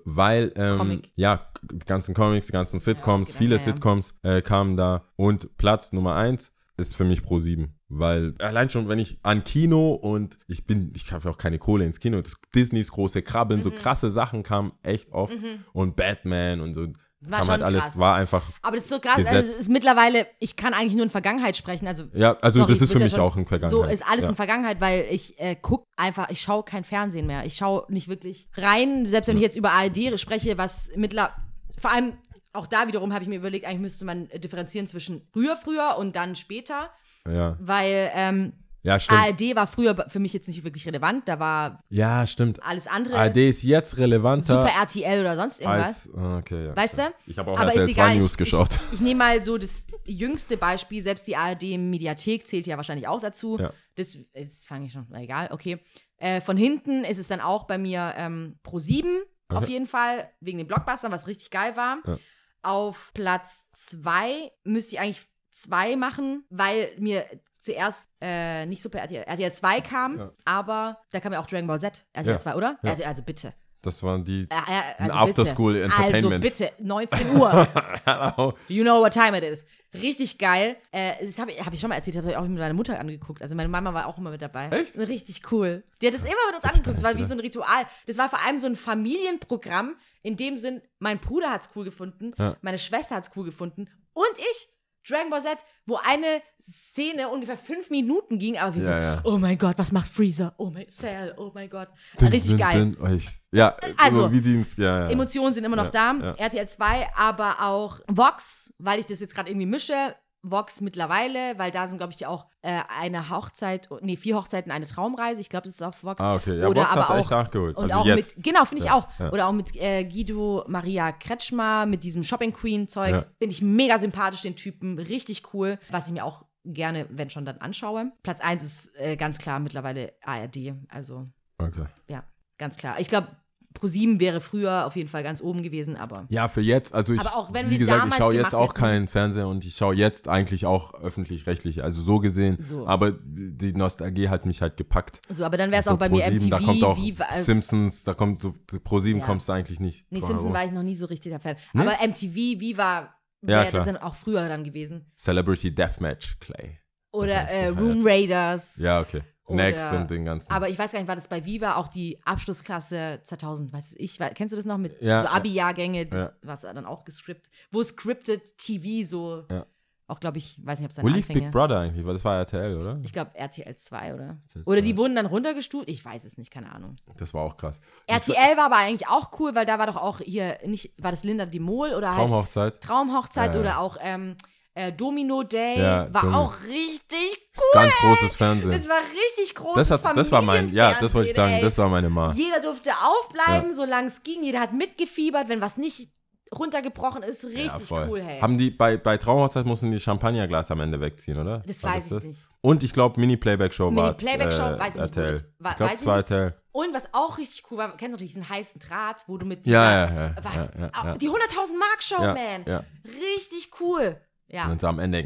weil, 0.06 0.52
ähm, 0.56 0.74
Mhm. 0.74 0.78
Comic. 0.78 1.12
ja, 1.16 1.48
die 1.72 1.86
ganzen 1.86 2.14
Comics, 2.14 2.48
die 2.48 2.54
ganzen 2.54 2.80
Sitcoms, 2.80 3.30
genau, 3.30 3.38
viele 3.40 3.56
ja, 3.56 3.62
ja. 3.62 3.64
Sitcoms 3.66 4.14
äh, 4.24 4.42
kamen 4.42 4.78
da. 4.78 5.06
Und 5.16 5.58
Platz 5.58 5.92
Nummer 5.94 6.16
1 6.16 6.52
ist 6.78 6.96
für 6.96 7.04
mich 7.06 7.24
Pro 7.24 7.40
7. 7.40 7.74
Weil 8.00 8.34
allein 8.39 8.70
schon, 8.70 8.88
wenn 8.89 9.00
ich 9.00 9.18
an 9.24 9.44
Kino 9.44 9.94
und 9.94 10.38
ich 10.48 10.66
bin, 10.66 10.91
ich 10.96 11.12
habe 11.12 11.26
ja 11.26 11.32
auch 11.32 11.38
keine 11.38 11.60
Kohle 11.60 11.86
ins 11.86 12.00
Kino, 12.00 12.22
das 12.22 12.36
Disneys 12.56 12.91
große 12.91 13.22
Krabbeln, 13.22 13.60
Mhm. 13.60 13.64
so 13.64 13.72
krasse 13.72 14.12
Sachen 14.12 14.44
kamen 14.44 14.72
echt 14.84 15.12
oft. 15.12 15.36
Und 15.74 15.96
Batman 15.96 16.62
und 16.62 16.74
so. 16.74 16.88
Das 17.22 17.32
war 17.32 17.38
kam 17.38 17.46
schon 17.46 17.52
halt 17.54 17.64
alles, 17.64 17.82
krass. 17.84 17.98
war 18.00 18.16
einfach, 18.18 18.44
Aber 18.62 18.76
das 18.76 18.84
ist 18.84 18.89
so 18.89 19.00
krass, 19.00 19.16
Gesetzt. 19.16 19.34
also 19.36 19.50
es 19.50 19.58
ist 19.58 19.70
mittlerweile, 19.70 20.28
ich 20.39 20.58
kann 20.58 20.74
eigentlich 20.74 20.94
nur 20.96 21.04
in 21.04 21.10
Vergangenheit 21.10 21.56
sprechen. 21.56 21.88
Also, 21.88 22.04
ja, 22.14 22.34
also 22.41 22.60
sorry, 22.60 22.74
das 22.74 22.82
ist 22.82 22.91
für 22.91 23.00
mich 23.00 23.14
ja 23.14 23.22
auch 23.22 23.38
in 23.38 23.44
So 23.44 23.48
Vergangenheit. 23.48 23.94
ist 23.94 24.06
alles 24.06 24.24
ja. 24.26 24.30
in 24.32 24.36
Vergangenheit, 24.36 24.82
weil 24.82 25.06
ich 25.10 25.39
äh, 25.39 25.56
guck 25.62 25.86
einfach, 25.96 26.30
ich 26.32 26.41
schaue 26.41 26.64
kein 26.64 26.84
Fernsehen 26.84 27.26
mehr. 27.26 27.46
Ich 27.46 27.56
schaue 27.56 27.86
nicht 27.88 28.10
wirklich 28.10 28.50
rein, 28.56 29.08
selbst 29.08 29.30
wenn 29.30 29.38
ich 29.38 29.41
jetzt 29.44 29.56
über 29.56 29.72
ARD 29.72 30.20
spreche, 30.20 30.58
was 30.58 30.91
mittler, 30.98 31.34
vor 31.78 31.91
allem 31.91 32.12
auch 32.52 32.68
da 32.68 32.88
wiederum 32.88 33.14
habe 33.14 33.24
ich 33.24 33.30
mir 33.30 33.38
überlegt, 33.38 33.66
eigentlich 33.66 33.80
müsste 33.80 34.04
man 34.04 34.28
differenzieren 34.36 34.88
zwischen 34.88 35.26
früher, 35.32 35.56
früher 35.56 35.96
und 35.98 36.18
dann 36.18 36.36
später, 36.36 36.89
Ja, 37.28 37.58
weil 37.60 38.12
ähm, 38.14 38.54
ja 38.82 39.00
stimmt. 39.00 39.20
ARD 39.22 39.56
war 39.56 39.68
früher 39.68 39.96
für 40.10 40.20
mich 40.20 40.34
jetzt 40.34 40.48
nicht 40.48 40.64
wirklich 40.64 40.86
relevant, 40.86 41.28
da 41.28 41.40
war 41.40 41.84
ja, 41.90 42.28
stimmt. 42.28 42.62
alles 42.62 42.88
andere 42.88 43.18
ARD 43.18 43.38
ist 43.38 43.64
jetzt 43.64 43.98
relevanter 43.98 44.62
super 44.62 44.70
RTL 44.70 45.22
oder 45.22 45.36
sonst 45.36 45.62
irgendwas. 45.62 46.10
als, 46.10 46.16
ah, 46.18 46.38
okay, 46.38 46.66
ja. 46.66 46.76
Weißt 46.76 46.98
du? 46.98 47.14
Ich 47.28 47.38
habe 47.38 47.52
auch 47.52 47.60
Aber 47.60 47.70
RTL 47.72 47.88
ist 47.88 47.96
2 47.96 48.02
egal. 48.02 48.18
News 48.18 48.32
ich, 48.32 48.38
geschaut. 48.38 48.76
Ich, 48.88 48.94
ich 48.94 49.02
nehme 49.02 49.20
mal 49.20 49.44
so 49.44 49.58
das 49.58 49.88
jüngste 50.06 50.58
Beispiel, 50.58 51.02
selbst 51.02 51.28
die 51.28 51.36
ARD-Mediathek 51.36 52.46
zählt 52.46 52.68
ja 52.68 52.76
wahrscheinlich 52.76 53.08
auch 53.08 53.22
dazu. 53.22 53.58
Ja. 53.60 53.72
Das, 53.96 54.18
das 54.34 54.66
fange 54.66 54.88
ich 54.88 54.92
schon, 54.92 55.08
na 55.10 55.22
egal, 55.22 55.50
okay. 55.52 55.80
Äh, 56.18 56.42
von 56.42 56.58
hinten 56.58 57.06
ist 57.06 57.20
es 57.20 57.28
dann 57.28 57.40
auch 57.40 57.66
bei 57.66 57.78
mir 57.78 58.14
ähm, 58.18 58.60
Pro 58.64 58.80
7 58.80 59.24
auf 59.50 59.70
jeden 59.70 59.86
Fall, 59.86 60.30
wegen 60.40 60.58
den 60.58 60.68
Blockbustern, 60.68 61.12
was 61.12 61.28
richtig 61.28 61.52
geil 61.52 61.76
war. 61.76 62.00
Ja. 62.06 62.18
Auf 62.64 63.12
Platz 63.14 63.70
2 63.74 64.52
müsste 64.64 64.96
ich 64.96 65.00
eigentlich 65.00 65.28
zwei 65.54 65.95
machen, 65.95 66.45
weil 66.49 66.89
mir 66.97 67.26
zuerst 67.60 68.10
äh, 68.20 68.66
nicht 68.66 68.82
super 68.82 68.99
RTL, 68.99 69.24
RTL 69.24 69.54
2 69.54 69.82
kam, 69.82 70.18
Ja. 70.20 70.32
aber 70.43 70.99
da 71.12 71.20
kam 71.22 71.32
ja 71.32 71.39
auch 71.39 71.45
Dragon 71.45 71.68
Ball 71.68 71.80
Z, 71.80 72.04
RTL 72.14 72.34
Ja. 72.34 72.39
2, 72.39 72.56
oder? 72.56 72.78
Ja. 72.84 72.89
RTL, 72.91 73.08
also 73.08 73.22
bitte. 73.22 73.54
Das 73.82 74.01
waren 74.01 74.24
die. 74.24 74.43
Äh, 74.43 74.45
äh, 74.56 75.04
also 75.04 75.18
After-School. 75.18 75.76
Entertainment. 75.76 76.24
Also 76.26 76.39
bitte, 76.39 76.72
19 76.80 77.36
Uhr. 77.36 77.68
You 78.70 78.84
know 78.84 79.01
what 79.01 79.12
time 79.14 79.38
it 79.38 79.43
is. 79.43 79.66
Richtig 79.93 80.38
geil. 80.38 80.78
Äh, 80.93 81.26
das 81.26 81.38
habe 81.38 81.51
ich, 81.51 81.60
hab 81.66 81.74
ich 81.74 81.82
schon 81.82 81.89
mal 81.89 81.95
erzählt, 81.97 82.16
habe 82.16 82.30
ich 82.30 82.38
auch 82.38 82.43
mit 82.47 82.58
meiner 82.58 82.74
Mutter 82.74 82.97
angeguckt. 82.97 83.41
Also 83.41 83.56
meine 83.56 83.68
Mama 83.68 83.93
war 83.93 84.08
auch 84.08 84.18
immer 84.18 84.32
mit 84.32 84.41
dabei. 84.41 84.70
Echt? 84.70 84.97
Richtig 84.97 85.51
cool. 85.51 85.84
Die 86.01 86.08
hat 86.08 86.14
das 86.14 86.22
immer 86.24 86.32
mit 86.47 86.56
uns 86.56 86.64
angeguckt. 86.64 86.95
Das 86.95 87.04
war 87.04 87.18
wie 87.18 87.26
so 87.26 87.34
ein 87.34 87.41
Ritual. 87.41 87.86
Das 88.08 88.18
war 88.18 88.30
vor 88.30 88.39
allem 88.45 88.58
so 88.58 88.68
ein 88.68 88.78
Familienprogramm. 88.78 89.95
In 90.24 90.38
dem 90.38 90.56
Sinn, 90.56 90.82
mein 90.99 91.20
Bruder 91.20 91.51
hat 91.51 91.64
es 91.64 91.70
cool 91.76 91.84
gefunden, 91.84 92.34
Ja. 92.38 92.56
meine 92.62 92.78
Schwester 92.80 93.16
hat 93.18 93.26
es 93.26 93.32
cool 93.36 93.43
gefunden 93.43 93.89
und 94.14 94.38
ich. 94.38 94.70
Dragon 95.08 95.30
Ball 95.30 95.41
Z, 95.41 95.58
wo 95.86 95.97
eine 96.06 96.41
Szene 96.62 97.28
ungefähr 97.30 97.58
fünf 97.58 97.89
Minuten 97.89 98.39
ging, 98.39 98.58
aber 98.58 98.74
wir 98.76 98.84
so, 98.84 98.89
Ja, 98.91 98.99
ja. 98.99 99.22
oh 99.26 99.38
mein 99.38 99.58
Gott, 99.58 99.78
was 99.78 99.91
macht 99.91 100.08
Freezer? 100.08 100.54
Oh 100.58 100.70
mein 100.70 100.88
Cell, 100.89 101.34
oh 101.38 101.51
mein 101.54 101.70
Gott. 101.70 101.89
Richtig 102.22 102.51
Dün, 102.51 102.58
geil. 102.58 102.74
dün. 102.93 102.97
Oh, 103.01 103.08
ich, 103.08 103.28
ja, 103.51 103.76
Also, 103.97 104.32
wie 104.32 104.41
Dienst, 104.41 104.78
ja, 104.78 105.01
ja. 105.06 105.10
Emotionen 105.10 105.54
sind 105.54 105.64
immer 105.66 105.76
noch 105.76 105.93
Ja, 105.93 106.14
da. 106.14 106.36
ja. 106.38 106.45
RTL 106.45 106.68
2, 106.70 107.10
aber 107.16 107.62
auch 107.62 107.99
Vox, 108.08 108.74
weil 108.78 108.99
ich 108.99 109.06
das 109.06 109.20
jetzt 109.20 109.36
gerade 109.36 109.49
irgendwie 109.49 109.68
mische. 109.68 110.16
Vox 110.44 110.82
mittlerweile, 110.82 111.58
weil 111.58 111.72
da 111.72 111.88
sind, 111.88 111.98
glaube 111.98 112.14
ich, 112.14 112.26
auch 112.26 112.48
äh, 112.62 112.82
eine 113.00 113.30
Hochzeit, 113.30 113.88
nee, 114.02 114.18
vier 114.18 114.36
Hochzeiten, 114.36 114.72
eine 114.72 114.86
Traumreise. 114.86 115.39
Ich 115.41 115.50
glaube, 115.50 115.66
das 115.66 115.76
ist 115.76 115.82
auf 115.82 116.04
Vox. 116.04 116.22
Ah, 116.22 116.36
okay. 116.36 116.60
Ja, 116.60 116.68
Oder 116.68 116.82
Vox 116.82 116.91
hat 116.91 116.98
aber 117.10 117.18
echt 117.20 117.26
auch, 117.28 117.32
nachgeholt. 117.32 117.78
Und 117.78 117.84
Also 117.86 117.96
auch 117.96 118.06
jetzt. 118.06 118.36
mit, 118.38 118.46
genau, 118.46 118.66
finde 118.66 118.82
ich 118.84 118.88
Ja, 118.89 118.96
auch. 118.96 119.08
ja. 119.20 119.32
Oder 119.32 119.48
auch 119.48 119.54
mit 119.54 119.76
äh, 119.78 120.04
Guido 120.04 120.64
Maria 120.68 121.12
Kretschmer, 121.14 121.86
mit 121.86 122.04
diesem 122.04 122.24
Shopping 122.24 122.54
Queen-Zeugs. 122.54 123.24
Ja. 123.26 123.32
Finde 123.39 123.54
ich 123.56 123.62
mega 123.62 123.98
sympathisch, 123.98 124.41
den 124.41 124.56
Typen. 124.56 125.00
Richtig 125.00 125.54
cool. 125.54 125.80
Was 125.89 126.08
ich 126.08 126.14
mir 126.14 126.26
auch 126.26 126.46
gerne, 126.66 127.08
wenn 127.10 127.30
schon, 127.30 127.46
dann 127.46 127.58
anschaue. 127.60 128.12
Platz 128.24 128.41
1 128.41 128.64
ist 128.64 129.00
äh, 129.00 129.16
ganz 129.16 129.38
klar 129.38 129.60
mittlerweile 129.60 130.14
ARD. 130.24 130.74
Also, 130.89 131.26
Okay. 131.58 131.86
ja, 132.10 132.24
ganz 132.58 132.76
klar. 132.78 133.00
Ich 133.00 133.08
glaube, 133.08 133.28
ProSieben 133.74 134.20
wäre 134.20 134.40
früher 134.42 134.86
auf 134.86 134.96
jeden 134.96 135.10
Fall 135.10 135.24
ganz 135.24 135.42
oben 135.42 135.64
gewesen, 135.64 135.96
aber. 135.96 136.26
Ja, 136.30 136.48
für 136.48 136.62
jetzt, 136.62 136.94
also 136.94 137.14
ich, 137.14 137.20
Aber 137.20 137.36
auch 137.38 137.54
wenn 137.54 137.70
wie 137.70 137.78
gesagt, 137.78 138.08
ich 138.08 138.16
schaue 138.16 138.34
jetzt 138.36 138.54
auch 138.56 138.70
hätten- 138.70 138.74
keinen 138.80 139.08
Fernseher 139.08 139.48
und 139.48 139.66
ich 139.66 139.76
schaue 139.76 139.96
jetzt 139.96 140.28
eigentlich 140.28 140.66
auch 140.66 140.94
öffentlich-rechtlich, 140.94 141.84
also 141.84 142.02
so 142.02 142.20
gesehen. 142.20 142.58
So. 142.60 142.88
Aber 142.88 143.12
die 143.12 143.74
Nostalgie 143.74 144.30
hat 144.30 144.46
mich 144.46 144.62
halt 144.62 144.78
gepackt. 144.78 145.20
So, 145.30 145.44
aber 145.46 145.58
dann 145.58 145.72
wäre 145.72 145.80
es 145.80 145.86
So 145.86 145.92
auch 145.92 145.98
bei 145.98 146.10
mir 146.10 146.24
Pro7, 146.26 146.34
MTV, 146.36 146.50
Da 146.50 146.60
kommt 146.60 146.84
auch 146.84 146.98
Viva, 146.98 147.26
äh, 147.32 147.42
Simpsons, 147.42 148.04
da 148.04 148.14
kommt 148.14 148.40
so, 148.40 148.54
Pro 148.84 149.00
7 149.00 149.20
Ja. 149.20 149.26
kommst 149.26 149.50
du 149.50 149.54
eigentlich 149.54 149.80
nicht. 149.80 150.06
Nee, 150.12 150.20
dran 150.20 150.28
Simpson 150.30 150.48
rum. 150.48 150.56
war 150.56 150.66
ich 150.66 150.72
noch 150.72 150.84
nie 150.84 150.96
so 150.96 151.06
richtiger 151.06 151.40
Fan. 151.40 151.56
Nee? 151.74 151.82
Aber 151.82 151.94
MTV, 152.02 152.36
Viva, 152.60 153.14
Ja, 153.42 153.48
wäre 153.48 153.66
klar. 153.68 153.86
dann 153.86 153.98
auch 153.98 154.16
früher 154.16 154.48
dann 154.48 154.64
gewesen. 154.64 155.12
Celebrity 155.18 155.74
Deathmatch, 155.74 156.40
Clay. 156.40 156.80
Oder 157.12 157.48
äh. 157.50 157.68
Room 157.68 158.02
Raiders. 158.06 158.78
Ja, 158.78 159.00
okay. 159.02 159.22
Next 159.50 159.91
und 159.91 160.10
den 160.10 160.26
ganzen. 160.26 160.50
Aber 160.52 160.70
ich 160.70 160.80
weiß 160.80 160.91
gar 160.94 161.00
nicht, 161.00 161.08
war 161.08 161.16
das 161.16 161.28
bei 161.28 161.44
Viva 161.46 161.76
auch 161.76 161.88
die 161.89 162.20
Abschlussklasse 162.26 163.20
2000, 163.24 163.74
weiß 163.74 163.96
ich, 163.98 164.20
wei- 164.20 164.30
kennst 164.30 164.52
du 164.52 164.56
das 164.56 164.66
noch 164.66 164.78
mit 164.78 165.02
Ja, 165.02 165.20
so 165.22 165.26
ja. 165.28 165.32
Abi-Jahrgänge, 165.34 166.06
das 166.06 166.34
was 166.41 166.62
dann 166.62 166.86
auch 166.86 167.04
gescriptet, 167.04 167.52
wo 167.72 167.84
Scripted 167.84 168.58
TV 168.58 169.06
so, 169.08 169.44
Ja. 169.52 169.66
auch 170.08 170.20
glaube 170.22 170.38
ich, 170.38 170.60
weiß 170.64 170.80
nicht, 170.80 170.86
ob 170.86 170.91
es 170.91 170.98
Wo 170.98 171.08
seine 171.08 171.16
lief. 171.18 171.28
Big 171.28 171.52
Brother 171.52 171.80
eigentlich? 171.80 172.06
Weil 172.06 172.14
das 172.14 172.24
war 172.24 172.38
RTL, 172.38 172.78
oder? 172.78 173.00
Ich 173.04 173.12
glaube 173.12 173.32
RTL 173.36 173.76
2 173.76 174.14
oder? 174.14 174.38
RTL 174.48 174.64
Oder 174.66 174.82
die 174.82 174.94
2. 174.94 174.98
wurden 174.98 175.16
dann 175.16 175.26
runtergestuft, 175.26 175.89
ich 175.89 176.04
weiß 176.06 176.24
es 176.24 176.38
nicht, 176.38 176.52
keine 176.52 176.72
Ahnung. 176.72 176.96
Das 177.18 177.34
war 177.34 177.41
auch 177.44 177.58
krass. 177.58 177.82
RTL 178.08 178.56
war 178.58 178.66
aber 178.68 178.78
eigentlich 178.78 179.08
auch 179.10 179.38
cool, 179.39 179.56
weil 179.56 179.66
da 179.66 179.78
war 179.78 179.88
doch 179.88 179.98
auch 179.98 180.20
hier, 180.20 180.58
nicht, 180.66 180.94
war 181.04 181.12
das 181.12 181.24
Linda 181.26 181.46
Dimol 181.46 181.94
oder 181.94 182.16
halt 182.16 182.30
Traumhochzeit. 182.30 182.80
Traumhochzeit 182.82 183.50
Ja, 183.50 183.54
ja. 183.56 183.60
oder 183.60 183.80
auch 183.80 183.98
ähm, 184.02 184.36
äh, 184.76 184.92
Domino 184.92 185.44
Day 185.44 185.80
Ja, 185.80 186.14
war 186.14 186.22
Domino. 186.22 186.40
auch 186.42 186.54
richtig 186.68 187.50
cool. 187.58 187.64
Ganz 187.82 187.94
großes 187.96 188.34
Fernsehen. 188.36 188.72
Das 188.72 188.88
war 188.90 189.00
richtig 189.02 189.56
groß. 189.56 189.76
Das, 189.76 189.92
hat, 189.92 190.18
das 190.18 190.32
war 190.32 190.42
mein, 190.42 190.70
ja, 190.74 191.00
das 191.00 191.14
wollte 191.14 191.30
ich 191.30 191.36
sagen, 191.36 191.54
ey. 191.54 191.62
das 191.62 191.78
war 191.78 191.90
meine 191.90 192.10
Ma. 192.10 192.32
Jeder 192.34 192.60
durfte 192.60 192.92
aufbleiben, 192.92 193.72
solange 193.74 194.08
es 194.08 194.24
ging. 194.24 194.44
Jeder 194.44 194.60
hat 194.62 194.74
mitgefiebert, 194.74 195.50
wenn 195.50 195.62
was 195.62 195.78
nicht 195.78 196.10
runtergebrochen 196.54 197.24
ist. 197.24 197.44
Richtig 197.46 197.90
Ja, 197.90 198.08
cool, 198.08 198.22
hey. 198.22 198.40
Haben 198.40 198.58
die 198.58 198.70
bei, 198.72 198.98
bei 198.98 199.18
Traumhochzeit 199.18 199.66
mussten 199.66 199.92
die 199.92 200.00
Champagnerglas 200.00 200.70
am 200.72 200.80
Ende 200.82 201.00
wegziehen, 201.02 201.38
oder? 201.40 201.64
Das 201.66 201.82
War 201.84 201.96
weiß 201.96 202.12
ich 202.12 202.24
nicht. 202.24 202.42
Und 202.62 202.84
ich 202.84 202.94
glaube, 202.94 203.20
Mini-Playback-Show 203.20 203.86
war. 203.86 203.92
Mini-Playback-Show, 203.92 204.62
äh, 204.76 204.80
weiß 204.80 204.96
ich 204.96 205.02
nicht, 205.02 205.18
das 205.18 205.44
war- 205.60 205.94
ich 205.94 206.00
ich 206.02 206.06
war. 206.06 206.54
Und 206.72 206.94
was 206.94 207.14
auch 207.14 207.38
richtig 207.38 207.64
cool 207.72 207.78
war, 207.80 207.96
kennst 207.98 208.20
du 208.20 208.24
diesen 208.24 208.48
heißen 208.48 208.80
Draht, 208.82 209.24
wo 209.28 209.38
du 209.38 209.46
mit 209.46 209.66
Ja, 209.68 210.06
dieser, 210.08 210.16
ja, 210.16 210.26
ja, 210.28 210.36
was, 210.44 210.72
ja, 210.76 210.82
ja, 210.82 211.06
ja. 211.06 211.18
die 211.18 211.30
100.000 211.30 211.78
Mark 211.78 212.02
Show, 212.04 212.22
Ja, 212.24 212.34
man. 212.34 212.66
ja. 212.66 212.84
Richtig 213.06 213.72
cool. 213.80 214.18
Ja. 214.54 214.72
Und 214.72 214.84
am 214.84 214.99
Ende. 214.99 215.24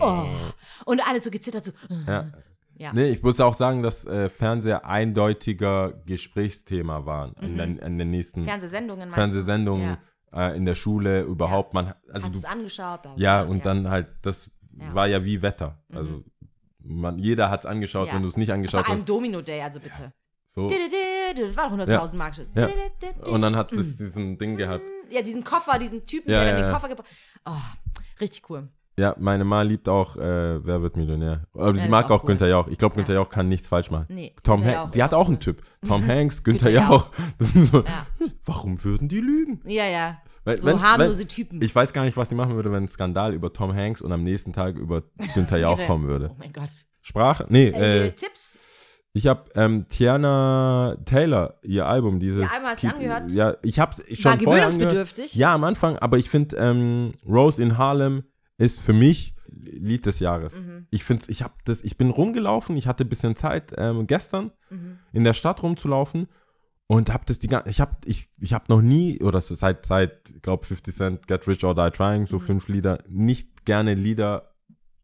Oh. 0.00 0.26
Und 0.84 1.06
alle 1.08 1.20
so 1.20 1.30
gezittert, 1.30 1.64
so. 1.64 1.72
Ja. 2.06 2.30
Ja. 2.76 2.92
Nee, 2.92 3.08
ich 3.10 3.22
muss 3.22 3.40
auch 3.40 3.54
sagen, 3.54 3.82
dass 3.82 4.04
äh, 4.06 4.28
Fernseher 4.28 4.86
eindeutiger 4.86 5.92
Gesprächsthema 6.06 7.06
waren 7.06 7.32
in, 7.40 7.58
den, 7.58 7.78
in 7.78 7.98
den 7.98 8.10
nächsten 8.10 8.44
Fernsehsendungen? 8.44 9.10
Fernsehsendungen, 9.10 9.98
äh, 10.32 10.56
in 10.56 10.64
der 10.64 10.76
Schule, 10.76 11.22
überhaupt. 11.22 11.74
Man, 11.74 11.92
also 12.12 12.26
Hast 12.26 12.34
du 12.34 12.38
es 12.38 12.44
angeschaut? 12.44 13.02
Bla, 13.02 13.14
bla, 13.14 13.22
ja, 13.22 13.42
und 13.42 13.66
dann 13.66 13.90
halt, 13.90 14.06
das 14.22 14.50
Ja. 14.78 14.90
Mhm. 14.90 14.94
war 14.94 15.06
ja 15.08 15.24
wie 15.24 15.42
Wetter. 15.42 15.82
Also 15.92 16.22
man, 16.78 17.18
jeder 17.18 17.50
hat 17.50 17.60
es 17.60 17.66
angeschaut, 17.66 18.08
Ja. 18.08 18.14
wenn 18.14 18.22
du 18.22 18.28
es 18.28 18.36
nicht 18.36 18.52
angeschaut 18.52 18.84
Vor 18.84 18.90
allem 18.90 19.00
hast. 19.00 19.08
Domino 19.08 19.40
Day, 19.40 19.60
also 19.60 19.80
bitte. 19.80 20.12
So. 20.46 20.66
Das 20.68 21.56
war 21.56 21.68
doch 21.68 21.76
100.000 21.76 22.16
Mark. 22.16 22.34
Ja. 22.54 22.68
Und 23.32 23.42
dann 23.42 23.54
hat 23.56 23.72
es 23.72 23.96
diesen 23.96 24.38
Ding 24.38 24.56
gehabt. 24.56 24.82
Ja, 25.10 25.20
diesen 25.20 25.42
Koffer, 25.44 25.78
diesen 25.78 26.06
Typen, 26.06 26.30
Ja, 26.30 26.44
der 26.44 26.52
dann 26.52 26.60
ja, 26.60 26.62
den 26.62 26.68
ja. 26.68 26.74
Koffer 26.74 26.88
gebracht 26.88 27.08
Oh, 27.44 27.52
richtig 28.20 28.48
cool. 28.50 28.68
Ja, 28.98 29.14
meine 29.18 29.44
Ma 29.44 29.62
liebt 29.62 29.88
auch 29.88 30.16
äh, 30.16 30.64
Wer 30.66 30.82
wird 30.82 30.96
Millionär. 30.96 31.44
Aber 31.54 31.72
sie 31.72 31.80
das 31.82 31.88
mag 31.88 32.10
auch, 32.10 32.24
cool. 32.24 32.28
Günther 32.30 32.48
Jauch. 32.48 32.66
Ich 32.66 32.78
glaube, 32.78 32.96
Günther 32.96 33.14
Jauch 33.14 33.28
kann 33.30 33.48
nichts 33.48 33.68
falsch 33.68 33.90
machen. 33.92 34.06
Nee, 34.08 34.34
Tom 34.42 34.64
Hanks, 34.64 34.90
die 34.92 35.02
hat 35.02 35.14
auch 35.14 35.28
einen. 35.28 35.38
Typ. 35.38 35.62
Tom 35.86 36.04
Hanks, 36.06 36.42
Günther 36.42 36.70
Jauch. 36.70 37.08
So, 37.38 37.84
Ja. 37.84 38.06
Warum 38.44 38.82
würden 38.82 39.06
die 39.06 39.20
lügen? 39.20 39.60
Ja, 39.64 39.86
ja. 39.86 40.18
Weil- 40.44 40.56
so 40.56 40.66
wenn's- 40.66 40.82
harmlose 40.82 41.20
wenn- 41.20 41.28
Typen. 41.28 41.62
Ich 41.62 41.72
weiß 41.74 41.92
gar 41.92 42.04
nicht, 42.04 42.16
was 42.16 42.28
die 42.28 42.34
machen 42.34 42.54
würde, 42.56 42.72
wenn 42.72 42.84
ein 42.84 42.88
Skandal 42.88 43.34
über 43.34 43.52
Tom 43.52 43.72
Hanks 43.72 44.02
und 44.02 44.10
am 44.10 44.24
nächsten 44.24 44.52
Tag 44.52 44.76
über 44.76 45.02
Günther 45.34 45.58
Jauch 45.58 45.80
kommen 45.86 46.08
würde. 46.08 46.30
Oh 46.32 46.36
mein 46.38 46.52
Gott. 46.52 46.70
Sprache? 47.02 47.46
Nee, 47.48 47.68
Äh, 47.68 48.06
äh, 48.08 48.10
Tipps? 48.10 48.58
Ich 49.18 49.26
habe 49.26 49.44
ähm, 49.54 49.86
Tiana 49.88 50.96
Taylor, 51.04 51.54
ihr 51.62 51.86
Album, 51.86 52.18
dieses. 52.18 52.42
Ihr 52.42 52.52
Album 52.52 52.68
hast 52.68 52.82
du 52.82 52.88
angehört? 52.88 53.32
Ja, 53.32 53.56
ich 53.62 53.78
hab's 53.78 53.96
schon 54.12 54.24
War 54.24 54.38
vorher 54.38 54.66
angehört. 54.66 54.72
gewöhnungsbedürftig? 54.74 55.34
Ja, 55.34 55.54
am 55.54 55.64
Anfang, 55.64 55.96
aber 55.98 56.18
ich 56.18 56.30
finde, 56.30 56.56
ähm, 56.56 57.14
Rose 57.26 57.62
in 57.62 57.76
Harlem 57.78 58.24
ist 58.56 58.80
für 58.80 58.92
mich 58.92 59.34
Lied 59.50 60.06
des 60.06 60.20
Jahres. 60.20 60.60
Mhm. 60.60 60.86
Ich 60.90 61.04
finde, 61.04 61.24
ich 61.28 61.42
habe 61.42 61.54
das, 61.64 61.82
ich 61.82 61.96
bin 61.96 62.10
rumgelaufen, 62.10 62.76
ich 62.76 62.86
hatte 62.86 63.04
ein 63.04 63.08
bisschen 63.08 63.34
Zeit 63.36 63.72
ähm, 63.76 64.06
gestern 64.06 64.52
Mhm. 64.70 64.98
in 65.12 65.24
der 65.24 65.32
Stadt 65.32 65.62
rumzulaufen 65.62 66.28
und 66.86 67.12
habe 67.12 67.24
das 67.26 67.38
die 67.38 67.46
ganze, 67.48 67.70
ich 67.70 67.80
habe 67.80 67.96
ich, 68.04 68.28
ich 68.40 68.52
habe 68.52 68.64
noch 68.68 68.82
nie 68.82 69.20
oder 69.22 69.40
so 69.40 69.54
seit 69.54 69.86
seit 69.86 70.42
glaube 70.42 70.64
50 70.66 70.94
Cent 70.94 71.26
Get 71.26 71.46
Rich 71.48 71.64
or 71.64 71.74
Die 71.74 71.90
Trying 71.90 72.22
Mhm. 72.22 72.26
so 72.26 72.38
fünf 72.38 72.68
Lieder 72.68 72.98
nicht 73.08 73.64
gerne 73.64 73.94
Lieder 73.94 74.54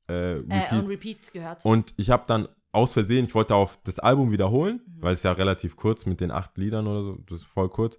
äh, 0.09 0.13
Äh, 0.13 0.37
repeat. 0.37 0.73
on 0.73 0.87
Repeat 0.87 1.33
gehört. 1.33 1.65
Und 1.65 1.95
ich 1.97 2.11
habe 2.11 2.25
dann 2.27 2.47
aus 2.75 2.93
Versehen, 2.93 3.27
ich 3.27 3.35
wollte 3.35 3.55
auf 3.55 3.79
das 3.85 3.99
Album 3.99 4.31
wiederholen, 4.33 4.81
Mhm. 4.87 5.03
weil 5.03 5.13
es 5.13 5.23
ja 5.23 5.33
relativ 5.33 5.77
kurz 5.77 6.07
mit 6.07 6.21
den 6.21 6.31
acht 6.31 6.57
Liedern 6.59 6.87
oder 6.87 7.03
so, 7.03 7.19
das 7.27 7.39
ist 7.39 7.47
voll 7.47 7.69
kurz. 7.69 7.99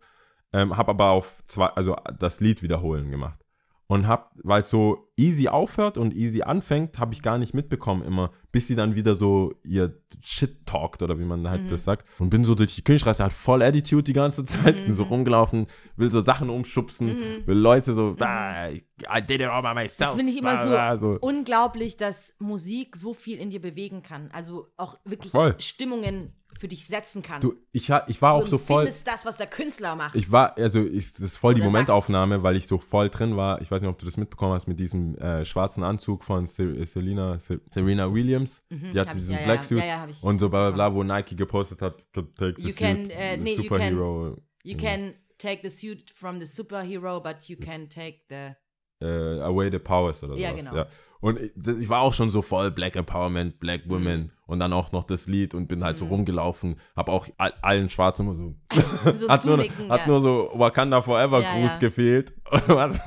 Ähm, 0.53 0.75
habe 0.77 0.91
aber 0.91 1.09
auf 1.11 1.37
zwei, 1.47 1.67
also 1.67 1.95
das 2.19 2.39
Lied 2.39 2.61
wiederholen 2.63 3.11
gemacht. 3.11 3.44
Und 3.87 4.07
hab, 4.07 4.31
weil 4.43 4.61
es 4.61 4.69
so 4.69 5.11
easy 5.15 5.47
aufhört 5.47 5.97
und 5.97 6.15
easy 6.15 6.41
anfängt, 6.41 6.97
habe 6.97 7.13
ich 7.13 7.21
gar 7.21 7.37
nicht 7.37 7.53
mitbekommen 7.53 8.03
immer, 8.03 8.31
bis 8.51 8.67
sie 8.67 8.75
dann 8.75 8.95
wieder 8.95 9.15
so 9.15 9.53
ihr 9.63 10.01
Shit 10.23 10.65
talkt 10.65 11.03
oder 11.03 11.19
wie 11.19 11.23
man 11.23 11.47
halt 11.47 11.69
das 11.69 11.83
sagt. 11.83 12.05
Und 12.19 12.29
bin 12.29 12.43
so 12.43 12.55
durch 12.55 12.75
die 12.75 12.83
Königstraße, 12.83 13.23
hat 13.23 13.33
voll 13.33 13.61
Attitude 13.61 14.03
die 14.03 14.13
ganze 14.13 14.43
Zeit, 14.43 14.77
bin 14.77 14.95
so 14.95 15.03
rumgelaufen, 15.03 15.67
will 15.97 16.09
so 16.09 16.21
Sachen 16.21 16.49
umschubsen, 16.49 17.43
will 17.45 17.57
Leute 17.57 17.93
so, 17.93 18.15
ah, 18.19 18.69
I 18.69 19.21
did 19.21 19.41
it 19.41 19.47
all 19.47 19.61
by 19.61 19.73
myself. 19.73 20.09
Das 20.09 20.15
finde 20.15 20.31
ich 20.31 20.39
immer 20.39 20.57
so, 20.57 20.99
so. 20.99 21.17
unglaublich, 21.21 21.97
dass 21.97 22.33
Musik 22.39 22.95
so 22.95 23.13
viel 23.13 23.37
in 23.37 23.51
dir 23.51 23.61
bewegen 23.61 24.01
kann. 24.01 24.29
Also 24.31 24.67
auch 24.77 24.95
wirklich 25.05 25.31
Voll. 25.31 25.55
Stimmungen 25.59 26.33
für 26.59 26.67
dich 26.67 26.87
setzen 26.87 27.21
kann. 27.21 27.41
Du, 27.41 27.53
ich, 27.71 27.89
ich 28.07 28.21
war 28.21 28.31
Du 28.31 28.37
auch 28.43 28.47
so 28.47 28.57
voll. 28.57 28.83
empfindest 28.83 29.07
das, 29.07 29.25
was 29.25 29.35
der 29.37 29.47
Künstler 29.47 29.95
macht. 29.95 30.15
Ich 30.15 30.31
war, 30.31 30.57
also 30.57 30.79
ich, 30.85 31.11
das 31.11 31.21
ist 31.21 31.37
voll 31.37 31.53
die 31.53 31.61
Oder 31.61 31.69
Momentaufnahme, 31.71 32.43
weil 32.43 32.55
ich 32.55 32.65
so 32.67 32.77
voll 32.77 33.09
drin 33.09 33.35
war. 33.35 33.61
Ich 33.61 33.69
weiß 33.69 33.81
nicht, 33.81 33.89
ob 33.89 33.97
du 33.99 34.05
das 34.05 34.15
mitbekommen 34.17 34.53
hast 34.53 34.67
mit 34.67 34.79
diesem 34.79 35.15
äh, 35.17 35.43
schwarzen 35.43 35.83
Anzug 35.83 36.23
von 36.23 36.47
Se- 36.47 36.85
Selena, 36.85 37.39
Se- 37.39 37.59
Serena 37.69 38.13
Williams. 38.13 38.61
die 38.69 38.97
hat 38.99 39.07
ich- 39.09 39.13
diesen 39.15 39.33
ja, 39.35 39.43
Black 39.43 39.63
Suit 39.63 39.79
ja, 39.79 39.85
ja, 39.85 40.07
und 40.21 40.39
so 40.39 40.49
bla 40.49 40.69
bla 40.71 40.89
bla, 40.89 40.95
wo 40.95 41.03
Nike 41.03 41.35
gepostet 41.35 41.81
hat, 41.81 42.05
take 42.13 42.53
the 42.57 42.61
You 42.63 42.69
suit, 42.69 42.77
can, 42.77 43.09
äh, 43.09 43.37
nee, 43.37 43.55
you 43.55 43.63
Superhero, 43.63 44.37
you 44.63 44.77
can 44.77 45.13
take 45.37 45.59
the 45.61 45.69
suit 45.69 46.09
from 46.09 46.39
the 46.39 46.45
superhero, 46.47 47.21
but 47.21 47.43
you 47.49 47.57
can 47.57 47.89
take 47.89 48.21
the. 48.29 48.55
Äh, 49.01 49.39
Away 49.41 49.69
the 49.71 49.79
Powers 49.79 50.23
oder 50.23 50.35
Ja, 50.35 50.49
sowas. 50.51 50.61
genau. 50.65 50.75
Ja. 50.77 50.85
Und 51.21 51.39
ich, 51.39 51.51
das- 51.55 51.77
ich 51.77 51.89
war 51.89 52.01
auch 52.01 52.13
schon 52.13 52.29
so 52.29 52.41
voll 52.41 52.69
Black 52.71 52.95
Empowerment, 52.95 53.59
Black 53.59 53.85
Mhm. 53.85 53.91
Women 53.91 54.31
und 54.45 54.59
dann 54.59 54.71
auch 54.73 54.91
noch 54.91 55.03
das 55.03 55.25
Lied 55.27 55.53
und 55.55 55.67
bin 55.67 55.83
halt 55.83 55.97
so 55.97 56.05
rumgelaufen, 56.05 56.75
hab 56.95 57.09
auch 57.09 57.27
all, 57.37 57.51
allen 57.63 57.89
Schwarzen 57.89 58.27
so 58.27 58.55
So 59.17 59.27
hat, 59.29 59.43
nur, 59.45 59.55
zunicken, 59.57 59.89
hat 59.89 60.01
ja. 60.01 60.07
nur 60.07 60.19
so 60.21 60.51
Wakanda 60.53 61.01
Forever 61.01 61.41
Ja, 61.41 61.53
Gruß 61.59 61.71
ja. 61.71 61.77
gefehlt. 61.77 62.33
Stell 62.51 62.97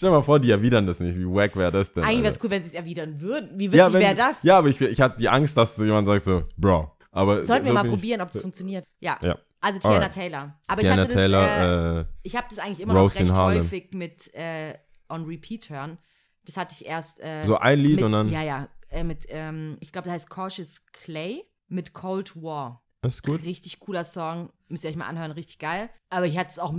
dir 0.00 0.10
mal 0.10 0.22
vor, 0.22 0.38
die 0.38 0.50
erwidern 0.50 0.86
das 0.86 1.00
nicht. 1.00 1.18
Wie 1.18 1.26
wack 1.26 1.56
wäre 1.56 1.72
das 1.72 1.92
denn? 1.92 2.04
Eigentlich 2.04 2.18
wäre 2.22 2.28
es 2.32 2.44
cool, 2.44 2.50
wenn 2.50 2.62
sie 2.62 2.68
es 2.68 2.74
erwidern 2.74 3.20
würden. 3.20 3.50
Wie 3.58 3.66
ja, 3.66 3.86
witzig 3.88 4.00
wäre 4.00 4.14
das? 4.14 4.42
Ja, 4.42 4.58
aber 4.58 4.68
ich, 4.68 4.80
ich 4.80 5.00
hatte 5.00 5.16
die 5.18 5.28
Angst, 5.28 5.56
dass 5.56 5.76
jemand 5.76 6.06
sagt 6.06 6.24
so, 6.24 6.44
Bro. 6.56 6.92
Aber 7.10 7.42
Sollten 7.42 7.64
wir 7.64 7.70
so 7.70 7.74
mal 7.74 7.82
bin 7.82 7.90
ich- 7.92 7.96
probieren, 7.98 8.20
ob 8.20 8.28
es 8.30 8.40
funktioniert. 8.42 8.84
Ja. 9.00 9.18
Ja. 9.24 9.36
Also 9.60 9.78
Tiana 9.80 9.96
Alright. 9.96 10.12
Taylor. 10.12 10.60
Aber 10.66 10.80
Tiana 10.80 11.02
ich 11.02 11.08
hatte 11.08 11.14
Taylor, 11.14 11.40
das, 11.40 11.64
äh, 11.64 12.00
äh, 12.00 12.04
ich 12.22 12.36
habe 12.36 12.46
das 12.48 12.58
eigentlich 12.58 12.80
immer 12.80 12.94
Rose 12.94 13.24
noch 13.24 13.48
recht 13.48 13.62
häufig 13.62 13.90
mit 13.92 14.32
äh, 14.34 14.74
On 15.08 15.24
Repeat 15.24 15.70
hören. 15.70 15.98
Das 16.44 16.56
hatte 16.56 16.74
ich 16.78 16.86
erst 16.86 17.20
äh, 17.20 17.44
so 17.44 17.58
ein 17.58 17.78
Lied 17.78 17.96
mit, 17.96 18.04
und 18.04 18.12
dann 18.12 18.30
ja, 18.30 18.42
ja, 18.42 18.68
äh, 18.90 19.04
mit, 19.04 19.26
ähm, 19.28 19.76
ich 19.80 19.92
glaube, 19.92 20.04
der 20.04 20.14
heißt 20.14 20.30
Cautious 20.30 20.86
Clay 20.92 21.44
mit 21.66 21.92
Cold 21.92 22.36
War. 22.36 22.82
ist 23.02 23.22
gut. 23.22 23.42
Richtig 23.44 23.80
cooler 23.80 24.04
Song. 24.04 24.50
Müsst 24.68 24.84
ihr 24.84 24.90
euch 24.90 24.96
mal 24.96 25.06
anhören, 25.06 25.32
richtig 25.32 25.58
geil. 25.58 25.90
Aber 26.10 26.26
ich 26.26 26.38
hatte 26.38 26.50
es 26.50 26.58
auch, 26.58 26.74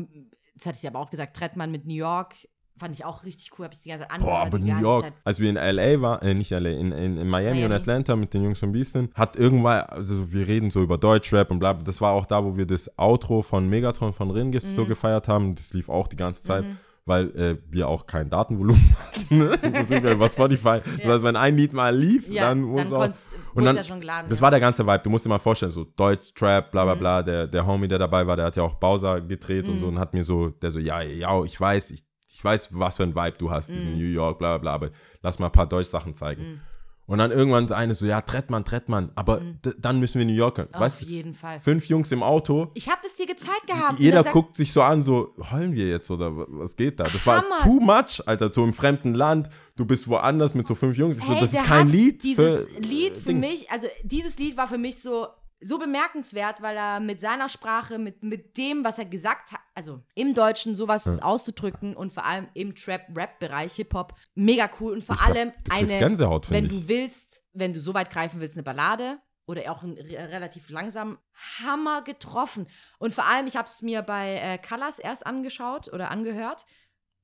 das 0.55 0.65
hatte 0.65 0.79
ich 0.81 0.87
aber 0.87 0.99
auch 0.99 1.09
gesagt, 1.09 1.35
Trettmann 1.35 1.71
mit 1.71 1.85
New 1.85 1.95
York. 1.95 2.35
Fand 2.79 2.95
ich 2.95 3.03
auch 3.05 3.23
richtig 3.25 3.51
cool, 3.57 3.65
habe 3.65 3.73
ich 3.73 3.81
die 3.81 3.89
ganze 3.89 4.03
Zeit 4.07 4.11
angehört. 4.11 4.35
Boah, 4.37 4.45
aber 4.47 4.59
New 4.59 4.79
York, 4.81 5.03
Zeit. 5.03 5.13
als 5.23 5.39
wir 5.39 5.49
in 5.49 5.55
LA 5.55 6.01
waren, 6.01 6.21
äh, 6.21 6.33
nicht 6.33 6.51
LA, 6.51 6.69
in, 6.69 6.91
in, 6.91 7.17
in 7.17 7.27
Miami, 7.27 7.63
und 7.63 7.69
Miami. 7.69 7.73
Atlanta 7.75 8.15
mit 8.15 8.33
den 8.33 8.43
Jungs 8.43 8.59
von 8.59 8.71
Beastin, 8.71 9.09
hat 9.15 9.35
irgendwann, 9.35 9.81
also 9.81 10.31
wir 10.31 10.47
reden 10.47 10.71
so 10.71 10.81
über 10.81 10.97
Deutschrap 10.97 11.51
und 11.51 11.59
bla, 11.59 11.73
bla, 11.73 11.83
das 11.83 11.99
war 12.01 12.13
auch 12.13 12.25
da, 12.25 12.43
wo 12.43 12.55
wir 12.57 12.65
das 12.65 12.89
Outro 12.97 13.41
von 13.41 13.67
Megatron 13.69 14.13
von 14.13 14.31
Ringis 14.31 14.63
Mhm. 14.63 14.75
so 14.75 14.85
gefeiert 14.85 15.27
haben, 15.27 15.55
das 15.55 15.73
lief 15.73 15.89
auch 15.89 16.07
die 16.07 16.15
ganze 16.15 16.41
Zeit. 16.43 16.65
Weil 17.05 17.35
äh, 17.35 17.57
wir 17.71 17.87
auch 17.87 18.05
kein 18.05 18.29
Datenvolumen 18.29 18.95
hatten. 19.15 19.37
ne? 19.39 19.57
das 19.59 19.89
lief 19.89 20.03
ja 20.03 20.11
über 20.13 20.29
Spotify. 20.29 20.79
Das 21.01 21.11
heißt, 21.13 21.23
wenn 21.23 21.35
ein 21.35 21.57
Lied 21.57 21.73
mal 21.73 21.95
lief, 21.95 22.29
Ja, 22.29 22.49
dann 22.49 22.61
muss 22.61 22.83
dann 22.87 22.93
auch. 22.93 23.55
und 23.55 23.65
dann, 23.65 23.75
ja 23.77 23.83
schon 23.83 23.99
geladen, 23.99 24.29
Das 24.29 24.37
ja. 24.37 24.41
Mhm. 24.41 24.43
war 24.43 24.51
der 24.51 24.59
ganze 24.59 24.85
Vibe. 24.85 24.99
Du 24.99 25.09
musst 25.09 25.25
dir 25.25 25.29
mal 25.29 25.39
vorstellen, 25.39 25.71
so 25.71 25.85
Deutsch, 25.95 26.31
Trap, 26.35 26.69
bla 26.69 26.83
bla 26.85 26.93
bla. 26.93 27.23
Der, 27.23 27.47
der 27.47 27.65
Homie, 27.65 27.87
der 27.87 27.97
dabei 27.97 28.27
war, 28.27 28.35
der 28.35 28.45
hat 28.45 28.55
ja 28.57 28.63
auch 28.63 28.75
Bowser 28.75 29.21
gedreht 29.21 29.67
und 29.67 29.79
so 29.79 29.87
Mhm. 29.87 29.93
und 29.93 29.99
hat 29.99 30.13
mir 30.13 30.23
so, 30.23 30.49
der 30.49 30.69
so, 30.69 30.77
ja, 30.77 31.01
ja, 31.01 31.43
ich 31.43 31.59
weiß, 31.59 31.91
ich, 31.91 32.03
ich 32.39 32.43
weiß, 32.45 32.69
was 32.71 32.95
für 32.95 33.03
ein 33.03 33.13
Vibe 33.15 33.35
du 33.37 33.51
hast, 33.51 33.67
diesen 33.67 33.91
New 33.91 33.99
York, 34.05 34.39
bla 34.39 34.51
bla 34.57 34.57
bla, 34.59 34.73
aber 34.73 34.89
lass 35.21 35.39
mal 35.39 35.47
ein 35.47 35.51
paar 35.51 35.67
Deutsch-Sachen 35.67 36.15
zeigen. 36.15 36.61
Und 37.05 37.17
dann 37.17 37.31
irgendwann 37.31 37.69
eine 37.71 37.95
so, 37.95 38.05
ja, 38.05 38.21
Trettmann, 38.21 38.63
Trettmann, 38.63 39.11
aber 39.15 39.39
d- 39.41 39.73
dann 39.79 39.99
müssen 39.99 40.19
wir 40.19 40.25
New 40.25 40.31
York 40.31 40.59
hören. 40.59 40.69
Auf 40.73 40.79
Weißt 40.81 41.01
jeden 41.01 41.33
Fall. 41.33 41.59
fünf 41.59 41.87
Jungs 41.87 42.11
im 42.13 42.21
Auto, 42.23 42.69
Ich 42.75 42.87
habe 42.87 43.01
es 43.03 43.15
dir 43.15 43.25
gezeigt 43.25 43.65
gehabt. 43.67 43.99
jeder 43.99 44.23
er 44.23 44.31
guckt 44.31 44.55
sich 44.55 44.71
so 44.71 44.83
an, 44.83 45.01
so, 45.03 45.33
heulen 45.51 45.73
wir 45.73 45.89
jetzt 45.89 46.09
oder 46.11 46.31
was 46.33 46.75
geht 46.77 46.99
da? 46.99 47.05
Das 47.05 47.25
war 47.25 47.37
Hammer. 47.41 47.57
too 47.63 47.79
much, 47.81 48.21
Alter, 48.27 48.53
so 48.53 48.63
im 48.63 48.73
fremden 48.73 49.15
Land, 49.15 49.49
du 49.75 49.85
bist 49.85 50.07
woanders 50.07 50.53
mit 50.55 50.65
so 50.67 50.75
fünf 50.75 50.95
Jungs. 50.97 51.17
Ich 51.17 51.23
so, 51.25 51.33
Hey, 51.33 51.41
das 51.41 51.51
ist 51.53 51.63
kein 51.65 51.89
Lied. 51.89 52.23
Dieses 52.23 52.67
für, 52.67 52.79
Lied 52.79 53.17
für 53.17 53.29
Ding. 53.29 53.39
mich, 53.41 53.69
also 53.71 53.87
dieses 54.03 54.37
Lied 54.39 54.55
war 54.55 54.67
für 54.67 54.77
mich 54.77 55.01
so, 55.01 55.27
so 55.61 55.77
bemerkenswert, 55.77 56.61
weil 56.61 56.77
er 56.77 56.99
mit 56.99 57.19
seiner 57.19 57.49
Sprache, 57.49 57.97
mit, 57.99 58.23
mit 58.23 58.57
dem, 58.57 58.83
was 58.85 58.97
er 58.99 59.05
gesagt 59.05 59.51
hat, 59.51 59.59
also 59.75 59.99
im 60.15 60.33
Deutschen 60.33 60.75
sowas 60.75 61.19
auszudrücken 61.21 61.95
und 61.95 62.13
vor 62.13 62.25
allem 62.25 62.47
im 62.53 62.75
Trap-Rap-Bereich, 62.75 63.73
Hip-Hop, 63.75 64.13
mega 64.35 64.69
cool 64.79 64.93
und 64.93 65.03
vor 65.03 65.15
Ich 65.15 65.21
hab- 65.21 65.29
allem 65.29 65.51
kriegst 65.51 65.71
eine, 65.71 65.99
Gänsehaut, 65.99 66.49
wenn 66.49 66.63
finde 66.65 66.75
du 66.75 66.81
ich. 66.81 66.87
willst, 66.87 67.43
wenn 67.53 67.73
du 67.73 67.79
so 67.81 67.93
weit 67.93 68.09
greifen 68.09 68.39
willst, 68.39 68.55
eine 68.55 68.63
Ballade 68.63 69.19
oder 69.47 69.69
auch 69.71 69.83
ein, 69.83 69.93
re- 69.97 70.29
relativ 70.31 70.69
langsam, 70.69 71.17
Hammer 71.63 72.03
getroffen. 72.03 72.67
Und 72.99 73.13
vor 73.13 73.25
allem, 73.25 73.47
ich 73.47 73.57
habe 73.57 73.67
es 73.67 73.81
mir 73.81 74.01
bei 74.01 74.35
äh, 74.35 74.57
Colors 74.59 74.99
erst 74.99 75.25
angeschaut 75.25 75.91
oder 75.91 76.11
angehört. 76.11 76.65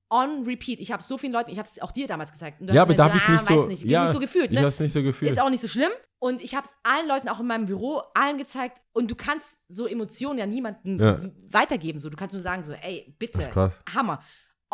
On 0.09 0.43
repeat. 0.45 0.79
Ich 0.79 0.91
habe 0.91 1.01
so 1.01 1.17
vielen 1.17 1.33
Leuten, 1.33 1.49
ich 1.51 1.57
habe 1.57 1.67
es 1.67 1.81
auch 1.81 1.91
dir 1.91 2.07
damals 2.07 2.31
gesagt. 2.31 2.57
Ja, 2.61 2.83
aber 2.83 2.93
da 2.93 3.05
habe 3.05 3.17
ich 3.17 3.27
nicht 3.27 3.41
ah, 3.49 3.53
so, 3.53 3.65
nicht, 3.65 3.83
ja, 3.83 4.03
nicht 4.03 4.13
so 4.13 4.19
gefühlt. 4.19 4.51
Ich 4.51 4.59
Ne? 4.59 4.63
hab's 4.65 4.79
nicht 4.79 4.93
so 4.93 5.01
gefühlt. 5.01 5.31
Ist 5.31 5.41
auch 5.41 5.49
nicht 5.49 5.61
so 5.61 5.67
schlimm. 5.67 5.91
Und 6.19 6.41
ich 6.41 6.55
habe 6.55 6.65
es 6.67 6.75
allen 6.83 7.07
Leuten 7.07 7.27
auch 7.29 7.39
in 7.39 7.47
meinem 7.47 7.65
Büro 7.65 8.01
allen 8.13 8.37
gezeigt. 8.37 8.81
Und 8.93 9.09
du 9.11 9.15
kannst 9.15 9.59
so 9.67 9.87
Emotionen 9.87 10.39
ja 10.39 10.45
niemandem 10.45 10.99
Ja. 10.99 11.19
weitergeben. 11.49 11.99
So, 11.99 12.09
du 12.09 12.17
kannst 12.17 12.33
nur 12.33 12.41
sagen 12.41 12.63
so, 12.63 12.73
ey, 12.73 13.15
bitte, 13.19 13.39
Das 13.39 13.47
ist 13.47 13.53
krass. 13.53 13.73
Hammer. 13.93 14.23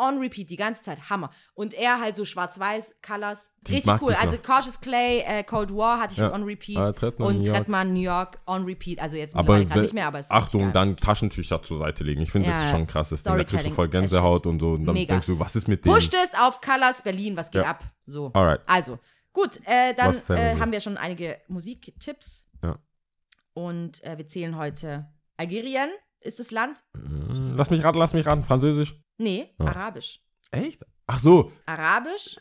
On 0.04 0.18
repeat 0.18 0.50
die 0.50 0.56
ganze 0.56 0.82
Zeit, 0.82 1.10
Hammer. 1.10 1.30
Und 1.54 1.74
er 1.74 2.00
halt 2.00 2.16
so 2.16 2.24
schwarz-weiß, 2.24 2.96
Colors, 3.06 3.54
richtig 3.68 4.02
cool. 4.02 4.14
Also. 4.14 4.36
Cautious 4.38 4.80
Clay, 4.80 5.20
äh, 5.20 5.44
Cold 5.44 5.72
War 5.74 6.00
hatte 6.00 6.14
ich 6.14 6.18
Ja. 6.18 6.32
on 6.34 6.42
repeat. 6.42 6.76
Ah, 6.76 6.90
Trettmann, 6.90 7.36
und. 7.36 7.44
Trettmann, 7.44 7.92
New 7.94 8.00
York, 8.00 8.40
on 8.46 8.64
repeat. 8.64 8.98
Also 9.00 9.16
jetzt 9.16 9.36
aber 9.36 9.58
nicht 9.60 9.92
mehr, 9.94 10.08
aber 10.08 10.18
es 10.18 10.26
ist 10.26 10.32
Achtung, 10.32 10.72
dann 10.72 10.96
Taschentücher 10.96 11.62
zur 11.62 11.78
Seite 11.78 12.02
legen. 12.02 12.20
Ich 12.22 12.32
finde, 12.32 12.48
das 12.48 12.58
Ja, 12.58 12.64
ist 12.66 12.70
schon 12.72 12.86
krass. 12.86 13.10
Das 13.10 13.22
Ding. 13.22 13.36
Da 13.36 13.44
kriegst 13.44 13.66
du 13.66 13.70
voll 13.70 13.88
das 13.88 13.92
Gänsehaut 14.00 14.46
und 14.46 14.58
so. 14.58 14.72
Und 14.72 14.86
dann 14.86 14.94
Mega. 14.94 15.14
denkst 15.14 15.26
du, 15.28 15.38
was 15.38 15.54
ist 15.54 15.68
mit 15.68 15.84
dem? 15.84 15.92
Pusht 15.92 16.14
es 16.14 16.32
auf 16.38 16.60
Colors 16.60 17.02
Berlin, 17.02 17.36
was 17.36 17.50
geht 17.50 17.62
Ja. 17.62 17.70
ab? 17.70 17.84
So. 18.06 18.32
Alright. 18.34 18.60
Also, 18.66 18.98
gut, 19.32 19.60
äh, 19.66 19.94
dann 19.94 20.14
äh, 20.30 20.58
haben 20.58 20.72
wir 20.72 20.80
schon 20.80 20.96
einige 20.96 21.38
Musiktipps. 21.48 22.46
Ja. 22.62 22.76
Und 23.54 24.02
äh, 24.02 24.18
wir 24.18 24.26
zählen 24.26 24.56
heute 24.56 25.06
Algerien 25.36 25.90
ist 26.24 26.38
das 26.38 26.50
Land? 26.50 26.82
Äh, 26.94 26.98
Lass 27.56 27.70
mich 27.70 27.82
raten, 27.84 27.98
lass 27.98 28.12
mich 28.14 28.26
raten. 28.26 28.44
Französisch? 28.44 28.94
Nee, 29.18 29.50
Ja. 29.58 29.66
Arabisch. 29.66 30.20
Echt? 30.50 30.84
Ach 31.06 31.18
so. 31.20 31.50
Arabisch? 31.66 32.36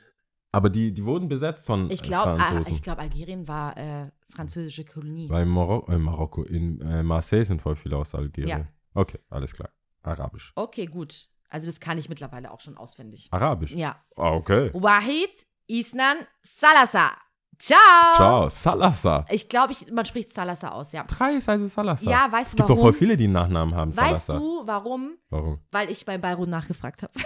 Aber 0.54 0.70
die, 0.70 0.94
die 0.94 1.04
wurden 1.06 1.28
besetzt 1.30 1.66
von 1.66 1.90
Ich 1.90 2.02
äh, 2.04 2.08
glaube, 2.08 2.38
Franzosen. 2.40 2.74
ich 2.74 2.82
glaub, 2.82 3.00
Algerien 3.00 3.48
war 3.48 3.78
äh, 3.78 4.12
französische 4.30 4.84
Kolonie. 4.84 5.28
Bei 5.28 5.46
Maro 5.46 5.86
äh, 5.88 5.98
Marokko, 5.98 6.44
in 6.44 6.82
äh, 6.82 7.04
Marseille 7.04 7.46
sind 7.46 7.62
voll 7.62 7.76
viele 7.76 7.96
aus 7.98 8.14
Algerien. 8.16 8.50
Ja. 8.60 8.68
Okay, 8.94 9.20
alles 9.30 9.54
klar. 9.54 9.70
Arabisch. 10.04 10.52
Okay, 10.56 10.88
gut. 10.88 11.30
Also 11.50 11.68
das 11.68 11.80
kann 11.80 11.98
ich 11.98 12.10
mittlerweile 12.10 12.52
auch 12.52 12.60
schon 12.60 12.76
auswendig. 12.78 13.28
Arabisch? 13.32 13.72
Ja. 13.72 13.96
Ah, 14.18 14.32
okay. 14.32 14.72
Wahid 14.74 15.48
Isnan 15.68 16.18
Salazar. 16.42 17.18
Ciao. 17.62 18.16
Ciao. 18.16 18.50
Salazar. 18.50 19.26
Ich 19.30 19.48
glaube, 19.48 19.76
man 19.94 20.04
spricht 20.06 20.30
Salazar 20.32 20.74
aus, 20.74 20.92
ja. 20.94 21.04
Drei 21.04 21.34
ist 21.34 21.48
also 21.48 21.68
Salazar. 21.68 22.10
Ja, 22.12 22.32
weißt 22.32 22.48
es 22.48 22.52
du 22.52 22.58
gibt 22.58 22.70
warum? 22.70 22.78
doch 22.78 22.84
voll 22.86 22.94
viele, 22.94 23.16
die 23.18 23.26
einen 23.26 23.34
Nachnamen 23.34 23.76
haben. 23.76 23.96
Weißt 23.96 24.26
Salazar. 24.26 24.40
du, 24.40 24.62
warum? 24.66 25.18
Warum? 25.30 25.60
Weil 25.72 25.92
ich 25.92 26.04
bei 26.04 26.18
Beirut 26.18 26.50
nachgefragt 26.50 27.04
habe. 27.04 27.14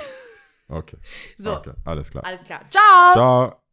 Okay. 0.68 0.98
So. 1.38 1.58
Okay, 1.58 1.74
alles 1.84 2.10
klar. 2.10 2.26
Alles 2.26 2.44
klar. 2.44 2.62
Ciao. 2.72 3.14
Ciao. 3.14 3.65